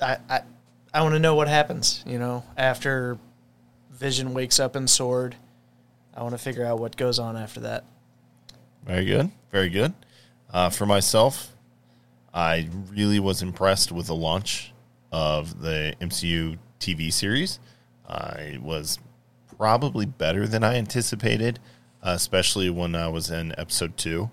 I 0.00 0.18
I, 0.28 0.40
I 0.94 1.02
want 1.02 1.14
to 1.14 1.18
know 1.18 1.34
what 1.34 1.48
happens. 1.48 2.02
You 2.06 2.18
know, 2.18 2.44
after 2.56 3.18
Vision 3.90 4.32
wakes 4.32 4.58
up 4.58 4.76
in 4.76 4.86
Sword, 4.88 5.36
I 6.14 6.22
want 6.22 6.32
to 6.32 6.38
figure 6.38 6.64
out 6.64 6.78
what 6.78 6.96
goes 6.96 7.18
on 7.18 7.36
after 7.36 7.60
that. 7.60 7.84
Very 8.84 9.04
good. 9.04 9.30
Very 9.50 9.68
good. 9.68 9.94
Uh, 10.52 10.70
for 10.70 10.86
myself, 10.86 11.54
I 12.32 12.68
really 12.90 13.20
was 13.20 13.42
impressed 13.42 13.92
with 13.92 14.06
the 14.06 14.14
launch 14.14 14.72
of 15.12 15.60
the 15.60 15.94
MCU 16.00 16.58
TV 16.78 17.12
series. 17.12 17.58
Uh, 18.06 18.34
it 18.38 18.62
was 18.62 18.98
probably 19.56 20.06
better 20.06 20.46
than 20.46 20.64
I 20.64 20.76
anticipated, 20.76 21.58
uh, 22.02 22.12
especially 22.16 22.70
when 22.70 22.94
I 22.94 23.08
was 23.08 23.30
in 23.30 23.54
episode 23.58 23.96
two, 23.96 24.30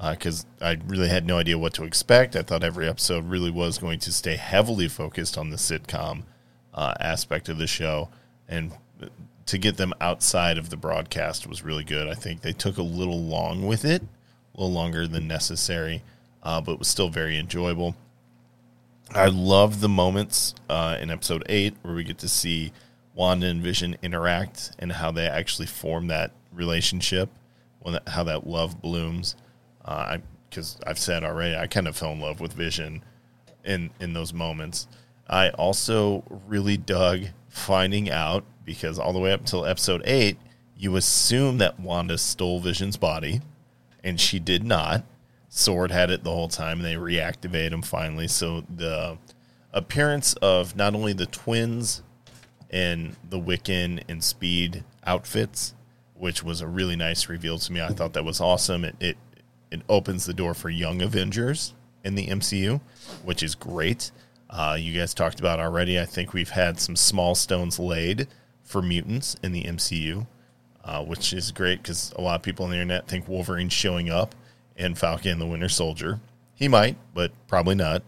because 0.00 0.46
I 0.60 0.78
really 0.86 1.08
had 1.08 1.26
no 1.26 1.38
idea 1.38 1.58
what 1.58 1.74
to 1.74 1.84
expect. 1.84 2.34
I 2.34 2.42
thought 2.42 2.64
every 2.64 2.88
episode 2.88 3.28
really 3.28 3.50
was 3.50 3.78
going 3.78 3.98
to 4.00 4.12
stay 4.12 4.36
heavily 4.36 4.88
focused 4.88 5.38
on 5.38 5.50
the 5.50 5.56
sitcom 5.56 6.24
uh, 6.72 6.94
aspect 6.98 7.48
of 7.48 7.58
the 7.58 7.66
show, 7.66 8.08
and 8.48 8.72
to 9.46 9.58
get 9.58 9.76
them 9.76 9.92
outside 10.00 10.58
of 10.58 10.70
the 10.70 10.76
broadcast 10.76 11.46
was 11.46 11.62
really 11.62 11.84
good. 11.84 12.08
I 12.08 12.14
think 12.14 12.40
they 12.40 12.52
took 12.52 12.78
a 12.78 12.82
little 12.82 13.20
long 13.20 13.66
with 13.66 13.84
it, 13.84 14.02
a 14.02 14.60
little 14.60 14.72
longer 14.72 15.06
than 15.06 15.28
necessary, 15.28 16.02
uh, 16.42 16.60
but 16.60 16.78
was 16.78 16.88
still 16.88 17.08
very 17.08 17.38
enjoyable. 17.38 17.94
I 19.12 19.26
love 19.26 19.80
the 19.80 19.88
moments 19.88 20.54
uh, 20.68 20.96
in 21.00 21.10
episode 21.10 21.44
eight 21.48 21.74
where 21.82 21.94
we 21.94 22.04
get 22.04 22.18
to 22.18 22.28
see 22.28 22.72
Wanda 23.14 23.46
and 23.46 23.62
Vision 23.62 23.96
interact 24.02 24.72
and 24.78 24.92
how 24.92 25.12
they 25.12 25.26
actually 25.26 25.66
form 25.66 26.06
that 26.06 26.32
relationship, 26.52 27.28
when 27.80 27.94
that, 27.94 28.08
how 28.08 28.24
that 28.24 28.46
love 28.46 28.80
blooms. 28.80 29.36
Uh, 29.84 30.18
because 30.48 30.78
I've 30.86 30.98
said 30.98 31.24
already, 31.24 31.56
I 31.56 31.66
kind 31.66 31.88
of 31.88 31.96
fell 31.96 32.12
in 32.12 32.20
love 32.20 32.40
with 32.40 32.52
Vision 32.52 33.02
in 33.64 33.90
in 33.98 34.12
those 34.12 34.32
moments. 34.32 34.86
I 35.28 35.50
also 35.50 36.22
really 36.46 36.76
dug 36.76 37.24
finding 37.48 38.08
out 38.08 38.44
because 38.64 38.98
all 38.98 39.12
the 39.12 39.18
way 39.18 39.32
up 39.32 39.40
until 39.40 39.64
episode 39.64 40.02
eight, 40.04 40.38
you 40.76 40.96
assume 40.96 41.58
that 41.58 41.78
Wanda 41.78 42.18
stole 42.18 42.60
Vision's 42.60 42.96
body, 42.96 43.40
and 44.02 44.20
she 44.20 44.38
did 44.38 44.64
not. 44.64 45.04
Sword 45.48 45.90
had 45.90 46.10
it 46.10 46.24
the 46.24 46.30
whole 46.30 46.48
time, 46.48 46.78
and 46.78 46.84
they 46.84 46.94
reactivate 46.94 47.72
him 47.72 47.82
finally. 47.82 48.26
So 48.26 48.64
the 48.74 49.18
appearance 49.72 50.34
of 50.34 50.76
not 50.76 50.94
only 50.94 51.12
the 51.12 51.26
twins 51.26 52.02
and 52.70 53.16
the 53.28 53.38
Wiccan 53.38 54.02
and 54.08 54.22
Speed 54.22 54.82
outfits, 55.06 55.74
which 56.14 56.42
was 56.42 56.60
a 56.60 56.66
really 56.66 56.96
nice 56.96 57.28
reveal 57.28 57.58
to 57.58 57.72
me. 57.72 57.80
I 57.80 57.88
thought 57.88 58.14
that 58.14 58.24
was 58.24 58.40
awesome. 58.40 58.84
It 58.84 58.96
it, 59.00 59.16
it 59.70 59.82
opens 59.88 60.26
the 60.26 60.34
door 60.34 60.54
for 60.54 60.70
young 60.70 61.02
Avengers 61.02 61.74
in 62.02 62.14
the 62.14 62.26
MCU, 62.26 62.80
which 63.24 63.42
is 63.42 63.54
great. 63.54 64.10
Uh, 64.50 64.76
you 64.78 64.96
guys 64.98 65.14
talked 65.14 65.40
about 65.40 65.58
already. 65.58 65.98
I 65.98 66.04
think 66.04 66.32
we've 66.32 66.50
had 66.50 66.78
some 66.78 66.96
small 66.96 67.34
stones 67.34 67.78
laid 67.78 68.28
for 68.64 68.82
mutants 68.82 69.36
in 69.42 69.52
the 69.52 69.64
MCU, 69.64 70.26
uh, 70.84 71.04
which 71.04 71.32
is 71.32 71.52
great 71.52 71.82
because 71.82 72.12
a 72.16 72.20
lot 72.20 72.36
of 72.36 72.42
people 72.42 72.64
on 72.64 72.70
the 72.70 72.76
internet 72.76 73.06
think 73.06 73.28
Wolverine's 73.28 73.72
showing 73.72 74.10
up 74.10 74.34
in 74.76 74.94
Falcon 74.94 75.32
and 75.32 75.40
the 75.40 75.46
Winter 75.46 75.68
Soldier. 75.68 76.20
He 76.54 76.68
might, 76.68 76.96
but 77.14 77.32
probably 77.46 77.74
not. 77.74 78.02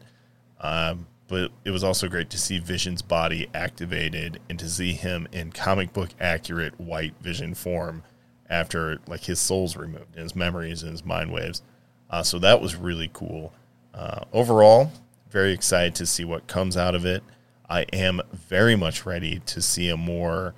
Um, 0.60 1.06
but 1.28 1.50
it 1.64 1.70
was 1.70 1.82
also 1.84 2.08
great 2.08 2.30
to 2.30 2.38
see 2.38 2.58
Vision's 2.58 3.02
body 3.02 3.48
activated 3.52 4.40
and 4.48 4.58
to 4.58 4.68
see 4.68 4.92
him 4.92 5.26
in 5.32 5.52
comic 5.52 5.92
book 5.92 6.10
accurate 6.20 6.78
white 6.80 7.14
Vision 7.20 7.54
form 7.54 8.02
after 8.48 8.98
like 9.08 9.24
his 9.24 9.40
soul's 9.40 9.76
removed 9.76 10.14
and 10.14 10.22
his 10.22 10.36
memories 10.36 10.82
and 10.82 10.92
his 10.92 11.04
mind 11.04 11.32
waves. 11.32 11.62
Uh, 12.10 12.22
so 12.22 12.38
that 12.38 12.60
was 12.60 12.76
really 12.76 13.10
cool. 13.12 13.52
Uh, 13.92 14.20
overall, 14.32 14.92
very 15.30 15.52
excited 15.52 15.94
to 15.96 16.06
see 16.06 16.24
what 16.24 16.46
comes 16.46 16.76
out 16.76 16.94
of 16.94 17.04
it. 17.04 17.22
I 17.68 17.82
am 17.92 18.20
very 18.32 18.76
much 18.76 19.06
ready 19.06 19.40
to 19.46 19.60
see 19.60 19.88
a 19.88 19.96
more 19.96 20.54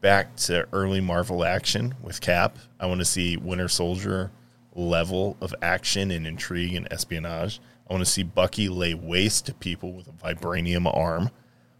back 0.00 0.36
to 0.36 0.68
early 0.72 1.00
Marvel 1.00 1.44
action 1.44 1.94
with 2.02 2.20
Cap. 2.20 2.58
I 2.78 2.86
want 2.86 3.00
to 3.00 3.04
see 3.04 3.36
Winter 3.36 3.68
Soldier 3.68 4.30
level 4.74 5.36
of 5.40 5.54
action 5.62 6.10
and 6.10 6.26
intrigue 6.26 6.74
and 6.74 6.86
espionage. 6.92 7.60
I 7.88 7.92
want 7.92 8.04
to 8.04 8.10
see 8.10 8.22
Bucky 8.22 8.68
lay 8.68 8.94
waste 8.94 9.46
to 9.46 9.54
people 9.54 9.92
with 9.92 10.08
a 10.08 10.12
vibranium 10.12 10.92
arm, 10.94 11.30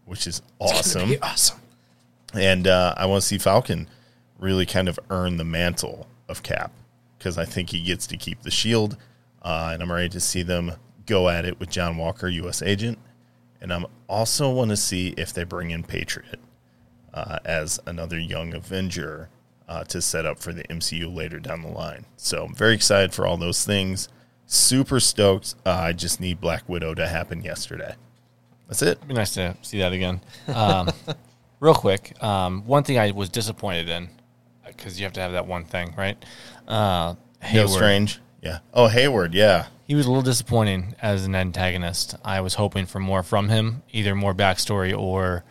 which 0.05 0.27
is 0.27 0.41
awesome. 0.59 1.13
awesome. 1.21 1.59
And 2.33 2.67
uh, 2.67 2.93
I 2.97 3.05
want 3.05 3.21
to 3.21 3.27
see 3.27 3.37
Falcon 3.37 3.87
really 4.39 4.65
kind 4.65 4.89
of 4.89 4.99
earn 5.09 5.37
the 5.37 5.43
mantle 5.43 6.07
of 6.27 6.43
Cap 6.43 6.71
because 7.17 7.37
I 7.37 7.45
think 7.45 7.69
he 7.69 7.81
gets 7.81 8.07
to 8.07 8.17
keep 8.17 8.41
the 8.41 8.51
shield. 8.51 8.97
Uh, 9.41 9.71
and 9.73 9.81
I'm 9.81 9.91
ready 9.91 10.09
to 10.09 10.19
see 10.19 10.43
them 10.43 10.73
go 11.05 11.29
at 11.29 11.45
it 11.45 11.59
with 11.59 11.69
John 11.69 11.97
Walker, 11.97 12.27
U.S. 12.27 12.61
agent. 12.61 12.97
And 13.61 13.73
I'm 13.73 13.85
also 14.07 14.51
want 14.51 14.69
to 14.71 14.77
see 14.77 15.13
if 15.17 15.33
they 15.33 15.43
bring 15.43 15.71
in 15.71 15.83
Patriot 15.83 16.39
uh, 17.13 17.39
as 17.45 17.79
another 17.85 18.19
young 18.19 18.53
Avenger 18.53 19.29
uh, 19.67 19.83
to 19.85 20.01
set 20.01 20.25
up 20.25 20.39
for 20.39 20.53
the 20.53 20.63
MCU 20.65 21.13
later 21.13 21.39
down 21.39 21.61
the 21.61 21.69
line. 21.69 22.05
So 22.17 22.45
I'm 22.45 22.55
very 22.55 22.75
excited 22.75 23.13
for 23.13 23.25
all 23.25 23.37
those 23.37 23.65
things. 23.65 24.09
Super 24.45 24.99
stoked. 24.99 25.55
Uh, 25.65 25.71
I 25.71 25.93
just 25.93 26.19
need 26.19 26.39
Black 26.39 26.67
Widow 26.69 26.93
to 26.95 27.07
happen 27.07 27.43
yesterday. 27.43 27.95
That's 28.67 28.81
it. 28.81 28.97
It'd 28.97 29.07
be 29.07 29.13
nice 29.13 29.33
to 29.35 29.55
see 29.61 29.79
that 29.79 29.93
again. 29.93 30.21
Um, 30.47 30.89
real 31.59 31.73
quick, 31.73 32.21
um, 32.21 32.65
one 32.65 32.83
thing 32.83 32.99
I 32.99 33.11
was 33.11 33.29
disappointed 33.29 33.89
in 33.89 34.09
because 34.67 34.99
you 34.99 35.05
have 35.05 35.13
to 35.13 35.21
have 35.21 35.31
that 35.31 35.47
one 35.47 35.63
thing, 35.65 35.93
right? 35.97 36.17
Uh, 36.67 37.15
No 37.53 37.67
Strange. 37.67 38.19
Yeah. 38.45 38.59
Oh, 38.73 38.87
Hayward. 38.87 39.33
Yeah. 39.33 39.65
He 39.87 39.95
was 39.95 40.05
a 40.05 40.09
little 40.09 40.23
disappointing 40.23 40.95
as 41.01 41.25
an 41.25 41.35
antagonist. 41.35 42.15
I 42.23 42.41
was 42.41 42.53
hoping 42.53 42.85
for 42.85 42.99
more 42.99 43.23
from 43.23 43.49
him, 43.49 43.81
either 43.91 44.13
more 44.13 44.35
backstory 44.35 44.97
or 44.97 45.43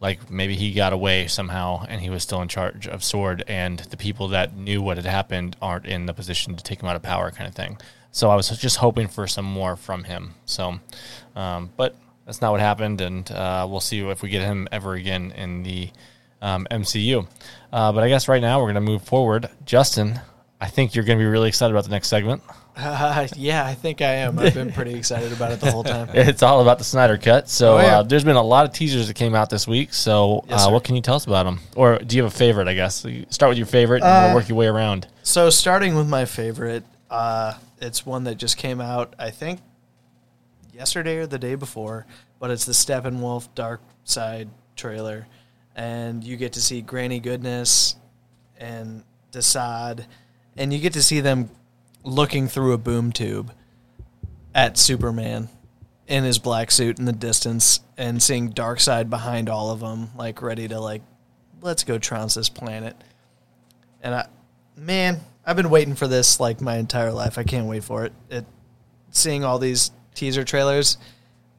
like 0.00 0.30
maybe 0.30 0.54
he 0.54 0.72
got 0.72 0.92
away 0.92 1.26
somehow 1.26 1.84
and 1.88 2.00
he 2.00 2.08
was 2.08 2.22
still 2.22 2.40
in 2.40 2.48
charge 2.48 2.86
of 2.86 3.04
Sword, 3.04 3.44
and 3.48 3.80
the 3.80 3.96
people 3.96 4.28
that 4.28 4.56
knew 4.56 4.80
what 4.80 4.96
had 4.96 5.06
happened 5.06 5.56
aren't 5.60 5.86
in 5.86 6.06
the 6.06 6.14
position 6.14 6.56
to 6.56 6.64
take 6.64 6.82
him 6.82 6.88
out 6.88 6.96
of 6.96 7.02
power, 7.02 7.30
kind 7.30 7.48
of 7.48 7.54
thing. 7.54 7.78
So 8.12 8.30
I 8.30 8.36
was 8.36 8.48
just 8.48 8.76
hoping 8.78 9.08
for 9.08 9.26
some 9.26 9.44
more 9.44 9.76
from 9.76 10.04
him. 10.04 10.34
So, 10.46 10.80
um, 11.36 11.70
but 11.76 11.96
that's 12.24 12.40
not 12.40 12.52
what 12.52 12.60
happened, 12.60 13.00
and 13.00 13.30
uh, 13.30 13.66
we'll 13.68 13.80
see 13.80 14.00
if 14.00 14.22
we 14.22 14.30
get 14.30 14.42
him 14.42 14.68
ever 14.72 14.94
again 14.94 15.32
in 15.32 15.62
the 15.64 15.90
um, 16.40 16.66
MCU. 16.70 17.26
Uh, 17.72 17.92
but 17.92 18.04
I 18.04 18.08
guess 18.08 18.28
right 18.28 18.40
now 18.40 18.58
we're 18.58 18.72
going 18.72 18.74
to 18.76 18.80
move 18.80 19.02
forward. 19.02 19.50
Justin, 19.64 20.20
I 20.60 20.66
think 20.66 20.94
you're 20.94 21.04
going 21.04 21.18
to 21.18 21.22
be 21.22 21.28
really 21.28 21.48
excited 21.48 21.72
about 21.72 21.84
the 21.84 21.90
next 21.90 22.08
segment. 22.08 22.42
Uh, 22.76 23.28
yeah, 23.36 23.64
I 23.64 23.74
think 23.74 24.02
I 24.02 24.14
am. 24.14 24.38
I've 24.40 24.54
been 24.54 24.72
pretty 24.72 24.94
excited 24.94 25.32
about 25.32 25.52
it 25.52 25.60
the 25.60 25.70
whole 25.70 25.84
time. 25.84 26.08
It's 26.14 26.42
all 26.42 26.60
about 26.60 26.78
the 26.78 26.84
Snyder 26.84 27.16
Cut. 27.16 27.48
So 27.48 27.78
Oh, 27.78 27.80
yeah. 27.80 27.98
uh, 27.98 28.02
there's 28.02 28.24
been 28.24 28.36
a 28.36 28.42
lot 28.42 28.66
of 28.66 28.72
teasers 28.72 29.06
that 29.06 29.14
came 29.14 29.34
out 29.36 29.50
this 29.50 29.68
week. 29.68 29.92
So 29.94 30.44
Yes, 30.48 30.66
uh, 30.66 30.70
what 30.70 30.82
can 30.84 30.96
you 30.96 31.02
tell 31.02 31.14
us 31.14 31.26
about 31.26 31.44
them? 31.44 31.60
Or 31.76 31.98
do 31.98 32.16
you 32.16 32.22
have 32.24 32.32
a 32.32 32.36
favorite? 32.36 32.66
I 32.66 32.74
guess 32.74 33.04
You 33.04 33.24
start 33.30 33.50
with 33.50 33.58
your 33.58 33.66
favorite, 33.68 34.02
and 34.02 34.10
Uh, 34.10 34.22
we'll 34.28 34.34
work 34.36 34.48
your 34.48 34.58
way 34.58 34.66
around. 34.66 35.06
So 35.22 35.48
starting 35.50 35.94
with 35.94 36.08
my 36.08 36.24
favorite, 36.24 36.82
uh, 37.10 37.54
it's 37.80 38.04
one 38.04 38.24
that 38.24 38.34
just 38.36 38.56
came 38.56 38.80
out, 38.80 39.14
I 39.18 39.30
think, 39.30 39.60
yesterday 40.74 41.16
or 41.18 41.26
the 41.26 41.38
day 41.38 41.54
before, 41.54 42.06
but 42.40 42.50
it's 42.50 42.64
the 42.64 42.72
Steppenwolf 42.72 43.48
Dark 43.54 43.80
Side 44.04 44.48
trailer, 44.76 45.26
and 45.76 46.24
you 46.24 46.36
get 46.36 46.52
to 46.54 46.60
see 46.60 46.80
Granny 46.80 47.20
Goodness 47.20 47.96
and 48.58 49.04
Desaad, 49.32 50.06
and 50.58 50.72
you 50.72 50.78
get 50.78 50.92
to 50.92 51.02
see 51.02 51.20
them 51.20 51.48
looking 52.04 52.48
through 52.48 52.72
a 52.72 52.78
boom 52.78 53.12
tube 53.12 53.52
at 54.54 54.76
Superman 54.76 55.48
in 56.06 56.24
his 56.24 56.38
black 56.38 56.70
suit 56.70 56.98
in 56.98 57.04
the 57.04 57.12
distance, 57.12 57.80
and 57.96 58.22
seeing 58.22 58.52
Darkseid 58.52 59.10
behind 59.10 59.48
all 59.48 59.70
of 59.70 59.80
them, 59.80 60.08
like 60.16 60.40
ready 60.42 60.66
to 60.68 60.80
like, 60.80 61.02
let's 61.60 61.84
go 61.84 61.98
trounce 61.98 62.34
this 62.34 62.48
planet. 62.48 62.96
And 64.02 64.14
I, 64.14 64.26
man, 64.76 65.20
I've 65.44 65.56
been 65.56 65.68
waiting 65.70 65.94
for 65.94 66.08
this 66.08 66.40
like 66.40 66.60
my 66.60 66.76
entire 66.76 67.12
life. 67.12 67.36
I 67.38 67.42
can't 67.44 67.66
wait 67.66 67.84
for 67.84 68.04
it. 68.04 68.12
It 68.30 68.46
seeing 69.10 69.44
all 69.44 69.58
these 69.58 69.90
teaser 70.14 70.44
trailers 70.44 70.96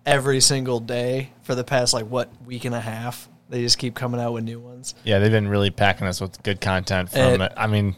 every 0.06 0.41
single 0.41 0.80
day 0.80 1.32
for 1.43 1.54
the 1.56 1.64
past 1.64 1.93
like 1.93 2.06
what 2.06 2.30
week 2.45 2.66
and 2.66 2.74
a 2.74 2.80
half. 2.82 3.30
They 3.50 3.62
just 3.62 3.78
keep 3.78 3.95
coming 3.95 4.20
out 4.20 4.34
with 4.34 4.43
new 4.43 4.60
ones. 4.60 4.95
Yeah, 5.04 5.20
they've 5.20 5.32
been 5.32 5.47
really 5.47 5.70
packing 5.72 6.08
us 6.08 6.22
with 6.22 6.41
good 6.43 6.60
content 6.62 7.10
from 7.12 7.20
It- 7.22 7.41
it. 7.41 7.54
I 7.58 7.68
mean, 7.68 7.95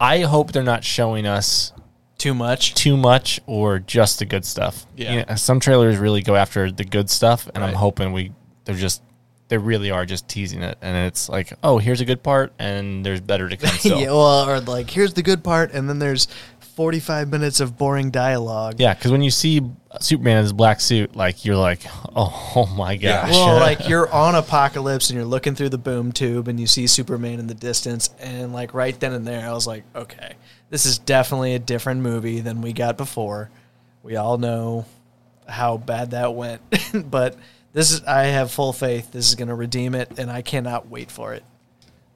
I 0.00 0.20
hope 0.20 0.52
they're 0.52 0.62
not 0.62 0.82
showing 0.82 1.26
us 1.26 1.72
Too 2.18 2.32
much. 2.34 2.74
too 2.74 2.96
much 2.96 3.40
or 3.46 3.78
just 3.78 4.18
the 4.18 4.24
good 4.24 4.44
stuff. 4.44 4.86
Yeah. 4.96 5.12
You 5.12 5.24
know, 5.28 5.34
some 5.36 5.60
trailers 5.60 5.98
really 5.98 6.22
go 6.22 6.34
after 6.36 6.70
the 6.72 6.84
good 6.84 7.10
stuff, 7.10 7.46
and 7.54 7.58
I'm 7.62 7.70
Right. 7.70 7.76
hoping 7.76 8.12
we 8.12 8.32
they're 8.64 8.74
just 8.76 9.02
they 9.48 9.58
really 9.58 9.90
are 9.90 10.06
just 10.06 10.28
teasing 10.28 10.62
it, 10.62 10.78
and 10.80 10.96
it's 11.08 11.28
like, 11.28 11.52
oh, 11.64 11.78
here's 11.78 12.00
a 12.00 12.04
good 12.04 12.22
part, 12.22 12.52
and 12.60 13.04
there's 13.04 13.20
better 13.20 13.48
to 13.48 13.56
come. 13.56 13.70
Still. 13.78 13.98
yeah, 14.00 14.06
well, 14.12 14.48
or 14.48 14.60
like 14.60 14.88
here's 14.90 15.14
the 15.14 15.22
good 15.24 15.42
part, 15.42 15.72
and 15.72 15.88
then 15.88 15.98
there's 15.98 16.28
45 16.80 17.28
minutes 17.30 17.60
of 17.60 17.76
boring 17.76 18.10
dialogue. 18.10 18.76
Yeah, 18.78 18.94
because 18.94 19.12
when 19.12 19.20
you 19.20 19.30
see 19.30 19.60
Superman 20.00 20.38
in 20.38 20.44
his 20.44 20.54
black 20.54 20.80
suit, 20.80 21.14
like 21.14 21.44
you're 21.44 21.54
like, 21.54 21.80
oh, 22.16 22.52
oh 22.56 22.74
my 22.74 22.96
gosh. 22.96 23.32
Well, 23.32 23.56
like 23.60 23.86
you're 23.86 24.10
on 24.10 24.34
Apocalypse 24.34 25.10
and 25.10 25.16
you're 25.18 25.26
looking 25.26 25.54
through 25.54 25.68
the 25.68 25.76
boom 25.76 26.10
tube 26.10 26.48
and 26.48 26.58
you 26.58 26.66
see 26.66 26.86
Superman 26.86 27.38
in 27.38 27.48
the 27.48 27.54
distance, 27.54 28.08
and 28.18 28.54
like 28.54 28.72
right 28.72 28.98
then 28.98 29.12
and 29.12 29.26
there, 29.26 29.46
I 29.46 29.52
was 29.52 29.66
like, 29.66 29.84
okay, 29.94 30.36
this 30.70 30.86
is 30.86 30.96
definitely 30.96 31.54
a 31.54 31.58
different 31.58 32.00
movie 32.00 32.40
than 32.40 32.62
we 32.62 32.72
got 32.72 32.96
before. 32.96 33.50
We 34.02 34.16
all 34.16 34.38
know 34.38 34.86
how 35.46 35.76
bad 35.76 36.12
that 36.12 36.34
went, 36.34 36.62
but 37.10 37.36
this 37.74 37.92
is 37.92 38.02
I 38.04 38.22
have 38.22 38.50
full 38.50 38.72
faith 38.72 39.12
this 39.12 39.28
is 39.28 39.34
going 39.34 39.48
to 39.48 39.54
redeem 39.54 39.94
it, 39.94 40.18
and 40.18 40.30
I 40.30 40.40
cannot 40.40 40.88
wait 40.88 41.10
for 41.10 41.34
it. 41.34 41.44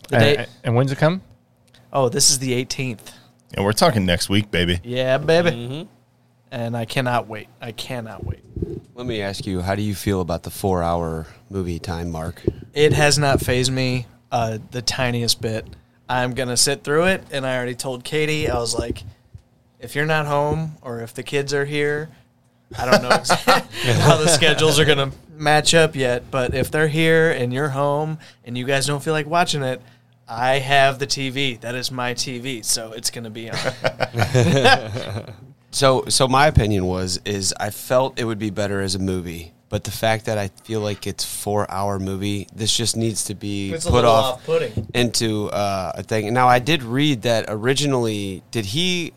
The 0.09 0.17
and, 0.17 0.37
day, 0.39 0.47
and 0.65 0.75
when's 0.75 0.91
it 0.91 0.97
come? 0.97 1.21
oh, 1.95 2.09
this 2.09 2.29
is 2.29 2.41
the 2.41 2.53
18th. 2.65 3.13
And 3.53 3.65
we're 3.65 3.73
talking 3.73 4.07
next 4.07 4.29
week, 4.29 4.51
baby. 4.51 4.81
Yeah, 4.83 5.19
baby. 5.19 5.89
And 6.51 6.77
I 6.77 6.85
cannot 6.85 7.29
wait. 7.29 7.49
I 7.61 7.73
cannot 7.73 8.25
wait. 8.25 8.41
Let 8.95 9.07
me 9.07 9.21
ask 9.21 9.47
you, 9.47 9.61
how 9.61 9.75
do 9.75 9.83
you 9.83 9.95
feel 9.95 10.21
about 10.21 10.45
the 10.45 10.51
four-hour 10.51 11.27
movie 11.51 11.79
time 11.79 12.11
mark? 12.11 12.43
It 12.73 12.93
has 12.93 13.19
not 13.19 13.41
phased 13.41 13.73
me 13.73 14.07
uh, 14.31 14.59
the 14.71 14.83
tiniest 14.83 15.41
bit. 15.41 15.67
I'm 16.09 16.35
gonna 16.35 16.57
sit 16.57 16.85
through 16.85 17.07
it, 17.07 17.25
and 17.31 17.47
I 17.47 17.57
already 17.57 17.75
told 17.75 18.05
Katie. 18.05 18.49
I 18.49 18.59
was 18.59 18.79
like, 18.79 19.03
if 19.81 19.95
you're 19.95 20.07
not 20.07 20.27
home 20.27 20.77
or 20.83 21.01
if 21.01 21.15
the 21.15 21.23
kids 21.23 21.53
are 21.55 21.65
here, 21.65 22.09
I 22.79 22.91
don't 22.91 23.03
know 23.03 23.15
exactly 23.15 23.93
how 23.93 24.17
the 24.17 24.29
schedules 24.29 24.79
are 24.79 24.85
gonna 24.85 25.13
match 25.37 25.75
up 25.75 25.97
yet. 25.97 26.31
But 26.31 26.55
if 26.55 26.71
they're 26.71 26.89
here 26.89 27.31
and 27.31 27.53
you're 27.53 27.71
home 27.71 28.19
and 28.45 28.57
you 28.57 28.65
guys 28.65 28.87
don't 28.87 29.03
feel 29.03 29.13
like 29.13 29.27
watching 29.27 29.63
it, 29.63 29.81
I 30.29 30.59
have 30.59 30.99
the 30.99 31.07
TV. 31.07 31.61
That 31.61 31.75
is 31.75 31.91
my 31.91 32.15
TV, 32.15 32.65
so 32.65 32.93
it's 32.93 33.11
gonna 33.11 33.31
be 33.31 33.51
on. 33.51 33.59
So, 35.75 36.05
so 36.07 36.29
my 36.29 36.47
opinion 36.47 36.87
was 36.87 37.21
is 37.25 37.53
I 37.59 37.71
felt 37.71 38.21
it 38.21 38.25
would 38.25 38.39
be 38.39 38.51
better 38.51 38.81
as 38.81 38.95
a 38.95 39.01
movie, 39.01 39.55
but 39.71 39.83
the 39.83 39.91
fact 39.91 40.27
that 40.27 40.39
I 40.39 40.47
feel 40.63 40.81
like 40.81 41.05
it's 41.05 41.25
four 41.25 41.69
hour 41.69 41.99
movie, 41.99 42.47
this 42.55 42.75
just 42.77 42.97
needs 42.97 43.25
to 43.25 43.35
be 43.35 43.73
It's 43.73 43.85
put 43.85 44.05
off 44.05 44.37
off-putting. 44.37 44.87
into 44.95 45.49
uh, 45.51 45.91
a 45.97 46.05
thing. 46.05 46.33
Now, 46.33 46.47
I 46.47 46.61
did 46.61 46.85
read 46.85 47.23
that 47.23 47.47
originally. 47.49 48.45
Did 48.53 48.67
he? 48.67 49.15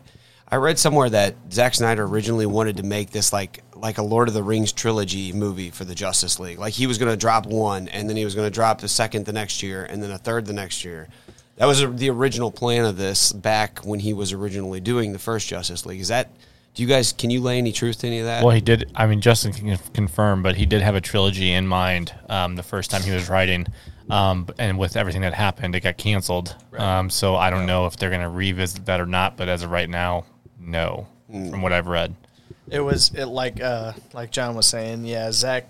I 0.48 0.56
read 0.56 0.80
somewhere 0.80 1.08
that 1.10 1.36
Zack 1.52 1.74
Snyder 1.76 2.02
originally 2.04 2.46
wanted 2.46 2.78
to 2.78 2.82
make 2.82 3.10
this 3.10 3.32
like 3.32 3.62
like 3.80 3.98
a 3.98 4.02
Lord 4.02 4.28
of 4.28 4.34
the 4.34 4.42
Rings 4.42 4.72
trilogy 4.72 5.32
movie 5.32 5.70
for 5.70 5.84
the 5.84 5.94
Justice 5.94 6.38
League. 6.38 6.58
Like 6.58 6.74
he 6.74 6.86
was 6.86 6.98
going 6.98 7.10
to 7.10 7.16
drop 7.16 7.46
one, 7.46 7.88
and 7.88 8.08
then 8.08 8.16
he 8.16 8.24
was 8.24 8.34
going 8.34 8.46
to 8.46 8.54
drop 8.54 8.80
the 8.80 8.88
second 8.88 9.26
the 9.26 9.32
next 9.32 9.62
year, 9.62 9.84
and 9.84 10.02
then 10.02 10.10
a 10.10 10.18
third 10.18 10.46
the 10.46 10.52
next 10.52 10.84
year. 10.84 11.08
That 11.56 11.66
was 11.66 11.80
the 11.96 12.10
original 12.10 12.52
plan 12.52 12.84
of 12.84 12.96
this 12.96 13.32
back 13.32 13.80
when 13.80 13.98
he 13.98 14.12
was 14.12 14.32
originally 14.32 14.80
doing 14.80 15.12
the 15.12 15.18
first 15.18 15.48
Justice 15.48 15.84
League. 15.86 16.00
Is 16.00 16.08
that? 16.08 16.30
Do 16.74 16.82
you 16.82 16.88
guys 16.88 17.12
can 17.12 17.30
you 17.30 17.40
lay 17.40 17.58
any 17.58 17.72
truth 17.72 17.98
to 18.00 18.06
any 18.06 18.20
of 18.20 18.26
that? 18.26 18.44
Well, 18.44 18.54
he 18.54 18.60
did. 18.60 18.92
I 18.94 19.06
mean, 19.06 19.20
Justin 19.20 19.52
can 19.52 19.76
confirm, 19.92 20.42
but 20.42 20.54
he 20.54 20.66
did 20.66 20.82
have 20.82 20.94
a 20.94 21.00
trilogy 21.00 21.52
in 21.52 21.66
mind 21.66 22.14
um, 22.28 22.54
the 22.54 22.62
first 22.62 22.90
time 22.90 23.02
he 23.02 23.10
was 23.10 23.28
writing. 23.28 23.66
Um, 24.08 24.46
and 24.58 24.78
with 24.78 24.96
everything 24.96 25.22
that 25.22 25.34
happened, 25.34 25.74
it 25.74 25.80
got 25.80 25.98
canceled. 25.98 26.54
Um, 26.76 27.10
so 27.10 27.34
I 27.36 27.50
don't 27.50 27.66
know 27.66 27.86
if 27.86 27.96
they're 27.96 28.10
going 28.10 28.22
to 28.22 28.28
revisit 28.28 28.86
that 28.86 29.00
or 29.00 29.06
not. 29.06 29.36
But 29.36 29.48
as 29.48 29.62
of 29.62 29.70
right 29.70 29.90
now, 29.90 30.24
no, 30.60 31.08
from 31.26 31.60
what 31.62 31.72
I've 31.72 31.88
read. 31.88 32.14
It 32.70 32.80
was 32.80 33.12
it 33.14 33.26
like 33.26 33.60
uh 33.62 33.92
like 34.12 34.30
John 34.30 34.54
was 34.54 34.66
saying, 34.66 35.04
yeah, 35.04 35.30
Zach 35.32 35.68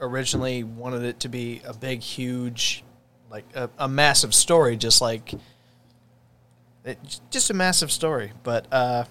originally 0.00 0.64
wanted 0.64 1.02
it 1.02 1.20
to 1.20 1.28
be 1.28 1.62
a 1.66 1.74
big, 1.74 2.00
huge, 2.00 2.84
like 3.30 3.44
a, 3.54 3.70
a 3.78 3.88
massive 3.88 4.34
story, 4.34 4.76
just 4.76 5.00
like 5.00 5.34
it, 6.84 6.98
just 7.30 7.50
a 7.50 7.54
massive 7.54 7.92
story. 7.92 8.32
But 8.42 8.66
uh 8.72 9.04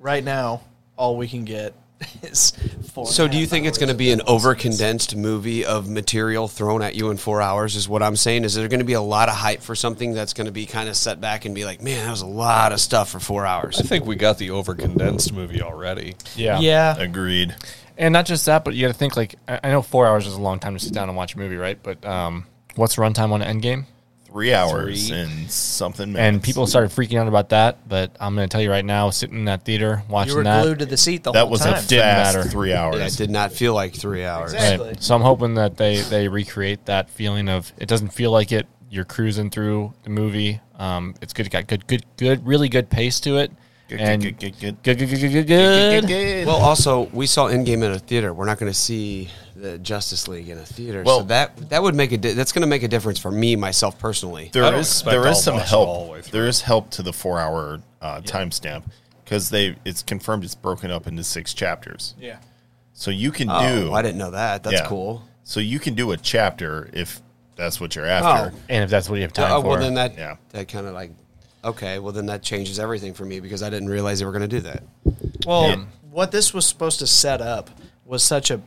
right 0.00 0.24
now, 0.24 0.62
all 0.96 1.16
we 1.16 1.28
can 1.28 1.44
get 1.44 1.74
is 2.22 2.52
four. 2.92 3.06
so 3.06 3.24
and 3.24 3.32
do 3.32 3.38
you 3.38 3.46
think 3.46 3.66
it's 3.66 3.78
going 3.78 3.88
to 3.88 3.94
be 3.94 4.10
an 4.10 4.20
over 4.26 4.54
condensed 4.54 5.16
movie 5.16 5.64
of 5.64 5.88
material 5.88 6.48
thrown 6.48 6.82
at 6.82 6.94
you 6.94 7.10
in 7.10 7.16
four 7.16 7.40
hours? 7.40 7.76
Is 7.76 7.88
what 7.88 8.02
I'm 8.02 8.16
saying. 8.16 8.44
Is 8.44 8.54
there 8.54 8.68
going 8.68 8.80
to 8.80 8.84
be 8.86 8.92
a 8.92 9.00
lot 9.00 9.28
of 9.28 9.34
hype 9.34 9.62
for 9.62 9.74
something 9.74 10.12
that's 10.12 10.32
going 10.34 10.46
to 10.46 10.52
be 10.52 10.66
kind 10.66 10.88
of 10.88 10.96
set 10.96 11.20
back 11.20 11.44
and 11.44 11.54
be 11.54 11.64
like, 11.64 11.80
man, 11.80 12.04
that 12.04 12.10
was 12.10 12.20
a 12.22 12.26
lot 12.26 12.72
of 12.72 12.80
stuff 12.80 13.10
for 13.10 13.20
four 13.20 13.46
hours? 13.46 13.80
I 13.80 13.84
think 13.84 14.04
we 14.04 14.16
got 14.16 14.38
the 14.38 14.50
over 14.50 14.74
condensed 14.74 15.32
movie 15.32 15.62
already. 15.62 16.16
Yeah. 16.34 16.60
Yeah, 16.60 16.98
Agreed. 16.98 17.54
And 17.98 18.12
not 18.12 18.26
just 18.26 18.44
that, 18.46 18.64
but 18.64 18.74
you 18.74 18.86
got 18.86 18.92
to 18.92 18.98
think 18.98 19.16
like 19.16 19.36
I 19.48 19.60
I 19.64 19.70
know 19.70 19.82
four 19.82 20.06
hours 20.06 20.26
is 20.26 20.34
a 20.34 20.40
long 20.40 20.58
time 20.58 20.74
to 20.74 20.84
sit 20.84 20.92
down 20.92 21.08
and 21.08 21.16
watch 21.16 21.34
a 21.34 21.38
movie, 21.38 21.56
right? 21.56 21.78
But 21.82 22.04
um, 22.04 22.46
what's 22.74 22.96
runtime 22.96 23.32
on 23.32 23.40
Endgame? 23.40 23.86
Three 24.36 24.52
hours 24.52 25.08
Three. 25.08 25.18
and 25.18 25.50
something 25.50 26.12
minutes. 26.12 26.20
And 26.34 26.42
people 26.42 26.66
started 26.66 26.90
freaking 26.90 27.18
out 27.18 27.26
about 27.26 27.48
that. 27.48 27.88
But 27.88 28.14
I'm 28.20 28.34
going 28.34 28.46
to 28.46 28.52
tell 28.52 28.60
you 28.60 28.70
right 28.70 28.84
now, 28.84 29.08
sitting 29.08 29.38
in 29.38 29.44
that 29.46 29.64
theater 29.64 30.02
watching 30.10 30.32
you 30.32 30.36
were 30.36 30.44
that, 30.44 30.62
glued 30.62 30.80
to 30.80 30.84
the 30.84 30.98
seat 30.98 31.22
the 31.24 31.32
that 31.32 31.40
whole 31.44 31.50
was 31.52 31.60
time. 31.60 31.72
a 31.72 31.80
Didn't 31.86 32.02
fast 32.02 32.36
matter. 32.36 32.50
three 32.50 32.74
hours. 32.74 32.96
Yeah, 32.98 33.06
it 33.06 33.16
did 33.16 33.30
not 33.30 33.50
feel 33.50 33.72
like 33.72 33.94
three 33.94 34.26
hours. 34.26 34.52
Exactly. 34.52 34.88
Right. 34.88 35.02
So 35.02 35.14
I'm 35.14 35.22
hoping 35.22 35.54
that 35.54 35.78
they 35.78 36.02
they 36.02 36.28
recreate 36.28 36.84
that 36.84 37.08
feeling 37.08 37.48
of 37.48 37.72
it 37.78 37.88
doesn't 37.88 38.10
feel 38.10 38.30
like 38.30 38.52
it. 38.52 38.66
You're 38.90 39.06
cruising 39.06 39.48
through 39.48 39.94
the 40.02 40.10
movie. 40.10 40.60
Um, 40.78 41.14
it's 41.22 41.32
good. 41.32 41.46
It 41.46 41.50
got 41.50 41.66
good, 41.66 41.86
good, 41.86 42.04
good, 42.18 42.46
really 42.46 42.68
good 42.68 42.90
pace 42.90 43.18
to 43.20 43.38
it. 43.38 43.50
Good, 43.88 44.00
and 44.00 44.20
good, 44.22 44.38
good, 44.40 44.58
good, 44.58 44.82
good, 44.82 44.98
good, 44.98 45.08
good, 45.10 45.30
good, 45.30 45.46
good, 45.46 46.06
good. 46.08 46.46
Well, 46.46 46.56
also 46.56 47.04
we 47.12 47.26
saw 47.26 47.46
Endgame 47.48 47.84
in 47.84 47.92
a 47.92 47.98
theater. 48.00 48.34
We're 48.34 48.46
not 48.46 48.58
going 48.58 48.70
to 48.72 48.76
see 48.76 49.28
the 49.54 49.78
Justice 49.78 50.26
League 50.26 50.48
in 50.48 50.58
a 50.58 50.64
theater. 50.64 51.02
Well- 51.04 51.20
so 51.20 51.26
that 51.26 51.70
that 51.70 51.82
would 51.82 51.94
make 51.94 52.10
a 52.10 52.16
di- 52.18 52.32
that's 52.32 52.50
going 52.52 52.62
to 52.62 52.66
make 52.66 52.82
a 52.82 52.88
difference 52.88 53.18
for 53.20 53.30
me 53.30 53.54
myself 53.54 53.96
personally. 53.98 54.46
I 54.46 54.50
There 54.52 54.62
don't 54.62 54.74
is 54.74 54.88
expect 54.88 55.10
there 55.12 55.26
is 55.28 55.42
some 55.42 55.58
help. 55.58 55.88
all 55.88 56.04
the 56.06 56.12
way. 56.12 56.20
There 56.22 56.48
is 56.48 56.62
help 56.62 56.90
to 56.92 57.02
the 57.02 57.12
four 57.12 57.38
hour 57.38 57.80
uh, 58.02 58.22
timestamp 58.22 58.82
because 59.24 59.50
they 59.50 59.76
it's 59.84 60.02
confirmed 60.02 60.42
it's 60.44 60.54
broken 60.56 60.90
up 60.90 61.06
into 61.06 61.22
six 61.22 61.54
chapters. 61.54 62.14
Yeah. 62.20 62.38
So 62.92 63.12
you 63.12 63.30
can 63.30 63.48
Oh, 63.50 63.60
do. 63.84 63.92
I 63.92 64.02
didn't 64.02 64.18
know 64.18 64.32
that. 64.32 64.64
That's 64.64 64.80
yeah. 64.80 64.86
cool. 64.88 65.22
So 65.44 65.60
you 65.60 65.78
can 65.78 65.94
do 65.94 66.10
a 66.10 66.16
chapter 66.16 66.90
if 66.92 67.20
that's 67.54 67.80
what 67.80 67.94
you're 67.94 68.06
after. 68.06 68.52
Oh. 68.52 68.60
and 68.68 68.82
if 68.82 68.90
that's 68.90 69.08
what 69.08 69.14
you 69.16 69.22
have 69.22 69.32
time 69.32 69.52
oh, 69.52 69.62
for, 69.62 69.68
well 69.68 69.78
then 69.78 69.94
that 69.94 70.16
Yeah. 70.18 70.36
that 70.50 70.66
kind 70.68 70.86
of 70.88 70.94
like 70.94 71.12
okay, 71.66 71.98
well 71.98 72.12
then 72.12 72.26
that 72.26 72.42
changes 72.42 72.78
everything 72.78 73.12
for 73.14 73.24
me 73.24 73.40
because 73.40 73.62
I 73.62 73.70
didn't 73.70 73.88
realize 73.88 74.18
they 74.20 74.24
were 74.24 74.32
going 74.32 74.48
to 74.48 74.48
do 74.48 74.60
that. 74.60 74.82
Well, 75.46 75.68
Yeah. 75.68 75.84
what 76.10 76.30
this 76.32 76.54
was 76.54 76.66
supposed 76.66 76.98
to 77.00 77.06
set 77.06 77.40
up 77.40 77.70
was 78.04 78.22
such 78.22 78.50
a 78.50 78.60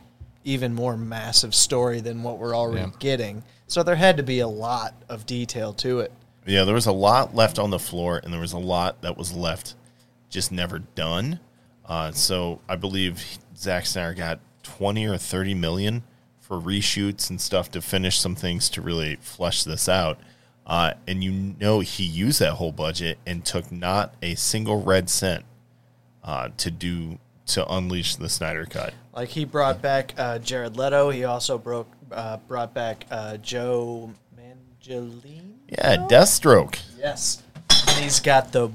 even 0.44 0.72
more 0.74 0.96
massive 0.96 1.54
story 1.54 2.00
than 2.00 2.22
what 2.22 2.38
we're 2.38 2.56
already 2.56 2.80
Yeah. 2.86 2.96
getting. 2.98 3.42
So 3.66 3.82
there 3.82 3.96
had 3.96 4.16
to 4.16 4.22
be 4.22 4.40
a 4.40 4.48
lot 4.48 4.94
of 5.08 5.26
detail 5.26 5.72
to 5.74 6.00
it. 6.00 6.12
Yeah, 6.46 6.64
there 6.64 6.74
was 6.74 6.86
a 6.86 6.92
lot 6.92 7.34
left 7.34 7.58
on 7.58 7.70
the 7.70 7.78
floor, 7.78 8.20
and 8.24 8.32
there 8.32 8.40
was 8.40 8.52
a 8.54 8.58
lot 8.58 9.02
that 9.02 9.16
was 9.18 9.32
left 9.34 9.74
just 10.30 10.50
never 10.50 10.78
done. 10.78 11.38
Uh, 11.86 12.12
so 12.12 12.60
I 12.68 12.76
believe 12.76 13.22
Zack 13.56 13.84
Snyder 13.86 14.14
got 14.14 14.38
twenty 14.62 15.06
or 15.06 15.18
thirty 15.18 15.54
million 15.54 16.02
for 16.40 16.58
reshoots 16.58 17.28
and 17.30 17.40
stuff 17.40 17.70
to 17.72 17.82
finish 17.82 18.18
some 18.18 18.34
things 18.34 18.68
to 18.70 18.80
really 18.80 19.16
flesh 19.16 19.62
this 19.64 19.88
out. 19.88 20.18
Uh, 20.66 20.94
and 21.06 21.24
you 21.24 21.54
know 21.60 21.80
he 21.80 22.04
used 22.04 22.40
that 22.40 22.54
whole 22.54 22.72
budget 22.72 23.18
and 23.26 23.44
took 23.44 23.72
not 23.72 24.14
a 24.22 24.34
single 24.36 24.82
red 24.82 25.10
cent 25.10 25.44
uh, 26.22 26.48
to 26.56 26.70
do 26.70 27.18
to 27.46 27.66
unleash 27.72 28.16
the 28.16 28.28
Snyder 28.28 28.66
cut. 28.66 28.94
Like 29.12 29.30
he 29.30 29.44
brought 29.44 29.82
back 29.82 30.14
uh, 30.16 30.38
Jared 30.38 30.76
Leto. 30.76 31.10
He 31.10 31.24
also 31.24 31.58
broke 31.58 31.88
uh, 32.12 32.36
brought 32.48 32.72
back 32.72 33.06
uh, 33.10 33.38
Joe 33.38 34.12
Manganiello. 34.36 35.44
Yeah, 35.68 36.06
Deathstroke. 36.08 36.80
Yes, 36.98 37.42
and 37.70 38.04
he's 38.04 38.20
got 38.20 38.52
the 38.52 38.70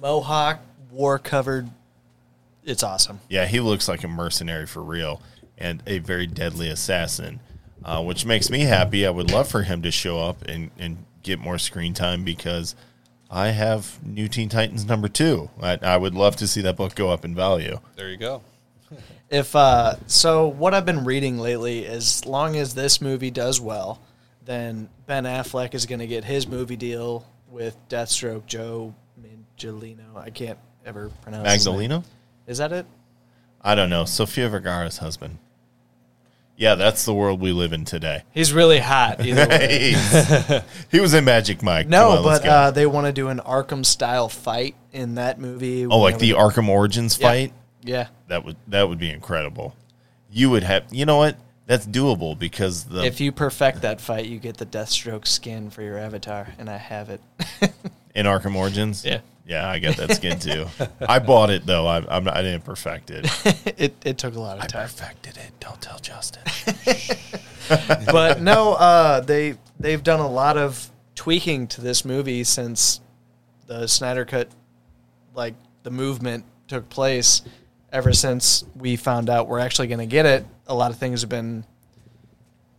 mohawk, 0.00 0.60
war 0.90 1.18
covered. 1.18 1.68
It's 2.64 2.82
awesome. 2.82 3.20
Yeah, 3.28 3.46
he 3.46 3.60
looks 3.60 3.88
like 3.88 4.04
a 4.04 4.08
mercenary 4.08 4.66
for 4.66 4.82
real 4.82 5.22
and 5.56 5.82
a 5.86 5.98
very 5.98 6.26
deadly 6.26 6.68
assassin, 6.68 7.40
uh, 7.84 8.02
which 8.02 8.24
makes 8.24 8.50
me 8.50 8.60
happy. 8.60 9.06
I 9.06 9.10
would 9.10 9.30
love 9.30 9.48
for 9.48 9.62
him 9.62 9.82
to 9.82 9.90
show 9.90 10.20
up 10.20 10.42
and, 10.42 10.70
and 10.78 11.04
get 11.22 11.38
more 11.38 11.58
screen 11.58 11.94
time 11.94 12.24
because 12.24 12.74
I 13.30 13.48
have 13.48 14.04
New 14.04 14.28
Teen 14.28 14.48
Titans 14.48 14.86
number 14.86 15.08
two. 15.08 15.50
I, 15.60 15.78
I 15.82 15.96
would 15.96 16.14
love 16.14 16.36
to 16.36 16.46
see 16.46 16.60
that 16.62 16.76
book 16.76 16.94
go 16.94 17.10
up 17.10 17.24
in 17.24 17.34
value. 17.34 17.80
There 17.96 18.10
you 18.10 18.16
go. 18.16 18.42
If 19.30 19.54
uh, 19.54 19.96
so, 20.06 20.48
what 20.48 20.72
I've 20.72 20.86
been 20.86 21.04
reading 21.04 21.38
lately, 21.38 21.86
as 21.86 22.24
long 22.24 22.56
as 22.56 22.74
this 22.74 23.02
movie 23.02 23.30
does 23.30 23.60
well, 23.60 24.00
then 24.46 24.88
Ben 25.06 25.24
Affleck 25.24 25.74
is 25.74 25.84
going 25.84 25.98
to 25.98 26.06
get 26.06 26.24
his 26.24 26.46
movie 26.46 26.76
deal 26.76 27.26
with 27.50 27.76
Deathstroke 27.90 28.46
Joe 28.46 28.94
Manganiello. 29.20 30.16
I 30.16 30.30
can't 30.30 30.58
ever 30.86 31.10
pronounce 31.20 31.52
his. 31.52 31.66
Magdalena? 31.66 32.02
Is 32.46 32.56
that 32.56 32.72
it? 32.72 32.86
I 33.60 33.74
don't 33.74 33.90
know. 33.90 34.06
Sofia 34.06 34.48
Vergara's 34.48 34.98
husband. 34.98 35.36
Yeah, 36.58 36.74
that's 36.74 37.04
the 37.04 37.14
world 37.14 37.40
we 37.40 37.52
live 37.52 37.72
in 37.72 37.84
today. 37.84 38.24
He's 38.34 38.52
really 38.52 38.80
hot. 38.80 39.24
Either 39.24 39.46
way. 39.48 39.94
he 40.90 40.98
was 40.98 41.14
in 41.14 41.24
Magic 41.24 41.62
Mike. 41.62 41.86
No, 41.86 42.10
on, 42.10 42.24
but 42.24 42.44
uh, 42.44 42.70
they 42.72 42.84
want 42.84 43.06
to 43.06 43.12
do 43.12 43.28
an 43.28 43.38
Arkham 43.38 43.86
style 43.86 44.28
fight 44.28 44.74
in 44.92 45.14
that 45.14 45.38
movie. 45.38 45.86
oh, 45.86 45.98
like 46.00 46.18
the 46.18 46.32
Arkham 46.32 46.68
Origins 46.68 47.16
Yeah. 47.18 47.28
fight. 47.28 47.52
Yeah. 47.84 48.08
That 48.26 48.44
would 48.44 48.56
that 48.66 48.88
would 48.88 48.98
be 48.98 49.08
incredible. 49.10 49.76
You 50.32 50.50
would 50.50 50.64
have. 50.64 50.84
You 50.90 51.06
know 51.06 51.16
what? 51.18 51.36
That's 51.66 51.86
doable 51.86 52.36
because 52.36 52.84
the 52.84 53.04
If 53.04 53.20
you 53.20 53.30
perfect 53.30 53.82
that 53.82 54.00
fight, 54.00 54.26
you 54.26 54.38
get 54.40 54.56
the 54.56 54.66
Deathstroke 54.66 55.26
skin 55.28 55.70
for 55.70 55.82
your 55.82 55.96
avatar, 55.96 56.48
and 56.58 56.68
I 56.68 56.76
have 56.78 57.08
it. 57.10 57.20
in 58.18 58.26
Arkham 58.26 58.56
Origins. 58.56 59.04
Yeah. 59.04 59.20
yeah, 59.46 59.68
I 59.68 59.78
got 59.78 59.96
that 59.96 60.14
skin 60.16 60.38
too. 60.38 60.66
I 61.00 61.20
bought 61.20 61.50
it 61.50 61.64
though. 61.64 61.86
I, 61.86 61.98
I'm 62.08 62.24
not, 62.24 62.36
I 62.36 62.42
didn't 62.42 62.64
perfect 62.64 63.10
it. 63.10 63.26
it 63.78 63.94
it 64.04 64.18
took 64.18 64.34
a 64.34 64.40
lot 64.40 64.58
of 64.58 64.64
I 64.64 64.66
time. 64.66 64.82
perfected 64.82 65.36
it. 65.36 65.52
Don't 65.60 65.80
tell 65.80 65.98
Justin. 66.00 66.42
but 68.12 68.40
no, 68.40 68.74
uh, 68.74 69.20
they 69.20 69.54
they've 69.78 70.02
done 70.02 70.20
a 70.20 70.28
lot 70.28 70.56
of 70.58 70.90
tweaking 71.14 71.66
to 71.68 71.80
this 71.80 72.04
movie 72.04 72.44
since 72.44 73.00
the 73.66 73.86
Snyder 73.86 74.24
Cut, 74.24 74.48
like 75.34 75.54
the 75.84 75.90
movement 75.90 76.44
took 76.66 76.88
place. 76.88 77.42
Ever 77.90 78.12
since 78.12 78.64
we 78.76 78.96
found 78.96 79.30
out 79.30 79.48
we're 79.48 79.60
actually 79.60 79.88
going 79.88 80.00
to 80.00 80.06
get 80.06 80.26
it, 80.26 80.44
a 80.66 80.74
lot 80.74 80.90
of 80.90 80.98
things 80.98 81.22
have 81.22 81.30
been 81.30 81.64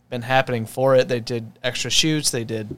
been 0.08 0.22
happening 0.22 0.66
for 0.66 0.94
it. 0.96 1.08
They 1.08 1.20
did 1.20 1.50
extra 1.62 1.90
shoots. 1.90 2.30
They 2.30 2.44
did 2.44 2.76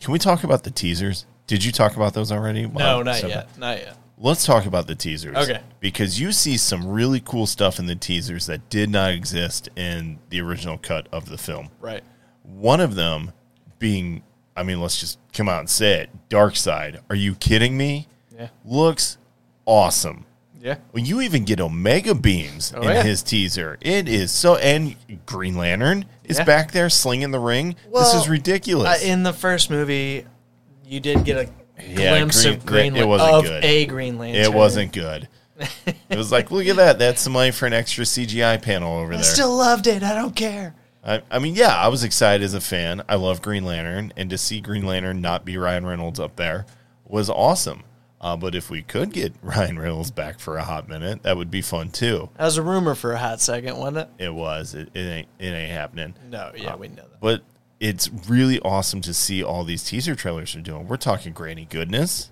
Can 0.00 0.12
we 0.12 0.18
talk 0.18 0.42
about 0.44 0.62
the 0.64 0.70
teasers? 0.70 1.26
Did 1.50 1.64
you 1.64 1.72
talk 1.72 1.96
about 1.96 2.14
those 2.14 2.30
already? 2.30 2.64
no, 2.66 3.02
not 3.02 3.22
yet, 3.24 3.58
not 3.58 3.78
yet. 3.78 3.96
Let's 4.16 4.44
talk 4.46 4.66
about 4.66 4.86
the 4.86 4.94
teasers. 4.94 5.36
Okay. 5.36 5.60
Because 5.80 6.20
you 6.20 6.30
see 6.30 6.56
some 6.56 6.86
really 6.86 7.18
cool 7.20 7.46
stuff 7.46 7.78
in 7.80 7.86
the 7.86 7.96
teasers 7.96 8.46
that 8.46 8.68
did 8.70 8.88
not 8.88 9.10
exist 9.12 9.68
in 9.74 10.18
the 10.28 10.40
original 10.42 10.78
cut 10.78 11.08
of 11.10 11.28
the 11.28 11.36
film. 11.38 11.70
Right. 11.80 12.04
One 12.44 12.80
of 12.80 12.94
them 12.94 13.32
being, 13.80 14.22
I 14.56 14.62
mean, 14.62 14.80
let's 14.80 15.00
just 15.00 15.18
come 15.32 15.48
out 15.48 15.58
and 15.60 15.68
say 15.70 16.02
it 16.02 16.10
Darkseid. 16.28 17.00
Are 17.10 17.16
you 17.16 17.34
kidding 17.34 17.76
me? 17.76 18.06
Yeah. 18.38 18.48
Looks 18.64 19.18
awesome. 19.66 20.26
Yeah. 20.60 20.76
Well, 20.92 21.02
you 21.02 21.22
even 21.22 21.44
get 21.44 21.58
Omega 21.60 22.14
beams 22.14 22.72
Oh, 22.76 22.82
in 22.82 22.90
yeah. 22.90 23.02
his 23.02 23.22
teaser. 23.22 23.78
It 23.80 24.06
is 24.08 24.30
so, 24.30 24.56
and 24.56 24.94
Green 25.26 25.56
Lantern 25.56 26.04
is 26.24 26.38
Yeah. 26.38 26.44
back 26.44 26.72
there 26.72 26.90
slinging 26.90 27.30
the 27.30 27.40
ring. 27.40 27.74
this 27.92 28.14
is 28.14 28.28
ridiculous. 28.28 29.02
Uh, 29.02 29.06
in 29.06 29.22
the 29.22 29.32
first 29.32 29.70
movie, 29.70 30.26
you 30.90 31.00
did 31.00 31.24
get 31.24 31.36
a 31.36 31.50
Yeah, 31.88 32.10
glimpse 32.18 32.42
Green- 32.42 32.54
of 32.56 32.66
Green 32.66 32.96
it 32.96 33.06
wasn't 33.08 33.30
of 33.32 33.44
good. 33.44 33.64
a 33.64 33.86
Green 33.86 34.18
Lantern. 34.18 34.42
it 34.42 34.52
wasn't 34.52 34.92
good. 34.92 35.28
it 36.08 36.16
was 36.16 36.32
like, 36.32 36.50
look 36.50 36.66
at 36.66 36.76
that. 36.76 36.98
That's 36.98 37.20
some 37.20 37.34
money 37.34 37.50
for 37.50 37.66
an 37.66 37.72
extra 37.74 38.04
CGI 38.04 38.60
panel 38.62 38.94
over 38.98 39.12
I 39.12 39.16
there. 39.16 39.18
I 39.18 39.22
still 39.22 39.54
loved 39.56 39.86
it. 39.86 40.02
I 40.02 40.14
don't 40.14 40.34
care. 40.34 40.74
I, 41.04 41.22
I 41.30 41.38
mean, 41.38 41.54
yeah, 41.54 41.74
I 41.76 41.88
was 41.88 42.02
excited 42.04 42.42
as 42.44 42.54
a 42.54 42.60
fan. 42.60 43.02
I 43.08 43.14
love 43.16 43.40
Green 43.42 43.64
Lantern, 43.64 44.12
and 44.16 44.28
to 44.30 44.38
see 44.38 44.60
Green 44.60 44.84
Lantern 44.84 45.20
not 45.20 45.44
be 45.44 45.56
Ryan 45.56 45.86
Reynolds 45.86 46.18
up 46.20 46.36
there 46.36 46.66
was 47.06 47.28
awesome. 47.30 47.84
Uh, 48.22 48.36
but 48.36 48.54
if 48.54 48.68
we 48.68 48.82
could 48.82 49.12
get 49.12 49.32
Ryan 49.42 49.78
Reynolds 49.78 50.10
back 50.10 50.38
for 50.40 50.58
a 50.58 50.62
hot 50.64 50.88
minute, 50.88 51.22
that 51.22 51.36
would 51.38 51.50
be 51.50 51.62
fun 51.62 51.90
too. 51.90 52.28
That 52.36 52.44
was 52.44 52.58
a 52.58 52.62
rumor 52.62 52.94
for 52.94 53.12
a 53.12 53.18
hot 53.18 53.40
second, 53.40 53.76
wasn't 53.78 53.98
it? 54.18 54.24
It 54.24 54.34
was. 54.34 54.74
It, 54.74 54.90
it 54.94 55.00
ain't. 55.00 55.28
It 55.38 55.46
ain't 55.46 55.72
happening. 55.72 56.14
No, 56.30 56.52
yeah, 56.54 56.76
we 56.76 56.88
know 56.88 56.96
that. 56.96 57.20
But 57.20 57.42
it's 57.80 58.10
really 58.28 58.60
awesome 58.60 59.00
to 59.00 59.14
see 59.14 59.42
all 59.42 59.64
these 59.64 59.82
teaser 59.82 60.14
trailers 60.14 60.54
are 60.54 60.60
doing. 60.60 60.86
We're 60.86 60.96
talking 60.98 61.32
Granny 61.32 61.64
Goodness. 61.64 62.30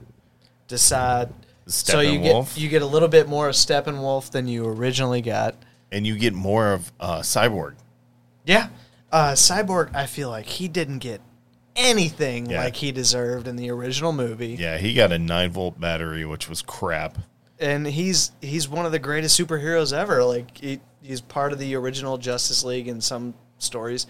Decide. 0.69 1.33
So 1.67 2.01
you 2.01 2.19
get 2.21 2.57
you 2.57 2.69
get 2.69 2.83
a 2.83 2.87
little 2.87 3.09
bit 3.09 3.29
more 3.29 3.49
of 3.49 3.55
Steppenwolf 3.55 4.31
than 4.31 4.47
you 4.49 4.67
originally 4.67 5.21
got. 5.23 5.55
and 5.91 6.07
you 6.07 6.19
get 6.19 6.35
more 6.35 6.73
of 6.73 6.93
uh, 7.01 7.21
Cyborg. 7.21 7.75
Yeah. 8.45 8.69
Uh, 9.11 9.33
Cyborg, 9.33 9.95
I 9.95 10.05
feel 10.07 10.29
like 10.31 10.47
he 10.47 10.69
didn't 10.69 10.99
get 10.99 11.21
anything 11.77 12.51
Yeah. 12.51 12.65
like 12.65 12.77
he 12.77 12.93
deserved 12.93 13.47
in 13.49 13.57
the 13.57 13.71
original 13.71 14.13
movie. 14.13 14.57
Yeah, 14.59 14.79
he 14.79 14.93
got 14.95 15.13
a 15.13 15.19
nine 15.19 15.51
volt 15.51 15.81
battery, 15.81 16.25
which 16.25 16.49
was 16.49 16.61
crap. 16.63 17.17
And 17.59 17.87
he's 17.87 18.33
he's 18.41 18.69
one 18.69 18.87
of 18.87 18.93
the 18.93 18.99
greatest 18.99 19.39
superheroes 19.39 19.93
ever. 19.93 20.23
Like 20.25 20.57
he, 20.57 20.81
he's 21.03 21.21
part 21.21 21.53
of 21.53 21.59
the 21.59 21.75
original 21.75 22.17
Justice 22.19 22.65
League 22.65 22.89
in 22.89 23.01
some 23.01 23.35
stories. 23.59 24.07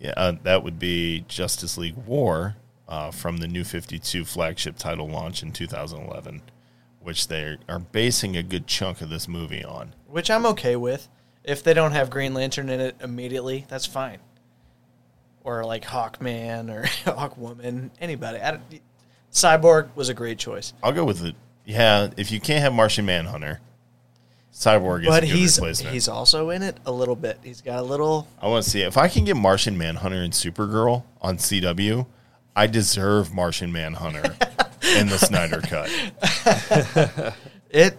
Yeah, 0.00 0.14
uh, 0.16 0.32
that 0.44 0.64
would 0.64 0.78
be 0.78 1.24
Justice 1.28 1.76
League 1.76 1.96
War 2.06 2.56
uh, 2.88 3.10
from 3.10 3.36
the 3.36 3.46
New 3.46 3.64
52 3.64 4.24
flagship 4.24 4.76
title 4.78 5.08
launch 5.08 5.42
in 5.42 5.52
2011, 5.52 6.42
which 7.00 7.28
they 7.28 7.58
are 7.68 7.78
basing 7.78 8.36
a 8.36 8.42
good 8.42 8.66
chunk 8.66 9.02
of 9.02 9.10
this 9.10 9.28
movie 9.28 9.62
on. 9.64 9.94
which 10.08 10.30
I'm 10.30 10.46
okay 10.46 10.74
with. 10.74 11.08
If 11.44 11.62
they 11.62 11.74
don't 11.74 11.92
have 11.92 12.10
Green 12.10 12.34
Lantern 12.34 12.68
in 12.70 12.80
it 12.80 12.96
immediately, 13.00 13.66
that's 13.68 13.86
fine. 13.86 14.18
Or 15.44 15.64
like 15.64 15.84
Hawkman 15.84 16.70
or 16.70 16.82
Hawkwoman, 17.10 17.90
anybody. 18.00 18.38
Cyborg 19.32 19.94
was 19.94 20.08
a 20.08 20.14
great 20.14 20.38
choice, 20.38 20.72
I'll 20.82 20.92
go 20.92 21.04
with 21.04 21.24
it. 21.24 21.34
Yeah, 21.64 22.08
if 22.16 22.32
you 22.32 22.40
can't 22.40 22.62
have 22.62 22.72
Martian 22.72 23.06
Manhunter, 23.06 23.60
Cyborg 24.52 25.02
is 25.02 25.08
but 25.08 25.22
a 25.22 25.26
good 25.26 25.36
he's 25.36 25.58
replacement. 25.58 25.94
he's 25.94 26.08
also 26.08 26.50
in 26.50 26.62
it 26.62 26.76
a 26.84 26.92
little 26.92 27.16
bit. 27.16 27.38
He's 27.42 27.60
got 27.60 27.78
a 27.78 27.82
little. 27.82 28.26
I 28.42 28.48
want 28.48 28.64
to 28.64 28.70
see 28.70 28.82
if 28.82 28.96
I 28.96 29.08
can 29.08 29.24
get 29.24 29.36
Martian 29.36 29.78
Manhunter 29.78 30.22
and 30.22 30.32
Supergirl 30.32 31.04
on 31.22 31.36
CW. 31.38 32.06
I 32.56 32.66
deserve 32.66 33.32
Martian 33.32 33.72
Manhunter 33.72 34.22
in 34.96 35.08
the 35.08 35.18
Snyder 35.18 35.60
cut. 35.60 35.88
It. 37.70 37.96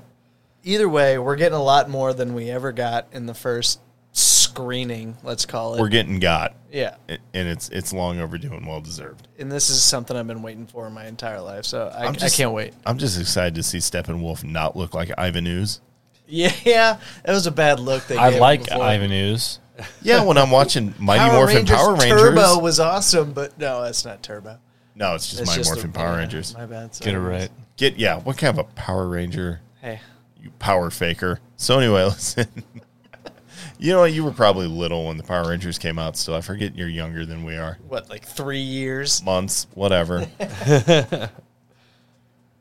Either 0.64 0.90
way, 0.90 1.18
we're 1.18 1.38
getting 1.38 1.58
a 1.58 1.64
lot 1.64 1.90
more 1.90 2.14
than 2.14 2.34
we 2.34 2.52
ever 2.52 2.72
got 2.74 3.08
in 3.14 3.26
the 3.26 3.34
first 3.34 3.80
screening. 4.12 5.16
Let's 5.24 5.46
call 5.46 5.76
it. 5.76 5.80
We're 5.80 5.88
getting 5.88 6.20
got, 6.20 6.56
yeah, 6.72 6.98
and 7.08 7.48
it's 7.48 7.70
it's 7.70 7.94
long 7.94 8.20
overdue 8.20 8.54
and 8.54 8.68
well 8.68 8.82
deserved. 8.82 9.28
and 9.40 9.50
this 9.52 9.70
is 9.70 9.82
something 9.82 10.16
I've 10.16 10.28
been 10.28 10.42
waiting 10.44 10.68
for 10.68 10.90
my 10.90 11.06
entire 11.08 11.40
life. 11.42 11.66
So 11.66 11.92
I, 11.96 12.12
just- 12.12 12.26
I 12.26 12.38
can't 12.38 12.52
wait. 12.54 12.74
I'm 12.86 12.98
just 12.98 13.20
excited 13.20 13.56
to 13.56 13.64
see 13.64 13.78
Steppenwolf 13.80 14.44
not 14.44 14.76
look 14.76 14.94
like 14.94 15.10
Ivan 15.18 15.48
Ooze. 15.48 15.80
Yeah, 16.34 16.54
yeah, 16.66 17.00
that 17.26 17.34
was 17.34 17.46
a 17.46 17.52
bad 17.52 17.80
look. 17.82 18.08
They 18.08 18.16
I 18.18 18.32
gave 18.32 18.40
like 18.40 18.64
before. 18.66 18.82
Ivan 18.84 19.12
Ooze. 19.12 19.60
Yeah, 20.04 20.24
when 20.24 20.38
I'm 20.38 20.52
watching 20.52 20.94
Mighty 21.00 21.20
Power 21.22 21.34
Morphin 21.34 21.56
Rangers 21.58 21.76
Power 21.78 21.96
Rangers. 21.96 22.22
Turbo 22.22 22.60
was 22.60 22.80
awesome, 22.80 23.34
but 23.34 23.58
no, 23.58 23.84
that's 23.84 24.06
not 24.06 24.22
Turbo. 24.22 24.60
no, 24.96 25.16
it's 25.16 25.28
just 25.30 25.42
It's 25.42 25.50
Mighty 25.50 25.60
just 25.62 25.72
Morphin 25.74 25.90
a- 25.90 25.94
Power 25.94 26.12
yeah, 26.14 26.18
Rangers. 26.18 26.54
My 26.54 26.66
bad. 26.68 26.92
Get 26.92 27.08
it 27.08 27.12
sorry. 27.18 27.18
right. 27.18 27.50
Get 27.78 27.98
yeah, 27.98 28.20
what 28.20 28.38
kind 28.38 28.58
of 28.58 28.66
a 28.66 28.70
Power 28.76 29.08
Ranger? 29.08 29.62
Hey, 29.82 30.00
You 30.40 30.52
power 30.60 30.90
faker. 30.92 31.40
So 31.58 31.80
anyway, 31.80 32.04
listen. 32.06 32.46
you 33.80 33.92
know 33.92 34.02
what? 34.02 34.14
You 34.14 34.24
were 34.24 34.32
probably 34.32 34.68
little 34.68 35.08
when 35.08 35.18
the 35.18 35.24
Power 35.24 35.50
Rangers 35.50 35.80
came 35.80 35.98
out. 35.98 36.16
so 36.16 36.36
I 36.36 36.42
forget 36.42 36.76
you're 36.76 36.88
younger 36.88 37.26
than 37.26 37.44
we 37.44 37.56
are. 37.58 37.80
what, 37.88 38.08
like 38.10 38.24
three 38.26 38.60
years? 38.62 39.24
months, 39.24 39.66
whatever. 39.74 40.28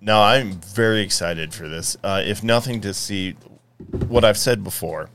no, 0.01 0.23
I'm 0.23 0.53
very 0.53 1.03
excited 1.03 1.53
for 1.53 1.69
this. 1.69 1.97
Uh, 2.03 2.23
if 2.25 2.43
nothing 2.43 2.81
to 2.83 2.95
see 2.95 3.37
what 4.11 4.25
I've 4.25 4.39
said 4.39 4.63
before, 4.65 5.09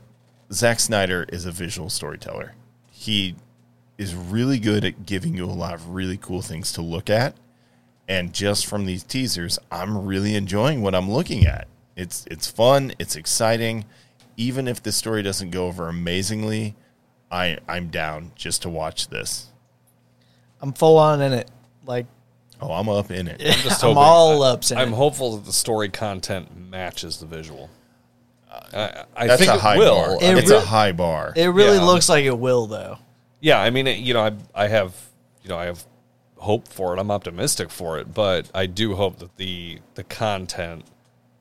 Zack 0.52 0.80
Snyder 0.80 1.26
is 1.28 1.44
a 1.46 1.52
visual 1.52 1.90
storyteller. 1.90 2.54
He 2.90 3.34
is 3.98 4.14
really 4.14 4.58
good 4.58 4.84
at 4.84 5.06
giving 5.06 5.34
you 5.34 5.44
a 5.44 5.52
lot 5.52 5.74
of 5.74 5.90
really 5.90 6.16
cool 6.16 6.42
things 6.42 6.72
to 6.72 6.82
look 6.82 7.08
at. 7.10 7.34
And 8.08 8.32
just 8.32 8.66
from 8.66 8.86
these 8.86 9.02
teasers, 9.02 9.58
I'm 9.70 10.06
really 10.06 10.34
enjoying 10.34 10.82
what 10.82 10.94
I'm 10.94 11.10
looking 11.10 11.44
at. 11.46 11.66
It's 11.96 12.24
it's 12.30 12.46
fun, 12.46 12.92
it's 12.98 13.16
exciting. 13.16 13.84
Even 14.36 14.68
if 14.68 14.82
the 14.82 14.92
story 14.92 15.22
doesn't 15.22 15.50
go 15.50 15.66
over 15.66 15.88
amazingly, 15.88 16.74
I 17.30 17.58
I'm 17.66 17.88
down 17.88 18.32
just 18.36 18.62
to 18.62 18.68
watch 18.68 19.08
this. 19.08 19.48
I'm 20.60 20.72
full 20.72 20.98
on 20.98 21.20
in 21.20 21.32
it. 21.32 21.50
Like, 21.84 22.06
Oh, 22.60 22.72
I'm 22.72 22.88
up 22.88 23.10
in 23.10 23.28
it. 23.28 23.40
I'm 23.40 23.60
just 23.62 23.82
I'm 23.84 23.98
all 23.98 24.42
up 24.42 24.62
in 24.70 24.78
I'm 24.78 24.92
it. 24.92 24.96
hopeful 24.96 25.36
that 25.36 25.44
the 25.44 25.52
story 25.52 25.88
content 25.88 26.56
matches 26.70 27.18
the 27.18 27.26
visual. 27.26 27.68
I, 28.72 29.04
I 29.16 29.26
That's 29.26 29.40
think 29.40 29.52
a 29.52 29.56
it 29.56 29.60
high 29.60 29.78
will. 29.78 29.94
bar. 29.94 30.10
I 30.10 30.14
It 30.14 30.20
mean, 30.28 30.38
it's 30.38 30.50
re- 30.50 30.56
a 30.56 30.60
high 30.60 30.92
bar. 30.92 31.32
it 31.36 31.46
really 31.48 31.76
Yeah. 31.78 31.84
looks 31.84 32.08
like 32.08 32.24
it 32.24 32.38
will, 32.38 32.66
though. 32.66 32.98
yeah, 33.40 33.60
I 33.60 33.70
mean, 33.70 33.86
it, 33.86 33.98
you 33.98 34.14
know, 34.14 34.22
I, 34.24 34.32
I 34.54 34.68
have, 34.68 34.94
you 35.42 35.48
know, 35.48 35.58
I 35.58 35.66
have 35.66 35.84
hope 36.36 36.68
for 36.68 36.94
it. 36.94 37.00
I'm 37.00 37.10
optimistic 37.10 37.70
for 37.70 37.98
it, 37.98 38.12
but 38.14 38.50
I 38.54 38.66
do 38.66 38.94
hope 38.94 39.18
that 39.20 39.36
the 39.36 39.78
the 39.94 40.04
content 40.04 40.84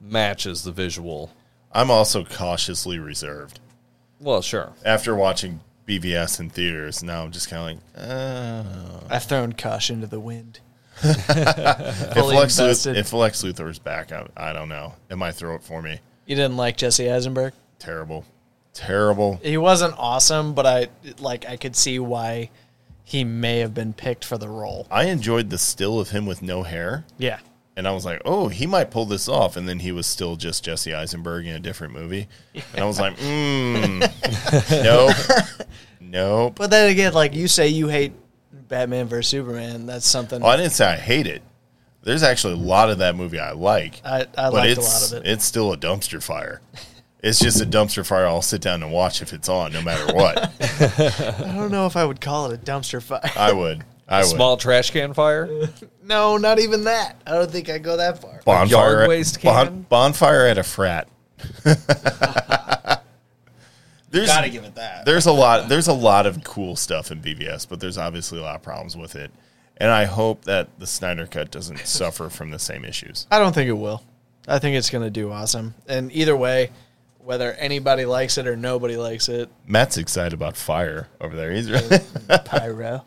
matches 0.02 0.64
the 0.64 0.72
visual. 0.72 1.32
I'm 1.72 1.92
also 1.92 2.24
cautiously 2.24 3.00
reserved. 3.00 3.60
Well, 4.20 4.42
sure. 4.42 4.74
After 4.86 5.14
watching 5.16 5.60
BVS 5.88 6.40
in 6.40 6.50
theaters, 6.50 7.04
now 7.04 7.24
I'm 7.24 7.32
just 7.32 7.50
kind 7.50 7.80
of 7.96 8.04
like, 8.04 8.10
uh, 8.10 9.00
I've 9.10 9.24
thrown 9.26 9.54
caution 9.54 10.02
to 10.02 10.08
the 10.08 10.20
wind. 10.20 10.60
if, 11.04 12.14
Fully 12.14 12.38
Lex 12.38 12.58
invested. 12.58 12.96
Luthor, 12.96 13.00
if 13.00 13.14
Lex 13.14 13.44
Luthor's 13.44 13.80
back, 13.80 14.12
I, 14.14 14.26
I 14.38 14.54
don't 14.54 14.70
know. 14.70 14.94
It 15.10 15.18
might 15.18 15.34
throw 15.36 15.56
it 15.56 15.64
for 15.64 15.82
me. 15.82 16.00
You 16.26 16.36
didn't 16.36 16.58
like 16.58 16.78
Jesse 16.78 17.10
Eisenberg? 17.10 17.54
Terrible. 17.80 18.26
Terrible. 18.74 19.40
He 19.44 19.58
wasn't 19.58 19.96
awesome, 19.98 20.54
but 20.54 20.66
I 20.66 20.88
like 21.20 21.46
I 21.48 21.56
could 21.56 21.76
see 21.76 21.98
why 22.00 22.50
he 23.04 23.24
may 23.24 23.60
have 23.60 23.74
been 23.74 23.94
picked 23.94 24.26
for 24.26 24.38
the 24.38 24.50
role. 24.50 24.88
I 24.90 25.06
enjoyed 25.06 25.50
the 25.50 25.58
still 25.58 26.00
of 26.00 26.10
him 26.10 26.26
with 26.26 26.42
no 26.42 26.64
hair. 26.64 27.06
Yeah. 27.18 27.40
And 27.78 27.88
I 27.88 27.92
was 27.92 28.06
like, 28.06 28.22
oh, 28.26 28.48
he 28.48 28.66
might 28.66 28.90
pull 28.90 29.06
this 29.06 29.28
off. 29.30 29.56
And 29.58 29.68
then 29.68 29.80
he 29.80 29.92
was 29.92 30.08
still 30.08 30.36
just 30.38 30.64
Jesse 30.64 30.94
Eisenberg 30.94 31.46
in 31.46 31.56
a 31.56 31.60
different 31.60 31.94
movie. 31.94 32.28
And 32.54 32.82
I 32.82 32.86
was 32.86 33.00
like, 33.00 33.18
mm, 33.18 34.00
nope. 34.84 35.68
Nope. 36.00 36.56
But 36.56 36.72
then 36.72 36.90
again, 36.90 37.14
like 37.14 37.34
you 37.36 37.48
say 37.48 37.68
you 37.68 37.88
hate 37.90 38.14
Batman 38.52 39.08
vs 39.08 39.30
Superman, 39.30 39.86
that's 39.86 40.08
something 40.08 40.42
Oh, 40.42 40.48
I 40.48 40.58
didn't 40.58 40.72
say 40.72 40.86
I 40.86 40.96
hate 40.96 41.28
it. 41.28 41.44
There's 42.06 42.24
actually 42.24 42.54
a 42.54 42.58
lot 42.58 42.90
of 42.90 43.00
that 43.00 43.16
movie 43.18 43.40
I 43.40 43.52
like. 43.52 44.00
I, 44.06 44.22
I 44.22 44.26
but 44.36 44.54
liked 44.54 44.68
a 44.68 44.72
it's 44.80 45.12
lot 45.12 45.20
of 45.20 45.26
it. 45.26 45.30
it's 45.30 45.44
still 45.44 45.74
a 45.74 45.78
dumpster 45.78 46.24
fire. 46.24 46.62
It's 47.22 47.40
just 47.40 47.60
a 47.60 47.66
dumpster 47.66 48.06
fire 48.06 48.28
I'll 48.28 48.42
sit 48.44 48.62
down 48.62 48.84
and 48.84 48.92
watch 48.94 49.22
if 49.24 49.34
it's 49.34 49.50
on, 49.50 49.74
no 49.74 49.82
matter 49.82 50.14
what. 50.16 50.38
I 50.62 51.54
don't 51.56 51.72
know 51.72 51.88
if 51.88 51.98
I 51.98 52.06
would 52.06 52.22
call 52.22 52.52
it 52.52 52.54
a 52.54 52.64
dumpster 52.64 53.02
fire. 53.02 53.22
I 53.36 53.52
would. 53.52 53.84
I 54.08 54.20
would. 54.20 54.28
Small 54.28 54.56
trash 54.58 54.92
can 54.92 55.16
fire. 55.16 55.50
No, 56.04 56.38
not 56.38 56.60
even 56.60 56.84
that. 56.84 57.20
I 57.26 57.32
don't 57.32 57.50
think 57.50 57.68
I 57.70 57.80
go 57.80 57.98
that 57.98 58.22
far. 58.22 58.42
bonfire 58.46 58.68
yard 58.68 59.02
at- 59.02 59.10
waste 59.10 59.42
bon- 59.42 59.66
can? 59.68 59.82
bonfire 59.90 60.46
at 60.46 60.60
a 60.60 60.64
frat. 60.64 61.08
there's 64.12 64.28
Gotta 64.28 64.50
give 64.50 64.64
it 64.64 64.76
that. 64.76 65.06
there's 65.06 65.26
a 65.26 65.32
lot 65.32 65.68
there's 65.70 65.88
a 65.88 65.94
lot 65.94 66.26
of 66.26 66.44
cool 66.44 66.76
stuff 66.76 67.12
in 67.12 67.22
BVS, 67.22 67.68
but 67.68 67.80
there's 67.80 67.98
obviously 67.98 68.40
a 68.40 68.42
lot 68.44 68.56
of 68.56 68.62
problems 68.62 68.96
with 68.96 69.16
it. 69.16 69.32
And 69.78 69.92
I 69.92 70.06
hope 70.06 70.46
that 70.46 70.80
the 70.80 70.88
Snyder 70.88 71.28
Cut 71.28 71.52
doesn't 71.52 71.80
suffer 71.86 72.30
from 72.30 72.52
the 72.52 72.60
same 72.60 72.86
issues. 72.86 73.28
I 73.32 73.40
don't 73.40 73.54
think 73.54 73.70
it 73.70 73.74
will. 73.74 74.04
I 74.48 74.60
think 74.60 74.76
it's 74.76 74.90
going 74.90 75.04
to 75.04 75.10
do 75.10 75.32
awesome. 75.32 75.74
And 75.88 76.12
either 76.12 76.36
way, 76.38 76.72
whether 77.20 77.54
anybody 77.54 78.06
likes 78.06 78.38
it 78.38 78.48
or 78.48 78.56
nobody 78.56 78.96
likes 78.98 79.28
it, 79.28 79.50
Matt's 79.66 79.98
excited 79.98 80.34
about 80.34 80.56
fire 80.56 81.08
over 81.20 81.36
there. 81.36 81.52
He's 81.52 81.70
uh, 81.70 81.82
really, 81.90 82.40
pyro. 82.46 83.04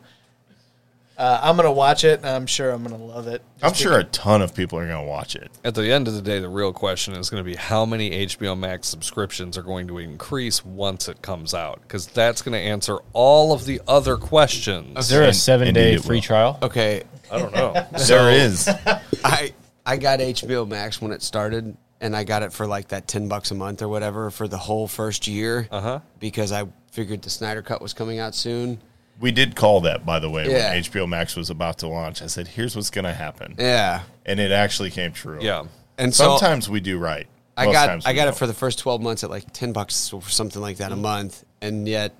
Uh, 1.19 1.37
I'm 1.43 1.57
going 1.57 1.65
to 1.65 1.71
watch 1.71 2.05
it, 2.05 2.19
and 2.19 2.29
I'm 2.29 2.45
sure 2.47 2.71
I'm 2.71 2.81
going 2.83 2.97
to 2.97 3.03
love 3.03 3.27
it. 3.27 3.41
I'm 3.61 3.73
sure 3.73 3.99
a 3.99 4.05
ton 4.05 4.41
of 4.41 4.55
people 4.55 4.79
are 4.79 4.87
going 4.87 5.03
to 5.03 5.07
watch 5.09 5.35
it. 5.35 5.51
At 5.65 5.75
the 5.75 5.91
end 5.91 6.07
of 6.07 6.13
the 6.13 6.21
day, 6.21 6.39
the 6.39 6.47
real 6.47 6.71
question 6.71 7.13
is 7.13 7.29
going 7.29 7.43
to 7.43 7.45
be 7.49 7.57
how 7.57 7.85
many 7.85 8.25
HBO 8.25 8.57
Max 8.57 8.87
subscriptions 8.87 9.57
are 9.57 9.61
going 9.61 9.87
to 9.89 9.97
increase 9.97 10.63
once 10.63 11.09
it 11.09 11.21
comes 11.21 11.53
out, 11.53 11.81
because 11.81 12.07
that's 12.07 12.41
going 12.41 12.53
to 12.53 12.59
answer 12.59 12.99
all 13.11 13.51
of 13.51 13.65
the 13.65 13.81
other 13.85 14.15
questions. 14.15 14.97
Is 14.97 15.09
there 15.09 15.23
a 15.23 15.27
And- 15.27 15.35
seven 15.35 15.73
day 15.73 15.89
indeed 15.91 15.99
it 15.99 16.07
free 16.07 16.17
will. 16.17 16.21
trial? 16.23 16.59
Okay, 16.61 17.03
I 17.29 17.37
don't 17.37 17.53
know. 17.53 17.73
there 18.07 18.31
is. 18.31 18.69
I 19.25 19.53
I 19.85 19.97
got 19.97 20.19
HBO 20.19 20.65
Max 20.67 21.01
when 21.01 21.11
it 21.11 21.21
started, 21.21 21.75
and 21.99 22.15
I 22.15 22.23
got 22.23 22.43
it 22.43 22.53
for 22.53 22.65
like 22.65 22.87
that 22.89 23.09
ten 23.09 23.27
bucks 23.27 23.51
a 23.51 23.55
month 23.55 23.81
or 23.81 23.89
whatever 23.89 24.31
for 24.31 24.47
the 24.47 24.57
whole 24.57 24.87
first 24.87 25.27
year. 25.27 25.67
Uh-huh. 25.69 25.99
Because 26.21 26.53
I 26.53 26.63
figured 26.93 27.23
the 27.23 27.29
Snyder 27.29 27.61
Cut 27.61 27.81
was 27.81 27.93
coming 27.93 28.19
out 28.19 28.35
soon. 28.35 28.79
We 29.19 29.31
did 29.31 29.55
call 29.55 29.81
that, 29.81 30.05
by 30.05 30.19
the 30.19 30.29
way, 30.29 30.49
Yeah. 30.49 30.69
when 30.71 30.77
HBO 30.83 31.07
Max 31.07 31.35
was 31.35 31.49
about 31.49 31.79
to 31.79 31.87
launch. 31.87 32.21
I 32.21 32.27
said, 32.27 32.47
"Here's 32.47 32.75
what's 32.75 32.89
going 32.89 33.05
to 33.05 33.13
happen," 33.13 33.55
Yeah, 33.59 34.01
and 34.25 34.39
it 34.39 34.51
actually 34.51 34.91
came 34.91 35.11
true. 35.11 35.39
yeah. 35.41 35.63
and 35.97 36.13
so 36.15 36.37
Sometimes 36.37 36.69
we 36.69 36.79
do 36.79 36.97
right. 36.97 37.27
I 37.57 37.65
got 37.65 37.89
I 38.05 38.13
got 38.13 38.25
don't. 38.25 38.33
it 38.33 38.37
for 38.37 38.47
the 38.47 38.53
first 38.53 38.79
twelve 38.79 39.01
months 39.01 39.23
at 39.25 39.29
like 39.29 39.51
ten 39.51 39.73
bucks 39.73 40.13
or 40.13 40.21
something 40.21 40.61
like 40.61 40.77
that 40.77 40.93
a 40.93 40.95
month, 40.95 41.43
and 41.61 41.87
yet 41.87 42.13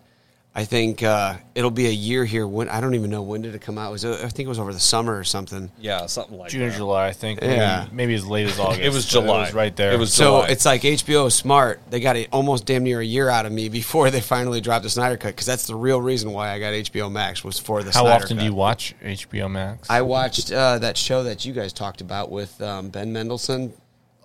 I 0.55 0.65
think 0.65 1.03
uh, 1.03 1.37
it'll 1.53 1.69
be 1.69 1.85
a 1.85 1.91
year 1.91 2.25
here. 2.25 2.47
When 2.47 2.69
I 2.69 2.81
don't 2.81 2.95
even 2.95 3.11
know 3.11 3.21
when 3.21 3.43
did 3.43 3.53
it 3.53 3.61
come 3.61 3.77
out. 3.77 3.89
It 3.89 3.91
was 3.91 4.05
uh, 4.05 4.21
I 4.23 4.29
think 4.29 4.47
it 4.47 4.49
was 4.49 4.57
over 4.57 4.73
the 4.73 4.79
summer 4.79 5.15
or 5.17 5.23
something. 5.23 5.71
Yeah, 5.79 6.07
something 6.07 6.37
like 6.37 6.47
that. 6.49 6.57
June 6.57 6.63
or 6.63 6.69
that. 6.71 6.77
July, 6.77 7.07
I 7.07 7.11
think. 7.13 7.41
Yeah. 7.41 7.83
Maybe, 7.85 7.95
maybe 7.95 8.13
as 8.15 8.25
late 8.25 8.47
as 8.47 8.59
August. 8.59 8.81
It 8.81 8.91
was 8.91 9.05
but 9.05 9.11
July. 9.11 9.37
It 9.37 9.41
was 9.41 9.53
right 9.53 9.75
there. 9.75 9.93
It 9.93 9.99
was 9.99 10.11
So 10.11 10.23
July. 10.41 10.47
it's 10.49 10.65
like 10.65 10.81
HBO 10.81 11.27
is 11.27 11.35
smart. 11.35 11.79
They 11.91 11.99
got 11.99 12.15
it 12.15 12.29
almost 12.33 12.65
damn 12.65 12.83
near 12.83 12.99
a 12.99 13.05
year 13.05 13.29
out 13.29 13.45
of 13.45 13.51
me 13.51 13.69
before 13.69 14.09
they 14.09 14.21
finally 14.21 14.59
dropped 14.59 14.83
the 14.83 14.89
Snyder 14.89 15.17
Cut 15.17 15.29
because 15.29 15.45
that's 15.45 15.67
the 15.67 15.75
real 15.75 16.01
reason 16.01 16.31
why 16.33 16.49
I 16.49 16.59
got 16.59 16.73
HBO 16.73 17.11
Max 17.11 17.43
was 17.43 17.59
for 17.59 17.83
the 17.83 17.91
How 17.91 18.01
Snyder 18.01 18.15
often 18.23 18.37
Cut. 18.37 18.39
do 18.39 18.45
you 18.45 18.53
watch 18.55 18.95
HBO 19.03 19.49
Max? 19.51 19.87
I 19.89 20.01
watched 20.01 20.51
uh, 20.51 20.79
that 20.79 20.97
show 20.97 21.23
that 21.23 21.45
you 21.45 21.53
guys 21.53 21.73
talked 21.73 22.01
about 22.01 22.31
with 22.31 22.59
um, 22.61 22.89
Ben 22.89 23.13
Mendelsohn. 23.13 23.71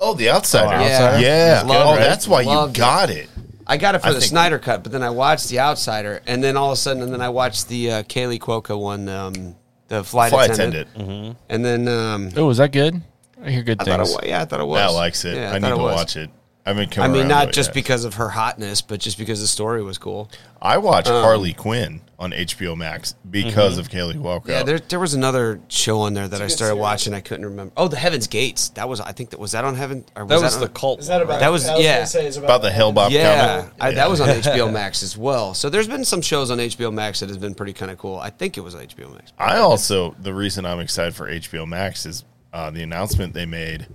Oh, 0.01 0.15
the 0.15 0.31
outsider. 0.31 0.67
Oh, 0.75 0.85
Yeah. 0.87 1.05
Outsider? 1.05 1.23
Yeah. 1.23 1.63
Loved 1.67 1.87
oh, 1.91 1.95
it. 1.95 1.99
that's 2.07 2.27
why 2.27 2.43
Loved 2.43 2.77
you 2.77 2.81
got 2.83 3.11
it. 3.11 3.29
I 3.67 3.77
got 3.77 3.95
it 3.95 4.01
for 4.01 4.09
I 4.09 4.13
the 4.13 4.21
think- 4.21 4.31
Snyder 4.31 4.59
Cut, 4.59 4.83
but 4.83 4.93
then 4.93 5.03
I 5.03 5.11
watched 5.11 5.49
The 5.49 5.61
Outsider, 5.61 6.23
and 6.27 6.43
then 6.45 6.57
all 6.57 6.69
of 6.71 6.75
a 6.75 6.77
sudden, 6.77 7.03
and 7.03 7.13
then 7.13 7.21
I 7.23 7.29
watched 7.31 7.69
the 7.69 7.91
uh, 7.91 8.03
Kaley 8.05 8.39
Cuoco 8.39 8.79
one, 8.81 9.09
um, 9.09 9.57
the 9.89 10.03
flight, 10.05 10.31
Flight 10.31 10.51
attendant. 10.51 10.89
attendant. 10.95 11.37
and 11.49 11.65
then 11.65 11.89
um, 11.89 12.31
oh, 12.37 12.47
was 12.47 12.59
that 12.59 12.73
good? 12.73 13.01
I 13.43 13.51
hear 13.51 13.63
good 13.63 13.81
I 13.81 13.85
thought 13.85 14.01
it 14.01 14.05
things. 14.07 14.17
was. 14.17 14.27
Yeah, 14.27 14.43
I 14.43 14.45
thought 14.47 14.61
it 14.61 14.67
was. 14.67 14.79
Matt 14.81 14.93
likes 14.93 15.25
it. 15.25 15.37
Yeah, 15.37 15.49
I, 15.51 15.61
thought 15.61 15.63
need 15.71 15.77
to 15.77 15.83
was. 15.83 15.95
watch 15.95 16.17
it. 16.17 16.31
I 16.67 16.71
haven't 16.71 16.93
come 16.93 17.05
I 17.05 17.09
mean, 17.09 17.29
not 17.29 17.53
just 17.53 17.69
yet. 17.69 17.75
because 17.75 18.05
of 18.05 18.15
her 18.15 18.31
hotness, 18.31 18.81
but 18.81 18.99
just 18.99 19.19
because 19.19 19.41
the 19.41 19.47
story 19.47 19.83
was 19.83 19.99
cool. 19.99 20.31
I 20.63 20.79
watched 20.79 21.09
Harley 21.09 21.53
Quinn 21.53 22.01
on 22.19 22.31
HBO 22.31 22.75
Max 22.75 23.15
because 23.31 23.77
of 23.77 23.91
Kaley 23.91 24.15
Cuoco. 24.15 24.41
Mm-hmm. 24.41 24.51
Yeah, 24.51 24.63
there, 24.63 24.79
there 24.79 24.99
was 24.99 25.13
another 25.13 25.61
show 25.69 26.01
on 26.01 26.15
there 26.15 26.27
that 26.27 26.41
I 26.41 26.47
started 26.47 26.77
watching. 26.77 27.13
I 27.13 27.21
couldn't 27.21 27.45
remember. 27.45 27.75
Oh, 27.77 27.87
The 27.89 27.99
Heaven's 27.99 28.29
Gates. 28.29 28.71
That 28.71 28.89
was. 28.89 28.99
I 28.99 29.13
think 29.13 29.29
that 29.31 29.39
was 29.41 29.53
that 29.53 29.67
on 29.67 29.75
Heaven. 29.75 30.07
Or 30.17 30.25
that 30.25 30.41
was 30.41 30.55
on- 30.55 30.63
the 30.63 30.69
cult. 30.69 31.01
Is 31.01 31.09
that 31.09 31.21
about? 31.21 31.41
That 31.41 31.51
was- 31.53 31.67
I 31.67 31.75
gonna 31.75 31.85
yeah. 31.85 32.05
say 32.05 32.27
it's 32.27 32.39
about 32.39 32.63
the 32.63 32.71
Hale-Bopp 32.71 33.11
Yeah, 33.11 33.61
comic. 33.61 33.75
I, 33.79 33.91
that 33.93 34.09
was 34.09 34.23
on 34.23 34.29
HBO 34.29 34.73
Max 34.73 35.03
as 35.03 35.19
well. 35.19 35.53
So 35.53 35.69
there's 35.69 35.89
been 35.89 36.07
some 36.07 36.23
shows 36.23 36.51
on 36.51 36.57
HBO 36.57 36.91
Max 36.91 37.21
that 37.21 37.29
has 37.29 37.37
been 37.37 37.55
pretty 37.55 37.75
kind 37.75 37.91
of 37.91 37.99
cool. 37.99 38.17
I 38.19 38.31
think 38.31 38.57
it 38.57 38.63
was 38.63 38.75
HBO 38.75 39.13
Max. 39.13 39.35
I 39.39 39.59
also 39.59 40.17
the 40.19 40.33
reason 40.33 40.65
I'm 40.65 40.81
excited 40.81 41.15
for 41.15 41.29
HBO 41.29 41.69
Max 41.69 42.07
is 42.07 42.25
uh, 42.55 42.71
the 42.71 42.83
announcement 42.83 43.35
they 43.35 43.45
made 43.45 43.87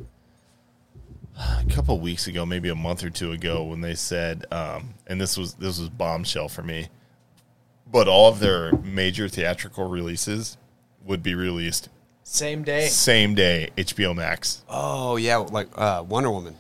a 1.60 1.66
couple 1.74 1.96
of 1.96 2.02
weeks 2.02 2.28
ago, 2.28 2.46
maybe 2.46 2.70
a 2.70 2.76
month 2.76 3.04
or 3.04 3.10
two 3.10 3.32
ago, 3.32 3.64
when 3.64 3.82
they 3.82 3.96
said, 3.96 4.46
um, 4.52 4.94
and 5.08 5.20
this 5.20 5.38
was 5.38 5.54
this 5.56 5.80
was 5.80 5.90
bombshell 5.90 6.50
for 6.50 6.62
me, 6.64 6.88
but 7.92 8.08
all 8.08 8.30
of 8.30 8.40
their 8.40 8.72
major 8.78 9.28
theatrical 9.30 9.88
releases 9.90 10.58
would 11.06 11.24
be 11.24 11.34
released 11.36 11.90
Same 12.24 12.64
day. 12.64 12.88
same 12.88 13.36
day 13.36 13.70
HBO 13.78 14.16
Max. 14.16 14.64
Oh 14.70 15.16
yeah, 15.16 15.38
like 15.38 15.68
uh, 15.76 16.04
Wonder 16.08 16.30
Woman. 16.32 16.56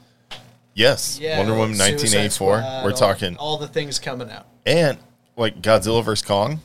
Yes, 0.75 1.19
Yeah, 1.19 1.37
Wonder 1.39 1.53
Woman 1.55 1.77
1984. 1.77 2.47
We're 2.47 2.61
all- 2.91 2.91
talking, 2.97 3.35
all 3.35 3.57
the 3.57 3.67
things 3.67 3.99
coming 3.99 4.29
out. 4.31 4.45
and 4.65 4.97
like 5.35 5.61
Godzilla 5.61 6.03
vs 6.03 6.25
Kong. 6.25 6.61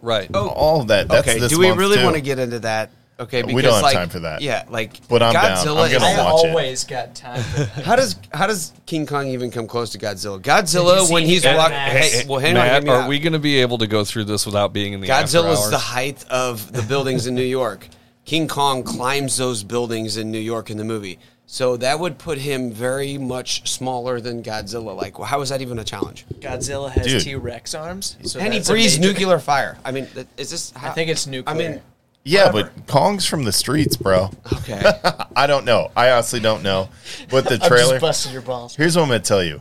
right. 0.00 0.30
Oh, 0.32 0.48
All 0.50 0.80
of 0.82 0.88
that. 0.88 1.08
That's 1.08 1.26
okay, 1.28 1.40
this 1.40 1.50
do 1.50 1.58
we 1.58 1.66
month, 1.68 1.78
really 1.80 1.96
too. 1.96 2.04
want 2.04 2.14
to 2.14 2.20
get 2.22 2.38
into 2.38 2.60
that? 2.60 2.90
Okay, 3.18 3.42
We 3.42 3.62
don't 3.62 3.72
have 3.72 3.82
like, 3.82 3.94
time 3.94 4.08
for 4.10 4.20
that. 4.20 4.42
Yeah, 4.42 4.64
like 4.68 5.00
But 5.08 5.22
I'm 5.22 5.32
down. 5.32 5.56
Godzilla. 5.56 5.84
I'm 5.86 5.92
gonna 5.92 5.96
is- 5.96 6.02
I 6.18 6.24
watch 6.32 6.44
it. 6.44 6.48
always 6.50 6.84
got 6.84 7.14
time 7.14 7.42
for 7.42 7.60
that. 7.60 7.68
How 7.84 7.96
does 7.96 8.16
how 8.32 8.46
does 8.46 8.72
King 8.84 9.06
Kong 9.06 9.28
even 9.28 9.50
come 9.50 9.66
close 9.66 9.90
to 9.92 9.98
Godzilla? 9.98 10.38
Godzilla 10.40 11.10
when 11.10 11.24
he's 11.24 11.44
walking. 11.44 11.74
an? 11.76 11.90
Hey, 11.96 12.24
well, 12.28 12.40
hang 12.40 12.56
on, 12.58 12.64
hear 12.64 12.72
Matt, 12.74 12.84
me 12.84 12.90
are 12.90 13.00
out. 13.02 13.08
we 13.08 13.18
going 13.18 13.32
to 13.32 13.38
be 13.38 13.60
able 13.62 13.78
to 13.78 13.86
go 13.86 14.04
through 14.04 14.24
this 14.24 14.44
without 14.44 14.72
being 14.74 14.92
in 14.92 15.00
the 15.00 15.10
after 15.10 15.38
Godzilla's 15.38 15.60
hours? 15.60 15.70
the 15.70 15.78
height 15.78 16.24
of 16.28 16.70
the 16.72 16.82
buildings 16.82 17.26
in 17.26 17.34
New 17.34 17.42
York. 17.42 17.88
King 18.26 18.48
Kong 18.48 18.82
climbs 18.82 19.36
those 19.38 19.62
buildings 19.62 20.16
in 20.18 20.30
New 20.30 20.38
York 20.38 20.68
in 20.68 20.76
the 20.76 20.84
movie. 20.84 21.18
So 21.46 21.76
that 21.78 21.98
would 22.00 22.18
put 22.18 22.38
him 22.38 22.72
very 22.72 23.16
much 23.18 23.70
smaller 23.70 24.20
than 24.20 24.42
Godzilla. 24.42 24.96
Like, 24.96 25.18
well, 25.18 25.28
how 25.28 25.40
is 25.42 25.48
that 25.50 25.62
even 25.62 25.78
a 25.78 25.84
challenge? 25.84 26.26
Godzilla 26.40 26.90
has 26.90 27.06
Dude. 27.06 27.22
T 27.22 27.34
Rex 27.36 27.72
arms, 27.72 28.16
so 28.24 28.40
and 28.40 28.52
he 28.52 28.60
breathes 28.60 28.98
major- 28.98 29.12
nuclear 29.12 29.38
fire. 29.38 29.78
I 29.84 29.92
mean, 29.92 30.08
is 30.36 30.50
this? 30.50 30.72
How, 30.72 30.88
I 30.90 30.92
think 30.92 31.08
it's 31.08 31.26
I 31.26 31.30
nuclear. 31.30 31.56
mean, 31.70 31.80
Yeah, 32.28 32.50
Whatever. 32.52 32.72
but 32.76 32.86
Kong's 32.88 33.24
from 33.24 33.44
the 33.44 33.52
streets, 33.52 33.96
bro. 33.96 34.30
okay. 34.52 34.82
I 35.36 35.46
don't 35.46 35.64
know. 35.64 35.92
I 35.96 36.10
honestly 36.10 36.40
don't 36.40 36.62
know. 36.64 36.88
But 37.30 37.44
the 37.48 37.54
I'm 37.62 37.68
trailer. 37.68 37.92
just 37.94 38.00
busting 38.00 38.32
your 38.32 38.42
balls. 38.42 38.74
Here's 38.74 38.96
what 38.96 39.02
I'm 39.02 39.08
going 39.08 39.22
to 39.22 39.26
tell 39.28 39.44
you. 39.44 39.60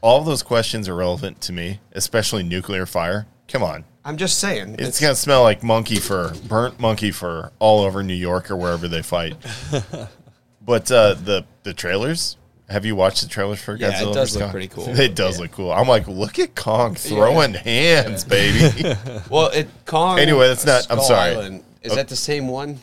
All 0.00 0.22
those 0.22 0.42
questions 0.42 0.88
are 0.88 0.94
relevant 0.94 1.40
to 1.42 1.52
me, 1.52 1.80
especially 1.92 2.42
nuclear 2.44 2.86
fire. 2.86 3.26
Come 3.48 3.62
on. 3.64 3.84
I'm 4.04 4.16
just 4.16 4.38
saying. 4.38 4.76
It's 4.78 5.00
going 5.00 5.14
to 5.14 5.20
smell 5.20 5.42
like 5.42 5.62
monkey 5.62 5.96
fur, 5.96 6.32
burnt 6.46 6.78
monkey 6.78 7.10
fur 7.10 7.50
all 7.58 7.80
over 7.84 8.02
New 8.02 8.12
York 8.14 8.50
or 8.50 8.56
wherever 8.56 8.86
they 8.86 9.00
fight. 9.02 9.34
but 10.62 10.90
uh, 10.92 11.14
the 11.14 11.44
the 11.62 11.72
trailers, 11.74 12.36
have 12.68 12.84
you 12.84 12.94
watched 12.96 13.22
the 13.22 13.28
trailers 13.28 13.60
for 13.60 13.76
Godzilla? 13.76 13.80
Yeah, 13.80 13.88
it 14.02 14.04
Godzilla? 14.06 14.14
does 14.14 14.28
vs. 14.30 14.34
look 14.36 14.42
Kong? 14.44 14.50
pretty 14.50 14.68
cool. 14.68 14.88
It 15.00 15.14
does 15.16 15.40
look 15.40 15.52
cool. 15.52 15.72
I'm 15.72 15.88
like, 15.88 16.06
look 16.06 16.38
at 16.38 16.54
Kong 16.54 16.94
throwing 16.94 17.54
hands, 17.54 18.24
baby. 18.24 18.94
Well, 19.30 19.48
it 19.48 19.68
Kong. 19.86 20.18
Anyway, 20.18 20.48
that's 20.48 20.66
not- 20.66 20.86
I'm 20.90 20.98
Skull 20.98 21.04
sorry. 21.04 21.30
Island. 21.30 21.64
Is 21.84 21.94
that 21.94 22.08
the 22.08 22.16
same 22.16 22.48
one? 22.48 22.78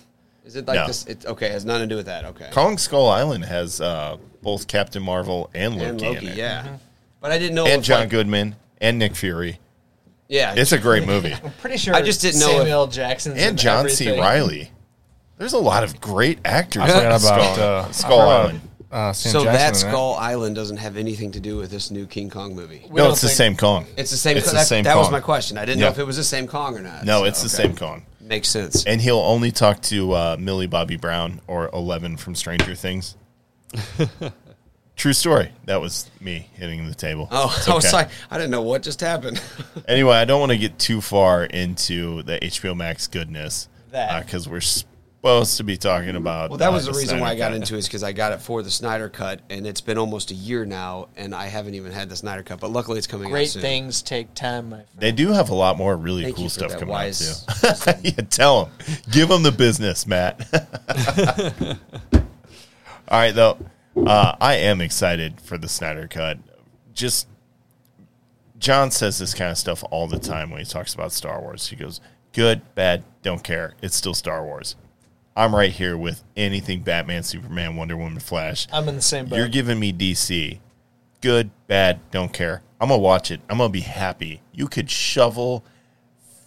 Is 0.45 0.55
it 0.55 0.67
like 0.67 0.75
No. 0.75 0.87
this? 0.87 1.05
It, 1.05 1.25
okay, 1.25 1.47
it 1.47 1.51
has 1.51 1.65
nothing 1.65 1.83
to 1.83 1.87
do 1.87 1.95
with 1.97 2.05
that. 2.07 2.25
Okay. 2.25 2.49
Kong 2.51 2.77
Skull 2.77 3.07
Island 3.09 3.45
has 3.45 3.79
uh, 3.81 4.17
both 4.41 4.67
Captain 4.67 5.01
Marvel 5.03 5.49
and 5.53 5.75
Loki, 5.75 5.85
and 5.89 6.01
Loki, 6.01 6.17
in 6.25 6.31
it. 6.33 6.37
yeah. 6.37 6.77
But 7.19 7.31
I 7.31 7.37
didn't 7.37 7.55
know. 7.55 7.65
And 7.67 7.83
John 7.83 8.01
like- 8.01 8.09
Goodman 8.09 8.55
and 8.79 8.97
Nick 8.97 9.15
Fury. 9.15 9.59
Yeah, 10.27 10.53
It's 10.55 10.71
a 10.71 10.79
great 10.79 11.05
movie. 11.05 11.33
I'm 11.43 11.51
pretty 11.59 11.75
sure. 11.77 11.93
I 11.93 12.01
just 12.01 12.21
didn't 12.21 12.39
know 12.39 12.51
if- 12.51 12.57
Samuel 12.59 12.87
Jackson's 12.87 13.37
in 13.37 13.49
and 13.49 13.57
John 13.57 13.89
C. 13.89 14.09
Reilly. 14.17 14.71
There's 15.37 15.53
a 15.53 15.57
lot 15.59 15.83
of 15.83 15.99
great 15.99 16.39
actors. 16.45 16.83
I 16.83 16.87
forgot 16.87 17.05
about 17.05 17.19
Skull, 17.19 17.59
uh, 17.59 17.91
Skull 17.91 18.19
I 18.21 18.35
Island. 18.37 18.61
Uh, 18.91 19.13
Sam 19.13 19.31
so 19.31 19.43
Jackson 19.43 19.53
that 19.59 19.69
in 19.69 19.75
Skull 19.91 20.15
Island 20.15 20.55
doesn't 20.55 20.77
have 20.77 20.97
anything 20.97 21.31
to 21.31 21.39
do 21.39 21.57
with 21.57 21.71
this 21.71 21.91
new 21.91 22.05
King 22.05 22.29
Kong 22.29 22.55
movie. 22.55 22.85
We 22.89 22.95
No, 23.01 23.09
it's 23.11 23.21
the 23.21 23.29
same 23.29 23.55
Kong. 23.57 23.85
It's 23.97 24.11
the 24.11 24.17
same. 24.17 24.37
It's 24.37 24.47
the 24.47 24.57
that, 24.57 24.67
same 24.67 24.83
That 24.83 24.97
was 24.97 25.09
my 25.11 25.19
question. 25.21 25.57
I 25.57 25.65
didn't 25.65 25.79
Yeah. 25.79 25.85
know 25.85 25.91
if 25.91 25.99
it 25.99 26.03
was 26.05 26.17
the 26.17 26.23
same 26.23 26.45
Kong 26.47 26.77
or 26.77 26.81
not. 26.81 27.05
No, 27.05 27.19
So, 27.19 27.23
it's 27.25 27.41
the 27.41 27.47
okay. 27.61 27.67
same 27.69 27.75
Kong. 27.77 28.03
Makes 28.31 28.47
sense. 28.47 28.85
And 28.85 29.01
he'll 29.01 29.19
only 29.19 29.51
talk 29.51 29.81
to 29.83 30.13
uh, 30.13 30.37
Millie 30.39 30.65
Bobby 30.65 30.95
Brown 30.95 31.41
or 31.47 31.69
Eleven 31.73 32.15
from 32.15 32.33
Stranger 32.33 32.75
Things. 32.75 33.17
True 34.95 35.11
story. 35.11 35.51
That 35.65 35.81
was 35.81 36.09
me 36.21 36.47
hitting 36.53 36.87
the 36.87 36.95
table. 36.95 37.27
Oh, 37.29 37.53
It's 37.57 37.67
I 37.67 37.75
was 37.75 37.91
like, 37.91 38.07
I 38.29 38.37
didn't 38.37 38.51
know 38.51 38.61
what 38.61 38.83
just 38.83 39.01
happened. 39.01 39.41
Anyway, 39.85 40.15
I 40.15 40.23
don't 40.23 40.39
want 40.39 40.53
to 40.53 40.57
get 40.59 40.79
too 40.79 41.01
far 41.01 41.43
into 41.43 42.23
the 42.23 42.39
HBO 42.39 42.73
Max 42.73 43.07
goodness 43.07 43.67
because 43.91 44.47
we're 44.47 44.61
supposed 45.21 45.57
to 45.57 45.63
be 45.63 45.77
talking 45.77 46.15
about. 46.15 46.49
well, 46.49 46.57
that 46.57 46.69
uh, 46.69 46.73
was 46.73 46.85
the 46.87 46.93
reason 46.93 47.19
why 47.19 47.29
I 47.31 47.35
got 47.35 47.49
Cut. 47.51 47.57
into 47.57 47.75
it 47.75 47.79
is 47.79 47.87
because 47.87 48.01
I 48.01 48.11
got 48.11 48.31
it 48.31 48.41
for 48.41 48.63
the 48.63 48.71
Snyder 48.71 49.07
Cut, 49.07 49.41
and 49.51 49.67
it's 49.67 49.79
been 49.81 49.99
almost 49.99 50.31
a 50.31 50.33
year 50.33 50.65
now, 50.65 51.09
and 51.15 51.35
I 51.35 51.45
haven't 51.45 51.75
even 51.75 51.91
had 51.91 52.09
the 52.09 52.15
Snyder 52.15 52.41
Cut. 52.41 52.59
But 52.59 52.71
luckily, 52.71 52.97
it's 52.97 53.05
coming 53.05 53.27
out 53.27 53.31
Great 53.31 53.49
soon. 53.49 53.61
things 53.61 54.01
take 54.01 54.33
time, 54.33 54.69
my 54.69 54.77
friend. 54.77 54.87
They 54.97 55.11
do 55.11 55.29
have 55.31 55.51
a 55.51 55.53
lot 55.53 55.77
more 55.77 55.95
really 55.95 56.23
Thank 56.23 56.37
cool 56.37 56.49
stuff 56.49 56.73
coming 56.73 56.87
wise- 56.87 57.45
out 57.63 57.77
too. 57.77 57.91
yeah, 58.03 58.11
tell 58.29 58.65
them, 58.65 58.73
give 59.11 59.29
them 59.29 59.43
the 59.43 59.51
business, 59.51 60.07
Matt. 60.07 60.41
All 63.07 63.19
right, 63.19 63.35
though, 63.35 63.57
uh, 63.95 64.35
I 64.41 64.55
am 64.55 64.81
excited 64.81 65.39
for 65.39 65.57
the 65.59 65.67
Snyder 65.69 66.07
Cut. 66.07 66.39
Just 66.95 67.27
John 68.57 68.89
says 68.89 69.19
this 69.19 69.33
kind 69.35 69.51
of 69.51 69.57
stuff 69.57 69.83
all 69.91 70.07
the 70.07 70.19
time 70.19 70.49
when 70.49 70.59
he 70.59 70.65
talks 70.65 70.93
about 70.95 71.11
Star 71.11 71.39
Wars. 71.41 71.67
He 71.67 71.75
goes, 71.75 71.99
Good, 72.33 72.61
bad, 72.73 73.03
don't 73.21 73.43
care. 73.43 73.73
It's 73.81 73.95
still 73.95 74.13
Star 74.13 74.43
Wars. 74.45 74.75
I'm 75.35 75.55
right 75.55 75.71
here 75.71 75.95
with 75.95 76.23
anything 76.35 76.81
Batman, 76.81 77.23
Superman, 77.23 77.75
Wonder 77.75 77.95
Woman, 77.95 78.19
Flash. 78.19 78.67
I'm 78.71 78.87
in 78.89 78.95
the 78.95 79.01
same 79.01 79.27
boat. 79.27 79.37
You're 79.37 79.47
giving 79.47 79.79
me 79.79 79.93
DC. 79.93 80.59
Good, 81.21 81.51
bad, 81.67 81.99
don't 82.11 82.33
care. 82.33 82.63
I'm 82.79 82.89
gonna 82.89 83.01
watch 83.01 83.31
it. 83.31 83.41
I'm 83.49 83.59
gonna 83.59 83.69
be 83.69 83.81
happy. 83.81 84.41
You 84.51 84.67
could 84.67 84.89
shovel 84.89 85.63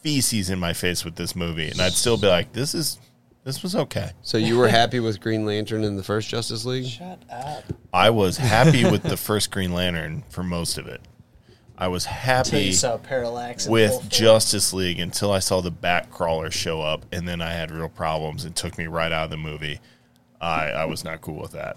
feces 0.03 0.51
in 0.51 0.59
my 0.59 0.73
face 0.73 1.05
with 1.05 1.17
this 1.17 1.35
movie, 1.35 1.71
and 1.71 1.81
I'd 1.81 1.93
still 1.93 2.17
be 2.17 2.27
like, 2.27 2.53
"This 2.53 2.75
is, 2.75 2.99
this 3.45 3.63
was 3.63 3.77
okay." 3.77 4.11
So 4.23 4.37
you 4.37 4.59
were 4.59 4.69
happy 4.81 5.01
with 5.01 5.21
Green 5.21 5.47
Lantern 5.47 5.85
in 5.85 5.97
the 5.97 6.03
first 6.03 6.29
Justice 6.29 6.65
League? 6.65 6.87
Shut 6.87 7.23
up. 7.31 7.65
I 7.93 8.11
was 8.11 8.37
happy 8.37 8.85
with 8.85 9.05
the 9.05 9.17
first 9.17 9.51
Green 9.53 9.73
Lantern 9.73 10.25
for 10.29 10.43
most 10.43 10.77
of 10.77 10.89
it. 10.89 11.01
I 11.77 11.89
was 11.89 12.05
happy 12.05 12.73
saw 12.73 12.99
Parallax 12.99 13.67
with. 13.67 14.09
Justice 14.09 14.73
League 14.73 15.01
until 15.01 15.33
I 15.33 15.41
saw 15.41 15.61
the 15.61 15.71
Bat 15.71 16.11
Crawler 16.11 16.51
show 16.51 16.81
up, 16.81 17.05
and 17.13 17.27
then 17.27 17.43
I 17.43 17.53
had 17.53 17.71
real 17.71 17.89
problems. 17.89 18.45
It 18.45 18.55
took 18.55 18.79
me 18.79 18.87
right 18.87 19.11
out 19.11 19.25
of 19.25 19.31
the 19.31 19.37
movie. 19.37 19.81
I, 20.41 20.71
I 20.71 20.85
was 20.85 21.05
not 21.05 21.21
cool 21.21 21.41
with 21.41 21.53
that. 21.53 21.77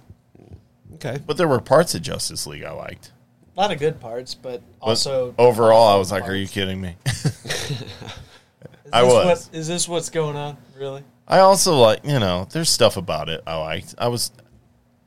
Okay. 0.96 1.20
But 1.26 1.38
there 1.38 1.48
were 1.48 1.60
parts 1.60 1.96
of 1.96 2.02
Justice 2.02 2.46
League 2.46 2.64
I 2.64 2.72
liked. 2.72 3.12
A 3.56 3.60
lot 3.60 3.72
of 3.72 3.80
good 3.80 4.00
parts, 4.00 4.36
but 4.36 4.62
But 4.80 4.88
also 4.88 5.34
overall, 5.40 5.88
I 5.88 5.98
was 5.98 6.12
like, 6.12 6.28
"Are 6.30 6.36
you 6.36 6.48
kidding 6.48 6.80
me?" 6.80 6.96
Is 7.06 8.94
I 8.94 9.04
was. 9.04 9.26
What, 9.26 9.56
is 9.56 9.68
this 9.68 9.88
what's 9.88 10.10
going 10.10 10.36
on? 10.36 10.58
Really? 10.78 11.04
I 11.28 11.40
also 11.40 11.76
like, 11.76 12.06
you 12.06 12.20
know, 12.20 12.48
there's 12.52 12.70
stuff 12.70 12.96
about 12.96 13.30
it 13.30 13.42
I 13.46 13.58
liked. 13.58 13.96
I 13.98 14.08
was, 14.08 14.32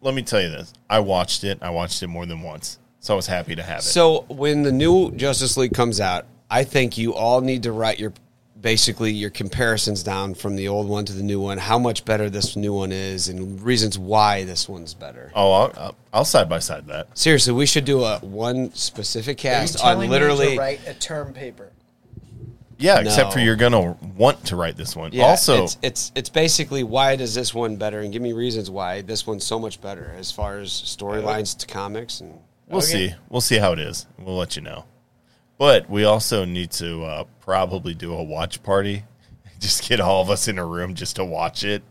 let 0.03 0.15
me 0.15 0.23
tell 0.23 0.41
you 0.41 0.51
this: 0.51 0.73
I 0.91 0.99
watched 0.99 1.45
it. 1.45 1.59
I 1.63 1.71
watched 1.71 2.03
it 2.03 2.09
more 2.09 2.27
than 2.27 2.43
once, 2.43 2.80
so 3.01 3.15
I 3.15 3.17
was 3.17 3.27
happy 3.27 3.55
to 3.57 3.63
have 3.63 3.81
it. 3.81 3.83
So 3.83 4.25
when 4.29 4.63
the 4.63 4.73
new 4.73 5.11
Justice 5.13 5.57
League 5.57 5.75
comes 5.75 6.01
out, 6.01 6.27
I 6.51 6.65
think 6.65 6.99
you 6.99 7.15
all 7.15 7.41
need 7.41 7.65
to 7.65 7.73
write 7.73 7.99
your 7.99 8.13
basically 8.61 9.11
your 9.11 9.31
comparisons 9.31 10.03
down 10.03 10.35
from 10.35 10.55
the 10.55 10.69
old 10.69 10.87
one 10.87 11.05
to 11.07 11.13
the 11.13 11.23
new 11.23 11.41
one. 11.41 11.59
How 11.59 11.79
much 11.79 12.05
better 12.05 12.29
this 12.29 12.57
new 12.57 12.75
one 12.75 12.93
is, 12.93 13.29
and 13.29 13.61
reasons 13.63 13.99
why 13.99 14.45
this 14.45 14.69
one's 14.69 14.95
better. 14.95 15.33
oh, 15.35 15.53
I'll, 15.53 15.73
I'll, 15.77 15.97
I'll 16.13 16.25
side 16.25 16.49
by 16.49 16.59
side 16.59 16.87
that. 16.89 17.17
Seriously, 17.19 17.53
we 17.53 17.67
should 17.67 17.85
do 17.85 18.05
a 18.05 18.19
one 18.19 18.73
specific 18.75 19.39
Are 19.45 19.49
you 19.49 19.55
cast 19.55 19.79
telling 19.79 19.97
on 19.97 20.03
me 20.03 20.09
literally. 20.09 20.55
to 20.55 20.59
write 20.59 20.87
a 20.87 20.95
term 20.95 21.33
paper? 21.33 21.71
Yeah, 22.79 23.01
except 23.01 23.35
for 23.35 23.41
you're 23.41 23.57
gonna 23.57 23.93
want 24.17 24.47
to 24.47 24.57
write 24.57 24.77
this 24.77 24.97
one. 24.97 25.13
Yeah, 25.13 25.25
also, 25.25 25.65
it's, 25.65 25.79
it's 25.83 26.13
it's 26.15 26.29
basically 26.31 26.83
why 26.83 27.15
does 27.17 27.35
this 27.35 27.55
one 27.55 27.77
better, 27.77 28.01
and 28.01 28.11
give 28.11 28.23
me 28.23 28.33
reasons 28.33 28.71
why 28.71 29.03
this 29.03 29.27
one's 29.27 29.45
so 29.45 29.59
much 29.59 29.83
better 29.83 30.15
as 30.19 30.33
far 30.33 30.59
as 30.59 30.71
storylines 30.71 31.55
uh, 31.55 31.59
to 31.61 31.67
comics 31.67 32.21
and. 32.21 32.39
We'll 32.71 32.79
Okay. 32.79 33.09
see. 33.11 33.15
We'll 33.29 33.41
see 33.41 33.59
how 33.59 33.73
it 33.73 33.81
is. 33.81 34.07
We'll 34.19 34.37
let 34.37 34.55
you 34.57 34.63
know. 34.63 34.85
But 35.59 35.91
we 35.91 36.05
also 36.05 36.45
need 36.47 36.71
to 36.73 37.05
uh, 37.05 37.25
probably 37.41 37.93
do 37.95 38.15
a 38.15 38.23
watch 38.23 38.63
party. 38.63 39.05
Just 39.59 39.87
get 39.89 40.01
all 40.01 40.23
of 40.23 40.31
us 40.31 40.49
in 40.49 40.57
a 40.59 40.65
room 40.65 40.95
just 40.95 41.17
to 41.17 41.25
watch 41.25 41.65
it 41.65 41.83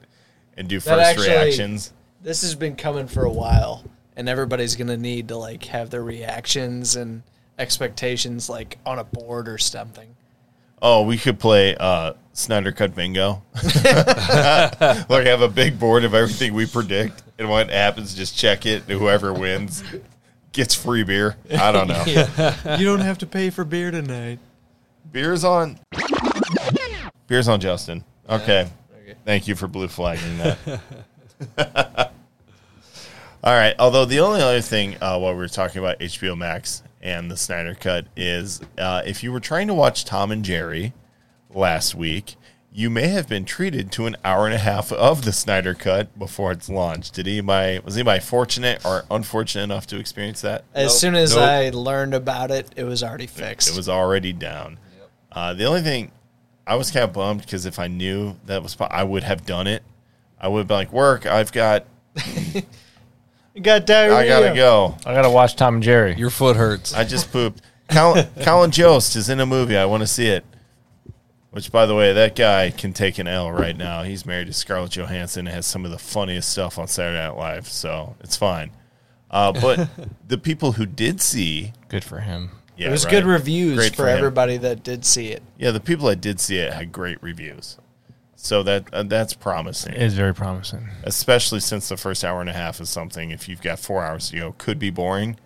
and 0.57 0.67
do 0.67 0.79
first 0.79 0.99
actually- 0.99 1.27
reactions. 1.29 1.93
This 2.21 2.41
has 2.41 2.55
been 2.55 2.75
coming 2.75 3.07
for 3.07 3.23
a 3.23 3.31
while, 3.31 3.83
and 4.17 4.27
everybody's 4.27 4.75
gonna 4.75 4.97
need 4.97 5.27
to 5.29 5.37
like 5.37 5.63
have 5.65 5.89
their 5.89 6.03
reactions 6.03 6.95
and 6.97 7.21
expectations 7.57 8.49
like 8.49 8.77
on 8.85 8.99
a 8.99 9.03
board 9.05 9.47
or 9.47 9.57
something. 9.57 10.15
Oh, 10.81 11.03
we 11.03 11.17
could 11.17 11.39
play 11.39 11.75
uh, 11.77 12.13
Snyder 12.33 12.71
Cut 12.73 12.93
Bingo. 12.95 13.43
like 13.85 15.25
have 15.27 15.41
a 15.41 15.47
big 15.47 15.79
board 15.79 16.03
of 16.03 16.13
everything 16.13 16.53
we 16.53 16.65
predict, 16.65 17.23
and 17.37 17.49
what 17.49 17.69
happens, 17.69 18.13
just 18.15 18.37
check 18.37 18.65
it. 18.65 18.83
Whoever 18.83 19.31
wins 19.33 19.83
gets 20.51 20.75
free 20.75 21.03
beer. 21.03 21.35
I 21.51 21.71
don't 21.71 21.87
know. 21.87 22.03
you 22.77 22.85
don't 22.85 23.01
have 23.01 23.17
to 23.19 23.25
pay 23.25 23.49
for 23.49 23.63
beer 23.63 23.91
tonight. 23.91 24.39
Beer's 25.11 25.43
on. 25.43 25.79
Beer's 27.27 27.47
on, 27.47 27.59
Justin. 27.59 28.03
Okay. 28.29 28.69
okay. 28.93 29.15
Thank 29.25 29.47
you 29.47 29.55
for 29.55 29.67
blue 29.67 29.87
flagging 29.87 30.37
that. 30.37 30.81
All 33.43 33.53
right. 33.55 33.75
Although 33.79 34.05
the 34.05 34.19
only 34.19 34.41
other 34.41 34.61
thing 34.61 34.95
uh, 34.95 35.17
while 35.17 35.33
we 35.33 35.39
were 35.39 35.47
talking 35.47 35.79
about 35.79 35.99
HBO 35.99 36.37
Max 36.37 36.83
and 37.01 37.31
the 37.31 37.37
Snyder 37.37 37.75
Cut 37.75 38.05
is 38.15 38.61
uh, 38.77 39.01
if 39.05 39.23
you 39.23 39.31
were 39.31 39.39
trying 39.39 39.67
to 39.67 39.73
watch 39.73 40.05
Tom 40.05 40.31
and 40.31 40.43
Jerry 40.43 40.93
last 41.49 41.95
week, 41.95 42.35
you 42.71 42.89
may 42.89 43.07
have 43.07 43.27
been 43.27 43.45
treated 43.45 43.91
to 43.93 44.05
an 44.05 44.15
hour 44.23 44.45
and 44.45 44.53
a 44.53 44.59
half 44.59 44.91
of 44.91 45.25
the 45.25 45.31
Snyder 45.31 45.73
Cut 45.73 46.17
before 46.17 46.51
it's 46.51 46.69
launched. 46.69 47.15
Did 47.15 47.27
anybody 47.27 47.79
was 47.79 47.97
anybody 47.97 48.19
fortunate 48.19 48.85
or 48.85 49.05
unfortunate 49.09 49.63
enough 49.63 49.87
to 49.87 49.99
experience 49.99 50.41
that? 50.41 50.63
As 50.73 50.99
soon 50.99 51.15
as 51.15 51.35
Nope. 51.35 51.43
I 51.43 51.69
learned 51.71 52.13
about 52.13 52.51
it, 52.51 52.69
it 52.75 52.83
was 52.83 53.03
already 53.03 53.27
fixed. 53.27 53.69
It 53.69 53.75
was 53.75 53.89
already 53.89 54.33
down. 54.33 54.77
Uh, 55.31 55.53
the 55.53 55.65
only 55.65 55.81
thing 55.81 56.11
I 56.65 56.75
was 56.75 56.91
kind 56.91 57.03
of 57.03 57.13
bummed 57.13 57.41
because 57.41 57.65
if 57.65 57.79
I 57.79 57.87
knew 57.87 58.35
that 58.45 58.61
was, 58.61 58.77
I 58.79 59.03
would 59.03 59.23
have 59.23 59.45
done 59.45 59.67
it. 59.67 59.83
I 60.39 60.47
would 60.47 60.67
be 60.67 60.73
like, 60.73 60.93
work. 60.93 61.25
I've 61.25 61.51
got. 61.51 61.85
You 63.55 63.63
got 63.63 63.85
diarrhea. 63.85 64.15
I 64.17 64.27
gotta 64.27 64.55
go. 64.55 64.95
I 65.05 65.13
gotta 65.13 65.29
watch 65.29 65.55
Tom 65.57 65.75
and 65.75 65.83
Jerry. 65.83 66.15
Your 66.15 66.29
foot 66.29 66.55
hurts. 66.55 66.93
I 66.93 67.03
just 67.03 67.29
pooped. 67.29 67.61
Colin, 67.89 68.27
Colin 68.41 68.71
Jost 68.71 69.17
is 69.17 69.27
in 69.27 69.39
a 69.41 69.45
movie. 69.45 69.75
I 69.75 69.85
want 69.85 70.01
to 70.01 70.07
see 70.07 70.27
it. 70.27 70.45
Which, 71.51 71.71
by 71.71 71.87
the 71.87 71.95
way, 71.95 72.13
that 72.13 72.35
guy 72.35 72.69
can 72.69 72.93
take 72.93 73.17
an 73.17 73.27
L 73.27 73.51
right 73.51 73.75
now. 73.75 74.03
He's 74.03 74.23
married 74.25 74.47
to 74.47 74.53
Scarlett 74.53 74.91
Johansson 74.91 75.47
and 75.47 75.55
has 75.55 75.65
some 75.65 75.83
of 75.83 75.89
the 75.89 75.97
funniest 75.97 76.49
stuff 76.49 76.77
on 76.77 76.87
Saturday 76.87 77.17
Night 77.17 77.35
Live, 77.37 77.67
so 77.67 78.15
it's 78.19 78.37
fine. 78.37 78.69
Uh, 79.31 79.51
but 79.53 79.89
the 80.27 80.37
people 80.37 80.73
who 80.73 80.85
did 80.85 81.19
see, 81.21 81.73
Good 81.87 82.03
for 82.03 82.19
him. 82.19 82.51
yeah, 82.77 82.87
it 82.89 82.91
was 82.91 83.05
right. 83.05 83.11
good 83.11 83.25
reviews 83.25 83.77
Great 83.77 83.95
for, 83.95 84.07
him. 84.07 84.17
everybody 84.17 84.57
that 84.57 84.83
did 84.83 85.03
see 85.05 85.29
it. 85.29 85.41
Yeah, 85.57 85.71
the 85.71 85.79
people 85.79 86.05
that 86.07 86.21
did 86.21 86.39
see 86.39 86.57
it 86.57 86.71
had 86.71 86.91
great 86.91 87.21
reviews, 87.23 87.77
so 88.35 88.61
that 88.63 88.87
uh, 88.93 89.01
that's 89.03 89.33
promising. 89.33 89.93
It 89.93 90.03
is 90.03 90.13
very 90.13 90.35
promising. 90.35 90.87
especially 91.03 91.61
since 91.61 91.89
the 91.89 91.97
first 91.97 92.23
hour 92.23 92.41
and 92.41 92.49
a 92.49 92.53
half 92.53 92.79
is 92.79 92.89
something 92.91 93.31
if 93.31 93.49
you've 93.49 93.61
got 93.63 93.79
four 93.79 94.03
hours 94.03 94.29
to 94.29 94.37
go 94.37 94.55
could 94.59 94.77
be 94.77 94.91
boring 94.91 95.37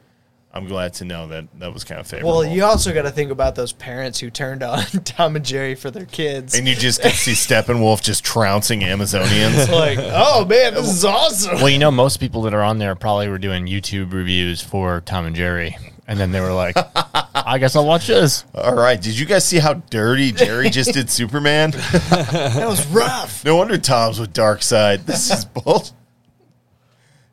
i'm 0.56 0.66
glad 0.68 0.94
to 0.94 1.04
know 1.06 1.28
that 1.28 1.46
that 1.60 1.74
was 1.74 1.84
kind 1.84 2.00
of 2.00 2.06
favorable 2.08 2.32
Well, 2.40 2.46
you 2.46 2.64
also 2.64 2.94
got 2.94 3.02
to 3.04 3.12
think 3.12 3.32
about 3.32 3.56
those 3.56 3.74
parents 3.74 4.20
who 4.20 4.30
turned 4.30 4.62
on 4.64 4.84
Tom 5.04 5.36
and 5.36 5.44
Jerry 5.44 5.74
for 5.76 5.90
their 5.92 6.06
kids. 6.06 6.54
and 6.56 6.68
you 6.68 6.76
just 6.76 7.02
get 7.02 7.12
to 7.12 7.18
see 7.18 7.32
steppenwolf 7.32 8.02
just 8.04 8.24
trouncing 8.24 8.82
amazonians 8.82 9.70
like, 9.72 9.98
oh 10.00 10.46
man, 10.46 10.74
this 10.76 10.88
is 10.90 11.04
awesome. 11.06 11.56
Well, 11.56 11.70
you 11.70 11.80
know, 11.80 11.90
most 11.92 12.20
people 12.20 12.44
that 12.44 12.54
are 12.54 12.62
on 12.62 12.78
there 12.78 12.94
probably 12.96 13.28
were 13.30 13.38
doing 13.40 13.66
YouTube 13.66 14.14
reviews 14.14 14.62
for 14.62 15.02
Tom 15.02 15.26
and 15.26 15.36
Jerry, 15.36 15.76
and 16.08 16.20
then 16.20 16.32
they 16.32 16.40
were 16.42 16.54
like, 16.54 16.76
"I 17.36 17.58
guess 17.58 17.76
I'll 17.76 17.86
watch 17.88 18.08
this." 18.08 18.46
all 18.54 18.76
right 18.76 19.02
did 19.02 19.18
you 19.18 19.26
guys 19.26 19.44
see 19.44 19.58
how 19.60 19.74
dirty 19.74 20.32
jerry 20.32 20.70
just 20.70 20.94
did 20.94 21.10
superman 21.10 21.72
That 21.72 22.66
was 22.68 22.86
rough. 22.88 23.44
no 23.44 23.56
wonder 23.56 23.78
tom's 23.80 24.20
with 24.20 24.34
Darkseid 24.34 25.06
this 25.06 25.32
is 25.32 25.46
bullshit 25.46 25.92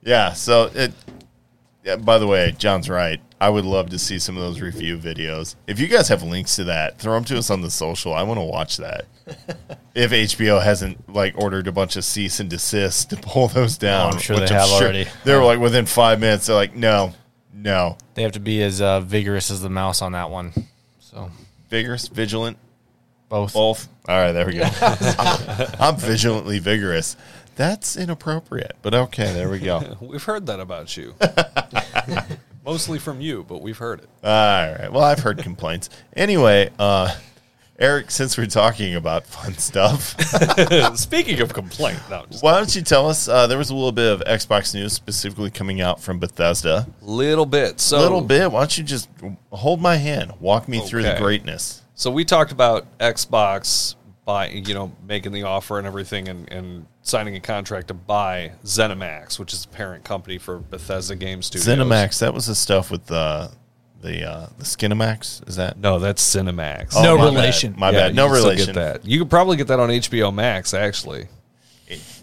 yeah 0.02 0.32
so 0.32 0.70
it 0.74 0.92
yeah, 1.84 1.96
by 1.96 2.18
the 2.18 2.26
way 2.26 2.54
john's 2.58 2.88
right. 2.88 3.20
I 3.40 3.48
would 3.48 3.64
love 3.64 3.88
to 3.90 3.98
see 3.98 4.18
some 4.18 4.36
of 4.36 4.42
those 4.42 4.60
review 4.60 4.98
videos. 4.98 5.56
If 5.66 5.80
you 5.80 5.86
guys 5.86 6.08
have 6.08 6.22
links 6.22 6.56
to 6.56 6.64
that 6.64 6.98
throw 6.98 7.14
them 7.14 7.24
to 7.24 7.38
us 7.38 7.48
on 7.50 7.62
the 7.62 7.70
social. 7.70 8.12
I 8.12 8.22
want 8.22 8.38
to 8.38 8.44
watch 8.44 8.76
that. 8.78 9.06
If 9.92 10.12
hbo 10.12 10.62
hasn't 10.62 11.12
like 11.12 11.34
ordered 11.36 11.66
a 11.66 11.72
bunch 11.72 11.96
of 11.96 12.04
cease 12.04 12.38
and 12.38 12.48
desist 12.48 13.10
to 13.10 13.16
pull 13.16 13.48
those 13.48 13.76
down 13.76 14.12
I'm 14.12 14.18
sure 14.20 14.38
they 14.38 14.46
have 14.46 14.70
already. 14.70 15.08
they 15.24 15.34
were 15.34 15.42
like 15.42 15.58
within 15.58 15.84
five 15.84 16.20
minutes 16.20 16.46
they're 16.46 16.54
like 16.54 16.76
no 16.76 17.12
no. 17.62 17.98
They 18.14 18.22
have 18.22 18.32
to 18.32 18.40
be 18.40 18.62
as 18.62 18.80
uh, 18.80 19.00
vigorous 19.00 19.50
as 19.50 19.60
the 19.60 19.70
mouse 19.70 20.02
on 20.02 20.12
that 20.12 20.30
one. 20.30 20.52
So. 20.98 21.30
Vigorous? 21.68 22.08
Vigilant? 22.08 22.56
Both. 23.28 23.54
both? 23.54 23.88
All 24.08 24.16
right 24.16 24.32
there 24.32 24.46
we 24.46 24.54
go. 24.54 24.64
I'm 25.78 25.96
vigilantly 25.96 26.58
vigorous 26.58 27.16
that's 27.60 27.94
inappropriate 27.96 28.74
but 28.80 28.94
okay 28.94 29.32
there 29.34 29.50
we 29.50 29.58
go 29.58 29.96
We've 30.00 30.22
heard 30.24 30.46
that 30.46 30.60
about 30.60 30.96
you. 30.96 31.14
Mostly 32.64 32.98
from 32.98 33.20
you, 33.20 33.44
but 33.48 33.62
we've 33.62 33.76
heard 33.78 34.00
it. 34.00 34.08
All 34.22 34.30
right. 34.72 34.92
Well, 34.92 35.02
I've 35.02 35.18
heard 35.20 35.38
complaints. 35.38 35.88
Anyway, 36.14 36.70
uh, 36.78 37.14
Eric, 37.78 38.10
since 38.10 38.36
we're 38.36 38.46
talking 38.46 38.94
about 38.96 39.26
fun 39.26 39.54
stuff, 39.54 40.14
Speaking 40.96 41.40
of 41.40 41.54
complaint, 41.54 41.98
no, 42.10 42.26
why 42.40 42.56
don't 42.56 42.74
you 42.76 42.82
tell 42.82 43.08
us? 43.08 43.28
Uh, 43.28 43.46
there 43.46 43.56
was 43.56 43.70
a 43.70 43.74
little 43.74 43.92
bit 43.92 44.12
of 44.12 44.20
Xbox 44.20 44.74
news 44.74 44.92
specifically 44.92 45.50
coming 45.50 45.80
out 45.80 46.00
from 46.00 46.18
Bethesda. 46.18 46.86
little 47.00 47.46
bit. 47.46 47.80
So 47.80 47.98
little 47.98 48.20
bit. 48.20 48.52
Why 48.52 48.60
don't 48.60 48.76
you 48.76 48.84
just 48.84 49.08
hold 49.50 49.80
my 49.80 49.96
hand, 49.96 50.32
walk 50.40 50.68
me 50.68 50.80
through 50.80 51.04
the 51.04 51.16
greatness? 51.18 51.82
So 51.94 52.10
we 52.10 52.24
talked 52.24 52.52
about 52.52 52.86
Xbox 52.98 53.94
buying, 54.24 54.64
you 54.64 54.74
know, 54.74 54.92
making 55.06 55.32
the 55.32 55.42
offer 55.44 55.78
and 55.78 55.86
everything, 55.86 56.28
and, 56.28 56.50
and 56.52 56.86
signing 57.02 57.34
a 57.36 57.40
contract 57.40 57.88
to 57.88 57.94
buy 57.94 58.52
ZeniMax, 58.64 59.38
which 59.38 59.52
is 59.52 59.64
the 59.64 59.74
parent 59.74 60.04
company 60.04 60.38
for 60.38 60.58
Bethesda 60.58 61.16
Game 61.16 61.42
Studios. 61.42 61.66
ZeniMax. 61.66 62.18
That 62.20 62.34
was 62.34 62.46
the 62.46 62.54
stuff 62.54 62.90
with 62.90 63.06
the 63.06 63.50
the 64.02 64.26
uh, 64.26 64.46
the 64.56 64.64
Skinemax. 64.64 65.46
Is 65.48 65.56
that? 65.56 65.78
No, 65.78 65.98
that's 65.98 66.22
Cinemax. 66.22 66.92
Oh, 66.96 67.02
No 67.02 67.18
my 67.18 67.24
bad. 67.26 67.34
relation. 67.34 67.74
My 67.76 67.90
Yeah, 67.90 67.98
bad. 68.08 68.14
No 68.14 68.26
you 68.28 68.32
relation. 68.32 68.66
Get 68.66 68.74
that. 68.76 69.04
You 69.06 69.18
could 69.18 69.30
probably 69.30 69.56
get 69.58 69.66
that 69.68 69.78
on 69.80 69.90
HBO 69.90 70.32
Max, 70.34 70.72
actually. 70.74 71.28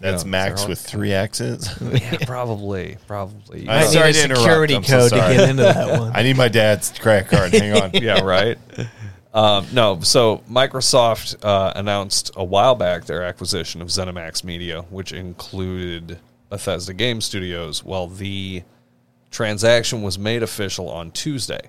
That's 0.00 0.24
Yeah, 0.24 0.30
Max 0.30 0.66
with 0.66 0.80
three 0.80 1.12
X's. 1.12 1.70
yeah, 1.92 2.16
probably, 2.24 2.96
probably. 3.06 3.68
I- 3.68 3.80
I 3.80 3.84
Sorry 3.84 4.12
need 4.12 4.30
a 4.30 4.36
security 4.36 4.74
I'm 4.76 4.82
so 4.82 4.98
code 5.00 5.10
to 5.10 5.16
get 5.16 5.48
into 5.50 5.62
that 5.64 6.00
one. 6.00 6.12
I 6.16 6.22
need 6.22 6.36
my 6.38 6.48
dad's 6.48 6.90
credit 6.98 7.28
card. 7.28 7.52
Hang 7.52 7.74
on. 7.80 7.90
yeah, 7.92 8.20
right. 8.22 8.56
Um, 9.34 9.66
no, 9.72 10.00
so 10.00 10.42
Microsoft 10.50 11.36
uh, 11.44 11.72
announced 11.76 12.30
a 12.34 12.44
while 12.44 12.74
back 12.74 13.04
their 13.04 13.22
acquisition 13.22 13.82
of 13.82 13.88
ZeniMax 13.88 14.42
Media, 14.42 14.82
which 14.90 15.12
included 15.12 16.18
Bethesda 16.48 16.94
Game 16.94 17.20
Studios. 17.20 17.84
Well, 17.84 18.06
the 18.08 18.62
transaction 19.30 20.02
was 20.02 20.18
made 20.18 20.42
official 20.42 20.88
on 20.88 21.10
Tuesday 21.10 21.60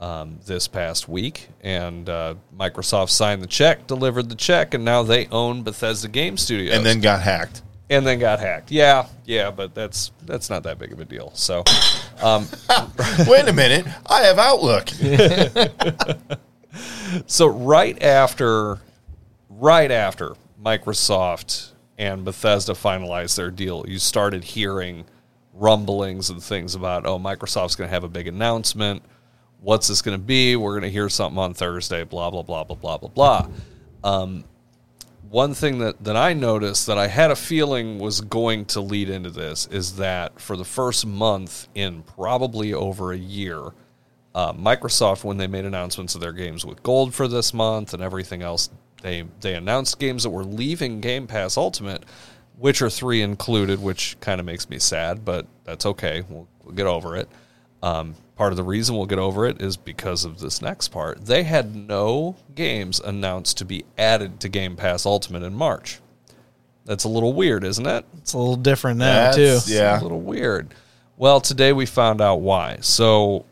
um, 0.00 0.38
this 0.46 0.66
past 0.66 1.06
week, 1.08 1.48
and 1.62 2.08
uh, 2.08 2.34
Microsoft 2.58 3.10
signed 3.10 3.42
the 3.42 3.46
check, 3.46 3.86
delivered 3.86 4.28
the 4.30 4.34
check, 4.34 4.72
and 4.74 4.84
now 4.84 5.02
they 5.02 5.26
own 5.26 5.62
Bethesda 5.62 6.08
Game 6.08 6.36
Studios. 6.38 6.74
and 6.74 6.84
then 6.86 7.00
got 7.00 7.20
hacked. 7.20 7.62
and 7.90 8.06
then 8.06 8.18
got 8.18 8.40
hacked. 8.40 8.70
Yeah, 8.70 9.06
yeah, 9.26 9.50
but 9.50 9.74
that's 9.74 10.10
that's 10.24 10.48
not 10.48 10.62
that 10.62 10.78
big 10.78 10.90
of 10.92 11.00
a 11.00 11.04
deal. 11.04 11.30
So, 11.34 11.62
um, 12.22 12.48
Wait 13.28 13.46
a 13.46 13.52
minute, 13.52 13.86
I 14.06 14.22
have 14.22 14.38
Outlook. 14.38 14.88
so 17.26 17.46
right 17.46 18.00
after, 18.02 18.80
right 19.48 19.90
after 19.90 20.34
Microsoft 20.62 21.70
and 21.98 22.24
Bethesda 22.24 22.72
finalized 22.72 23.36
their 23.36 23.50
deal, 23.50 23.84
you 23.86 23.98
started 23.98 24.44
hearing 24.44 25.04
rumblings 25.52 26.30
and 26.30 26.42
things 26.42 26.74
about, 26.74 27.06
oh, 27.06 27.18
Microsoft's 27.18 27.76
going 27.76 27.88
to 27.88 27.94
have 27.94 28.04
a 28.04 28.08
big 28.08 28.26
announcement. 28.26 29.02
What's 29.60 29.88
this 29.88 30.02
going 30.02 30.18
to 30.18 30.22
be? 30.22 30.56
We're 30.56 30.72
going 30.72 30.82
to 30.82 30.90
hear 30.90 31.08
something 31.08 31.38
on 31.38 31.54
Thursday. 31.54 32.04
Blah 32.04 32.30
blah 32.30 32.42
blah 32.42 32.64
blah 32.64 32.76
blah 32.76 32.98
blah 32.98 33.08
blah. 33.08 33.48
Um, 34.02 34.44
one 35.30 35.54
thing 35.54 35.78
that, 35.78 36.04
that 36.04 36.16
I 36.16 36.34
noticed 36.34 36.86
that 36.86 36.98
I 36.98 37.06
had 37.06 37.30
a 37.30 37.36
feeling 37.36 37.98
was 37.98 38.20
going 38.20 38.66
to 38.66 38.80
lead 38.80 39.08
into 39.08 39.30
this 39.30 39.66
is 39.66 39.96
that 39.96 40.38
for 40.40 40.56
the 40.56 40.64
first 40.64 41.06
month 41.06 41.66
in 41.74 42.02
probably 42.02 42.74
over 42.74 43.12
a 43.12 43.16
year, 43.16 43.72
uh, 44.34 44.52
Microsoft, 44.52 45.24
when 45.24 45.36
they 45.36 45.46
made 45.46 45.64
announcements 45.64 46.14
of 46.14 46.20
their 46.20 46.32
games 46.32 46.64
with 46.64 46.82
Gold 46.82 47.14
for 47.14 47.28
this 47.28 47.54
month 47.54 47.94
and 47.94 48.02
everything 48.02 48.42
else, 48.42 48.68
they 49.02 49.24
they 49.40 49.54
announced 49.54 49.98
games 49.98 50.22
that 50.24 50.30
were 50.30 50.44
leaving 50.44 51.00
Game 51.00 51.26
Pass 51.26 51.56
Ultimate, 51.56 52.04
Witcher 52.58 52.90
Three 52.90 53.22
included, 53.22 53.80
which 53.82 54.16
kind 54.20 54.40
of 54.40 54.46
makes 54.46 54.68
me 54.68 54.78
sad, 54.78 55.24
but 55.24 55.46
that's 55.64 55.86
okay. 55.86 56.24
We'll, 56.28 56.48
we'll 56.64 56.74
get 56.74 56.86
over 56.86 57.16
it. 57.16 57.28
Um, 57.82 58.14
part 58.36 58.52
of 58.52 58.56
the 58.56 58.62
reason 58.64 58.96
we'll 58.96 59.06
get 59.06 59.18
over 59.18 59.46
it 59.46 59.60
is 59.60 59.76
because 59.76 60.24
of 60.24 60.40
this 60.40 60.62
next 60.62 60.88
part. 60.88 61.26
They 61.26 61.42
had 61.42 61.76
no 61.76 62.34
games 62.54 62.98
announced 62.98 63.58
to 63.58 63.64
be 63.64 63.84
added 63.98 64.40
to 64.40 64.48
Game 64.48 64.74
Pass 64.74 65.04
Ultimate 65.04 65.42
in 65.42 65.54
March. 65.54 66.00
That's 66.86 67.04
a 67.04 67.08
little 67.08 67.32
weird, 67.34 67.62
isn't 67.62 67.86
it? 67.86 68.04
It's 68.18 68.32
a 68.32 68.38
little 68.38 68.56
different 68.56 68.98
now 68.98 69.32
too. 69.32 69.42
That's- 69.42 69.70
yeah. 69.70 70.00
a 70.00 70.02
little 70.02 70.20
weird. 70.20 70.74
Well, 71.16 71.40
today 71.40 71.72
we 71.72 71.86
found 71.86 72.20
out 72.20 72.36
why. 72.40 72.78
So 72.80 73.44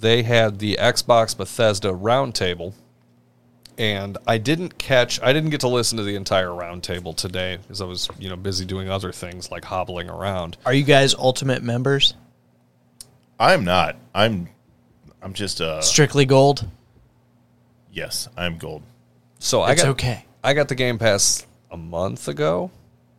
they 0.00 0.22
had 0.22 0.58
the 0.58 0.76
Xbox 0.80 1.36
Bethesda 1.36 1.88
roundtable, 1.88 2.74
and 3.78 4.18
I 4.26 4.38
didn't 4.38 4.78
catch. 4.78 5.20
I 5.22 5.32
didn't 5.32 5.50
get 5.50 5.60
to 5.60 5.68
listen 5.68 5.98
to 5.98 6.04
the 6.04 6.16
entire 6.16 6.48
roundtable 6.48 7.16
today 7.16 7.58
because 7.62 7.80
I 7.80 7.84
was, 7.84 8.08
you 8.18 8.28
know, 8.28 8.36
busy 8.36 8.64
doing 8.64 8.88
other 8.88 9.12
things 9.12 9.50
like 9.50 9.64
hobbling 9.64 10.08
around. 10.08 10.56
Are 10.66 10.74
you 10.74 10.84
guys 10.84 11.14
ultimate 11.14 11.62
members? 11.62 12.14
I'm 13.38 13.64
not. 13.64 13.96
I'm. 14.14 14.48
I'm 15.22 15.32
just 15.34 15.60
uh. 15.60 15.80
Strictly 15.80 16.24
gold. 16.24 16.68
Yes, 17.92 18.28
I'm 18.36 18.58
gold. 18.58 18.82
So 19.38 19.62
I 19.62 19.72
It's 19.72 19.82
got 19.82 19.90
okay. 19.90 20.24
I 20.44 20.54
got 20.54 20.68
the 20.68 20.74
Game 20.74 20.98
Pass 20.98 21.46
a 21.70 21.76
month 21.76 22.28
ago, 22.28 22.70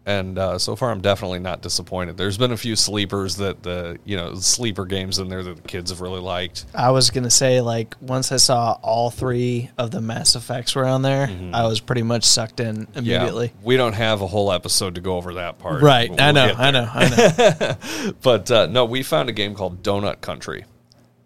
and 0.05 0.37
uh, 0.37 0.57
so 0.57 0.75
far 0.75 0.91
I'm 0.91 1.01
definitely 1.01 1.39
not 1.39 1.61
disappointed. 1.61 2.17
There's 2.17 2.37
been 2.37 2.51
a 2.51 2.57
few 2.57 2.75
sleepers 2.75 3.37
that 3.37 3.63
the 3.63 3.99
you 4.05 4.17
know 4.17 4.35
sleeper 4.35 4.85
games 4.85 5.19
in 5.19 5.29
there 5.29 5.43
that 5.43 5.55
the 5.57 5.67
kids 5.67 5.91
have 5.91 6.01
really 6.01 6.19
liked. 6.19 6.65
I 6.73 6.91
was 6.91 7.09
gonna 7.09 7.29
say 7.29 7.61
like 7.61 7.95
once 8.01 8.31
I 8.31 8.37
saw 8.37 8.77
all 8.81 9.11
three 9.11 9.69
of 9.77 9.91
the 9.91 10.01
Mass 10.01 10.35
Effects 10.35 10.75
were 10.75 10.85
on 10.85 11.01
there, 11.01 11.29
I 11.53 11.65
was 11.65 11.79
pretty 11.79 12.03
much 12.03 12.23
sucked 12.23 12.59
in 12.59 12.87
immediately. 12.95 13.47
Yeah, 13.47 13.61
we 13.63 13.77
don't 13.77 13.93
have 13.93 14.21
a 14.21 14.27
whole 14.27 14.51
episode 14.51 14.95
to 14.95 15.01
go 15.01 15.17
over 15.17 15.35
that 15.35 15.59
part. 15.59 15.81
Right, 15.81 16.09
but 16.09 16.19
I 16.19 16.31
we'll 16.31 16.47
know, 16.47 16.55
I 16.57 16.71
know, 16.71 16.89
I 16.91 17.75
know. 18.01 18.13
But 18.21 18.51
uh, 18.51 18.67
no, 18.67 18.85
we 18.85 19.03
found 19.03 19.29
a 19.29 19.33
game 19.33 19.53
called 19.55 19.83
Donut 19.83 20.21
Country 20.21 20.65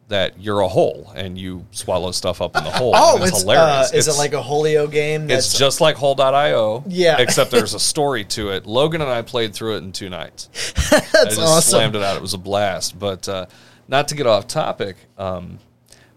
that 0.08 0.40
you're 0.40 0.60
a 0.62 0.68
hole 0.68 1.12
and 1.16 1.38
you 1.38 1.66
swallow 1.72 2.12
stuff 2.12 2.40
up 2.42 2.56
in 2.56 2.64
the 2.64 2.70
hole. 2.70 2.94
oh, 2.96 3.16
and 3.16 3.26
it's, 3.26 3.42
hilarious. 3.42 3.92
Uh, 3.92 3.96
is 3.96 4.08
It's- 4.08 4.16
it 4.16 4.20
like 4.20 4.34
a 4.34 4.42
Hole.io 4.42 4.86
game? 4.88 5.30
It's 5.32 5.58
just 5.58 5.82
like 5.82 5.96
Hole.io. 5.96 6.84
Yeah. 6.88 7.18
Except 7.20 7.50
there's 7.52 7.74
a 7.74 7.80
story 7.92 8.24
to 8.26 8.50
it. 8.50 8.68
Logan 8.68 9.02
and 9.02 9.10
I 9.10 9.24
played 9.24 9.54
through 9.54 9.76
it 9.78 9.84
in 9.84 9.92
two 9.92 10.10
nights. 10.10 10.50
that's 10.92 11.16
I 11.16 11.24
just 11.26 11.40
awesome. 11.40 11.70
slammed 11.72 11.96
it 11.96 12.04
out. 12.04 12.16
It 12.18 12.22
was 12.22 12.36
a 12.36 12.38
blast. 12.38 13.00
But 13.00 13.28
uh, 13.28 13.46
not 13.88 14.08
to 14.10 14.16
get 14.16 14.28
off 14.28 14.48
topic, 14.48 14.96
um, 15.18 15.58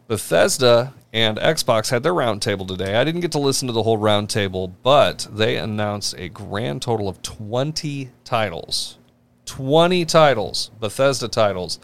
Bethesda 0.06 0.92
and 1.12 1.38
Xbox 1.38 1.90
had 1.90 2.02
their 2.02 2.12
roundtable 2.12 2.68
today. 2.68 2.96
I 2.96 3.04
didn't 3.04 3.22
get 3.22 3.32
to 3.32 3.38
listen 3.38 3.66
to 3.68 3.72
the 3.72 3.82
whole 3.82 3.98
roundtable, 3.98 4.70
but 4.82 5.26
they 5.32 5.56
announced 5.56 6.14
a 6.18 6.28
grand 6.28 6.82
total 6.82 7.08
of 7.08 7.22
20 7.22 8.10
titles. 8.24 8.98
20 9.46 10.04
titles, 10.04 10.70
Bethesda 10.78 11.26
titles, 11.28 11.78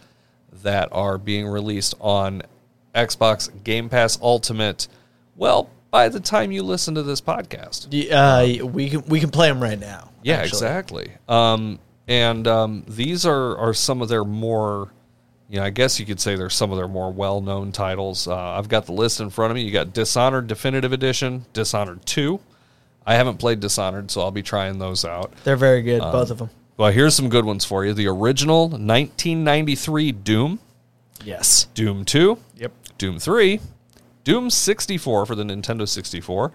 that 0.63 0.89
are 0.93 1.19
being 1.19 1.47
released 1.47 1.95
on 2.01 2.43
Xbox 2.95 3.51
Game 3.65 3.89
Pass 3.89 4.19
Ultimate. 4.23 4.89
Well, 5.37 5.71
by 5.91 6.09
the 6.09 6.21
time 6.21 6.53
you 6.53 6.63
listen 6.63 6.95
to 6.95 7.03
this 7.03 7.21
podcast. 7.21 7.87
Uh, 8.11 8.67
we 8.67 8.91
can 8.91 9.03
we 9.07 9.21
can 9.21 9.31
play 9.31 9.49
them 9.49 9.63
right 9.63 9.79
now. 9.79 10.11
Yeah, 10.23 10.37
actually. 10.37 10.49
exactly. 10.49 11.13
Um, 11.29 11.79
and 12.09 12.47
um, 12.47 12.85
these 12.89 13.25
are, 13.27 13.57
are 13.57 13.75
some 13.75 14.03
of 14.03 14.09
their 14.09 14.25
more, 14.25 14.91
you 15.49 15.57
know, 15.57 15.65
I 15.65 15.71
guess 15.71 16.01
you 16.01 16.07
could 16.07 16.21
say 16.21 16.35
they're 16.37 16.51
some 16.51 16.71
of 16.71 16.79
their 16.79 16.89
more 16.89 17.13
well 17.13 17.41
known 17.41 17.73
titles. 17.73 18.27
Uh, 18.27 18.37
I've 18.37 18.69
got 18.69 18.87
the 18.87 18.93
list 18.93 19.21
in 19.21 19.31
front 19.31 19.51
of 19.51 19.55
me. 19.55 19.63
You 19.63 19.71
got 19.71 19.93
Dishonored 19.93 20.47
Definitive 20.47 20.93
Edition, 20.93 21.47
Dishonored 21.53 22.05
2. 22.07 22.41
I 23.07 23.15
haven't 23.15 23.37
played 23.39 23.61
Dishonored, 23.61 24.11
so 24.11 24.23
I'll 24.23 24.31
be 24.31 24.43
trying 24.43 24.79
those 24.79 25.05
out. 25.05 25.33
They're 25.45 25.57
very 25.57 25.83
good, 25.83 26.01
Um, 26.01 26.13
both 26.13 26.31
of 26.31 26.39
them. 26.39 26.51
Well, 26.77 26.91
here's 26.91 27.15
some 27.15 27.29
good 27.29 27.45
ones 27.45 27.65
for 27.65 27.85
you 27.85 27.95
the 27.95 28.07
original 28.09 28.63
1993 28.69 30.13
Doom, 30.13 30.59
Yes. 31.25 31.67
Doom 31.75 32.05
2, 32.05 32.39
Yep. 32.57 32.73
Doom 32.99 33.19
3, 33.19 33.61
Doom 34.25 34.51
64 34.51 35.27
for 35.27 35.35
the 35.35 35.45
Nintendo 35.45 35.89
64, 35.89 36.53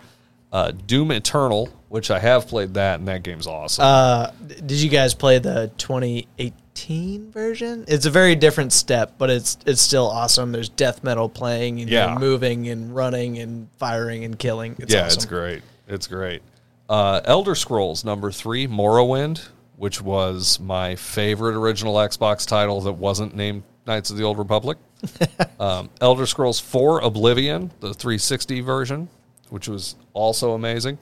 uh, 0.52 0.72
Doom 0.72 1.12
Eternal, 1.12 1.70
which 1.90 2.12
I 2.12 2.20
have 2.20 2.48
played 2.48 2.74
that, 2.74 3.00
and 3.00 3.08
that 3.08 3.24
game's 3.24 3.48
awesome. 3.48 3.84
Uh, 3.86 4.32
did 4.48 4.72
you 4.82 4.90
guys 4.90 5.14
play 5.14 5.40
the 5.40 5.72
2018 5.78 7.32
version? 7.32 7.86
It's 7.88 8.06
a 8.06 8.10
very 8.12 8.36
different 8.36 8.74
step, 8.74 9.14
but 9.18 9.30
it's 9.30 9.58
it's 9.66 9.82
still 9.82 10.08
awesome. 10.10 10.52
There's 10.52 10.70
death 10.70 11.04
metal 11.04 11.30
playing, 11.30 11.80
and 11.82 11.90
Yeah. 11.90 12.12
you're 12.12 12.20
moving 12.20 12.68
and 12.68 12.94
running 12.96 13.38
and 13.40 13.68
firing 13.78 14.24
and 14.26 14.38
killing. 14.38 14.76
It's 14.80 14.94
yeah, 14.94 15.06
awesome. 15.06 15.18
it's 15.18 15.26
great. 15.26 15.62
It's 15.88 16.08
great. 16.08 16.42
Uh, 16.90 17.22
Elder 17.26 17.56
Scrolls 17.56 18.04
number 18.04 18.32
three, 18.32 18.68
Morrowind, 18.68 19.48
which 19.80 20.02
was 20.02 20.60
my 20.60 20.94
favorite 20.96 21.56
original 21.56 21.96
Xbox 21.96 22.46
title 22.46 22.82
that 22.82 22.92
wasn't 22.94 23.34
named 23.34 23.64
Knights 23.88 24.10
of 24.12 24.18
the 24.18 24.24
Old 24.24 24.38
Republic. 24.38 24.78
um, 25.60 25.90
Elder 26.02 26.26
Scrolls 26.26 26.60
4 26.60 27.00
Oblivion, 27.00 27.72
the 27.80 27.94
360 27.94 28.60
version, 28.60 29.08
which 29.50 29.70
was 29.70 29.96
also 30.14 30.52
amazing. 30.52 31.00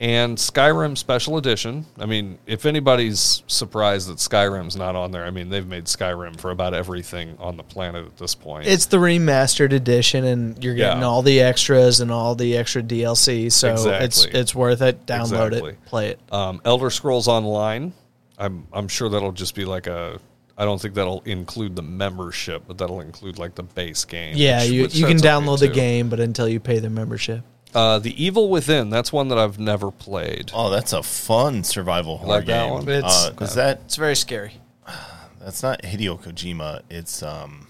And 0.00 0.36
Skyrim 0.38 0.96
Special 0.98 1.36
Edition. 1.36 1.84
I 1.98 2.06
mean, 2.06 2.38
if 2.46 2.66
anybody's 2.66 3.42
surprised 3.46 4.08
that 4.08 4.16
Skyrim's 4.16 4.74
not 4.74 4.96
on 4.96 5.12
there, 5.12 5.24
I 5.24 5.30
mean, 5.30 5.50
they've 5.50 5.66
made 5.66 5.84
Skyrim 5.84 6.40
for 6.40 6.50
about 6.50 6.74
everything 6.74 7.36
on 7.38 7.56
the 7.56 7.62
planet 7.62 8.04
at 8.06 8.16
this 8.16 8.34
point. 8.34 8.66
It's 8.66 8.86
the 8.86 8.96
remastered 8.96 9.72
edition, 9.72 10.24
and 10.24 10.62
you're 10.64 10.74
getting 10.74 11.02
Yeah. 11.02 11.06
all 11.06 11.22
the 11.22 11.40
extras 11.40 12.00
and 12.00 12.10
all 12.10 12.34
the 12.34 12.56
extra 12.56 12.82
DLC. 12.82 13.52
So 13.52 13.74
it's 14.00 14.24
it's 14.24 14.54
worth 14.54 14.82
it. 14.82 15.06
Download 15.06 15.48
Exactly. 15.52 15.70
it, 15.72 15.84
play 15.84 16.08
it. 16.08 16.20
Um, 16.32 16.60
Elder 16.64 16.90
Scrolls 16.90 17.28
Online. 17.28 17.92
I'm 18.38 18.66
I'm 18.72 18.88
sure 18.88 19.08
that'll 19.08 19.32
just 19.32 19.54
be 19.54 19.64
like 19.64 19.86
a. 19.86 20.18
I 20.56 20.64
don't 20.64 20.80
think 20.80 20.94
that'll 20.94 21.20
include 21.22 21.74
the 21.74 21.82
membership, 21.82 22.62
but 22.68 22.78
that'll 22.78 23.00
include 23.00 23.38
like 23.38 23.54
the 23.56 23.62
base 23.64 24.04
game. 24.04 24.34
Yeah, 24.36 24.60
which- 24.60 24.70
you 24.70 24.82
which 24.82 24.94
you 24.94 25.06
can 25.06 25.16
download 25.16 25.58
the 25.60 25.68
too. 25.68 25.74
game, 25.74 26.08
but 26.08 26.20
until 26.20 26.48
you 26.48 26.60
pay 26.60 26.78
the 26.78 26.90
membership. 26.90 27.42
Uh, 27.74 27.98
the 27.98 28.22
Evil 28.22 28.48
Within. 28.48 28.88
That's 28.88 29.12
one 29.12 29.26
that 29.28 29.38
I've 29.38 29.58
never 29.58 29.90
played. 29.90 30.52
Oh, 30.54 30.70
that's 30.70 30.92
a 30.92 31.02
fun 31.02 31.64
survival 31.64 32.18
horror 32.18 32.28
Like 32.38 32.46
that 32.46 32.64
game. 32.66 32.72
one? 32.72 32.88
It's- 32.88 33.26
uh, 33.26 33.32
is 33.44 33.54
that 33.56 33.80
It's 33.86 33.96
very 33.96 34.14
scary. 34.14 34.52
that's 35.40 35.62
not 35.62 35.82
Hideo 35.82 36.20
Kojima? 36.22 36.82
It's 36.88 37.20
um 37.22 37.66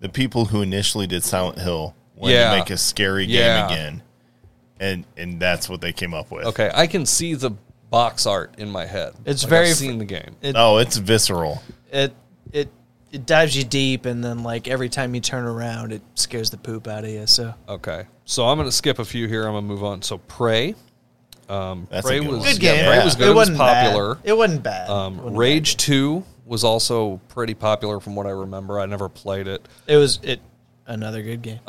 the 0.00 0.08
people 0.10 0.44
who 0.46 0.60
initially 0.62 1.06
did 1.06 1.24
Silent 1.24 1.58
Hill 1.58 1.94
wanted 2.16 2.34
Yeah. 2.34 2.50
to 2.52 2.58
make 2.58 2.70
a 2.70 2.76
scary 2.76 3.24
Yeah. 3.24 3.66
game 3.68 3.72
again, 3.72 4.02
and 4.78 5.04
and 5.16 5.40
that's 5.40 5.70
what 5.70 5.80
they 5.80 5.94
came 5.94 6.12
up 6.12 6.30
with. 6.30 6.44
Okay, 6.46 6.70
I 6.74 6.86
can 6.86 7.06
see 7.06 7.32
the 7.34 7.52
box 7.90 8.26
art 8.26 8.54
in 8.58 8.70
my 8.70 8.86
head. 8.86 9.14
It's 9.24 9.42
Like, 9.44 9.50
very 9.50 9.68
I've 9.70 9.76
seen 9.76 9.98
the 9.98 10.04
game. 10.04 10.36
It 10.42 10.54
Oh, 10.58 10.78
it's 10.78 10.96
visceral. 10.96 11.62
it 11.90 12.12
it 12.52 12.68
it 13.10 13.24
dives 13.26 13.56
you 13.56 13.64
deep, 13.64 14.04
and 14.06 14.22
then 14.22 14.42
like 14.42 14.68
every 14.68 14.88
time 14.88 15.14
you 15.14 15.20
turn 15.20 15.44
around, 15.44 15.92
it 15.92 16.02
scares 16.14 16.50
the 16.50 16.58
poop 16.58 16.86
out 16.86 17.04
of 17.04 17.10
you. 17.10 17.26
So 17.26 17.54
Okay, 17.68 18.06
so 18.24 18.46
I'm 18.46 18.58
going 18.58 18.68
to 18.68 18.72
skip 18.76 18.98
a 18.98 19.04
few 19.04 19.26
here. 19.28 19.44
I'm 19.46 19.52
going 19.52 19.64
to 19.64 19.68
move 19.68 19.84
on. 19.84 20.02
So 20.02 20.18
Prey. 20.18 20.74
Um, 21.48 21.86
That's 21.90 22.06
a 22.06 22.20
good 22.20 22.28
was 22.28 22.38
one. 22.40 22.52
good 22.52 22.60
game. 22.60 22.76
Yeah. 22.76 22.88
Prey 22.96 23.04
was 23.04 23.16
good. 23.16 23.22
It 23.24 23.26
It, 23.26 23.30
was 23.30 23.36
wasn't 23.36 23.58
bad. 23.58 23.84
popular. 23.86 24.18
It 24.22 24.36
wasn't 24.36 24.62
bad. 24.62 24.90
Um, 24.90 25.16
Wasn't 25.16 25.36
Rage 25.38 25.72
bad 25.74 25.78
Two 25.78 26.24
was 26.44 26.62
also 26.64 27.20
pretty 27.28 27.54
popular 27.54 28.00
from 28.00 28.14
what 28.16 28.26
I 28.26 28.30
remember. 28.30 28.78
I 28.78 28.84
never 28.86 29.08
played 29.08 29.48
it. 29.48 29.66
It 29.86 29.96
was 29.96 30.18
it. 30.22 30.40
Another 30.86 31.22
good 31.22 31.40
game. 31.42 31.60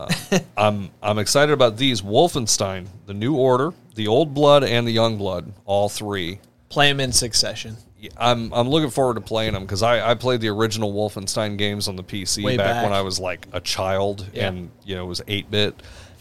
I'm 0.57 0.91
I'm 1.01 1.17
excited 1.19 1.51
about 1.53 1.75
these 1.77 2.01
Wolfenstein, 2.01 2.87
the 3.05 3.13
New 3.13 3.35
Order, 3.35 3.73
the 3.99 4.07
Old 4.07 4.33
Blood, 4.33 4.63
and 4.63 4.87
the 4.87 4.91
Young 4.93 5.17
Blood. 5.17 5.51
All 5.65 5.89
three. 5.89 6.39
Play 6.69 6.87
them 6.89 7.01
in 7.01 7.11
succession. 7.11 7.75
I'm 8.17 8.53
I'm 8.53 8.69
looking 8.69 8.89
forward 8.91 9.15
to 9.15 9.21
playing 9.21 9.51
them 9.53 9.63
because 9.63 9.83
I, 9.83 10.11
I 10.11 10.15
played 10.15 10.39
the 10.39 10.47
original 10.47 10.93
Wolfenstein 10.93 11.57
games 11.57 11.89
on 11.89 11.97
the 11.97 12.03
PC 12.03 12.45
back, 12.55 12.65
back. 12.65 12.83
when 12.85 12.93
I 12.93 13.01
was 13.01 13.19
like 13.19 13.45
a 13.51 13.59
child 13.59 14.25
Yeah. 14.33 14.47
and 14.47 14.71
you 14.85 14.95
know 14.95 15.03
it 15.03 15.07
was 15.07 15.21
eight 15.27 15.51
bit, 15.51 15.75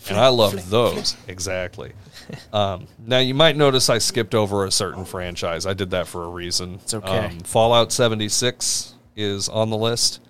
and 0.09 0.19
I 0.19 0.27
loved 0.27 0.69
those 0.71 1.17
exactly. 1.29 1.93
Um, 2.53 2.89
now 2.99 3.21
you 3.21 3.33
might 3.33 3.57
notice 3.57 3.89
I 3.89 3.99
skipped 3.99 4.35
over 4.35 4.65
a 4.65 4.73
certain 4.73 5.05
franchise. 5.05 5.67
I 5.67 5.73
did 5.75 5.91
that 5.91 6.09
for 6.09 6.25
a 6.25 6.29
reason. 6.29 6.75
It's 6.83 6.95
okay. 6.95 7.39
Fallout 7.45 7.93
76 7.93 8.95
is 9.15 9.49
on 9.49 9.71
the 9.71 9.77
list 9.77 10.21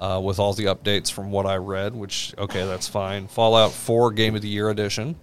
uh, 0.00 0.18
with 0.24 0.38
all 0.38 0.54
the 0.54 0.64
updates 0.64 1.12
from 1.12 1.30
what 1.30 1.44
I 1.44 1.56
read. 1.56 1.94
Which 1.94 2.32
okay, 2.38 2.64
that's 2.66 2.88
fine. 2.88 3.28
Fallout 3.28 3.72
4 3.72 4.12
Game 4.12 4.34
of 4.34 4.40
the 4.40 4.48
Year 4.48 4.70
edition. 4.70 5.16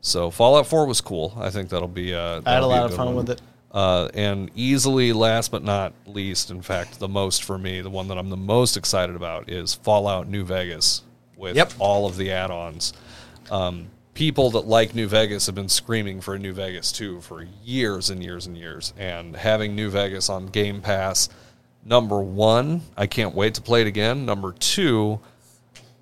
So 0.00 0.30
Fallout 0.30 0.66
4 0.66 0.86
was 0.86 1.00
cool. 1.00 1.34
I 1.38 1.50
think 1.50 1.68
that'll 1.70 1.88
be. 1.88 2.14
Uh, 2.14 2.40
I 2.46 2.54
had 2.54 2.62
a 2.62 2.66
lot 2.66 2.84
of 2.84 2.94
fun 2.94 3.06
one. 3.08 3.16
with 3.16 3.30
it. 3.30 3.42
Uh, 3.72 4.08
and 4.14 4.50
easily, 4.54 5.12
last 5.12 5.50
but 5.50 5.62
not 5.62 5.92
least, 6.06 6.50
in 6.50 6.62
fact, 6.62 6.98
the 6.98 7.08
most 7.08 7.44
for 7.44 7.58
me, 7.58 7.80
the 7.82 7.90
one 7.90 8.08
that 8.08 8.16
I'm 8.16 8.30
the 8.30 8.36
most 8.36 8.76
excited 8.76 9.14
about 9.14 9.50
is 9.50 9.74
Fallout 9.74 10.26
New 10.28 10.44
Vegas 10.44 11.02
with 11.36 11.54
Yep. 11.56 11.72
all 11.78 12.06
of 12.06 12.16
the 12.16 12.30
add 12.32 12.50
ons. 12.50 12.92
Um, 13.50 13.88
people 14.14 14.50
that 14.52 14.66
like 14.66 14.94
New 14.94 15.06
Vegas 15.06 15.46
have 15.46 15.54
been 15.54 15.68
screaming 15.68 16.20
for 16.20 16.34
a 16.34 16.38
New 16.38 16.52
Vegas 16.52 16.90
2 16.92 17.20
for 17.20 17.46
years 17.64 18.08
and 18.10 18.22
years 18.22 18.46
and 18.46 18.56
years. 18.56 18.94
And 18.96 19.36
having 19.36 19.76
New 19.76 19.90
Vegas 19.90 20.28
on 20.30 20.46
Game 20.46 20.80
Pass, 20.80 21.28
number 21.84 22.20
one, 22.20 22.80
I 22.96 23.06
can't 23.06 23.34
wait 23.34 23.54
to 23.54 23.60
play 23.60 23.82
it 23.82 23.86
again. 23.86 24.24
Number 24.24 24.52
two, 24.52 25.20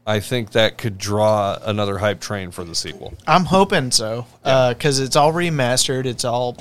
I 0.07 0.21
think 0.21 0.53
that 0.53 0.79
could 0.79 0.99
draw 0.99 1.59
another 1.63 1.99
hype 1.99 2.21
train 2.21 2.53
for 2.53 2.63
the 2.65 2.75
sequel. 2.75 3.15
I'm 3.27 3.45
hoping 3.45 3.91
so 3.91 4.27
because 4.45 5.01
it's 5.01 5.17
all 5.17 5.33
remastered. 5.33 6.07
It's 6.07 6.25
all 6.25 6.57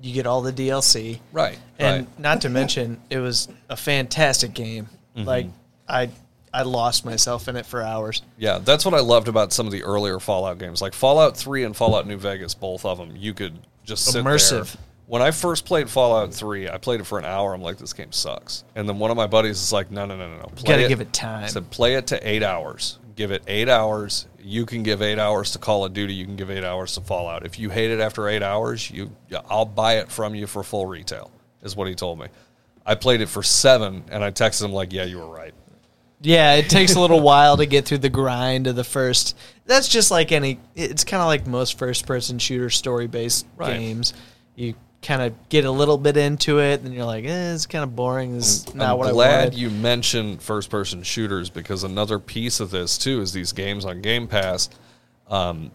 you 0.00 0.12
get 0.12 0.26
all 0.26 0.42
the 0.42 0.52
DLC, 0.52 1.20
Right. 1.32 1.58
and 1.78 2.06
right. 2.06 2.18
not 2.20 2.42
to 2.42 2.50
mention 2.50 3.00
it 3.10 3.18
was 3.18 3.48
a 3.70 3.76
fantastic 3.76 4.52
game. 4.52 4.88
Mm-hmm. 5.16 5.26
Like 5.26 5.46
I, 5.88 6.10
I 6.52 6.62
lost 6.62 7.04
myself 7.06 7.48
in 7.48 7.56
it 7.56 7.64
for 7.66 7.82
hours. 7.82 8.22
Yeah, 8.36 8.58
that's 8.58 8.84
what 8.84 8.94
I 8.94 9.00
loved 9.00 9.28
about 9.28 9.52
some 9.52 9.66
of 9.66 9.72
the 9.72 9.82
earlier 9.82 10.20
Fallout 10.20 10.58
games, 10.58 10.82
like 10.82 10.92
Fallout 10.94 11.36
Three 11.36 11.64
and 11.64 11.74
Fallout 11.76 12.06
New 12.06 12.18
Vegas. 12.18 12.54
Both 12.54 12.84
of 12.84 12.98
them, 12.98 13.14
you 13.16 13.32
could 13.34 13.58
just 13.84 14.04
sit 14.04 14.22
Immersive. 14.24 14.76
When 15.06 15.20
I 15.20 15.30
first 15.32 15.66
played 15.66 15.90
Fallout 15.90 16.32
Three, 16.32 16.68
I 16.68 16.78
played 16.78 17.00
it 17.00 17.04
for 17.04 17.18
an 17.18 17.24
hour. 17.24 17.52
I'm 17.52 17.60
like, 17.62 17.76
this 17.76 17.92
game 17.92 18.12
sucks. 18.12 18.64
And 18.74 18.88
then 18.88 18.98
one 18.98 19.10
of 19.10 19.16
my 19.16 19.26
buddies 19.26 19.60
is 19.60 19.72
like, 19.72 19.90
no, 19.90 20.06
no, 20.06 20.16
no, 20.16 20.28
no, 20.28 20.36
no. 20.38 20.46
Play 20.56 20.76
gotta 20.76 20.88
give 20.88 21.00
it 21.00 21.12
time. 21.12 21.44
I 21.44 21.48
said, 21.48 21.70
play 21.70 21.94
it 21.94 22.06
to 22.08 22.28
eight 22.28 22.42
hours. 22.42 22.98
Give 23.14 23.30
it 23.30 23.42
eight 23.46 23.68
hours. 23.68 24.26
You 24.40 24.66
can 24.66 24.82
give 24.82 25.02
eight 25.02 25.18
hours 25.18 25.52
to 25.52 25.58
Call 25.58 25.84
of 25.84 25.92
Duty. 25.92 26.14
You 26.14 26.24
can 26.24 26.36
give 26.36 26.50
eight 26.50 26.64
hours 26.64 26.94
to 26.94 27.00
Fallout. 27.00 27.46
If 27.46 27.58
you 27.58 27.70
hate 27.70 27.90
it 27.90 28.00
after 28.00 28.28
eight 28.28 28.42
hours, 28.42 28.90
you, 28.90 29.10
I'll 29.48 29.64
buy 29.66 29.98
it 29.98 30.10
from 30.10 30.34
you 30.34 30.46
for 30.46 30.62
full 30.62 30.86
retail. 30.86 31.30
Is 31.62 31.76
what 31.76 31.86
he 31.88 31.94
told 31.94 32.18
me. 32.18 32.26
I 32.84 32.94
played 32.94 33.20
it 33.20 33.28
for 33.28 33.42
seven, 33.42 34.04
and 34.10 34.22
I 34.24 34.30
texted 34.30 34.64
him 34.64 34.72
like, 34.72 34.92
yeah, 34.92 35.04
you 35.04 35.18
were 35.18 35.28
right. 35.32 35.54
Yeah, 36.20 36.54
it 36.54 36.68
takes 36.70 36.94
a 36.94 37.00
little 37.00 37.20
while 37.20 37.56
to 37.58 37.66
get 37.66 37.84
through 37.84 37.98
the 37.98 38.10
grind 38.10 38.66
of 38.66 38.76
the 38.76 38.84
first. 38.84 39.36
That's 39.66 39.88
just 39.88 40.10
like 40.10 40.32
any. 40.32 40.58
It's 40.74 41.04
kind 41.04 41.20
of 41.22 41.26
like 41.26 41.46
most 41.46 41.78
first-person 41.78 42.38
shooter 42.38 42.70
story-based 42.70 43.46
Right. 43.56 43.78
games. 43.78 44.12
You 44.56 44.74
kind 45.04 45.22
of 45.22 45.48
get 45.48 45.64
a 45.64 45.70
little 45.70 45.98
bit 45.98 46.16
into 46.16 46.58
it, 46.58 46.80
and 46.80 46.92
you're 46.92 47.04
like, 47.04 47.24
eh, 47.24 47.52
it's 47.54 47.66
kind 47.66 47.84
of 47.84 47.94
boring. 47.94 48.34
This 48.34 48.66
is 48.66 48.74
not 48.74 48.92
I'm 48.92 48.98
what 48.98 49.08
I 49.08 49.12
glad 49.12 49.54
you 49.54 49.70
mentioned 49.70 50.42
first 50.42 50.70
person 50.70 51.02
shooters 51.02 51.50
because 51.50 51.84
another 51.84 52.18
piece 52.18 52.58
of 52.58 52.70
this 52.70 52.98
too 52.98 53.20
is 53.20 53.32
these 53.32 53.52
games 53.52 53.84
on 53.84 54.00
Game 54.00 54.26
Pass. 54.26 54.70
Um, 55.28 55.70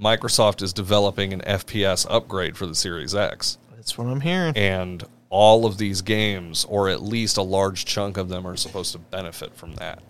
Microsoft 0.00 0.62
is 0.62 0.72
developing 0.72 1.32
an 1.32 1.40
FPS 1.42 2.06
upgrade 2.08 2.56
for 2.56 2.66
the 2.66 2.74
Series 2.74 3.14
X, 3.14 3.58
That's 3.76 3.96
what 3.96 4.06
I'm 4.06 4.20
hearing. 4.20 4.56
and 4.56 5.04
all 5.28 5.64
of 5.64 5.78
these 5.78 6.02
games, 6.02 6.64
or 6.68 6.88
at 6.88 7.02
least 7.02 7.36
a 7.36 7.42
large 7.42 7.84
chunk 7.84 8.16
of 8.16 8.28
them, 8.28 8.46
are 8.46 8.56
supposed 8.56 8.92
to 8.92 8.98
benefit 8.98 9.54
from 9.54 9.74
that. 9.76 10.02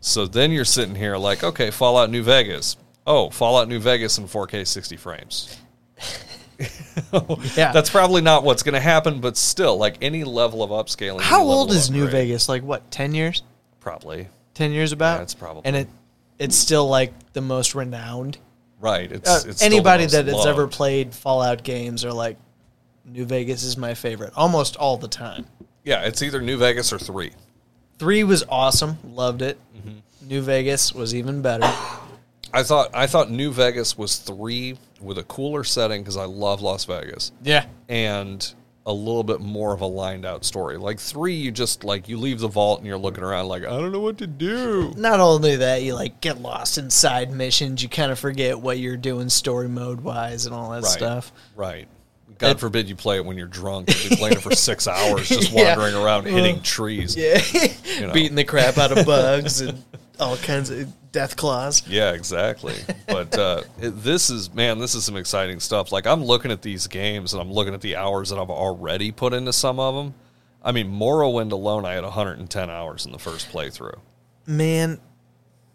So 0.00 0.26
then 0.26 0.50
you're 0.52 0.64
sitting 0.64 0.94
here 0.94 1.16
like, 1.16 1.42
okay, 1.44 1.70
Fallout 1.70 2.10
New 2.10 2.22
Vegas. 2.22 2.76
Oh, 3.06 3.30
Fallout 3.30 3.68
New 3.68 3.80
Vegas 3.80 4.18
in 4.18 4.24
4K 4.26 4.66
60 4.66 4.96
frames. 4.96 5.56
yeah. 7.56 7.72
That's 7.72 7.90
probably 7.90 8.22
not 8.22 8.44
what's 8.44 8.62
going 8.62 8.74
to 8.74 8.80
happen, 8.80 9.20
but 9.20 9.36
still, 9.36 9.76
like 9.76 9.96
any 10.00 10.24
level 10.24 10.62
of 10.62 10.70
upscaling. 10.70 11.20
How 11.20 11.42
old 11.42 11.70
is 11.70 11.90
New 11.90 12.06
Vegas? 12.06 12.48
Like 12.48 12.62
what? 12.62 12.90
Ten 12.90 13.14
years? 13.14 13.42
Probably. 13.80 14.28
Ten 14.54 14.72
years 14.72 14.92
about? 14.92 15.18
Yeah, 15.18 15.22
it's 15.22 15.34
probably. 15.34 15.62
And 15.64 15.76
it, 15.76 15.88
it's 16.38 16.56
still 16.56 16.88
like 16.88 17.12
the 17.32 17.40
most 17.40 17.74
renowned. 17.74 18.38
Right. 18.80 19.10
It's, 19.10 19.28
Uh, 19.28 19.48
it's 19.48 19.62
anybody 19.62 20.06
that 20.06 20.26
has 20.26 20.46
ever 20.46 20.66
played 20.66 21.14
Fallout 21.14 21.62
games 21.62 22.04
are 22.04 22.12
like, 22.12 22.36
New 23.04 23.24
Vegas 23.24 23.62
is 23.62 23.76
my 23.76 23.94
favorite 23.94 24.32
almost 24.36 24.76
all 24.76 24.96
the 24.96 25.08
time. 25.08 25.46
Yeah, 25.84 26.02
it's 26.02 26.22
either 26.22 26.40
New 26.40 26.58
Vegas 26.58 26.92
or 26.92 26.98
three. 26.98 27.32
Three 27.98 28.24
was 28.24 28.44
awesome, 28.48 28.98
loved 29.04 29.42
it. 29.42 29.58
Mm-hmm. 29.76 30.28
New 30.28 30.42
Vegas 30.42 30.94
was 30.94 31.14
even 31.14 31.42
better. 31.42 31.70
I 32.52 32.62
thought 32.62 32.90
I 32.94 33.06
thought 33.06 33.30
New 33.30 33.52
Vegas 33.52 33.96
was 33.96 34.16
three 34.16 34.78
with 35.00 35.18
a 35.18 35.22
cooler 35.24 35.64
setting 35.64 36.02
because 36.02 36.16
I 36.16 36.24
love 36.24 36.60
Las 36.62 36.84
Vegas 36.84 37.32
Yeah. 37.42 37.66
and 37.88 38.54
a 38.86 38.92
little 38.92 39.22
bit 39.22 39.40
more 39.40 39.72
of 39.74 39.82
a 39.82 39.86
lined 39.86 40.24
out 40.24 40.44
story. 40.44 40.76
Like 40.78 40.98
three, 40.98 41.34
you 41.34 41.50
just 41.52 41.84
like 41.84 42.08
you 42.08 42.16
leave 42.16 42.40
the 42.40 42.48
vault 42.48 42.78
and 42.80 42.86
you're 42.86 42.98
looking 42.98 43.22
around 43.22 43.46
like 43.48 43.62
I 43.62 43.68
don't 43.68 43.92
know 43.92 44.00
what 44.00 44.18
to 44.18 44.26
do. 44.26 44.92
Not 44.96 45.20
only 45.20 45.56
that, 45.56 45.82
you 45.82 45.94
like 45.94 46.20
get 46.20 46.40
lost 46.40 46.78
in 46.78 46.88
side 46.90 47.30
missions. 47.30 47.82
You 47.82 47.88
kind 47.88 48.10
of 48.10 48.18
forget 48.18 48.58
what 48.58 48.78
you're 48.78 48.96
doing 48.96 49.28
story 49.28 49.68
mode 49.68 50.00
wise 50.00 50.46
and 50.46 50.54
all 50.54 50.70
that 50.70 50.82
Right. 50.82 50.90
stuff. 50.92 51.30
Right. 51.54 51.88
God 52.40 52.50
It- 52.56 52.60
forbid 52.60 52.88
you 52.88 52.96
play 52.96 53.16
it 53.16 53.24
when 53.24 53.36
you're 53.36 53.46
drunk. 53.46 53.88
You'll 54.02 54.10
be 54.10 54.16
playing 54.16 54.32
it 54.38 54.42
for 54.42 54.54
six 54.54 54.88
hours, 54.88 55.28
just 55.28 55.52
Yeah. 55.52 55.76
wandering 55.76 55.94
around 55.94 56.24
hitting 56.26 56.60
trees. 56.62 57.14
Yeah, 57.16 57.40
You 57.84 58.06
know. 58.08 58.12
beating 58.12 58.34
the 58.34 58.44
crap 58.44 58.76
out 58.78 58.90
of 58.96 59.06
bugs 59.06 59.60
and 59.60 59.84
all 60.18 60.36
kinds 60.38 60.70
of 60.70 60.88
death 61.12 61.36
claws. 61.36 61.86
Yeah, 61.86 62.12
exactly. 62.12 62.74
But 63.06 63.38
uh, 63.38 63.62
it, 63.80 63.90
this 64.02 64.30
is 64.30 64.52
man, 64.52 64.78
this 64.78 64.94
is 64.94 65.04
some 65.04 65.16
exciting 65.16 65.60
stuff. 65.60 65.92
Like 65.92 66.06
I'm 66.06 66.24
looking 66.24 66.50
at 66.50 66.62
these 66.62 66.86
games 66.88 67.32
and 67.34 67.40
I'm 67.40 67.52
looking 67.52 67.74
at 67.74 67.80
the 67.82 67.96
hours 67.96 68.30
that 68.30 68.38
I've 68.38 68.50
already 68.50 69.12
put 69.12 69.32
into 69.32 69.52
some 69.52 69.78
of 69.78 69.94
them. 69.94 70.14
I 70.62 70.72
mean, 70.72 70.90
Morrowind 70.90 71.52
alone, 71.52 71.84
I 71.86 71.92
had 71.94 72.04
110 72.04 72.68
hours 72.70 73.06
in 73.06 73.12
the 73.12 73.18
first 73.18 73.48
playthrough. 73.50 73.98
Man, 74.46 74.98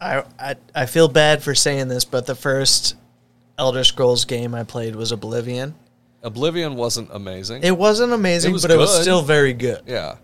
I, 0.01 0.23
I 0.39 0.55
I 0.75 0.85
feel 0.85 1.07
bad 1.07 1.41
for 1.43 1.55
saying 1.55 1.87
this, 1.87 2.05
but 2.05 2.25
the 2.27 2.35
first 2.35 2.95
Elder 3.57 3.83
Scrolls 3.83 4.25
game 4.25 4.53
I 4.53 4.63
played 4.63 4.95
was 4.95 5.11
Oblivion. 5.11 5.73
Oblivion 6.25 6.75
wasn't 6.75 7.09
amazing. 7.13 7.63
It 7.63 7.77
wasn't 7.77 8.11
amazing, 8.13 8.49
It 8.51 8.53
was 8.53 8.61
but 8.63 8.71
it 8.71 8.77
was 8.77 8.91
good. 8.95 9.01
still 9.03 9.21
very 9.21 9.53
good. 9.53 9.81
yeah, 9.87 10.15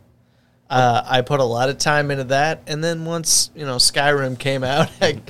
Uh, 0.69 1.03
I 1.05 1.21
put 1.21 1.39
a 1.39 1.43
lot 1.45 1.69
of 1.69 1.77
time 1.77 2.11
into 2.11 2.25
that, 2.25 2.63
and 2.67 2.83
then 2.83 3.05
once 3.05 3.51
you 3.55 3.65
know 3.65 3.75
Skyrim 3.77 4.37
came 4.39 4.63
out, 4.63 4.89
I, 5.01 5.21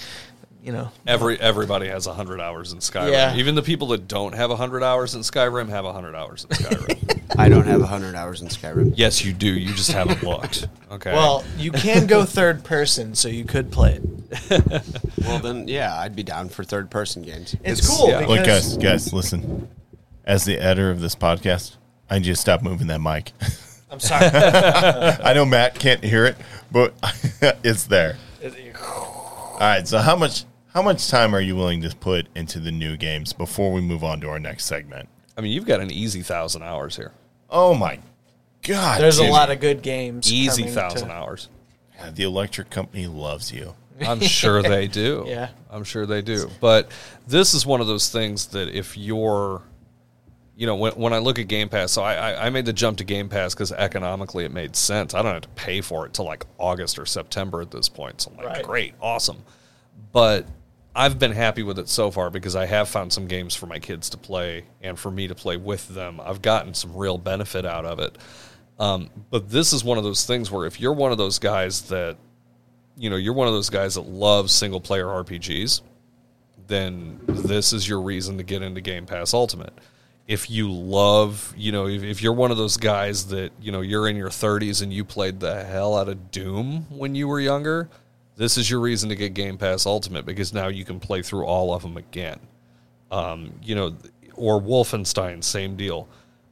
you 0.64 0.72
know, 0.72 0.90
every 1.08 1.40
everybody 1.40 1.88
has 1.88 2.08
100 2.08 2.40
hours 2.40 2.72
in 2.72 2.80
Skyrim. 2.80 3.12
Yeah. 3.12 3.36
Even 3.36 3.56
the 3.56 3.64
people 3.64 3.88
that 3.90 4.08
don't 4.08 4.34
have 4.34 4.50
100 4.52 4.84
hours 4.84 5.16
in 5.16 5.22
Skyrim 5.22 5.70
have 5.70 5.86
100 5.86 6.16
hours 6.16 6.44
in 6.46 6.50
Skyrim. 6.56 7.20
I 7.40 7.50
don't 7.50 7.66
have 7.66 7.80
100 7.80 8.14
hours 8.16 8.42
in 8.42 8.48
Skyrim. 8.50 8.94
yes, 8.96 9.26
you 9.26 9.34
do. 9.34 9.48
You 9.52 9.74
just 9.74 9.92
haven't 9.92 10.22
looked. 10.24 10.68
Okay. 10.92 11.14
well, 11.14 11.46
you 11.58 11.72
can 11.72 12.06
go 12.06 12.26
third 12.26 12.66
person, 12.66 13.16
so 13.16 13.30
you 13.30 13.46
could 13.46 13.72
play 13.72 14.02
it. 14.02 14.82
Well, 15.26 15.40
then, 15.40 15.70
yeah, 15.70 15.98
I'd 15.98 16.18
be 16.18 16.22
down 16.24 16.50
for 16.50 16.66
third 16.66 16.92
person 16.92 17.22
games. 17.22 17.56
It's, 17.64 17.88
cool. 17.88 18.10
yeah. 18.10 18.20
Because 18.20 18.30
Look, 18.30 18.46
guys, 18.46 19.06
guys, 19.06 19.14
listen. 19.14 19.70
As 20.26 20.46
the 20.46 20.58
editor 20.58 20.92
of 20.92 21.00
this 21.02 21.16
podcast, 21.16 21.78
I 22.10 22.16
need 22.20 22.28
you 22.28 22.34
to 22.34 22.40
stop 22.40 22.62
moving 22.62 22.88
that 22.88 23.02
mic. 23.02 23.32
I'm 23.90 24.00
sorry. 24.00 24.26
I 24.34 25.34
know 25.34 25.46
Matt 25.46 25.76
can't 25.80 26.04
hear 26.04 26.26
it, 26.26 26.38
but 26.72 26.94
it's 27.64 27.86
there. 27.86 28.18
All 28.84 29.58
right. 29.60 29.88
So 29.88 29.98
how 30.00 30.16
much 30.16 30.46
how 30.74 30.82
much 30.82 31.10
time 31.10 31.36
are 31.36 31.42
you 31.42 31.56
willing 31.56 31.82
to 31.82 31.96
put 31.96 32.28
into 32.36 32.60
the 32.60 32.72
new 32.72 32.96
games 32.98 33.34
before 33.34 33.72
we 33.74 33.82
move 33.82 34.04
on 34.04 34.22
to 34.22 34.30
our 34.30 34.40
next 34.40 34.66
segment? 34.66 35.10
I 35.38 35.42
mean, 35.42 35.52
you've 35.52 35.66
got 35.66 35.80
an 35.82 35.92
easy 35.92 36.22
thousand 36.22 36.64
hours 36.64 36.96
here. 36.96 37.12
Oh 37.50 37.74
my 37.74 38.00
god! 38.64 39.02
There's 39.02 39.18
a 39.20 39.30
lot 39.30 39.52
of 39.52 39.60
good 39.60 39.82
games. 39.82 40.32
Easy 40.32 40.64
thousand 40.68 41.10
to- 41.10 41.14
hours. 41.14 41.50
Yeah, 41.98 42.12
the 42.12 42.24
electric 42.24 42.70
company 42.70 43.08
loves 43.08 43.52
you. 43.52 43.76
I'm 44.00 44.20
sure 44.22 44.62
they 44.64 44.88
do. 44.88 45.26
Yeah. 45.28 45.50
I'm 45.70 45.84
sure 45.84 46.06
they 46.06 46.22
do. 46.22 46.50
But 46.60 46.90
this 47.28 47.54
is 47.54 47.66
one 47.66 47.82
of 47.82 47.88
those 47.88 48.10
things 48.10 48.48
that 48.48 48.70
if 48.70 48.98
you're, 48.98 49.62
you 50.62 50.68
know, 50.68 50.76
when, 50.76 50.92
when 50.94 51.12
I 51.12 51.18
look 51.18 51.40
at 51.40 51.48
Game 51.48 51.70
Pass, 51.70 51.92
so 51.92 52.04
I, 52.04 52.14
I, 52.34 52.46
I 52.46 52.50
made 52.52 52.68
the 52.68 52.72
jump 52.72 53.00
to 53.00 53.04
Game 53.04 53.30
Pass 53.30 53.56
because 53.56 53.72
economically 53.72 54.46
it 54.46 54.52
made 54.52 54.76
sense. 54.76 55.16
I 55.16 55.24
don't 55.24 55.34
have 55.34 55.42
to 55.42 55.50
pay 55.50 55.82
for 55.82 56.06
it 56.06 56.14
till 56.14 56.26
like 56.26 56.46
August 56.60 57.00
or 57.00 57.08
September 57.08 57.62
at 57.62 57.72
this 57.72 57.90
point. 57.90 58.22
So 58.22 58.30
I'm 58.30 58.38
like, 58.38 58.46
Right. 58.46 58.64
great, 58.64 58.94
awesome. 59.02 59.38
But 60.12 60.46
I've 60.96 61.18
been 61.18 61.32
happy 61.32 61.64
with 61.64 61.80
it 61.80 61.90
so 61.90 62.12
far 62.12 62.30
because 62.30 62.56
I 62.56 62.68
have 62.68 62.88
found 62.90 63.12
some 63.12 63.26
games 63.26 63.56
for 63.56 63.66
my 63.66 63.80
kids 63.80 64.12
to 64.12 64.20
play 64.20 64.66
and 64.84 65.00
for 65.00 65.10
me 65.10 65.28
to 65.30 65.34
play 65.34 65.58
with 65.58 65.88
them. 65.88 66.22
I've 66.24 66.44
gotten 66.44 66.76
some 66.76 66.96
real 66.96 67.18
benefit 67.18 67.66
out 67.66 67.86
of 67.86 67.98
it. 67.98 68.16
Um, 68.78 69.10
but 69.32 69.50
this 69.50 69.74
is 69.74 69.84
one 69.84 69.98
of 69.98 70.04
those 70.04 70.28
things 70.28 70.52
where 70.52 70.68
if 70.68 70.80
you're 70.80 70.94
one 70.94 71.12
of 71.12 71.18
those 71.18 71.40
guys 71.40 71.82
that 71.90 72.18
you 72.98 73.10
know 73.10 73.16
you're 73.16 73.34
one 73.34 73.48
of 73.48 73.54
those 73.56 73.72
guys 73.72 73.96
that 73.96 74.02
loves 74.02 74.52
single 74.52 74.80
player 74.80 75.08
RPGs, 75.08 75.82
then 76.68 77.20
this 77.28 77.74
is 77.74 77.90
your 77.90 78.02
reason 78.02 78.38
to 78.38 78.44
get 78.44 78.62
into 78.62 78.80
Game 78.80 79.08
Pass 79.08 79.34
Ultimate. 79.34 79.74
If 80.28 80.50
you 80.50 80.72
love, 80.72 81.54
you 81.58 81.72
know, 81.72 81.88
if, 81.88 82.04
if 82.04 82.22
you're 82.22 82.34
one 82.34 82.52
of 82.52 82.58
those 82.58 82.78
guys 82.78 83.28
that 83.28 83.52
you 83.62 83.72
know 83.72 83.82
you're 83.82 84.08
in 84.08 84.16
your 84.16 84.30
30s 84.30 84.82
and 84.82 84.94
you 84.94 85.04
played 85.04 85.40
the 85.40 85.64
hell 85.64 85.98
out 85.98 86.08
of 86.08 86.32
Doom 86.32 86.86
when 86.90 87.16
you 87.16 87.28
were 87.28 87.40
younger, 87.40 87.90
this 88.38 88.58
is 88.58 88.70
your 88.70 88.80
reason 88.80 89.10
to 89.10 89.16
get 89.16 89.34
Game 89.34 89.58
Pass 89.58 89.86
Ultimate 89.86 90.26
because 90.26 90.54
now 90.54 90.68
you 90.68 90.86
can 90.86 91.00
play 91.00 91.22
through 91.22 91.46
all 91.46 91.74
of 91.74 91.82
them 91.82 91.98
again. 91.98 92.40
Um, 93.12 93.54
you 93.62 93.76
know, 93.76 93.96
or 94.36 94.62
Wolfenstein, 94.62 95.44
same 95.44 95.76
deal. 95.76 96.08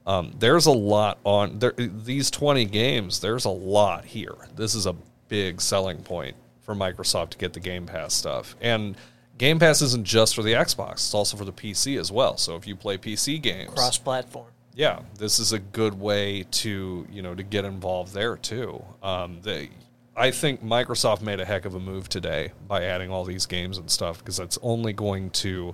Um, 0.06 0.34
there's 0.40 0.66
a 0.66 0.72
lot 0.72 1.20
on 1.24 1.60
there. 1.60 1.74
These 1.78 2.32
20 2.32 2.66
games, 2.66 3.20
there's 3.20 3.46
a 3.46 3.50
lot 3.50 4.06
here. 4.06 4.36
This 4.56 4.76
is 4.76 4.88
a 4.88 4.96
big 5.28 5.62
selling 5.62 6.02
point 6.02 6.36
for 6.62 6.76
Microsoft 6.76 7.30
to 7.30 7.38
get 7.38 7.54
the 7.54 7.60
Game 7.60 7.86
Pass 7.86 8.14
stuff. 8.14 8.56
And 8.62 8.96
Game 9.40 9.58
Pass 9.58 9.82
isn't 9.82 10.06
just 10.06 10.36
for 10.36 10.44
the 10.44 10.52
Xbox; 10.54 10.96
it's 10.96 11.14
also 11.14 11.38
for 11.38 11.46
the 11.46 11.54
PC 11.54 11.98
as 11.98 12.12
well. 12.12 12.38
So 12.38 12.56
if 12.58 12.68
you 12.68 12.76
play 12.76 12.98
PC 12.98 13.42
games, 13.42 13.72
Cross 13.74 14.00
platform. 14.00 14.48
yeah, 14.76 15.00
this 15.18 15.40
is 15.40 15.54
a 15.54 15.60
good 15.60 16.00
way 16.00 16.44
to 16.52 17.08
you 17.10 17.22
know 17.22 17.34
to 17.34 17.42
get 17.42 17.64
involved 17.66 18.14
there 18.14 18.36
too. 18.36 18.84
Um, 19.02 19.40
they, 19.42 19.70
I 20.16 20.32
think 20.32 20.62
Microsoft 20.62 21.22
made 21.22 21.40
a 21.40 21.46
heck 21.46 21.64
of 21.64 21.74
a 21.74 21.80
move 21.80 22.10
today 22.10 22.52
by 22.68 22.84
adding 22.84 23.10
all 23.10 23.24
these 23.24 23.46
games 23.46 23.78
and 23.78 23.90
stuff 23.90 24.20
because 24.20 24.36
that's 24.36 24.60
only 24.62 24.92
going 24.92 25.30
to 25.32 25.74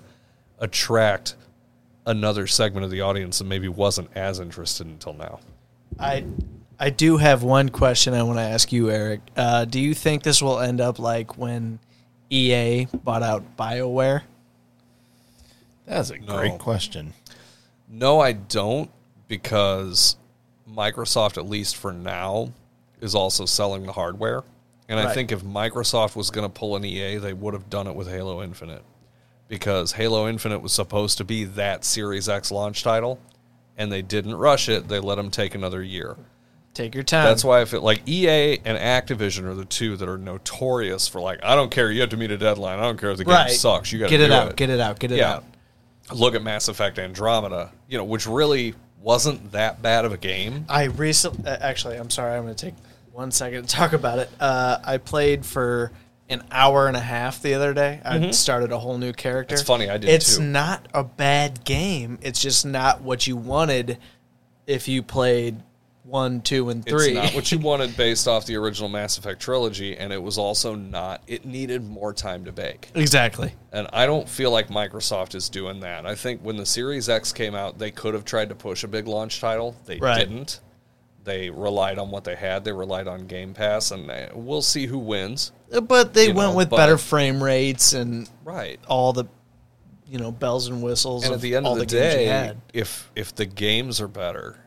attract 0.59 1.35
another 2.05 2.45
segment 2.45 2.85
of 2.85 2.91
the 2.91 3.01
audience 3.01 3.39
that 3.39 3.45
maybe 3.45 3.67
wasn't 3.67 4.09
as 4.15 4.39
interested 4.39 4.85
until 4.85 5.13
now. 5.13 5.39
I 5.99 6.23
I 6.79 6.91
do 6.91 7.17
have 7.17 7.41
one 7.41 7.69
question 7.69 8.13
I 8.13 8.21
want 8.21 8.37
to 8.37 8.43
ask 8.43 8.71
you, 8.71 8.91
Eric. 8.91 9.21
Uh, 9.35 9.65
do 9.65 9.79
you 9.79 9.95
think 9.95 10.21
this 10.21 10.39
will 10.39 10.59
end 10.59 10.81
up 10.81 10.99
like 10.99 11.35
when 11.37 11.79
EA 12.45 12.85
bought 13.03 13.23
out 13.23 13.55
BioWare? 13.57 14.23
That's 15.85 16.09
a 16.09 16.17
No. 16.17 16.37
great 16.37 16.59
question. 16.59 17.13
No, 17.87 18.19
I 18.19 18.33
don't 18.33 18.89
because 19.27 20.17
Microsoft, 20.69 21.37
at 21.37 21.47
least 21.47 21.75
for 21.75 21.93
now, 21.93 22.51
is 22.99 23.15
also 23.15 23.45
selling 23.45 23.85
the 23.85 23.93
hardware. 23.93 24.43
And 24.89 24.99
I 24.99 25.05
Right. 25.05 25.13
think 25.13 25.31
if 25.31 25.41
Microsoft 25.43 26.15
was 26.15 26.29
going 26.29 26.45
to 26.45 26.53
pull 26.53 26.75
an 26.75 26.83
EA, 26.83 27.17
they 27.17 27.33
would 27.33 27.53
have 27.53 27.69
done 27.69 27.87
it 27.87 27.95
with 27.95 28.07
Halo 28.09 28.41
Infinite 28.43 28.83
because 29.47 29.93
Halo 29.93 30.27
Infinite 30.27 30.59
was 30.59 30.73
supposed 30.73 31.17
to 31.19 31.23
be 31.23 31.43
that 31.45 31.83
Series 31.85 32.27
X 32.27 32.51
launch 32.51 32.83
title, 32.83 33.19
and 33.77 33.91
they 33.91 34.01
didn't 34.01 34.35
rush 34.35 34.67
it. 34.69 34.87
They 34.87 34.99
let 34.99 35.15
them 35.15 35.31
take 35.31 35.55
another 35.55 35.81
year. 35.83 36.17
Take 36.75 36.93
your 36.93 37.05
time. 37.05 37.23
That's 37.23 37.43
why 37.43 37.61
I 37.61 37.65
feel 37.65 37.81
like 37.81 38.07
EA 38.07 38.59
and 38.65 38.77
Activision 38.77 39.45
are 39.45 39.55
the 39.55 39.63
two 39.63 39.95
that 39.95 40.09
are 40.09 40.17
notorious 40.17 41.07
for 41.07 41.21
like, 41.21 41.39
I 41.41 41.55
don't 41.55 41.71
care. 41.71 41.89
You 41.89 42.01
have 42.01 42.09
to 42.09 42.17
meet 42.17 42.31
a 42.31 42.37
deadline. 42.37 42.79
I 42.79 42.81
don't 42.81 42.99
care 42.99 43.11
if 43.11 43.17
the 43.17 43.23
game 43.23 43.33
right. 43.33 43.49
sucks. 43.49 43.93
You 43.93 43.99
got 43.99 44.07
to 44.07 44.09
get 44.09 44.19
it 44.19 44.29
out. 44.29 44.57
Get 44.57 44.69
it 44.69 44.81
out. 44.81 44.99
Get 44.99 45.11
it 45.13 45.19
Yeah. 45.19 45.35
out. 45.35 45.45
Look 46.13 46.35
at 46.35 46.43
Mass 46.43 46.67
Effect 46.67 46.99
Andromeda, 46.99 47.71
you 47.87 47.97
know, 47.97 48.03
which 48.03 48.27
really 48.27 48.75
wasn't 49.01 49.53
that 49.53 49.81
bad 49.81 50.03
of 50.03 50.11
a 50.11 50.17
game. 50.17 50.65
I 50.67 50.83
recently, 50.83 51.49
uh, 51.49 51.57
actually, 51.61 51.95
I'm 51.95 52.09
sorry. 52.09 52.35
I'm 52.35 52.43
going 52.43 52.55
to 52.55 52.65
take 52.65 52.75
one 53.13 53.31
second 53.31 53.63
to 53.63 53.69
talk 53.69 53.93
about 53.93 54.19
it. 54.19 54.29
Uh, 54.37 54.77
I 54.83 54.97
played 54.97 55.45
for 55.45 55.93
an 56.27 56.43
hour 56.51 56.89
and 56.89 56.97
a 56.97 57.01
half 57.01 57.41
the 57.41 57.53
other 57.53 57.73
day. 57.73 58.01
I 58.03 58.31
started 58.31 58.73
a 58.73 58.79
whole 58.79 58.97
new 58.97 59.13
character. 59.13 59.55
It's 59.55 59.63
funny, 59.63 59.89
I 59.89 59.97
did 59.97 60.07
too. 60.07 60.13
It's 60.13 60.37
too. 60.37 60.43
not 60.43 60.87
a 60.93 61.05
bad 61.05 61.63
game. 61.63 62.19
It's 62.21 62.41
just 62.41 62.65
not 62.65 63.01
what 63.01 63.25
you 63.27 63.37
wanted 63.37 63.97
if 64.67 64.89
you 64.89 65.01
played 65.03 65.61
one, 66.05 66.41
two, 66.41 66.69
and 66.69 66.85
three. 66.85 67.07
It's 67.07 67.15
not 67.15 67.33
what 67.33 67.51
you 67.51 67.57
wanted 67.59 67.97
based 67.97 68.27
off 68.27 68.45
the 68.45 68.55
original 68.57 68.89
Mass 68.89 69.17
Effect 69.17 69.41
trilogy, 69.41 69.97
and 69.97 70.13
it 70.13 70.21
was 70.21 70.37
also 70.37 70.75
not. 70.75 71.21
It 71.27 71.45
needed 71.45 71.83
more 71.83 72.13
time 72.13 72.45
to 72.45 72.51
bake, 72.51 72.89
exactly. 72.93 73.53
and 73.71 73.87
I 73.91 74.05
don't 74.05 74.29
feel 74.29 74.51
like 74.51 74.67
Microsoft 74.67 75.33
is 75.35 75.49
doing 75.49 75.79
that. 75.81 76.05
I 76.05 76.13
think 76.15 76.41
when 76.41 76.57
the 76.57 76.65
Series 76.65 77.09
X 77.09 77.31
came 77.33 77.55
out, 77.55 77.79
they 77.79 77.91
could 77.91 78.13
have 78.13 78.23
tried 78.25 78.49
to 78.49 78.55
push 78.55 78.83
a 78.83 78.87
big 78.87 79.07
launch 79.07 79.39
title. 79.41 79.75
They 79.85 79.97
Right. 79.97 80.19
didn't. 80.19 80.59
They 81.23 81.49
relied 81.49 81.97
on 81.97 82.11
what 82.11 82.23
they 82.23 82.35
had. 82.35 82.63
They 82.63 82.71
relied 82.71 83.07
on 83.07 83.25
Game 83.25 83.55
Pass, 83.55 83.89
and 83.89 84.11
uh, 84.11 84.27
we'll 84.35 84.61
see 84.61 84.85
who 84.85 84.99
wins. 84.99 85.51
But 85.87 86.13
they 86.13 86.27
You 86.27 86.33
went 86.35 86.51
know, 86.51 86.55
with 86.57 86.69
but- 86.69 86.77
better 86.77 86.99
frame 86.99 87.41
rates 87.43 87.93
and 87.93 88.29
Right. 88.43 88.79
all 88.87 89.11
the, 89.11 89.25
you 90.07 90.19
know, 90.19 90.31
bells 90.31 90.67
and 90.67 90.83
whistles. 90.83 91.23
and 91.23 91.33
of 91.33 91.39
at 91.39 91.41
the 91.41 91.55
end 91.55 91.65
all 91.65 91.73
of 91.73 91.79
the, 91.79 91.95
you 91.95 91.99
day, 91.99 92.53
if 92.73 93.09
if 93.15 93.33
the 93.33 93.47
games 93.47 93.99
are 93.99 94.07
better, 94.07 94.59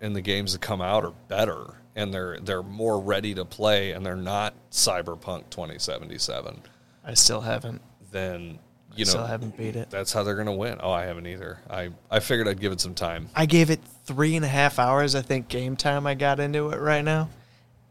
and 0.00 0.14
the 0.14 0.20
games 0.20 0.52
that 0.52 0.60
come 0.60 0.80
out 0.80 1.04
are 1.04 1.14
better, 1.28 1.74
and 1.96 2.12
they're 2.12 2.38
they're 2.40 2.62
more 2.62 3.00
ready 3.00 3.34
to 3.34 3.44
play, 3.44 3.92
and 3.92 4.04
they're 4.04 4.16
not 4.16 4.54
Cyberpunk 4.70 5.50
twenty 5.50 5.78
seventy 5.78 6.18
seven, 6.18 6.62
I 7.04 7.14
still 7.14 7.40
haven't. 7.40 7.80
then 8.10 8.58
you 8.94 9.02
I 9.02 9.06
know 9.06 9.10
still 9.10 9.26
haven't 9.26 9.56
beat 9.56 9.76
it. 9.76 9.90
that's 9.90 10.12
how 10.12 10.22
they're 10.22 10.34
gonna 10.36 10.54
win. 10.54 10.78
Oh, 10.80 10.90
I 10.90 11.04
haven't 11.04 11.26
either. 11.26 11.58
I 11.70 11.90
I 12.10 12.20
figured 12.20 12.48
I'd 12.48 12.60
give 12.60 12.72
it 12.72 12.80
some 12.80 12.94
time. 12.94 13.28
I 13.34 13.46
gave 13.46 13.70
it 13.70 13.80
three 14.04 14.34
and 14.36 14.44
a 14.44 14.48
half 14.48 14.78
hours. 14.78 15.14
I 15.14 15.22
think 15.22 15.48
game 15.48 15.76
time. 15.76 16.06
I 16.06 16.14
got 16.14 16.40
into 16.40 16.70
it 16.70 16.80
right 16.80 17.04
now, 17.04 17.28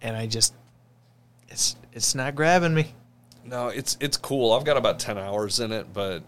and 0.01 0.15
I 0.17 0.25
just, 0.27 0.53
it's 1.49 1.75
it's 1.93 2.15
not 2.15 2.35
grabbing 2.35 2.73
me. 2.73 2.93
No, 3.45 3.67
it's 3.69 3.95
it's 4.01 4.17
cool. 4.17 4.51
I've 4.53 4.65
got 4.65 4.75
about 4.77 4.99
ten 4.99 5.17
hours 5.17 5.59
in 5.59 5.71
it, 5.71 5.93
but 5.93 6.23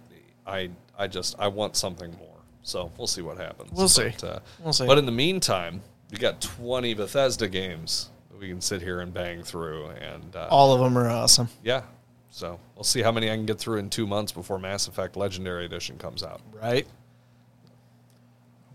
I 0.47 0.69
I 0.97 1.07
just 1.07 1.35
I 1.39 1.47
want 1.49 1.76
something 1.76 2.11
more. 2.18 2.28
So 2.64 2.91
we'll 2.98 3.07
see 3.07 3.22
what 3.22 3.38
happens. 3.38 3.72
We'll 3.72 3.88
see. 3.88 4.10
But, 4.19 4.23
uh, 4.23 4.40
We'll 4.64 4.73
see. 4.73 4.86
But 4.86 4.98
in 4.98 5.06
the 5.06 5.11
meantime, 5.11 5.81
we 6.11 6.18
got 6.18 6.41
twenty 6.41 6.94
Bethesda 6.94 7.48
games 7.48 8.10
that 8.30 8.40
we 8.40 8.48
can 8.49 8.61
sit 8.61 8.81
here 8.81 8.99
and 8.99 9.14
bang 9.14 9.44
through, 9.44 9.88
and 9.88 10.36
uh, 10.36 10.48
All 10.52 10.73
of 10.73 10.80
them 10.80 10.98
are 10.98 11.10
awesome. 11.10 11.49
Yeah. 11.64 11.84
So 12.31 12.60
we'll 12.76 12.84
see 12.84 13.02
how 13.02 13.11
many 13.11 13.31
I 13.31 13.36
can 13.36 13.45
get 13.48 13.57
through 13.57 13.80
in 13.80 13.90
two 13.90 14.06
months 14.06 14.31
before 14.31 14.60
Mass 14.60 14.88
Effect 14.88 15.18
Legendary 15.18 15.65
Edition 15.65 15.98
comes 15.98 16.22
out. 16.23 16.41
Right? 16.61 16.86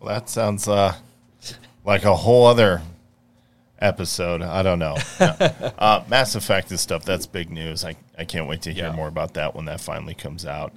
Well, 0.00 0.12
that 0.14 0.28
sounds 0.28 0.66
uh, 0.66 0.94
like 1.84 2.04
a 2.04 2.14
whole 2.16 2.46
other 2.46 2.82
episode. 3.80 4.42
I 4.42 4.62
don't 4.62 4.78
know. 4.78 4.96
No. 5.20 5.26
uh, 5.78 6.02
Mass 6.08 6.34
Effect 6.34 6.70
and 6.70 6.80
stuff, 6.80 7.04
that's 7.04 7.26
big 7.26 7.50
news. 7.50 7.84
I, 7.84 7.96
I 8.18 8.24
can't 8.24 8.48
wait 8.48 8.62
to 8.62 8.72
hear 8.72 8.86
Yeah. 8.86 8.92
more 8.96 9.08
about 9.08 9.34
that 9.34 9.54
when 9.54 9.66
that 9.66 9.80
finally 9.80 10.14
comes 10.14 10.44
out. 10.44 10.72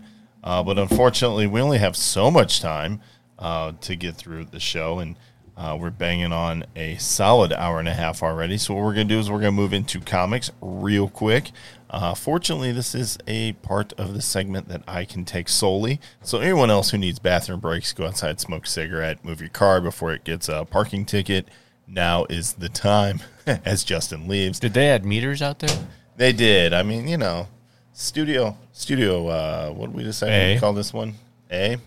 Uh, 0.48 0.64
but 0.64 0.80
unfortunately, 0.80 1.46
we 1.46 1.60
only 1.60 1.78
have 1.78 1.94
so 1.98 2.32
much 2.32 2.62
time 2.62 3.02
uh, 3.38 3.74
to 3.82 3.98
get 3.98 4.16
through 4.16 4.46
the 4.46 4.62
show, 4.62 4.98
and 5.00 5.18
uh, 5.58 5.78
we're 5.78 5.90
banging 5.90 6.32
on 6.32 6.64
a 6.74 6.96
solid 6.96 7.52
hour 7.52 7.80
and 7.80 7.90
a 7.90 7.94
half 7.94 8.24
already. 8.24 8.58
So, 8.58 8.74
what 8.74 8.86
we're 8.86 8.94
going 8.94 9.10
to 9.10 9.14
do 9.14 9.20
is 9.20 9.30
we're 9.30 9.42
going 9.42 9.54
to 9.54 9.62
move 9.62 9.74
into 9.74 10.00
comics 10.00 10.50
real 10.62 11.10
quick. 11.10 11.52
Uh, 11.90 12.14
fortunately, 12.14 12.72
this 12.72 12.96
is 12.96 13.18
a 13.28 13.54
part 13.62 13.92
of 14.00 14.14
the 14.14 14.22
segment 14.22 14.70
that 14.70 14.84
I 14.88 15.04
can 15.04 15.26
take 15.26 15.50
solely. 15.50 16.00
So, 16.22 16.40
anyone 16.40 16.70
else 16.70 16.92
who 16.92 16.98
needs 16.98 17.20
bathroom 17.20 17.60
breaks, 17.60 17.92
go 17.92 18.06
outside, 18.06 18.40
smoke 18.40 18.68
a 18.68 18.70
cigarette, 18.70 19.26
move 19.26 19.42
your 19.42 19.50
car 19.50 19.82
before 19.82 20.14
it 20.14 20.24
gets 20.24 20.48
a 20.48 20.64
parking 20.64 21.04
ticket. 21.04 21.50
Now 21.86 22.26
is 22.30 22.54
the 22.54 22.70
time 22.70 23.20
as 23.46 23.84
Justin 23.84 24.30
leaves. 24.30 24.62
Did 24.62 24.76
they 24.76 24.88
add 24.88 25.04
meters 25.04 25.42
out 25.42 25.60
there? 25.60 25.88
They 26.16 26.32
did. 26.32 26.72
I 26.72 26.84
mean, 26.84 27.10
you 27.10 27.18
know, 27.18 27.50
studio, 27.98 28.56
studio. 28.74 29.28
Uh, 29.28 29.72
what 29.72 29.88
did 29.88 29.96
we 29.96 30.04
decide 30.04 30.54
to 30.54 30.60
call 30.60 30.74
this 30.74 30.94
one? 30.94 31.16
A. 31.52 31.78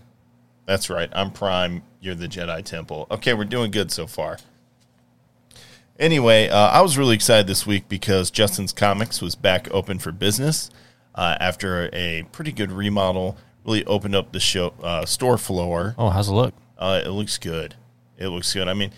That's 0.67 0.91
right. 0.91 1.09
I'm 1.13 1.31
Prime. 1.31 1.83
You're 2.01 2.15
the 2.15 2.29
Jedi 2.29 2.65
Temple. 2.65 3.07
Okay, 3.11 3.33
we're 3.33 3.45
doing 3.45 3.71
good 3.71 3.91
so 3.91 4.07
far. 4.07 4.39
Anyway, 5.99 6.49
uh, 6.49 6.69
I 6.69 6.81
was 6.81 6.99
really 6.99 7.15
excited 7.15 7.47
this 7.47 7.67
week 7.67 7.89
because 7.89 8.31
Justin's 8.31 8.73
Comics 8.73 9.21
was 9.21 9.35
back 9.35 9.69
open 9.71 9.99
for 9.99 10.13
business 10.13 10.71
uh, 11.15 11.37
after 11.41 11.91
a 11.93 12.25
pretty 12.33 12.53
good 12.53 12.73
remodel. 12.73 13.37
Really 13.65 13.85
opened 13.85 14.15
up 14.15 14.33
the 14.33 14.41
show 14.41 14.73
uh, 14.83 15.05
store 15.05 15.37
floor. 15.39 15.95
Oh, 15.99 16.09
how's 16.09 16.29
it 16.29 16.33
look? 16.33 16.55
Uh, 16.79 17.03
it 17.05 17.11
looks 17.11 17.37
good. 17.37 17.75
It 18.17 18.29
looks 18.29 18.53
good. 18.53 18.69
I 18.69 18.75
mean, 18.75 18.91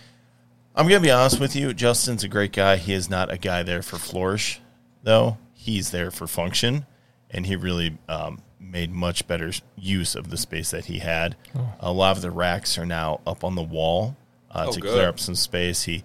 I'm 0.75 0.87
gonna 0.87 1.01
be 1.01 1.11
honest 1.11 1.41
with 1.41 1.57
you. 1.57 1.75
Justin's 1.75 2.23
a 2.23 2.29
great 2.29 2.53
guy. 2.53 2.77
He 2.77 2.93
is 2.93 3.11
not 3.11 3.33
a 3.33 3.39
guy 3.39 3.65
there 3.65 3.83
for 3.83 3.99
flourish, 3.99 4.61
though. 5.03 5.39
He's 5.53 5.91
there 5.91 6.13
for 6.13 6.29
function, 6.29 6.87
and 7.33 7.47
he 7.47 7.57
really 7.57 7.99
um, 8.09 8.43
made 8.61 8.93
much 8.93 9.27
better 9.27 9.51
use 9.77 10.15
of 10.15 10.31
the 10.31 10.37
space 10.37 10.71
that 10.71 10.85
he 10.87 10.99
had. 11.01 11.37
A 11.81 11.93
lot 11.93 12.17
of 12.17 12.23
the 12.23 12.31
racks 12.31 12.77
are 12.79 12.87
now 12.87 13.21
up 13.27 13.43
on 13.45 13.55
the 13.55 13.63
wall 13.63 14.17
uh, 14.51 14.67
Oh, 14.69 14.73
to 14.73 14.81
good. 14.81 14.93
clear 14.93 15.09
up 15.09 15.19
some 15.19 15.35
space. 15.35 15.85
He 15.85 16.05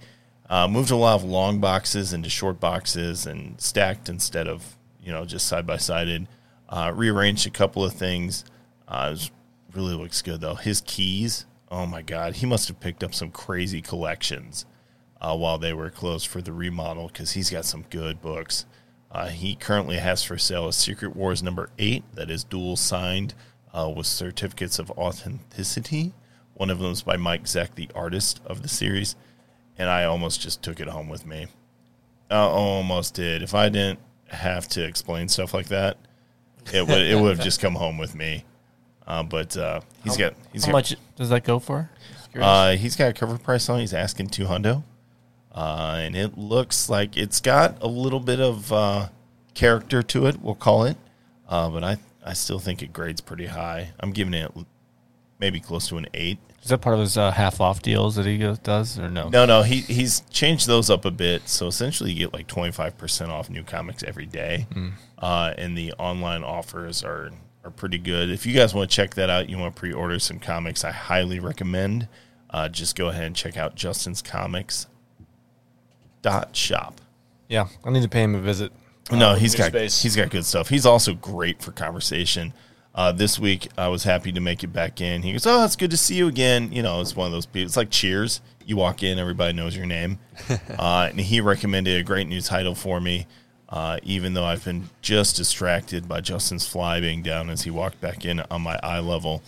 uh, 0.50 0.68
moved 0.68 0.92
a 0.92 0.96
lot 0.96 1.16
of 1.16 1.24
long 1.24 1.60
boxes 1.60 2.14
into 2.14 2.30
short 2.30 2.60
boxes 2.60 3.26
and 3.26 3.60
stacked 3.60 4.08
instead 4.10 4.48
of 4.48 4.78
you 5.04 5.12
know 5.12 5.26
just 5.26 5.48
side 5.48 5.68
by 5.68 5.78
sided. 5.78 6.28
Uh, 6.70 6.92
rearranged 6.94 7.46
a 7.48 7.50
couple 7.50 7.84
of 7.84 7.94
things. 7.94 8.44
Uh, 8.88 9.16
it 9.18 9.30
really 9.74 9.94
looks 9.94 10.22
good 10.22 10.42
though. 10.42 10.56
His 10.56 10.82
keys, 10.86 11.46
oh 11.70 11.86
my 11.86 12.02
god, 12.02 12.36
he 12.38 12.46
must 12.46 12.68
have 12.70 12.80
picked 12.80 13.04
up 13.04 13.14
some 13.14 13.32
crazy 13.32 13.82
collections 13.82 14.66
uh, 15.22 15.36
while 15.36 15.58
they 15.58 15.74
were 15.74 15.90
closed 15.90 16.28
for 16.28 16.42
the 16.42 16.52
remodel 16.54 17.08
because 17.08 17.32
he's 17.32 17.50
got 17.50 17.66
some 17.66 17.84
good 17.90 18.22
books. 18.22 18.66
Uh, 19.12 19.28
he 19.28 19.56
currently 19.56 19.98
has 19.98 20.24
for 20.24 20.38
sale 20.38 20.68
a 20.68 20.74
Secret 20.74 21.16
Wars 21.16 21.42
number 21.42 21.70
eight 21.80 22.04
that 22.14 22.30
is 22.30 22.44
dual 22.44 22.76
signed 22.76 23.34
uh, 23.74 23.92
with 23.96 24.06
certificates 24.06 24.80
of 24.80 24.92
authenticity. 24.92 26.14
One 26.54 26.70
of 26.70 26.80
them 26.80 26.92
is 26.92 27.04
by 27.04 27.18
Mike 27.18 27.44
Zeck, 27.44 27.76
the 27.76 27.90
artist 27.96 28.42
of 28.46 28.64
the 28.64 28.68
series, 28.68 29.16
and 29.78 29.90
I 29.90 30.04
almost 30.06 30.42
just 30.42 30.62
took 30.62 30.80
it 30.80 30.88
home 30.88 31.08
with 31.08 31.26
me. 31.26 31.48
I 32.30 32.40
almost 32.40 33.14
did. 33.14 33.42
If 33.42 33.54
I 33.54 33.70
didn't, 33.70 34.00
have 34.30 34.68
to 34.68 34.84
explain 34.84 35.30
stuff 35.30 35.54
like 35.54 35.68
that, 35.68 35.98
it 36.74 36.86
would 36.86 37.02
it 37.02 37.20
would 37.20 37.38
have 37.38 37.46
just 37.46 37.62
come 37.62 37.76
home 37.76 37.98
with 37.98 38.14
me. 38.16 38.44
Uh, 39.06 39.24
but 39.24 39.56
uh, 39.56 39.80
he's 40.04 40.18
got 40.18 40.34
he's 40.52 40.66
How 40.66 40.72
got, 40.72 40.78
much 40.78 40.96
does 41.16 41.30
that 41.30 41.44
go 41.44 41.60
for? 41.60 41.90
Uh, 42.36 42.76
he's 42.76 42.96
got 42.96 43.10
a 43.10 43.14
cover 43.14 43.38
price 43.38 43.70
on. 43.70 43.80
He's 43.80 43.94
asking 43.94 44.28
two 44.28 44.46
hundo, 44.46 44.84
uh, 45.58 45.98
and 46.00 46.16
it 46.16 46.38
looks 46.38 46.88
like 46.88 47.18
it's 47.18 47.42
got 47.42 47.82
a 47.82 47.88
little 47.88 48.20
bit 48.20 48.40
of 48.40 48.72
uh, 48.72 49.10
character 49.56 50.04
to 50.04 50.28
it. 50.28 50.40
We'll 50.40 50.54
call 50.54 50.84
it, 50.84 50.98
uh, 51.50 51.68
but 51.72 51.84
I 51.84 51.98
I 52.24 52.34
still 52.34 52.60
think 52.60 52.84
it 52.84 52.94
grades 52.94 53.22
pretty 53.22 53.48
high. 53.48 53.90
I'm 54.00 54.12
giving 54.12 54.36
it 54.36 54.52
maybe 55.40 55.60
close 55.60 55.88
to 55.88 55.98
an 55.98 56.06
eight. 56.14 56.38
Is 56.62 56.70
that 56.70 56.82
part 56.82 56.94
of 56.94 57.00
his 57.00 57.18
uh, 57.18 57.32
half 57.32 57.60
off 57.60 57.82
deals 57.82 58.18
that 58.18 58.28
he 58.28 58.38
does, 58.38 59.00
or 59.00 59.10
no? 59.10 59.30
No, 59.30 59.46
no, 59.46 59.64
he 59.64 59.78
he's 59.82 60.20
changed 60.30 60.68
those 60.68 60.92
up 60.92 61.06
a 61.06 61.12
bit. 61.12 61.50
So 61.50 61.66
essentially, 61.66 62.12
you 62.12 62.20
get 62.20 62.34
like 62.34 62.46
twenty 62.46 62.72
five 62.72 62.96
percent 62.96 63.32
off 63.32 63.50
new 63.50 63.64
comics 63.64 64.04
every 64.04 64.28
day, 64.28 64.68
uh, 65.18 65.56
and 65.58 65.76
the 65.76 65.92
online 65.94 66.44
offers 66.44 67.04
are 67.04 67.32
are 67.64 67.72
pretty 67.72 67.98
good. 67.98 68.30
If 68.30 68.46
you 68.46 68.54
guys 68.54 68.76
want 68.76 68.92
to 68.92 68.96
check 68.96 69.16
that 69.16 69.32
out, 69.32 69.50
you 69.50 69.58
want 69.58 69.76
to 69.76 69.80
pre 69.80 69.92
order 69.92 70.20
some 70.20 70.38
comics, 70.38 70.84
I 70.84 70.92
highly 70.92 71.40
recommend. 71.40 72.08
Uh, 72.52 72.70
just 72.70 72.96
go 72.96 73.10
ahead 73.10 73.24
and 73.24 73.36
check 73.36 73.58
out 73.58 73.74
Justin's 73.74 74.22
Comics 74.22 74.86
dot 76.28 76.56
shop. 76.56 77.00
Yeah, 77.48 77.68
I 77.86 77.90
need 77.92 78.04
to 78.04 78.10
pay 78.10 78.24
him 78.24 78.36
a 78.36 78.40
visit. 78.42 78.72
No, 79.12 79.30
Uh, 79.30 79.36
he's 79.36 79.54
new 79.54 79.60
got 79.60 79.68
space. 79.70 80.02
he's 80.02 80.16
got 80.18 80.30
good 80.30 80.46
stuff. 80.46 80.68
He's 80.68 80.86
also 80.86 81.14
great 81.14 81.62
for 81.62 81.72
conversation. 81.72 82.52
Uh, 82.94 83.12
this 83.14 83.40
week, 83.40 83.70
I 83.78 83.88
was 83.88 84.04
happy 84.04 84.32
to 84.34 84.42
make 84.42 84.64
it 84.64 84.74
back 84.74 85.00
in. 85.00 85.22
He 85.22 85.32
goes, 85.32 85.46
"Oh, 85.46 85.64
it's 85.64 85.76
good 85.78 85.92
to 85.92 85.98
see 85.98 86.16
you 86.16 86.28
again." 86.28 86.72
You 86.74 86.82
know, 86.84 87.00
it's 87.00 87.16
one 87.16 87.28
of 87.28 87.32
those 87.32 87.46
people. 87.46 87.68
It's 87.68 87.78
like 87.78 87.90
Cheers. 87.90 88.42
You 88.66 88.76
walk 88.76 89.04
in, 89.04 89.18
everybody 89.18 89.54
knows 89.54 89.78
your 89.78 89.86
name. 89.86 90.20
uh, 90.78 91.08
and 91.12 91.20
he 91.22 91.40
recommended 91.40 91.98
a 91.98 92.04
great 92.04 92.28
new 92.28 92.42
title 92.42 92.76
for 92.76 93.00
me, 93.00 93.26
uh, 93.70 94.00
even 94.04 94.34
though 94.34 94.44
I've 94.44 94.66
been 94.66 94.90
just 95.02 95.38
distracted 95.38 96.10
by 96.10 96.20
Justin's 96.20 96.68
fly 96.68 97.00
being 97.00 97.22
down 97.22 97.50
as 97.50 97.62
he 97.62 97.70
walked 97.72 98.02
back 98.02 98.26
in 98.26 98.42
on 98.52 98.62
my 98.62 98.78
eye 98.84 99.00
level. 99.00 99.42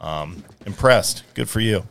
Um, 0.00 0.42
impressed. 0.66 1.22
Good 1.34 1.48
for 1.48 1.60
you. 1.60 1.84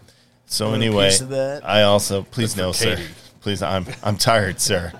So 0.47 0.73
anyway, 0.73 1.07
piece 1.09 1.21
of 1.21 1.29
that? 1.29 1.65
I 1.65 1.83
also 1.83 2.23
please 2.23 2.55
Good 2.55 2.59
for 2.73 2.73
sir. 2.73 2.97
Please, 3.45 3.61
I'm 3.61 3.85
I'm 4.01 4.17
tired, 4.17 4.59
sir. 4.59 4.91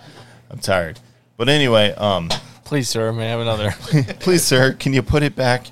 I'm 0.51 0.59
tired. 0.59 0.99
But 1.35 1.49
anyway, 1.49 1.93
um, 1.93 2.29
Please, 2.63 2.87
sir, 2.87 3.11
may 3.11 3.25
I 3.25 3.29
have 3.29 3.39
another? 3.39 3.71
please, 4.19 4.43
sir, 4.43 4.73
can 4.73 4.93
you 4.93 5.01
put 5.01 5.23
it 5.23 5.35
back? 5.35 5.65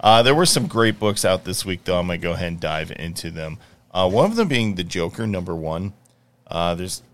Uh, 0.00 0.20
there 0.20 0.34
were 0.34 0.44
some 0.44 0.66
great 0.66 0.98
books 0.98 1.24
out 1.24 1.44
this 1.44 1.64
week, 1.64 1.84
though. 1.84 2.00
I'm 2.00 2.08
going 2.08 2.20
to 2.20 2.26
go 2.26 2.32
ahead 2.32 2.48
and 2.48 2.60
dive 2.60 2.90
into 2.90 3.30
them. 3.30 3.58
Uh, 3.92 4.10
one 4.10 4.28
of 4.28 4.34
them 4.34 4.48
being 4.48 4.74
The 4.74 4.82
Joker, 4.82 5.24
number 5.24 5.54
one. 5.54 5.92
Uh, 6.48 6.74
there's 6.74 7.04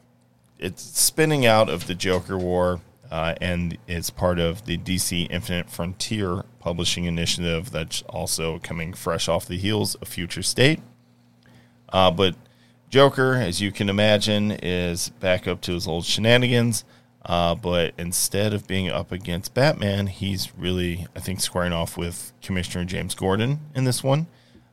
It's 0.59 0.83
spinning 0.83 1.45
out 1.45 1.69
of 1.69 1.87
the 1.89 1.95
Joker 1.95 2.39
War, 2.39 2.81
uh, 3.11 3.35
and 3.39 3.77
it's 3.87 4.09
part 4.09 4.39
of 4.39 4.65
the 4.65 4.79
DC 4.79 5.27
Infinite 5.31 5.69
Frontier 5.69 6.43
publishing 6.59 7.05
initiative 7.05 7.71
that's 7.71 8.01
also 8.09 8.61
coming 8.61 8.95
fresh 8.95 9.29
off 9.29 9.45
the 9.45 9.59
heels 9.59 9.95
of 9.97 10.09
Future 10.09 10.43
State. 10.43 10.81
Uh, 11.91 12.11
but 12.11 12.35
Joker, 12.97 13.35
as 13.35 13.61
you 13.61 13.73
can 13.73 13.91
imagine, 13.91 14.53
is 14.53 15.11
back 15.21 15.47
up 15.47 15.61
to 15.61 15.73
his 15.73 15.87
old 15.87 16.07
shenanigans. 16.07 16.83
Uh, 17.27 17.55
but 17.55 17.93
instead 17.99 18.55
of 18.55 18.67
being 18.67 18.89
up 18.89 19.13
against 19.13 19.53
Batman, 19.53 20.07
he's 20.07 20.57
really, 20.57 21.07
I 21.15 21.21
think, 21.21 21.43
squaring 21.43 21.75
off 21.75 21.99
with 21.99 22.33
Commissioner 22.41 22.87
James 22.87 23.15
Gordon 23.15 23.61
in 23.75 23.85
this 23.85 24.03
one. 24.03 24.29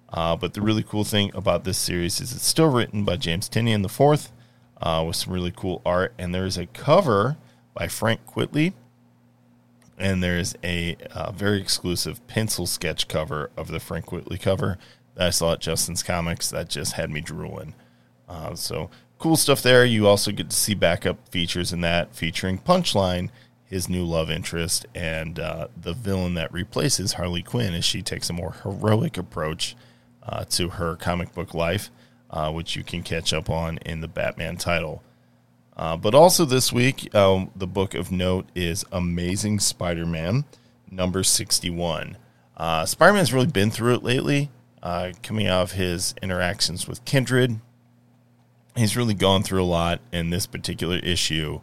Uh, 0.07 0.37
but 0.37 0.53
the 0.53 0.61
really 0.61 0.83
cool 0.83 1.03
thing 1.03 1.31
about 1.35 1.65
this 1.65 1.77
series 1.77 2.21
is 2.21 2.31
it's 2.31 2.45
still 2.45 2.69
written 2.69 3.03
by 3.03 3.17
James 3.17 3.49
Tynion 3.49 3.81
the 3.81 3.89
fourth, 3.89 4.31
uh, 4.81 5.03
with 5.05 5.17
some 5.17 5.33
really 5.33 5.51
cool 5.53 5.81
art, 5.85 6.13
and 6.17 6.33
there's 6.33 6.57
a 6.57 6.67
cover 6.67 7.35
by 7.73 7.89
Frank 7.89 8.25
Quitely, 8.25 8.71
and 9.97 10.23
there's 10.23 10.55
a 10.63 10.95
uh, 11.11 11.33
very 11.33 11.59
exclusive 11.59 12.25
pencil 12.27 12.67
sketch 12.67 13.09
cover 13.09 13.51
of 13.57 13.67
the 13.67 13.81
Frank 13.81 14.05
Quitely 14.05 14.39
cover 14.39 14.77
that 15.15 15.27
I 15.27 15.29
saw 15.29 15.51
at 15.51 15.59
Justin's 15.59 16.03
Comics 16.03 16.49
that 16.51 16.69
just 16.69 16.93
had 16.93 17.11
me 17.11 17.19
drooling. 17.19 17.73
Uh, 18.27 18.55
so 18.55 18.89
cool 19.23 19.37
stuff 19.37 19.61
there. 19.61 19.85
You 19.85 20.05
also 20.05 20.33
get 20.33 20.49
to 20.49 20.55
see 20.55 20.73
backup 20.73 21.29
features 21.29 21.71
in 21.71 21.79
that 21.79 22.13
featuring 22.13 22.57
Punchline, 22.57 23.29
his 23.63 23.87
new 23.87 24.03
love 24.03 24.29
interest, 24.29 24.85
and 24.93 25.39
uh, 25.39 25.69
the 25.81 25.93
villain 25.93 26.33
that 26.33 26.51
replaces 26.51 27.13
Harley 27.13 27.41
Quinn 27.41 27.73
as 27.73 27.85
she 27.85 28.01
takes 28.01 28.29
a 28.29 28.33
more 28.33 28.55
heroic 28.63 29.17
approach 29.17 29.77
uh, 30.23 30.43
to 30.49 30.69
her 30.69 30.97
comic 30.97 31.33
book 31.33 31.53
life, 31.53 31.89
uh, 32.31 32.51
which 32.51 32.75
you 32.75 32.83
can 32.83 33.01
catch 33.01 33.31
up 33.31 33.49
on 33.49 33.77
in 33.79 34.01
the 34.01 34.09
Batman 34.09 34.57
title. 34.57 35.01
Uh, 35.77 35.95
but 35.95 36.13
also 36.13 36.43
this 36.43 36.73
week, 36.73 37.13
um, 37.15 37.49
the 37.55 37.65
book 37.65 37.93
of 37.93 38.11
note 38.11 38.47
is 38.53 38.83
Amazing 38.91 39.59
Spider 39.59 40.05
Man, 40.05 40.43
number 40.91 41.23
61. 41.23 42.17
Uh, 42.57 42.85
Spider 42.85 43.13
Man's 43.13 43.33
really 43.33 43.47
been 43.47 43.71
through 43.71 43.95
it 43.95 44.03
lately, 44.03 44.51
coming 45.23 45.47
out 45.47 45.61
of 45.61 45.71
his 45.71 46.13
interactions 46.21 46.89
with 46.89 47.05
Kindred. 47.05 47.61
He's 48.75 48.97
really 48.97 49.13
gone 49.13 49.43
through 49.43 49.63
a 49.63 49.65
lot, 49.65 50.01
and 50.11 50.33
this 50.33 50.47
particular 50.47 50.97
issue 50.97 51.61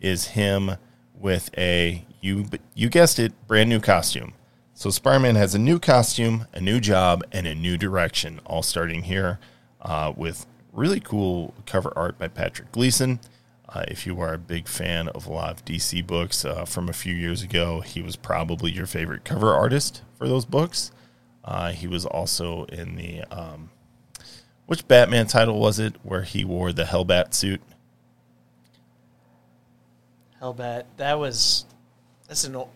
is 0.00 0.28
him 0.28 0.72
with 1.14 1.50
a, 1.56 2.04
you, 2.20 2.46
you 2.74 2.88
guessed 2.88 3.18
it, 3.18 3.32
brand 3.46 3.68
new 3.68 3.80
costume. 3.80 4.34
So 4.74 4.90
Spider 4.90 5.20
Man 5.20 5.34
has 5.34 5.54
a 5.54 5.58
new 5.58 5.78
costume, 5.78 6.46
a 6.52 6.60
new 6.60 6.80
job, 6.80 7.24
and 7.32 7.46
a 7.46 7.54
new 7.54 7.76
direction, 7.76 8.40
all 8.44 8.62
starting 8.62 9.02
here 9.02 9.38
uh, 9.82 10.12
with 10.16 10.46
really 10.72 11.00
cool 11.00 11.54
cover 11.66 11.92
art 11.96 12.18
by 12.18 12.28
Patrick 12.28 12.70
Gleason. 12.72 13.20
Uh, 13.68 13.84
if 13.88 14.06
you 14.06 14.18
are 14.20 14.32
a 14.34 14.38
big 14.38 14.66
fan 14.66 15.08
of 15.08 15.26
a 15.26 15.32
lot 15.32 15.50
of 15.50 15.64
DC 15.64 16.06
books 16.06 16.44
uh, 16.44 16.64
from 16.64 16.88
a 16.88 16.92
few 16.92 17.14
years 17.14 17.42
ago, 17.42 17.80
he 17.80 18.00
was 18.00 18.16
probably 18.16 18.70
your 18.70 18.86
favorite 18.86 19.24
cover 19.24 19.52
artist 19.52 20.02
for 20.16 20.26
those 20.28 20.44
books. 20.44 20.90
Uh, 21.44 21.72
he 21.72 21.86
was 21.86 22.06
also 22.06 22.64
in 22.64 22.96
the 22.96 23.22
um, 23.30 23.70
which 24.68 24.86
Batman 24.86 25.26
title 25.26 25.58
was 25.58 25.78
it 25.78 25.94
where 26.02 26.24
he 26.24 26.44
wore 26.44 26.74
the 26.74 26.84
Hellbat 26.84 27.32
suit? 27.32 27.62
Hellbat. 30.42 30.84
That 30.98 31.18
was. 31.18 31.64
That's 32.28 32.44
an 32.44 32.54
old. 32.54 32.68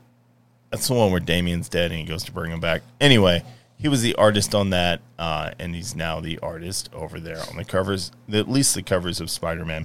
That's 0.70 0.89
the 0.89 0.94
one 0.94 1.10
where 1.10 1.20
Damian's 1.20 1.69
dead 1.69 1.90
and 1.90 2.01
he 2.01 2.06
goes 2.06 2.24
to 2.24 2.32
bring 2.32 2.51
him 2.51 2.60
back. 2.60 2.81
Anyway, 2.98 3.44
he 3.77 3.89
was 3.89 4.01
the 4.01 4.14
artist 4.14 4.55
on 4.55 4.70
that, 4.70 5.02
uh, 5.19 5.51
and 5.59 5.74
he's 5.74 5.94
now 5.94 6.19
the 6.19 6.39
artist 6.39 6.89
over 6.94 7.20
there 7.20 7.43
on 7.51 7.59
the 7.59 7.64
covers, 7.64 8.10
at 8.32 8.48
least 8.48 8.74
the 8.74 8.82
covers 8.82 9.20
of 9.20 9.28
Spider 9.28 9.66
Man. 9.66 9.85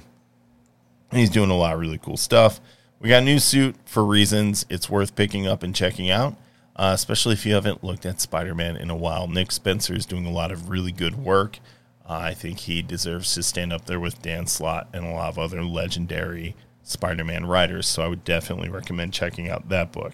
And 1.12 1.20
he's 1.20 1.30
doing 1.30 1.50
a 1.50 1.58
lot 1.58 1.74
of 1.74 1.82
really 1.82 1.98
cool 1.98 2.16
stuff. 2.16 2.62
We 3.02 3.10
got 3.10 3.24
a 3.24 3.26
new 3.26 3.40
suit 3.40 3.76
for 3.84 4.06
reasons 4.06 4.66
it's 4.70 4.90
worth 4.90 5.14
picking 5.14 5.46
up 5.46 5.62
and 5.62 5.76
checking 5.76 6.10
out, 6.10 6.38
uh, 6.78 6.92
especially 6.96 7.34
if 7.34 7.46
you 7.46 7.54
haven't 7.54 7.84
looked 7.84 8.06
at 8.06 8.22
Spider 8.22 8.56
Man 8.56 8.78
in 8.78 8.90
a 8.90 8.96
while. 8.96 9.28
Nick 9.28 9.52
Spencer 9.52 9.94
is 9.94 10.06
doing 10.06 10.26
a 10.26 10.32
lot 10.32 10.54
of 10.54 10.70
really 10.70 10.94
good 10.94 11.16
work. 11.16 11.60
Uh, 12.08 12.14
I 12.14 12.34
think 12.34 12.60
he 12.60 12.82
deserves 12.82 13.34
to 13.34 13.44
stand 13.44 13.74
up 13.74 13.86
there 13.86 14.00
with 14.00 14.22
Dan 14.22 14.48
Slott 14.48 14.88
and 14.94 15.06
a 15.06 15.12
lot 15.12 15.30
of 15.30 15.38
other 15.38 15.64
legendary 15.64 16.56
Spider 16.84 17.26
Man 17.26 17.46
writers. 17.46 17.86
So 17.86 18.02
I 18.02 18.08
would 18.08 18.24
definitely 18.24 18.70
recommend 18.70 19.14
checking 19.14 19.50
out 19.50 19.70
that 19.70 19.92
book. 19.92 20.14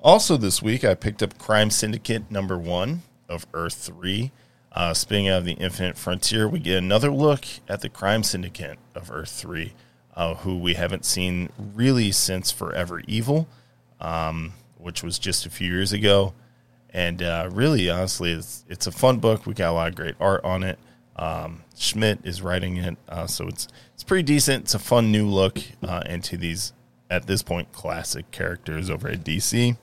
Also, 0.00 0.36
this 0.36 0.60
week 0.60 0.84
I 0.84 0.94
picked 0.94 1.22
up 1.22 1.38
Crime 1.38 1.70
Syndicate 1.70 2.30
number 2.30 2.58
one 2.58 3.02
of 3.28 3.46
Earth 3.54 3.74
3. 3.74 4.32
Uh, 4.72 4.92
spinning 4.92 5.28
out 5.28 5.38
of 5.38 5.44
the 5.46 5.54
Infinite 5.54 5.96
Frontier, 5.96 6.46
we 6.46 6.58
get 6.58 6.76
another 6.76 7.10
look 7.10 7.46
at 7.66 7.80
the 7.80 7.88
Crime 7.88 8.22
Syndicate 8.22 8.78
of 8.94 9.10
Earth 9.10 9.30
3, 9.30 9.72
uh, 10.14 10.34
who 10.34 10.58
we 10.58 10.74
haven't 10.74 11.06
seen 11.06 11.48
really 11.74 12.12
since 12.12 12.50
Forever 12.50 13.00
Evil, 13.06 13.48
um, 14.02 14.52
which 14.76 15.02
was 15.02 15.18
just 15.18 15.46
a 15.46 15.50
few 15.50 15.72
years 15.72 15.94
ago. 15.94 16.34
And 16.90 17.22
uh, 17.22 17.48
really, 17.52 17.88
honestly, 17.88 18.32
it's, 18.32 18.64
it's 18.68 18.86
a 18.86 18.92
fun 18.92 19.18
book. 19.18 19.46
We 19.46 19.54
got 19.54 19.70
a 19.70 19.72
lot 19.72 19.88
of 19.88 19.94
great 19.94 20.14
art 20.20 20.44
on 20.44 20.62
it. 20.62 20.78
Um, 21.16 21.62
Schmidt 21.76 22.20
is 22.24 22.42
writing 22.42 22.76
it, 22.76 22.96
uh, 23.08 23.26
so 23.26 23.48
it's 23.48 23.68
it's 23.94 24.04
pretty 24.04 24.22
decent. 24.22 24.64
It's 24.64 24.74
a 24.74 24.78
fun 24.78 25.10
new 25.10 25.26
look 25.26 25.58
uh, 25.82 26.02
into 26.06 26.36
these 26.36 26.72
at 27.10 27.26
this 27.26 27.42
point 27.42 27.72
classic 27.72 28.30
characters 28.30 28.90
over 28.90 29.08
at 29.08 29.24
DC. 29.24 29.76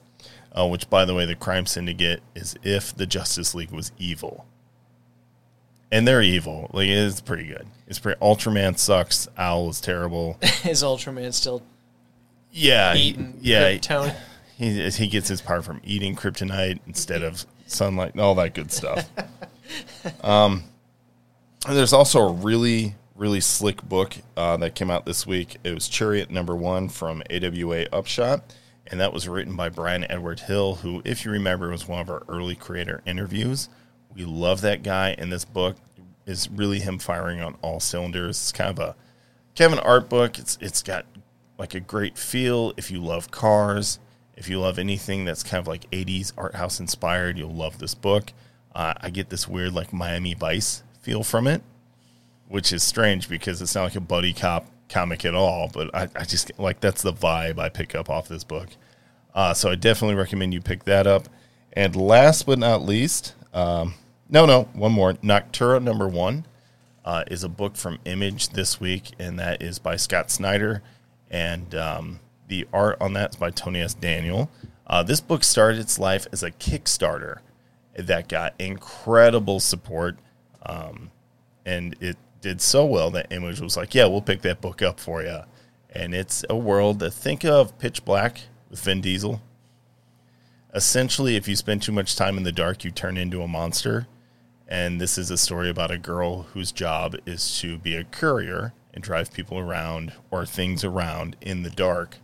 Uh, 0.56 0.68
which, 0.68 0.88
by 0.88 1.04
the 1.04 1.16
way, 1.16 1.26
the 1.26 1.34
Crime 1.34 1.66
Syndicate 1.66 2.22
is 2.36 2.56
if 2.62 2.96
the 2.96 3.08
Justice 3.08 3.56
League 3.56 3.72
was 3.72 3.92
evil, 3.98 4.46
and 5.92 6.08
they're 6.08 6.22
evil. 6.22 6.70
Like 6.74 6.88
it's 6.90 7.22
pretty 7.22 7.48
good. 7.48 7.66
It's 7.88 7.98
pretty. 7.98 8.20
Ultraman 8.20 8.78
sucks. 8.78 9.28
Owl 9.38 9.70
is 9.70 9.82
terrible. 9.82 10.38
Is 10.64 10.84
Ultraman 10.84 11.34
still 11.34 11.64
Yeah, 12.52 12.96
eating 12.96 13.38
yeah. 13.42 13.74
Krypton? 13.74 14.16
He 14.56 14.88
he 14.92 15.08
gets 15.08 15.28
his 15.28 15.42
power 15.42 15.64
from 15.64 15.82
eating 15.84 16.16
kryptonite 16.16 16.80
instead 16.86 17.24
of 17.24 17.44
sunlight 17.66 18.12
and 18.14 18.22
all 18.22 18.36
that 18.36 18.54
good 18.54 18.72
stuff. 18.72 19.10
um, 20.24 20.64
and 21.68 21.78
there's 21.78 21.94
also 21.94 22.28
a 22.28 22.32
really 22.32 22.96
really 23.16 23.42
slick 23.42 23.82
book 23.84 24.16
uh, 24.36 24.58
that 24.58 24.76
came 24.76 24.90
out 24.90 25.06
this 25.06 25.28
week. 25.28 25.58
It 25.64 25.74
was 25.74 25.88
Chariot 25.88 26.32
Number 26.32 26.56
One 26.56 26.90
from 26.90 27.24
AWA 27.30 27.86
Upshot, 27.92 28.44
and 28.88 29.00
that 29.00 29.14
was 29.14 29.28
written 29.28 29.56
by 29.56 29.70
Bryan 29.70 30.10
Edward 30.10 30.42
Hill, 30.42 30.76
who, 30.76 31.02
if 31.06 31.24
you 31.24 31.32
remember, 31.32 31.70
was 31.70 31.88
one 31.88 32.02
of 32.02 32.10
our 32.10 32.24
early 32.28 32.56
creator 32.56 33.02
interviews. 33.06 33.70
We 34.16 34.26
love 34.26 34.62
that 34.62 34.84
guy, 34.84 35.16
and 35.18 35.32
this 35.32 35.46
book 35.46 35.78
is 36.26 36.50
really 36.50 36.80
him 36.80 37.00
firing 37.00 37.42
on 37.42 37.56
all 37.62 37.80
cylinders. 37.80 38.38
It's 38.38 38.52
kind 38.52 38.78
of 38.78 38.80
a 38.80 38.96
an 39.64 39.80
art 39.80 40.10
book. 40.10 40.40
It's 40.40 40.58
it's 40.60 40.82
got 40.82 41.06
like 41.58 41.76
a 41.76 41.80
great 41.80 42.18
feel, 42.18 42.74
if 42.78 42.90
you 42.90 43.00
love 43.00 43.30
cars, 43.30 44.00
if 44.36 44.50
you 44.50 44.60
love 44.60 44.80
anything 44.80 45.26
that's 45.26 45.44
kind 45.44 45.62
of 45.62 45.68
like 45.68 45.90
80s 45.92 46.34
art 46.36 46.56
house 46.56 46.80
inspired, 46.80 47.38
you'll 47.38 47.54
love 47.54 47.78
this 47.78 47.94
book. 47.94 48.34
Uh, 48.74 48.96
I 49.00 49.12
get 49.12 49.30
this 49.30 49.48
weird 49.48 49.74
like 49.74 49.94
Miami 49.94 50.34
Vice 50.34 50.82
feel 51.04 51.24
from 51.24 51.46
it, 51.48 51.62
which 52.48 52.74
is 52.74 52.82
strange 52.82 53.30
because 53.30 53.62
it's 53.62 53.76
not 53.76 53.84
like 53.84 53.96
a 53.96 54.02
buddy 54.02 54.34
cop 54.34 54.66
comic 54.90 55.26
at 55.26 55.36
all. 55.36 55.70
But 55.72 55.94
I, 55.94 56.10
I 56.16 56.24
just 56.24 56.52
like 56.58 56.80
that's 56.80 57.04
the 57.04 57.14
vibe 57.14 57.60
I 57.60 57.70
pick 57.70 57.94
up 57.94 58.10
off 58.10 58.28
this 58.28 58.44
book. 58.44 58.70
Uh, 59.36 59.54
so 59.54 59.70
I 59.70 59.76
definitely 59.76 60.16
recommend 60.16 60.54
you 60.54 60.62
pick 60.62 60.86
that 60.86 61.06
up. 61.06 61.28
And 61.74 61.96
last 61.96 62.46
but 62.46 62.60
not 62.60 62.84
least, 62.84 63.34
um, 63.54 63.96
no, 64.30 64.46
no, 64.46 64.64
one 64.74 64.92
more. 64.92 65.14
Nocterra 65.16 65.82
number 65.82 66.08
one 66.08 66.46
uh, 67.04 67.24
is 67.30 67.44
a 67.44 67.50
book 67.50 67.76
from 67.76 68.00
Image 68.06 68.50
this 68.50 68.80
week, 68.80 69.12
and 69.20 69.40
that 69.40 69.62
is 69.62 69.80
by 69.80 69.96
Scott 69.96 70.32
Snyder. 70.32 70.82
And 71.30 71.74
um, 71.76 72.20
the 72.48 72.68
art 72.72 72.98
on 73.02 73.14
that 73.14 73.32
is 73.32 73.36
by 73.36 73.50
Tony 73.50 73.82
S. 73.82 73.94
Daniel. 73.94 74.50
Uh, 74.86 75.02
this 75.02 75.20
book 75.20 75.44
started 75.44 75.80
its 75.80 75.98
life 75.98 76.28
as 76.32 76.44
a 76.44 76.52
Kickstarter 76.52 77.40
that 77.96 78.28
got 78.28 78.54
incredible 78.60 79.60
support. 79.60 80.18
Um, 80.66 81.12
and 81.66 81.96
it 82.00 82.18
did 82.42 82.62
so 82.62 82.86
well 82.86 83.10
that 83.12 83.32
Image 83.32 83.62
was 83.62 83.78
like, 83.78 83.96
yeah, 83.96 84.06
we'll 84.06 84.22
pick 84.22 84.42
that 84.42 84.62
book 84.62 84.82
up 84.82 85.00
for 85.00 85.22
you. 85.24 85.40
And 85.90 86.14
it's 86.14 86.44
a 86.50 86.58
world 86.58 87.00
that 87.00 87.12
think 87.12 87.46
of 87.46 87.78
Pitch 87.80 88.04
Black 88.04 88.42
with 88.70 88.80
Vin 88.82 89.02
Diesel. 89.02 89.42
Essentially, 90.74 91.36
if 91.36 91.48
you 91.48 91.56
spend 91.56 91.82
too 91.82 91.92
much 91.92 92.16
time 92.16 92.38
in 92.38 92.44
the 92.44 92.52
dark, 92.52 92.84
you 92.84 92.92
turn 92.92 93.16
into 93.16 93.42
a 93.42 93.48
monster. 93.48 94.08
And 94.68 95.00
this 95.00 95.18
is 95.18 95.30
a 95.30 95.38
story 95.38 95.70
about 95.70 95.92
a 95.92 95.98
girl 95.98 96.44
whose 96.54 96.72
job 96.72 97.16
is 97.26 97.60
to 97.60 97.78
be 97.78 97.96
a 97.96 98.04
courier 98.04 98.74
and 98.94 99.04
drive 99.04 99.32
people 99.32 99.60
around 99.60 100.14
or 100.32 100.46
things 100.46 100.84
around 100.84 101.36
in 101.42 101.64
the 101.64 101.70
dark 101.70 102.18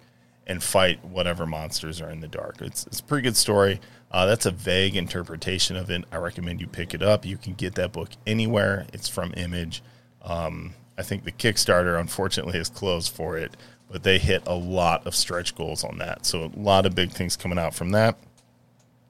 and 0.47 0.63
fight 0.63 1.05
whatever 1.05 1.45
monsters 1.45 2.01
are 2.01 2.09
in 2.09 2.21
the 2.21 2.27
dark. 2.27 2.61
It's, 2.61 2.87
it's 2.87 3.01
a 3.01 3.03
pretty 3.03 3.23
good 3.23 3.37
story. 3.37 3.79
Uh, 4.11 4.26
that's 4.26 4.45
a 4.45 4.52
vague 4.52 4.95
interpretation 4.95 5.76
of 5.76 5.90
it. 5.90 6.03
I 6.11 6.18
recommend 6.18 6.61
you 6.61 6.68
pick 6.68 6.94
it 6.94 7.03
up. 7.03 7.26
You 7.26 7.38
can 7.38 7.53
get 7.53 7.76
that 7.76 7.91
book 7.91 8.10
anywhere. 8.26 8.88
It's 8.94 9.07
from 9.07 9.34
Image. 9.38 9.84
Um, 10.23 10.73
I 10.98 11.03
think 11.03 11.23
the 11.23 11.31
Kickstarter, 11.31 11.99
unfortunately, 11.99 12.60
is 12.60 12.69
closed 12.69 13.14
for 13.14 13.38
it, 13.38 13.56
but 13.90 14.03
they 14.03 14.18
hit 14.18 14.44
a 14.48 14.56
lot 14.56 15.06
of 15.06 15.15
stretch 15.15 15.56
goals 15.56 15.84
on 15.84 15.98
that. 15.99 16.26
So 16.26 16.52
a 16.56 16.60
lot 16.60 16.86
of 16.86 16.95
big 16.95 17.11
things 17.11 17.38
coming 17.38 17.60
out 17.60 17.76
from 17.76 17.91
that. 17.91 18.18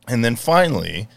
And 0.08 0.24
then 0.24 0.36
finally, 0.36 1.08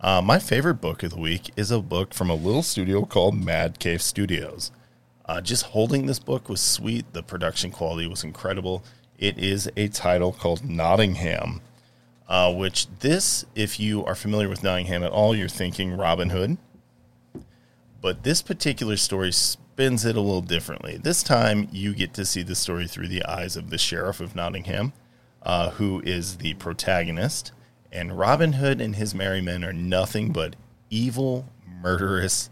uh, 0.00 0.20
my 0.22 0.38
favorite 0.38 0.80
book 0.80 1.02
of 1.02 1.10
the 1.10 1.20
week 1.20 1.50
is 1.56 1.70
a 1.70 1.80
book 1.80 2.14
from 2.14 2.30
a 2.30 2.34
little 2.34 2.62
studio 2.62 3.04
called 3.04 3.34
Mad 3.42 3.78
Cave 3.78 4.02
Studios. 4.02 4.70
Uh, 5.26 5.40
just 5.40 5.66
holding 5.66 6.06
this 6.06 6.18
book 6.18 6.48
was 6.48 6.60
sweet. 6.60 7.10
The 7.14 7.22
production 7.22 7.70
quality 7.70 8.06
was 8.06 8.22
incredible. 8.22 8.84
It 9.18 9.38
is 9.38 9.70
a 9.76 9.88
title 9.88 10.32
called 10.32 10.68
Nottingham, 10.68 11.62
uh, 12.28 12.52
which 12.54 12.86
this, 13.00 13.44
if 13.54 13.78
you 13.78 14.04
are 14.04 14.14
familiar 14.14 14.48
with 14.48 14.62
Nottingham 14.62 15.02
at 15.02 15.12
all, 15.12 15.34
you're 15.34 15.48
thinking 15.48 15.96
Robin 15.96 16.30
Hood. 16.30 16.56
But 18.00 18.22
this 18.22 18.42
particular 18.42 18.96
story 18.96 19.32
spins 19.32 20.04
it 20.04 20.16
a 20.16 20.20
little 20.20 20.42
differently. 20.42 20.96
This 20.96 21.22
time, 21.22 21.68
you 21.72 21.94
get 21.94 22.14
to 22.14 22.24
see 22.24 22.42
the 22.42 22.54
story 22.54 22.86
through 22.86 23.08
the 23.08 23.24
eyes 23.24 23.56
of 23.56 23.70
the 23.70 23.78
sheriff 23.78 24.20
of 24.20 24.34
Nottingham, 24.34 24.92
uh, 25.42 25.70
who 25.70 26.02
is 26.04 26.38
the 26.38 26.54
protagonist. 26.54 27.52
And 27.92 28.18
Robin 28.18 28.54
Hood 28.54 28.80
and 28.80 28.96
his 28.96 29.14
merry 29.14 29.40
men 29.40 29.64
are 29.64 29.72
nothing 29.72 30.32
but 30.32 30.56
evil, 30.90 31.48
murderous 31.66 32.50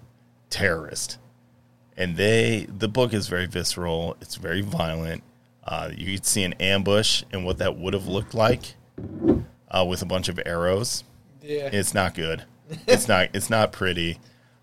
terrorists. 0.50 1.18
And 1.96 2.16
they, 2.16 2.66
the 2.68 2.88
book 2.88 3.12
is 3.12 3.28
very 3.28 3.46
visceral. 3.46 4.16
It's 4.20 4.36
very 4.36 4.62
violent. 4.62 5.22
Uh, 5.64 5.90
you 5.94 6.14
could 6.14 6.26
see 6.26 6.44
an 6.44 6.54
ambush 6.54 7.24
and 7.30 7.44
what 7.44 7.58
that 7.58 7.76
would 7.76 7.94
have 7.94 8.06
looked 8.06 8.34
like 8.34 8.74
uh, 9.72 9.84
with 9.84 10.02
a 10.02 10.06
bunch 10.06 10.28
of 10.28 10.38
arrows. 10.46 11.02
Yeah. 11.42 11.70
It's 11.72 11.94
not 11.94 12.14
good. 12.14 12.44
It's 12.86 13.08
not. 13.08 13.28
It's 13.34 13.50
not 13.50 13.72
pretty. 13.72 14.18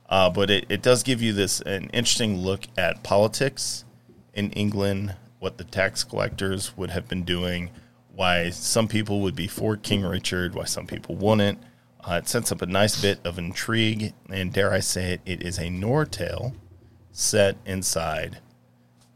Uh, 0.07 0.29
but 0.31 0.49
it, 0.49 0.65
it 0.69 0.81
does 0.81 1.03
give 1.03 1.21
you 1.21 1.33
this 1.33 1.59
an 1.61 1.89
interesting 1.93 2.37
look 2.37 2.61
at 2.77 3.03
politics 3.03 3.83
in 4.33 4.49
England, 4.51 5.15
what 5.39 5.57
the 5.59 5.63
tax 5.63 6.03
collectors 6.03 6.75
would 6.77 6.89
have 6.89 7.07
been 7.07 7.23
doing, 7.23 7.69
why 8.15 8.49
some 8.49 8.87
people 8.87 9.19
would 9.21 9.35
be 9.35 9.47
for 9.47 9.75
King 9.77 10.03
Richard, 10.03 10.55
why 10.55 10.63
some 10.63 10.87
people 10.87 11.15
wouldn't. 11.15 11.59
Uh, 12.03 12.13
it 12.13 12.27
sets 12.27 12.51
up 12.51 12.61
a 12.63 12.65
nice 12.65 12.99
bit 12.99 13.19
of 13.23 13.37
intrigue, 13.37 14.13
and 14.31 14.51
dare 14.53 14.71
I 14.73 14.79
say 14.79 15.13
it, 15.13 15.21
it 15.25 15.43
is 15.43 15.59
a 15.59 15.69
noir 15.69 16.05
tale 16.05 16.55
set 17.11 17.57
inside 17.65 18.39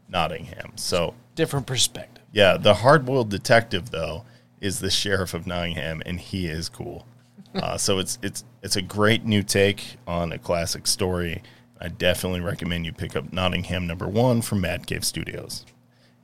Nottingham. 0.08 0.72
So 0.76 1.14
Different 1.34 1.66
perspective. 1.66 2.22
yeah, 2.30 2.56
the 2.56 2.74
hard-boiled 2.74 3.30
detective 3.30 3.90
though 3.90 4.24
is 4.64 4.80
the 4.80 4.90
sheriff 4.90 5.34
of 5.34 5.46
Nottingham, 5.46 6.02
and 6.06 6.18
he 6.18 6.46
is 6.46 6.68
cool. 6.68 7.06
Uh, 7.54 7.76
so 7.76 7.98
it's 7.98 8.18
it's 8.22 8.44
it's 8.62 8.76
a 8.76 8.82
great 8.82 9.24
new 9.24 9.42
take 9.42 9.96
on 10.06 10.32
a 10.32 10.38
classic 10.38 10.86
story. 10.86 11.42
I 11.80 11.88
definitely 11.88 12.40
recommend 12.40 12.86
you 12.86 12.92
pick 12.92 13.14
up 13.14 13.32
Nottingham 13.32 13.86
number 13.86 14.08
one 14.08 14.42
from 14.42 14.62
Mad 14.62 14.86
Cave 14.86 15.04
Studios, 15.04 15.64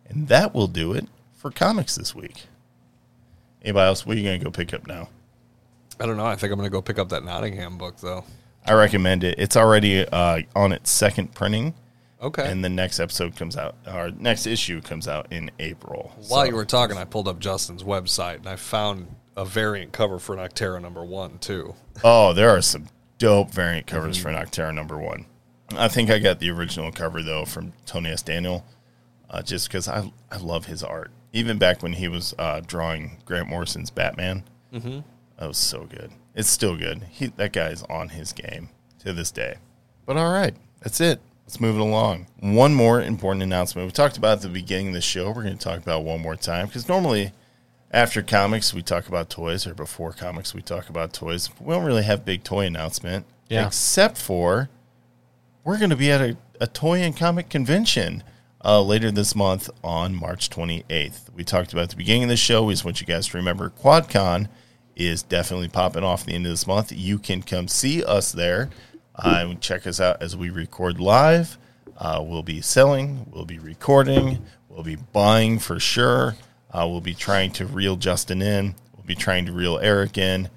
and 0.09 0.29
that 0.29 0.55
will 0.55 0.67
do 0.67 0.93
it 0.93 1.07
for 1.33 1.51
comics 1.51 1.95
this 1.95 2.15
week. 2.15 2.47
Anybody 3.63 3.87
else? 3.87 4.05
What 4.05 4.17
are 4.17 4.21
you 4.21 4.27
gonna 4.27 4.43
go 4.43 4.51
pick 4.51 4.75
up 4.75 4.87
now? 4.87 5.09
I 6.01 6.07
don't 6.07 6.17
know. 6.17 6.25
I 6.25 6.35
think 6.35 6.51
I'm 6.51 6.59
going 6.59 6.69
to 6.69 6.73
go 6.73 6.81
pick 6.81 6.99
up 6.99 7.11
that 7.11 7.25
Nottingham 7.25 7.77
book, 7.77 7.99
though. 7.99 8.25
I 8.65 8.73
recommend 8.73 9.23
it. 9.23 9.39
It's 9.39 9.55
already 9.57 10.07
uh, 10.07 10.41
on 10.57 10.73
its 10.73 10.91
second 10.91 11.35
printing, 11.35 11.75
Okay. 12.23 12.51
and 12.51 12.63
the 12.65 12.69
next 12.69 13.01
episode 13.01 13.35
comes 13.37 13.57
out. 13.57 13.77
Our 13.87 14.11
next 14.11 14.47
issue 14.47 14.81
comes 14.83 15.09
out 15.09 15.33
in 15.33 15.51
April. 15.59 16.13
While 16.29 16.43
So- 16.43 16.45
you 16.45 16.55
were 16.55 16.65
talking, 16.65 16.97
I 16.97 17.05
pulled 17.05 17.29
up 17.29 17.39
Justin's 17.39 17.83
website 17.83 18.37
and 18.37 18.49
I 18.49 18.57
found 18.57 19.15
a 19.37 19.45
variant 19.45 19.93
cover 19.93 20.19
for 20.19 20.37
Nocterra 20.37 20.83
number 20.83 21.05
one, 21.05 21.39
too. 21.39 21.75
Oh, 22.05 22.33
there 22.35 22.51
are 22.51 22.61
some 22.61 22.89
dope 23.19 23.51
variant 23.51 23.87
covers 23.87 24.17
for 24.17 24.31
Nocterra 24.31 24.75
number 24.75 24.99
one. 24.99 25.27
I 25.77 25.89
think 25.89 26.11
I 26.11 26.19
got 26.19 26.41
the 26.41 26.51
original 26.51 26.91
cover 26.91 27.23
though 27.23 27.45
from 27.45 27.73
Tony 27.87 28.11
S. 28.11 28.23
Daniel, 28.23 28.65
uh, 29.29 29.41
just 29.43 29.69
because 29.69 29.87
I 29.87 30.11
I 30.31 30.39
love 30.39 30.67
his 30.67 30.83
art. 30.83 31.11
Even 31.33 31.59
back 31.59 31.83
when 31.83 31.93
he 31.93 32.09
was 32.09 32.35
uh, 32.39 32.61
drawing 32.67 33.19
Grant 33.25 33.49
Morrison's 33.49 33.91
Batman, 33.91 34.43
mm-hmm. 34.73 35.01
that 35.39 35.47
was 35.47 35.59
so 35.59 35.85
good. 35.85 36.11
It's 36.35 36.49
still 36.49 36.77
good. 36.77 37.05
He 37.11 37.27
that 37.29 37.53
guy's 37.53 37.83
on 37.85 38.09
his 38.09 38.33
game 38.33 38.71
to 38.99 39.13
this 39.13 39.31
day. 39.31 39.59
But 40.07 40.17
all 40.17 40.33
right, 40.33 40.57
that's 40.81 41.01
it. 41.01 41.21
Let's 41.51 41.61
move 41.61 41.75
it 41.75 41.81
along. 41.81 42.29
One 42.39 42.77
more 42.77 43.03
important 43.03 43.43
announcement. 43.43 43.85
We 43.89 43.91
talked 43.91 44.17
about 44.17 44.37
at 44.37 44.43
the 44.43 44.49
beginning 44.49 44.87
of 44.89 44.95
the 44.95 45.01
show. 45.01 45.33
We're 45.33 45.43
going 45.43 45.59
to 45.59 45.65
talk 45.65 45.79
about 45.79 46.05
one 46.05 46.21
more 46.21 46.37
time 46.37 46.67
because 46.69 46.89
normally 46.89 47.33
after 47.91 48.23
comics 48.23 48.73
we 48.73 48.83
talk 48.83 49.09
about 49.09 49.31
toys, 49.31 49.67
or 49.67 49.75
before 49.75 50.13
comics 50.13 50.55
we 50.55 50.63
talk 50.63 50.89
about 50.89 51.13
toys. 51.13 51.51
We 51.59 51.75
don't 51.75 51.85
really 51.85 52.05
have 52.05 52.25
big 52.25 52.45
toy 52.45 52.67
announcement, 52.67 53.27
Yeah. 53.49 53.67
except 53.67 54.17
for 54.17 54.69
we're 55.65 55.79
going 55.79 55.91
to 55.91 55.97
be 55.97 56.13
at 56.13 56.21
a, 56.21 56.37
a 56.61 56.69
toy 56.69 57.01
and 57.01 57.17
comic 57.17 57.49
convention 57.49 58.23
uh, 58.65 58.81
later 58.81 59.11
this 59.11 59.35
month 59.35 59.69
on 59.83 60.15
March 60.15 60.51
28th. 60.51 61.31
We 61.35 61.43
talked 61.43 61.73
about 61.73 61.83
at 61.83 61.91
the 61.91 61.97
beginning 61.97 62.23
of 62.23 62.29
the 62.29 62.37
show. 62.37 62.63
We 62.63 62.75
just 62.75 62.85
want 62.85 63.01
you 63.01 63.09
guys 63.09 63.27
to 63.27 63.37
remember 63.37 63.71
QuadCon 63.71 64.47
is 64.95 65.25
definitely 65.25 65.67
popping 65.69 66.05
off 66.05 66.25
the 66.25 66.33
end 66.35 66.47
of 66.47 66.53
this 66.53 66.69
month. 66.69 66.93
You 66.93 67.19
can 67.19 67.43
come 67.43 67.67
see 67.67 68.05
us 68.05 68.31
there 68.31 68.71
uh, 69.17 69.45
and 69.49 69.61
check 69.61 69.87
us 69.87 70.01
out 70.01 70.23
as 70.23 70.37
we 70.37 70.51
record 70.51 71.01
live. 71.01 71.59
Uh, 71.97 72.23
we'll 72.25 72.43
be 72.43 72.61
selling, 72.61 73.27
we'll 73.31 73.45
be 73.45 73.59
recording, 73.59 74.43
we'll 74.69 74.83
be 74.83 74.97
buying 74.97 75.59
for 75.59 75.79
sure. 75.79 76.37
Uh, 76.73 76.87
we'll 76.89 77.01
be 77.01 77.15
trying 77.15 77.51
to 77.51 77.67
reel 77.67 77.97
Justin 77.97 78.41
in, 78.41 78.75
we'll 78.97 79.05
be 79.05 79.15
trying 79.15 79.45
to 79.47 79.53
reel 79.53 79.79
Eric 79.79 80.17
in. 80.17 80.49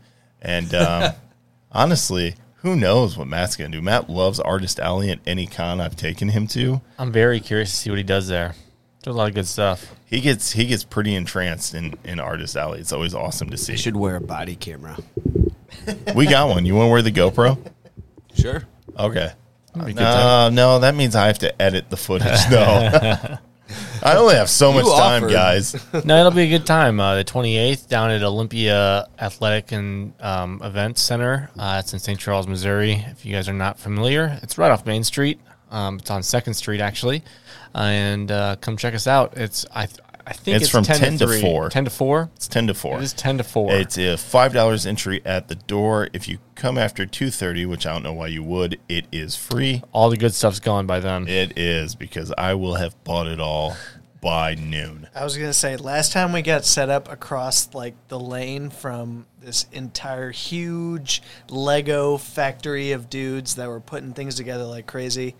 And 0.41 0.73
um, 0.73 1.13
honestly, 1.71 2.35
who 2.57 2.77
knows 2.77 3.17
what 3.17 3.27
Matt's 3.27 3.57
going 3.57 3.71
to 3.71 3.77
do? 3.77 3.81
Matt 3.81 4.09
loves 4.09 4.39
Artist 4.39 4.79
Alley 4.79 5.09
at 5.11 5.19
any 5.25 5.47
con 5.47 5.81
I've 5.81 5.97
taken 5.97 6.29
him 6.29 6.47
to. 6.47 6.81
I'm 6.97 7.11
very 7.11 7.41
curious 7.41 7.71
to 7.71 7.75
see 7.75 7.89
what 7.89 7.97
he 7.97 8.03
does 8.03 8.29
there. 8.29 8.55
Does 9.01 9.13
a 9.13 9.17
lot 9.17 9.27
of 9.27 9.35
good 9.35 9.47
stuff. 9.47 9.93
He 10.05 10.21
gets 10.21 10.53
he 10.53 10.65
gets 10.65 10.85
pretty 10.85 11.13
entranced 11.13 11.73
in, 11.73 11.95
in 12.05 12.21
Artist 12.21 12.55
Alley. 12.55 12.79
It's 12.79 12.93
always 12.93 13.13
awesome 13.13 13.49
to 13.49 13.57
see. 13.57 13.73
You 13.73 13.77
should 13.77 13.97
wear 13.97 14.15
a 14.15 14.21
body 14.21 14.55
camera. 14.55 14.97
We 16.15 16.25
got 16.25 16.47
one. 16.47 16.65
You 16.65 16.75
want 16.75 16.87
to 16.87 16.91
wear 16.91 17.01
the 17.01 17.11
GoPro? 17.11 17.57
Sure. 18.35 18.63
Okay. 18.97 19.31
That'd 19.73 19.85
be 19.87 19.91
a 19.91 19.95
good 19.95 19.95
No, 19.95 20.03
time. 20.11 20.55
no, 20.55 20.79
that 20.79 20.95
means 20.95 21.15
I 21.15 21.27
have 21.27 21.39
to 21.39 21.61
edit 21.61 21.89
the 21.89 21.97
footage. 21.97 22.39
No, 22.51 22.59
I 24.03 24.17
only 24.17 24.35
have 24.35 24.49
so 24.49 24.71
much 24.73 24.85
time, 24.85 25.23
offered. 25.23 25.31
guys. 25.31 25.75
no, 26.05 26.19
it'll 26.19 26.31
be 26.31 26.43
a 26.43 26.49
good 26.49 26.65
time. 26.65 26.99
Uh, 26.99 27.15
the 27.15 27.23
28th 27.23 27.87
down 27.87 28.11
at 28.11 28.21
Olympia 28.21 29.07
Athletic 29.19 29.71
and 29.71 30.13
um, 30.21 30.61
Events 30.63 31.01
Center. 31.01 31.49
Uh, 31.57 31.77
it's 31.83 31.93
in 31.93 31.99
St. 31.99 32.19
Charles, 32.19 32.45
Missouri. 32.47 33.03
If 33.09 33.25
you 33.25 33.33
guys 33.33 33.49
are 33.49 33.53
not 33.53 33.79
familiar, 33.79 34.37
it's 34.43 34.57
right 34.57 34.69
off 34.69 34.85
Main 34.85 35.03
Street. 35.03 35.39
Um, 35.71 35.97
it's 35.97 36.11
on 36.11 36.21
Second 36.21 36.53
Street 36.53 36.81
actually, 36.81 37.23
and 37.73 38.29
uh, 38.31 38.57
come 38.61 38.77
check 38.77 38.93
us 38.93 39.07
out. 39.07 39.37
It's 39.37 39.65
I 39.73 39.87
th- 39.87 39.99
I 40.25 40.33
think 40.33 40.55
It's 40.55 40.63
it's, 40.65 40.71
from 40.71 40.83
10, 40.83 40.99
10 40.99 41.17
to 41.19 41.27
3. 41.27 41.41
4. 41.41 41.69
10 41.69 41.85
to 41.85 41.89
four. 41.91 42.29
It's 42.35 42.47
ten 42.47 42.67
to 42.67 42.73
four. 42.73 42.97
It 42.99 43.03
is 43.03 43.13
10 43.13 43.39
to 43.39 43.43
four. 43.43 43.73
It's 43.73 43.97
a 43.97 44.17
five 44.17 44.53
dollars 44.53 44.85
entry 44.85 45.21
at 45.25 45.47
the 45.49 45.55
door. 45.55 46.07
If 46.13 46.27
you 46.27 46.39
come 46.55 46.77
after 46.77 47.05
two 47.05 47.29
thirty, 47.29 47.65
which 47.65 47.85
I 47.85 47.93
don't 47.93 48.03
know 48.03 48.13
why 48.13 48.27
you 48.27 48.43
would, 48.43 48.79
it 48.87 49.05
is 49.11 49.35
free. 49.35 49.83
All 49.91 50.09
the 50.09 50.17
good 50.17 50.33
stuff's 50.33 50.59
gone 50.59 50.85
by 50.85 50.99
then. 50.99 51.27
It 51.27 51.57
is 51.57 51.95
because 51.95 52.33
I 52.37 52.53
will 52.53 52.75
have 52.75 53.01
bought 53.03 53.27
it 53.27 53.39
all 53.39 53.75
by 54.21 54.55
noon. 54.55 55.09
I 55.13 55.25
was 55.25 55.35
gonna 55.35 55.51
say 55.51 55.75
last 55.75 56.13
time 56.13 56.31
we 56.31 56.41
got 56.41 56.63
set 56.63 56.89
up 56.89 57.11
across 57.11 57.73
like 57.73 57.95
the 58.07 58.19
lane 58.19 58.69
from 58.69 59.25
this 59.41 59.65
entire 59.73 60.31
huge 60.31 61.21
Lego 61.49 62.15
factory 62.15 62.93
of 62.93 63.09
dudes 63.09 63.55
that 63.55 63.67
were 63.67 63.81
putting 63.81 64.13
things 64.13 64.35
together 64.35 64.63
like 64.63 64.87
crazy. 64.87 65.35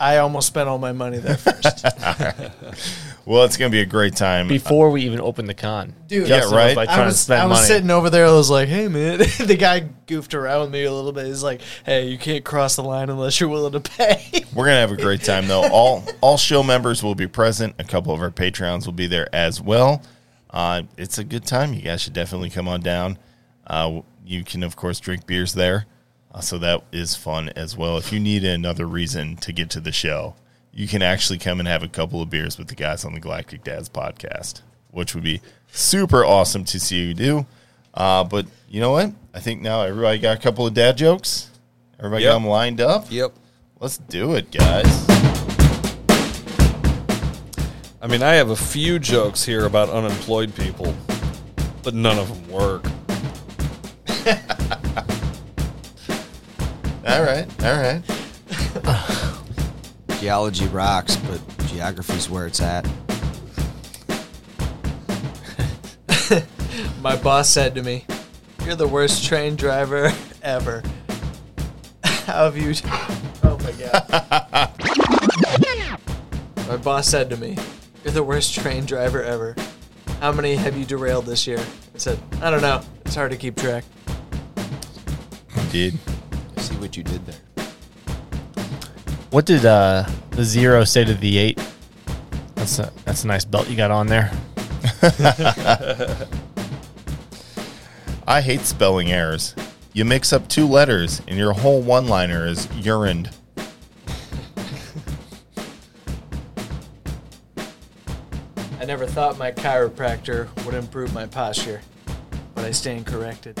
I 0.00 0.16
almost 0.16 0.46
spent 0.48 0.68
all 0.68 0.78
my 0.78 0.92
money 0.92 1.18
there 1.18 1.36
first. 1.36 1.84
Well, 3.26 3.44
it's 3.44 3.56
going 3.56 3.70
to 3.70 3.76
be 3.76 3.82
a 3.82 3.86
great 3.86 4.16
time. 4.16 4.48
Before 4.48 4.90
we 4.90 5.02
even 5.02 5.20
opened 5.20 5.48
the 5.48 5.54
con, 5.54 5.94
Dude. 6.08 6.26
Justin 6.26 6.52
Yeah, 6.52 6.56
right. 6.58 6.66
Was 6.68 6.76
like 6.76 6.88
I 6.88 6.94
trying 6.94 7.06
was, 7.06 7.16
to 7.16 7.22
spend 7.22 7.42
I 7.42 7.46
was 7.46 7.58
money. 7.58 7.66
sitting 7.66 7.90
over 7.90 8.10
there. 8.10 8.26
I 8.26 8.32
was 8.32 8.50
like, 8.50 8.68
"Hey, 8.68 8.88
man." 8.88 9.18
the 9.38 9.56
guy 9.56 9.88
goofed 10.06 10.34
around 10.34 10.62
with 10.62 10.70
me 10.72 10.82
a 10.84 10.92
little 10.92 11.12
bit. 11.12 11.26
He's 11.26 11.42
like, 11.42 11.60
"Hey, 11.84 12.08
you 12.08 12.18
can't 12.18 12.44
cross 12.44 12.74
the 12.76 12.82
line 12.82 13.08
unless 13.08 13.38
you're 13.38 13.48
willing 13.50 13.74
to 13.74 13.80
pay." 13.80 14.44
We're 14.54 14.64
gonna 14.64 14.80
have 14.80 14.90
a 14.90 14.96
great 14.96 15.22
time 15.22 15.46
though. 15.46 15.68
All 15.70 16.02
all 16.22 16.38
show 16.38 16.62
members 16.64 17.04
will 17.04 17.14
be 17.14 17.28
present. 17.28 17.74
A 17.78 17.84
couple 17.84 18.12
of 18.12 18.20
our 18.20 18.30
patrons 18.32 18.86
will 18.86 18.94
be 18.94 19.06
there 19.06 19.28
as 19.32 19.60
well. 19.60 20.02
Uh, 20.48 20.82
it's 20.96 21.18
a 21.18 21.24
good 21.24 21.44
time. 21.44 21.72
You 21.72 21.82
guys 21.82 22.00
should 22.00 22.14
definitely 22.14 22.50
come 22.50 22.66
on 22.66 22.80
down. 22.80 23.16
Uh, 23.64 24.00
you 24.24 24.42
can 24.42 24.64
of 24.64 24.74
course 24.74 24.98
drink 24.98 25.26
beers 25.26 25.52
there, 25.52 25.86
so 26.38 26.58
that 26.58 26.82
is 26.92 27.16
fun 27.16 27.48
as 27.56 27.76
well. 27.76 27.98
If 27.98 28.12
you 28.12 28.20
need 28.20 28.44
another 28.44 28.86
reason 28.86 29.36
to 29.38 29.52
get 29.52 29.68
to 29.70 29.80
the 29.80 29.90
show, 29.90 30.36
you 30.72 30.86
can 30.86 31.02
actually 31.02 31.38
come 31.38 31.58
and 31.58 31.66
have 31.68 31.82
a 31.82 31.88
couple 31.88 32.22
of 32.22 32.30
beers 32.30 32.56
with 32.56 32.68
the 32.68 32.76
guys 32.76 33.04
on 33.04 33.12
the 33.14 33.20
Galactic 33.20 33.64
Dads 33.64 33.88
podcast, 33.88 34.62
which 34.92 35.14
would 35.14 35.24
be 35.24 35.40
super 35.72 36.24
awesome 36.24 36.64
to 36.66 36.78
see 36.78 37.08
you 37.08 37.14
do. 37.14 37.46
Uh, 37.92 38.22
but 38.22 38.46
you 38.68 38.80
know 38.80 38.92
what? 38.92 39.12
I 39.34 39.40
think 39.40 39.60
now 39.60 39.82
everybody 39.82 40.18
got 40.20 40.36
a 40.38 40.40
couple 40.40 40.64
of 40.66 40.74
dad 40.74 40.96
jokes. 40.96 41.50
Everybody 41.98 42.22
Yep. 42.24 42.30
got 42.30 42.38
them 42.38 42.48
lined 42.48 42.80
up. 42.80 43.06
Yep. 43.10 43.32
Let's 43.80 43.98
do 43.98 44.34
it, 44.34 44.50
guys. 44.52 44.86
I 48.02 48.06
mean, 48.06 48.22
I 48.22 48.34
have 48.34 48.50
a 48.50 48.56
few 48.56 48.98
jokes 48.98 49.44
here 49.44 49.66
about 49.66 49.90
unemployed 49.90 50.54
people, 50.54 50.94
but 51.82 51.94
none 51.94 52.18
of 52.18 52.28
them 52.28 52.48
work. 52.50 52.84
All 57.06 57.22
right, 57.22 57.46
all 57.64 57.80
right. 57.80 58.02
Geology 60.20 60.66
rocks, 60.66 61.16
but 61.16 61.40
geography's 61.66 62.28
where 62.28 62.46
it's 62.46 62.60
at. 62.60 62.86
My 67.00 67.16
boss 67.16 67.48
said 67.48 67.74
to 67.76 67.82
me, 67.82 68.04
"You're 68.64 68.74
the 68.74 68.86
worst 68.86 69.24
train 69.24 69.56
driver 69.56 70.12
ever." 70.42 70.82
How 72.04 72.44
have 72.44 72.56
you? 72.58 72.74
Oh 73.42 73.58
my 73.62 73.72
god! 73.72 74.04
My 76.68 76.76
boss 76.76 77.08
said 77.08 77.30
to 77.30 77.36
me, 77.38 77.56
"You're 78.04 78.12
the 78.12 78.22
worst 78.22 78.54
train 78.54 78.84
driver 78.84 79.22
ever." 79.22 79.56
How 80.20 80.32
many 80.32 80.54
have 80.56 80.76
you 80.76 80.84
derailed 80.84 81.24
this 81.24 81.46
year? 81.46 81.58
I 81.94 81.98
said, 81.98 82.18
"I 82.42 82.50
don't 82.50 82.60
know. 82.60 82.82
It's 83.06 83.14
hard 83.14 83.30
to 83.30 83.38
keep 83.38 83.56
track." 83.56 83.84
Indeed. 85.56 85.98
See 86.60 86.76
what 86.76 86.96
you 86.96 87.02
did 87.02 87.24
there. 87.26 87.40
What 89.30 89.46
did 89.46 89.64
uh, 89.64 90.06
the 90.32 90.44
zero 90.44 90.84
say 90.84 91.04
to 91.04 91.14
the 91.14 91.38
eight? 91.38 91.58
That's 92.54 92.78
a 92.78 92.92
that's 93.04 93.24
a 93.24 93.26
nice 93.26 93.44
belt 93.46 93.70
you 93.70 93.76
got 93.76 93.90
on 93.90 94.06
there. 94.06 94.30
I 98.26 98.40
hate 98.42 98.60
spelling 98.60 99.10
errors. 99.10 99.54
You 99.92 100.04
mix 100.04 100.32
up 100.32 100.46
two 100.48 100.66
letters 100.66 101.22
and 101.26 101.38
your 101.38 101.52
whole 101.52 101.80
one 101.80 102.06
liner 102.06 102.46
is 102.46 102.66
urined. 102.68 103.34
I 108.78 108.84
never 108.84 109.06
thought 109.06 109.38
my 109.38 109.50
chiropractor 109.52 110.48
would 110.64 110.74
improve 110.74 111.14
my 111.14 111.26
posture, 111.26 111.80
but 112.54 112.64
I 112.64 112.70
stand 112.70 113.06
corrected. 113.06 113.58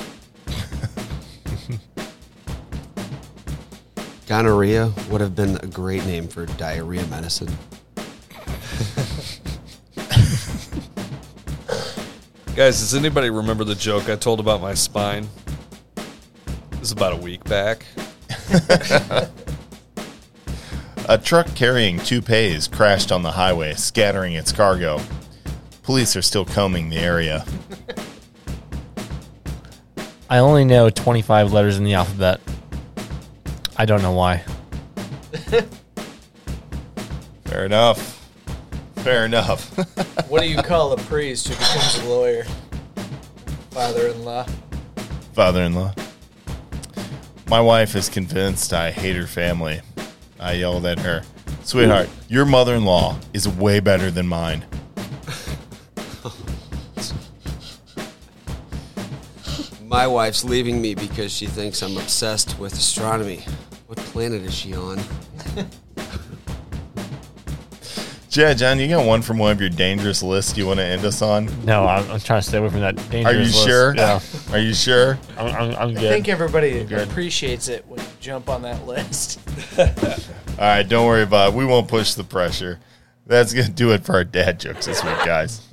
Gonorrhea 4.30 4.92
would 5.10 5.20
have 5.20 5.34
been 5.34 5.56
a 5.56 5.66
great 5.66 6.06
name 6.06 6.28
for 6.28 6.46
diarrhea 6.46 7.04
medicine. 7.08 7.48
Guys, 12.54 12.78
does 12.78 12.94
anybody 12.94 13.28
remember 13.28 13.64
the 13.64 13.74
joke 13.74 14.08
I 14.08 14.14
told 14.14 14.38
about 14.38 14.60
my 14.60 14.74
spine? 14.74 15.28
This 15.96 16.82
is 16.82 16.92
about 16.92 17.14
a 17.14 17.16
week 17.16 17.42
back. 17.42 17.84
A 21.08 21.18
truck 21.18 21.52
carrying 21.56 21.98
toupees 21.98 22.68
crashed 22.68 23.10
on 23.10 23.24
the 23.24 23.32
highway, 23.32 23.74
scattering 23.74 24.34
its 24.34 24.52
cargo. 24.52 25.00
Police 25.82 26.14
are 26.14 26.22
still 26.22 26.44
combing 26.44 26.88
the 26.88 26.98
area. 26.98 27.44
I 30.28 30.38
only 30.38 30.64
know 30.64 30.88
25 30.88 31.52
letters 31.52 31.78
in 31.78 31.82
the 31.82 31.94
alphabet. 31.94 32.40
I 33.80 33.86
don't 33.86 34.02
know 34.02 34.12
why. 34.12 34.44
Fair 37.46 37.64
enough. 37.64 38.30
Fair 38.96 39.24
enough. 39.24 39.74
What 40.28 40.42
do 40.42 40.48
you 40.48 40.62
call 40.62 40.92
a 40.92 40.98
priest 40.98 41.48
who 41.48 41.54
becomes 41.54 41.98
a 42.00 42.04
lawyer? 42.04 42.44
Father-in-law. 43.70 44.44
Father 45.32 45.62
in 45.62 45.74
law. 45.74 45.94
My 47.48 47.62
wife 47.62 47.96
is 47.96 48.10
convinced 48.10 48.74
I 48.74 48.90
hate 48.90 49.16
her 49.16 49.26
family. 49.26 49.80
I 50.38 50.52
yelled 50.52 50.84
at 50.84 50.98
her, 50.98 51.22
Sweetheart, 51.64 52.10
your 52.28 52.44
mother 52.44 52.74
in 52.74 52.84
law 52.84 53.16
is 53.32 53.48
way 53.48 53.80
better 53.80 54.10
than 54.10 54.26
mine. 54.26 54.66
My 59.86 60.06
wife's 60.06 60.44
leaving 60.44 60.82
me 60.82 60.94
because 60.94 61.32
she 61.32 61.46
thinks 61.46 61.82
I'm 61.82 61.96
obsessed 61.96 62.58
with 62.58 62.74
astronomy. 62.74 63.42
What 64.10 64.14
planet 64.14 64.42
is 64.42 64.52
she 64.52 64.74
on? 64.74 64.98
Yeah, 68.32 68.54
John, 68.54 68.78
you 68.78 68.86
got 68.86 69.04
one 69.04 69.22
from 69.22 69.38
one 69.38 69.50
of 69.50 69.60
your 69.60 69.70
dangerous 69.70 70.22
lists 70.22 70.56
you 70.56 70.64
want 70.64 70.78
to 70.78 70.84
end 70.84 71.04
us 71.04 71.20
on? 71.20 71.48
No, 71.64 71.84
I'm, 71.84 72.08
I'm 72.12 72.20
trying 72.20 72.40
to 72.40 72.46
stay 72.48 72.58
away 72.58 72.70
from 72.70 72.78
that 72.78 72.94
dangerous 73.10 73.26
Are 73.26 73.32
you 73.32 73.44
list. 73.44 73.64
sure? 73.66 73.94
Yeah, 73.96 74.20
Are 74.52 74.58
you 74.60 74.72
sure? 74.72 75.18
I'm, 75.36 75.46
I'm, 75.46 75.74
I'm 75.74 75.98
I 75.98 76.00
think 76.00 76.28
everybody 76.28 76.84
Good. 76.84 77.08
appreciates 77.08 77.66
it 77.66 77.84
when 77.88 77.98
you 77.98 78.06
jump 78.20 78.48
on 78.48 78.62
that 78.62 78.86
list. 78.86 79.40
All 79.78 79.86
right, 80.58 80.84
don't 80.84 81.08
worry 81.08 81.24
about 81.24 81.52
it. 81.52 81.56
We 81.56 81.64
won't 81.64 81.88
push 81.88 82.14
the 82.14 82.22
pressure. 82.22 82.78
That's 83.26 83.52
going 83.52 83.66
to 83.66 83.72
do 83.72 83.90
it 83.92 84.04
for 84.04 84.12
our 84.14 84.24
dad 84.24 84.60
jokes 84.60 84.86
this 84.86 85.02
week, 85.02 85.18
guys. 85.24 85.66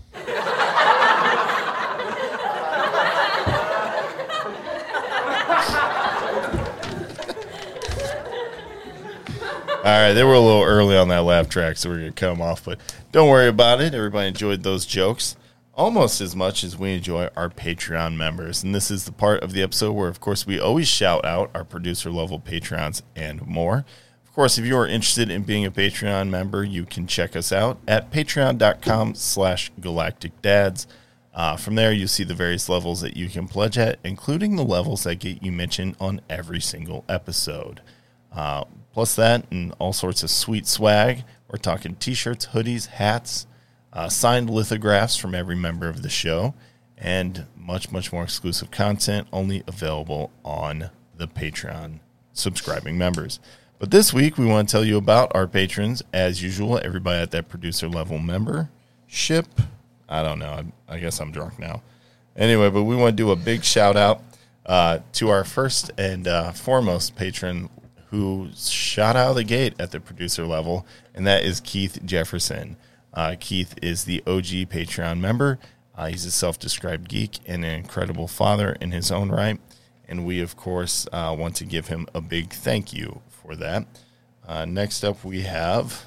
Right, 9.92 10.14
they 10.14 10.24
were 10.24 10.34
a 10.34 10.40
little 10.40 10.64
early 10.64 10.98
on 10.98 11.08
that 11.10 11.24
laugh 11.24 11.50
track, 11.50 11.78
so 11.78 11.90
we're 11.90 12.06
to 12.06 12.12
cut 12.12 12.30
them 12.30 12.42
off. 12.42 12.66
But 12.66 12.80
don't 13.12 13.30
worry 13.30 13.48
about 13.48 13.82
it. 13.82 13.94
Everybody 13.94 14.30
enjoyed 14.30 14.64
those 14.64 14.86
jokes 14.86 15.36
almost 15.78 16.20
as 16.20 16.36
much 16.36 16.64
as 16.64 16.76
we 16.76 16.96
enjoy 16.96 17.30
our 17.36 17.50
Patreon 17.50 18.18
members. 18.18 18.64
And 18.64 18.74
this 18.74 18.90
is 18.90 19.06
the 19.06 19.12
part 19.12 19.44
of 19.44 19.54
the 19.54 19.62
episode 19.62 19.94
where, 19.94 20.10
of 20.10 20.20
course, 20.20 20.46
we 20.48 20.60
always 20.60 20.88
shout 20.88 21.24
out 21.24 21.52
our 21.54 21.64
producer 21.64 22.10
level 22.10 22.40
Patrons 22.40 23.04
and 23.16 23.46
more. 23.46 23.86
Of 24.26 24.34
course, 24.34 24.58
if 24.58 24.66
you 24.66 24.76
are 24.76 24.88
interested 24.88 25.30
in 25.30 25.44
being 25.44 25.66
a 25.66 25.72
Patreon 25.72 26.30
member, 26.30 26.64
you 26.64 26.86
can 26.86 27.08
check 27.08 27.36
us 27.36 27.52
out 27.52 27.80
at 27.88 28.12
patreon.com 28.12 29.16
slash 29.16 29.72
galactic 29.80 30.42
dads. 30.42 30.88
Uh, 31.34 31.56
from 31.56 31.76
there, 31.76 31.92
you 31.92 32.08
see 32.08 32.24
the 32.24 32.34
various 32.34 32.68
levels 32.68 33.02
that 33.02 33.16
you 33.16 33.30
can 33.30 33.48
pledge 33.48 33.78
at, 33.78 34.00
including 34.04 34.56
the 34.56 34.66
levels 34.66 35.04
that 35.04 35.16
get 35.20 35.44
you 35.44 35.52
mentioned 35.52 35.96
on 36.00 36.20
every 36.28 36.60
single 36.60 37.06
episode. 37.08 37.82
Uh, 38.32 38.64
plus 38.98 39.14
that 39.14 39.46
and 39.52 39.72
all 39.78 39.94
sorts 39.94 40.24
of 40.24 40.30
sweet 40.32 40.66
swag. 40.66 41.24
We're 41.52 41.60
talking 41.60 41.94
t-shirts, 41.98 42.48
hoodies, 42.48 42.88
hats, 42.88 43.46
uh, 43.94 44.10
signed 44.10 44.50
lithographs 44.50 45.16
from 45.16 45.36
every 45.36 45.56
member 45.56 45.88
of 45.88 46.02
the 46.02 46.10
show, 46.10 46.56
and 46.98 47.46
much, 47.56 47.92
much 47.92 48.12
more 48.12 48.24
exclusive 48.24 48.72
content 48.72 49.28
only 49.32 49.62
available 49.68 50.32
on 50.44 50.90
the 51.16 51.28
Patreon 51.28 52.00
subscribing 52.34 52.98
members. 52.98 53.40
But 53.78 53.92
this 53.92 54.16
week, 54.16 54.36
we 54.36 54.48
want 54.48 54.68
to 54.68 54.72
tell 54.72 54.84
you 54.84 54.98
about 54.98 55.32
our 55.36 55.46
patrons. 55.46 56.02
As 56.12 56.42
usual, 56.42 56.80
everybody 56.84 57.22
at 57.22 57.30
that 57.30 57.50
producer 57.50 57.88
level 57.88 58.18
membership. 58.18 59.46
I 60.10 60.24
don't 60.24 60.40
know. 60.40 60.64
I, 60.90 60.96
I 60.96 60.98
guess 60.98 61.22
I'm 61.22 61.32
drunk 61.32 61.60
now. 61.60 61.84
Anyway, 62.36 62.72
but 62.72 62.82
we 62.82 62.96
want 62.96 63.16
to 63.16 63.24
do 63.24 63.30
a 63.30 63.36
big 63.36 63.64
shout 63.64 63.96
out 63.96 64.24
uh, 64.66 65.02
to 65.14 65.30
our 65.30 65.44
first 65.44 65.92
and 66.00 66.28
uh, 66.28 66.52
foremost 66.52 67.16
patron 67.16 67.70
who 68.10 68.50
shot 68.56 69.16
out 69.16 69.32
of 69.32 69.36
the 69.36 69.44
gate 69.44 69.74
at 69.80 69.92
the 69.92 70.00
producer 70.00 70.46
level, 70.46 70.86
and 71.14 71.26
that 71.28 71.44
is 71.44 71.60
Keith 71.60 72.00
Jefferson. 72.06 72.78
Uh, 73.14 73.36
Keith 73.40 73.76
is 73.82 74.06
the 74.06 74.22
OG 74.28 74.70
Patreon 74.70 75.20
member. 75.20 75.60
Uh, 75.96 76.08
he's 76.08 76.26
a 76.26 76.32
self 76.32 76.60
described 76.60 77.10
geek 77.10 77.40
and 77.48 77.66
an 77.66 77.72
incredible 77.72 78.28
father 78.28 78.78
in 78.80 78.92
his 78.92 79.12
own 79.12 79.30
right. 79.30 79.60
And 80.08 80.26
we, 80.26 80.42
of 80.42 80.56
course, 80.56 81.08
uh, 81.12 81.36
want 81.38 81.56
to 81.58 81.66
give 81.66 81.88
him 81.88 82.08
a 82.14 82.22
big 82.22 82.52
thank 82.52 82.94
you 82.94 83.22
for 83.30 83.56
that. 83.56 83.86
Uh, 84.48 84.66
next 84.66 85.04
up, 85.04 85.26
we 85.26 85.42
have 85.42 86.06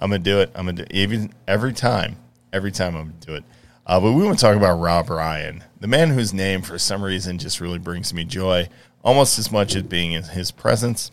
I'm 0.00 0.10
gonna 0.10 0.18
do 0.18 0.40
it. 0.40 0.50
I'm 0.54 0.66
gonna 0.66 0.84
do 0.84 0.86
even 0.90 1.32
every 1.46 1.74
time. 1.74 2.16
Every 2.52 2.72
time 2.72 2.96
I'm 2.96 3.08
gonna 3.08 3.26
do 3.26 3.34
it. 3.34 3.44
Uh, 3.86 4.00
but 4.00 4.12
we 4.12 4.24
want 4.24 4.38
to 4.38 4.44
talk 4.44 4.56
about 4.56 4.78
Rob 4.78 5.10
Ryan, 5.10 5.64
the 5.80 5.88
man 5.88 6.10
whose 6.10 6.32
name 6.32 6.62
for 6.62 6.78
some 6.78 7.02
reason 7.02 7.38
just 7.38 7.60
really 7.60 7.78
brings 7.78 8.14
me 8.14 8.24
joy, 8.24 8.68
almost 9.02 9.38
as 9.38 9.50
much 9.50 9.74
as 9.74 9.82
being 9.82 10.12
in 10.12 10.22
his 10.22 10.50
presence. 10.50 11.10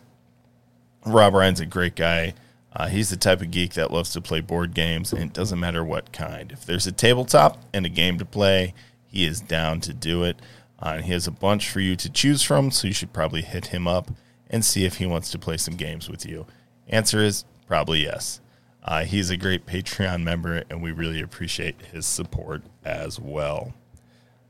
Rob 1.06 1.34
Ryan's 1.34 1.60
a 1.60 1.66
great 1.66 1.96
guy. 1.96 2.34
Uh, 2.74 2.88
he's 2.88 3.10
the 3.10 3.16
type 3.16 3.40
of 3.40 3.50
geek 3.50 3.74
that 3.74 3.90
loves 3.90 4.12
to 4.12 4.20
play 4.20 4.40
board 4.40 4.74
games, 4.74 5.12
and 5.12 5.22
it 5.22 5.32
doesn't 5.32 5.58
matter 5.58 5.82
what 5.82 6.12
kind. 6.12 6.52
If 6.52 6.66
there's 6.66 6.86
a 6.86 6.92
tabletop 6.92 7.62
and 7.72 7.86
a 7.86 7.88
game 7.88 8.18
to 8.18 8.24
play, 8.24 8.74
he 9.06 9.24
is 9.24 9.40
down 9.40 9.80
to 9.80 9.94
do 9.94 10.22
it. 10.22 10.40
Uh, 10.80 10.94
and 10.96 11.04
he 11.06 11.12
has 11.12 11.26
a 11.26 11.32
bunch 11.32 11.68
for 11.68 11.80
you 11.80 11.96
to 11.96 12.10
choose 12.10 12.42
from, 12.42 12.70
so 12.70 12.86
you 12.86 12.94
should 12.94 13.12
probably 13.12 13.42
hit 13.42 13.66
him 13.66 13.88
up 13.88 14.10
and 14.48 14.64
see 14.64 14.84
if 14.84 14.96
he 14.96 15.06
wants 15.06 15.30
to 15.30 15.38
play 15.38 15.56
some 15.56 15.74
games 15.74 16.08
with 16.08 16.24
you. 16.24 16.46
Answer 16.88 17.20
is 17.20 17.44
probably 17.66 18.04
yes. 18.04 18.40
Uh, 18.84 19.04
he's 19.04 19.28
a 19.28 19.36
great 19.36 19.66
Patreon 19.66 20.22
member, 20.22 20.62
and 20.70 20.82
we 20.82 20.92
really 20.92 21.20
appreciate 21.20 21.80
his 21.92 22.06
support 22.06 22.62
as 22.84 23.18
well. 23.18 23.74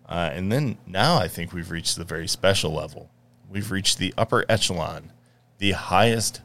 Uh, 0.09 0.31
and 0.33 0.53
then 0.53 0.79
now 0.87 1.17
I 1.17 1.29
think 1.29 1.53
we've 1.53 1.71
reached 1.71 1.97
the 1.97 2.05
very 2.05 2.29
special 2.29 2.73
level. 2.73 3.11
We've 3.51 3.71
reached 3.71 3.99
the 3.99 4.13
upper 4.17 4.45
echelon, 4.49 5.13
the 5.59 5.73
highest 5.73 6.43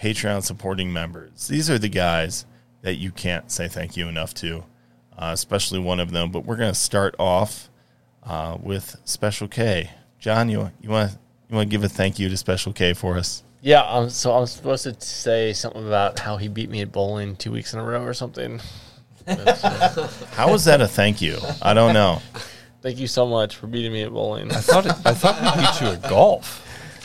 Patreon 0.00 0.42
supporting 0.42 0.92
members. 0.92 1.48
These 1.48 1.68
are 1.68 1.78
the 1.78 1.88
guys 1.88 2.46
that 2.82 2.94
you 2.94 3.10
can't 3.10 3.50
say 3.50 3.68
thank 3.68 3.96
you 3.96 4.08
enough 4.08 4.32
to, 4.34 4.64
uh, 5.16 5.30
especially 5.32 5.78
one 5.78 6.00
of 6.00 6.10
them. 6.10 6.30
But 6.30 6.44
we're 6.44 6.56
going 6.56 6.72
to 6.72 6.78
start 6.78 7.14
off 7.18 7.68
uh, 8.22 8.56
with 8.62 8.96
Special 9.04 9.48
K. 9.48 9.90
John, 10.18 10.48
you 10.48 10.70
you 10.80 10.90
want 10.90 11.12
you 11.48 11.56
want 11.56 11.68
to 11.68 11.70
give 11.70 11.84
a 11.84 11.88
thank 11.88 12.18
you 12.18 12.28
to 12.28 12.36
Special 12.36 12.72
K 12.72 12.94
for 12.94 13.16
us? 13.18 13.42
Yeah, 13.60 13.82
um, 13.82 14.08
so 14.08 14.32
I'm 14.32 14.46
supposed 14.46 14.84
to 14.84 14.98
say 15.00 15.52
something 15.52 15.84
about 15.86 16.18
how 16.20 16.36
he 16.36 16.48
beat 16.48 16.70
me 16.70 16.80
at 16.80 16.92
bowling 16.92 17.34
two 17.36 17.50
weeks 17.50 17.74
in 17.74 17.80
a 17.80 17.84
row 17.84 18.02
or 18.02 18.14
something. 18.14 18.60
How 19.26 20.50
was 20.50 20.64
that 20.64 20.80
a 20.80 20.88
thank 20.88 21.20
you? 21.20 21.36
I 21.60 21.74
don't 21.74 21.92
know. 21.92 22.22
Thank 22.88 23.00
you 23.00 23.06
so 23.06 23.26
much 23.26 23.56
for 23.56 23.66
beating 23.66 23.92
me 23.92 24.00
at 24.02 24.10
bowling. 24.10 24.50
I 24.50 24.60
thought 24.62 24.86
it, 24.86 24.92
I 25.04 25.12
thought 25.12 25.38
we 25.42 25.60
beat 25.60 25.80
you 25.82 25.88
at 26.02 26.08
golf. 26.08 26.64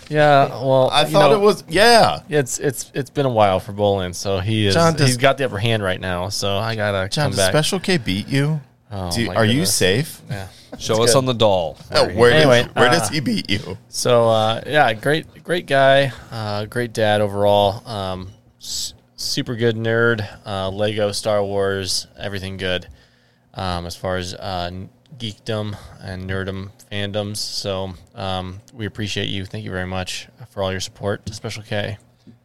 Yeah, 0.10 0.48
well, 0.48 0.90
I 0.94 1.04
thought 1.04 1.32
know, 1.32 1.36
it 1.36 1.42
was 1.42 1.66
yeah. 1.68 2.22
It's 2.30 2.58
it's 2.58 2.90
it's 2.94 3.10
been 3.10 3.26
a 3.26 3.30
while 3.30 3.60
for 3.60 3.74
bowling, 3.74 4.14
so 4.14 4.40
he 4.40 4.66
is 4.66 4.74
John, 4.76 4.94
does- 4.96 5.08
he's 5.08 5.18
got 5.18 5.38
the 5.38 5.44
upper 5.44 5.58
hand 5.58 5.84
right 5.84 6.00
now. 6.00 6.30
So 6.30 6.56
I 6.58 6.78
gotta 6.78 7.10
John, 7.10 7.26
come 7.26 7.32
does 7.32 7.40
back. 7.40 7.52
Special 7.52 7.82
K 7.82 7.98
beat 7.98 8.30
you? 8.30 8.62
Oh, 8.94 9.14
you- 9.14 9.28
my 9.28 9.36
are 9.36 9.44
you 9.44 9.66
safe? 9.66 10.22
Yeah. 10.30 10.48
Show 10.80 11.04
us 11.04 11.12
good. 11.12 11.18
on 11.18 11.26
the 11.26 11.34
doll. 11.34 11.78
Oh, 11.92 12.08
where 12.14 12.32
Anyway, 12.32 12.64
does, 12.64 12.76
where 12.76 12.90
does 12.90 13.10
uh, 13.10 13.14
he 13.14 13.20
beat 13.20 13.50
you? 13.50 13.78
So 13.90 14.30
uh, 14.30 14.62
yeah, 14.66 14.94
great 14.94 15.44
great 15.44 15.66
guy, 15.66 16.14
uh, 16.32 16.64
great 16.66 16.94
dad 16.94 17.20
overall. 17.20 17.86
Um, 17.86 18.30
s- 18.62 18.94
super 19.18 19.58
good 19.58 19.76
nerd, 19.76 20.26
uh, 20.46 20.70
Lego, 20.70 21.12
Star 21.12 21.44
Wars, 21.44 22.08
everything 22.18 22.56
good. 22.56 22.88
Um, 23.54 23.86
as 23.86 23.96
far 23.96 24.16
as 24.18 24.34
uh, 24.34 24.70
n- 24.72 24.90
geekdom 25.24 25.78
and 26.02 26.30
nerdom 26.30 26.70
fandoms, 26.91 27.38
so 27.38 27.94
um, 28.14 28.60
we 28.74 28.86
appreciate 28.86 29.30
you. 29.30 29.45
Thank 29.45 29.64
you 29.64 29.72
very 29.72 29.88
much 29.88 30.28
for 30.50 30.62
all 30.62 30.70
your 30.70 30.82
support 30.82 31.26
to 31.28 31.34
Special 31.34 31.64
K. 31.64 31.98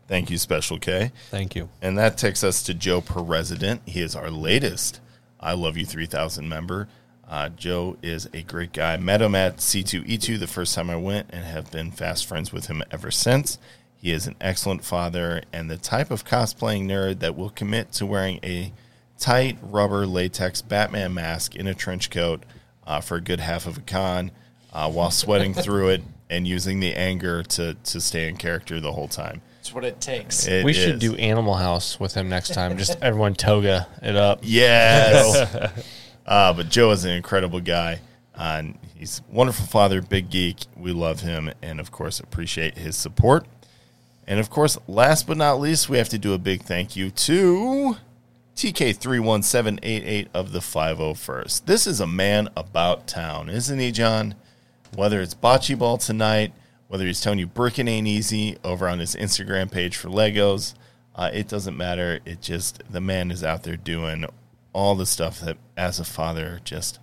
Thank 0.06 0.30
you, 0.30 0.38
Special 0.38 0.78
K. 0.78 1.10
Thank 1.30 1.56
you. 1.56 1.68
And 1.82 1.98
that 1.98 2.16
takes 2.16 2.44
us 2.44 2.62
to 2.62 2.74
Joe 2.74 3.00
Per 3.00 3.20
Resident. 3.20 3.82
He 3.84 4.00
is 4.00 4.14
our 4.14 4.30
latest 4.30 5.00
I 5.40 5.54
Love 5.54 5.76
You 5.76 5.84
3000 5.84 6.48
member. 6.48 6.86
Uh, 7.28 7.48
Joe 7.48 7.96
is 8.00 8.28
a 8.32 8.42
great 8.42 8.72
guy. 8.72 8.96
Met 8.96 9.22
him 9.22 9.34
at 9.34 9.56
C2E2 9.56 10.38
the 10.38 10.46
first 10.46 10.74
time 10.76 10.88
I 10.88 10.96
went 10.96 11.30
and 11.30 11.44
have 11.44 11.72
been 11.72 11.90
fast 11.90 12.26
friends 12.26 12.52
with 12.52 12.66
him 12.66 12.84
ever 12.92 13.10
since. 13.10 13.58
He 13.96 14.12
is 14.12 14.28
an 14.28 14.36
excellent 14.40 14.84
father 14.84 15.42
and 15.52 15.68
the 15.68 15.76
type 15.76 16.12
of 16.12 16.24
cosplaying 16.24 16.86
nerd 16.86 17.18
that 17.18 17.36
will 17.36 17.50
commit 17.50 17.90
to 17.94 18.06
wearing 18.06 18.38
a 18.44 18.72
tight 19.18 19.58
rubber 19.60 20.06
latex 20.06 20.62
Batman 20.62 21.12
mask 21.12 21.56
in 21.56 21.66
a 21.66 21.74
trench 21.74 22.08
coat 22.08 22.44
uh, 22.88 23.00
for 23.00 23.16
a 23.16 23.20
good 23.20 23.38
half 23.38 23.66
of 23.66 23.78
a 23.78 23.80
con 23.82 24.32
uh, 24.72 24.90
while 24.90 25.12
sweating 25.12 25.54
through 25.64 25.90
it 25.90 26.02
and 26.28 26.48
using 26.48 26.80
the 26.80 26.94
anger 26.94 27.42
to, 27.42 27.74
to 27.84 28.00
stay 28.00 28.28
in 28.28 28.36
character 28.36 28.80
the 28.80 28.92
whole 28.92 29.06
time. 29.08 29.40
That's 29.58 29.72
what 29.72 29.84
it 29.84 30.00
takes. 30.00 30.46
It 30.46 30.64
we 30.64 30.72
should 30.72 30.98
do 30.98 31.14
Animal 31.16 31.54
House 31.54 32.00
with 32.00 32.14
him 32.14 32.28
next 32.28 32.54
time. 32.54 32.76
Just 32.78 32.98
everyone 33.02 33.34
toga 33.34 33.86
it 34.02 34.16
up. 34.16 34.40
Yes. 34.42 35.36
uh, 36.26 36.52
but 36.54 36.68
Joe 36.70 36.90
is 36.90 37.04
an 37.04 37.12
incredible 37.12 37.60
guy. 37.60 38.00
Uh, 38.34 38.56
and 38.58 38.78
he's 38.94 39.20
a 39.20 39.34
wonderful 39.34 39.66
father, 39.66 40.00
big 40.00 40.30
geek. 40.30 40.58
We 40.76 40.92
love 40.92 41.20
him 41.20 41.50
and, 41.60 41.80
of 41.80 41.90
course, 41.90 42.20
appreciate 42.20 42.78
his 42.78 42.96
support. 42.96 43.46
And, 44.26 44.38
of 44.38 44.48
course, 44.48 44.78
last 44.86 45.26
but 45.26 45.36
not 45.36 45.58
least, 45.60 45.88
we 45.88 45.98
have 45.98 46.08
to 46.10 46.18
do 46.18 46.34
a 46.34 46.38
big 46.38 46.62
thank 46.62 46.94
you 46.94 47.10
to 47.10 47.96
TK31788 48.58 50.30
of 50.34 50.50
the 50.50 50.58
501st. 50.58 51.66
This 51.66 51.86
is 51.86 52.00
a 52.00 52.08
man 52.08 52.48
about 52.56 53.06
town, 53.06 53.48
isn't 53.48 53.78
he, 53.78 53.92
John? 53.92 54.34
Whether 54.96 55.20
it's 55.20 55.36
bocce 55.36 55.78
ball 55.78 55.96
tonight, 55.96 56.52
whether 56.88 57.06
he's 57.06 57.20
telling 57.20 57.38
you 57.38 57.46
bricking 57.46 57.86
ain't 57.86 58.08
easy 58.08 58.58
over 58.64 58.88
on 58.88 58.98
his 58.98 59.14
Instagram 59.14 59.70
page 59.70 59.94
for 59.94 60.08
Legos, 60.08 60.74
uh, 61.14 61.30
it 61.32 61.46
doesn't 61.46 61.76
matter. 61.76 62.18
It 62.24 62.40
just, 62.42 62.82
the 62.90 63.00
man 63.00 63.30
is 63.30 63.44
out 63.44 63.62
there 63.62 63.76
doing 63.76 64.24
all 64.72 64.96
the 64.96 65.06
stuff 65.06 65.38
that, 65.38 65.56
as 65.76 66.00
a 66.00 66.04
father, 66.04 66.60
just, 66.64 66.98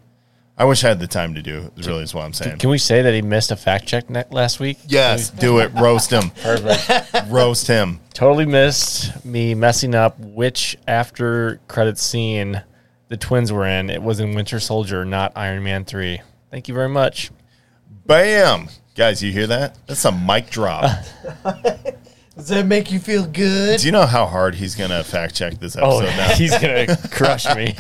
I 0.57 0.63
wish 0.63 0.83
I 0.85 0.87
had 0.89 0.99
the 1.01 1.07
time 1.07 1.35
to 1.35 1.41
do, 1.41 1.69
really, 1.85 2.03
is 2.03 2.13
what 2.13 2.23
I'm 2.23 2.31
saying. 2.33 2.59
Can 2.59 2.69
we 2.69 2.77
say 2.77 3.01
that 3.01 3.13
he 3.13 3.21
missed 3.21 3.51
a 3.51 3.57
fact 3.57 3.85
check 3.87 4.09
ne- 4.09 4.23
last 4.31 4.59
week? 4.61 4.77
yes, 4.87 5.29
do 5.29 5.59
it. 5.59 5.71
Roast 5.73 6.11
him. 6.11 6.29
Perfect. 6.41 7.29
Roast 7.29 7.67
him. 7.67 7.99
totally 8.13 8.45
missed 8.45 9.25
me 9.25 9.53
messing 9.53 9.93
up 9.93 10.17
which 10.19 10.77
after 10.87 11.59
credit 11.67 11.97
scene 11.97 12.63
the 13.09 13.17
twins 13.17 13.51
were 13.51 13.65
in. 13.67 13.89
It 13.89 14.01
was 14.01 14.19
in 14.21 14.33
Winter 14.33 14.59
Soldier, 14.61 15.03
not 15.03 15.33
Iron 15.35 15.61
Man 15.63 15.83
3. 15.83 16.21
Thank 16.51 16.67
you 16.69 16.73
very 16.73 16.89
much. 16.89 17.31
Bam. 18.05 18.69
Guys, 18.95 19.21
you 19.21 19.31
hear 19.33 19.47
that? 19.47 19.77
That's 19.87 20.05
a 20.05 20.11
mic 20.13 20.49
drop. 20.49 20.89
Does 22.35 22.49
that 22.49 22.65
make 22.65 22.91
you 22.91 22.99
feel 22.99 23.25
good? 23.25 23.79
Do 23.79 23.85
you 23.85 23.91
know 23.93 24.05
how 24.05 24.25
hard 24.25 24.55
he's 24.55 24.75
going 24.75 24.89
to 24.89 25.03
fact 25.03 25.35
check 25.35 25.53
this 25.59 25.77
Oh, 25.77 25.99
episode 25.99 26.17
now? 26.17 26.29
he's 26.35 26.57
going 26.57 26.87
to 26.87 27.09
crush 27.09 27.45
me. 27.55 27.75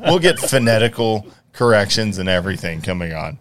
we'll 0.00 0.18
get 0.18 0.38
phonetical 0.38 1.26
corrections 1.58 2.18
and 2.18 2.28
everything 2.28 2.80
coming 2.80 3.12
on. 3.12 3.40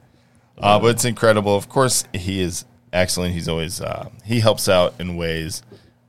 Uh, 0.57 0.79
but 0.79 0.87
it's 0.87 1.05
incredible. 1.05 1.55
Of 1.55 1.69
course, 1.69 2.03
he 2.13 2.41
is 2.41 2.65
excellent. 2.91 3.35
He's 3.35 3.47
always 3.47 3.79
uh, 3.79 4.09
he 4.25 4.39
helps 4.39 4.67
out 4.67 4.95
in 4.99 5.15
ways 5.15 5.61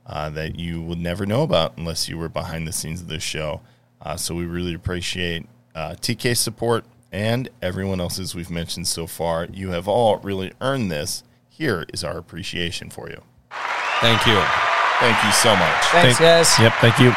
uh, 0.07 0.31
that 0.31 0.57
you 0.59 0.81
would 0.81 0.97
never 0.97 1.27
know 1.27 1.43
about 1.43 1.77
unless 1.77 2.09
you 2.09 2.17
were 2.17 2.27
behind 2.29 2.67
the 2.67 2.71
scenes 2.73 2.99
of 2.99 3.07
this 3.09 3.21
show. 3.21 3.61
Uh, 4.01 4.15
so 4.17 4.33
we 4.33 4.45
really 4.45 4.73
appreciate 4.73 5.45
uh, 5.75 5.91
TK 6.01 6.35
support 6.35 6.83
and 7.11 7.47
everyone 7.61 8.01
else's 8.01 8.33
we've 8.33 8.49
mentioned 8.49 8.87
so 8.87 9.05
far. 9.05 9.45
You 9.53 9.69
have 9.69 9.87
all 9.87 10.17
really 10.17 10.51
earned 10.61 10.91
this. 10.91 11.23
Here 11.47 11.85
is 11.93 12.03
our 12.03 12.17
appreciation 12.17 12.89
for 12.89 13.07
you. 13.07 13.21
Thank 14.01 14.25
you. 14.25 14.41
Thank 14.99 15.23
you 15.23 15.31
so 15.31 15.55
much. 15.55 15.83
Thanks, 15.85 16.17
Thank- 16.17 16.19
guys. 16.19 16.59
yep, 16.59 16.73
thank 16.81 16.97
you. 16.97 17.13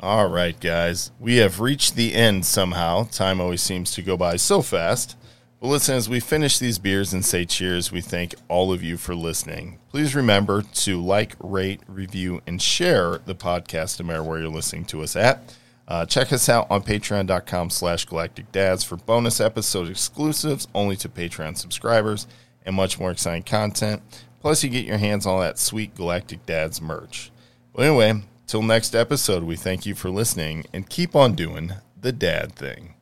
All 0.00 0.28
right, 0.28 0.58
guys. 0.60 1.10
We 1.18 1.36
have 1.36 1.60
reached 1.60 1.96
the 1.96 2.14
end 2.14 2.44
somehow. 2.44 3.04
Time 3.04 3.40
always 3.40 3.62
seems 3.62 3.90
to 3.92 4.02
go 4.02 4.16
by 4.16 4.36
so 4.36 4.60
fast. 4.60 5.16
But 5.60 5.68
listen, 5.68 5.94
as 5.94 6.08
we 6.08 6.20
finish 6.20 6.58
these 6.58 6.78
beers 6.78 7.14
and 7.14 7.24
say 7.24 7.46
cheers, 7.46 7.90
we 7.90 8.02
thank 8.02 8.34
all 8.48 8.72
of 8.72 8.82
you 8.82 8.98
for 8.98 9.14
listening. 9.14 9.78
Please 9.90 10.14
remember 10.14 10.60
to 10.60 11.02
like, 11.02 11.34
rate, 11.40 11.80
review, 11.88 12.42
and 12.46 12.60
share 12.60 13.18
the 13.24 13.34
podcast 13.34 13.98
no 13.98 14.06
matter 14.06 14.22
where 14.22 14.38
you're 14.38 14.48
listening 14.50 14.84
to 14.86 15.02
us 15.02 15.16
at. 15.16 15.56
Uh, 15.88 16.04
check 16.04 16.30
us 16.30 16.48
out 16.50 16.70
on 16.70 16.82
patreon.com 16.82 17.70
slash 17.70 18.04
galactic 18.04 18.52
dads 18.52 18.84
for 18.84 18.96
bonus 18.96 19.40
episode 19.40 19.88
exclusives 19.88 20.68
only 20.74 20.96
to 20.96 21.08
Patreon 21.08 21.56
subscribers 21.56 22.26
and 22.66 22.76
much 22.76 22.98
more 22.98 23.10
exciting 23.12 23.44
content. 23.44 24.02
Plus, 24.40 24.62
you 24.62 24.68
get 24.68 24.84
your 24.84 24.98
hands 24.98 25.24
on 25.24 25.40
that 25.40 25.58
sweet 25.58 25.94
Galactic 25.94 26.44
Dads 26.44 26.82
merch. 26.82 27.30
But 27.72 27.86
anyway, 27.86 28.22
till 28.46 28.62
next 28.62 28.94
episode, 28.94 29.44
we 29.44 29.56
thank 29.56 29.86
you 29.86 29.94
for 29.94 30.10
listening 30.10 30.66
and 30.72 30.88
keep 30.88 31.14
on 31.16 31.34
doing 31.34 31.72
the 32.00 32.12
dad 32.12 32.52
thing. 32.52 32.95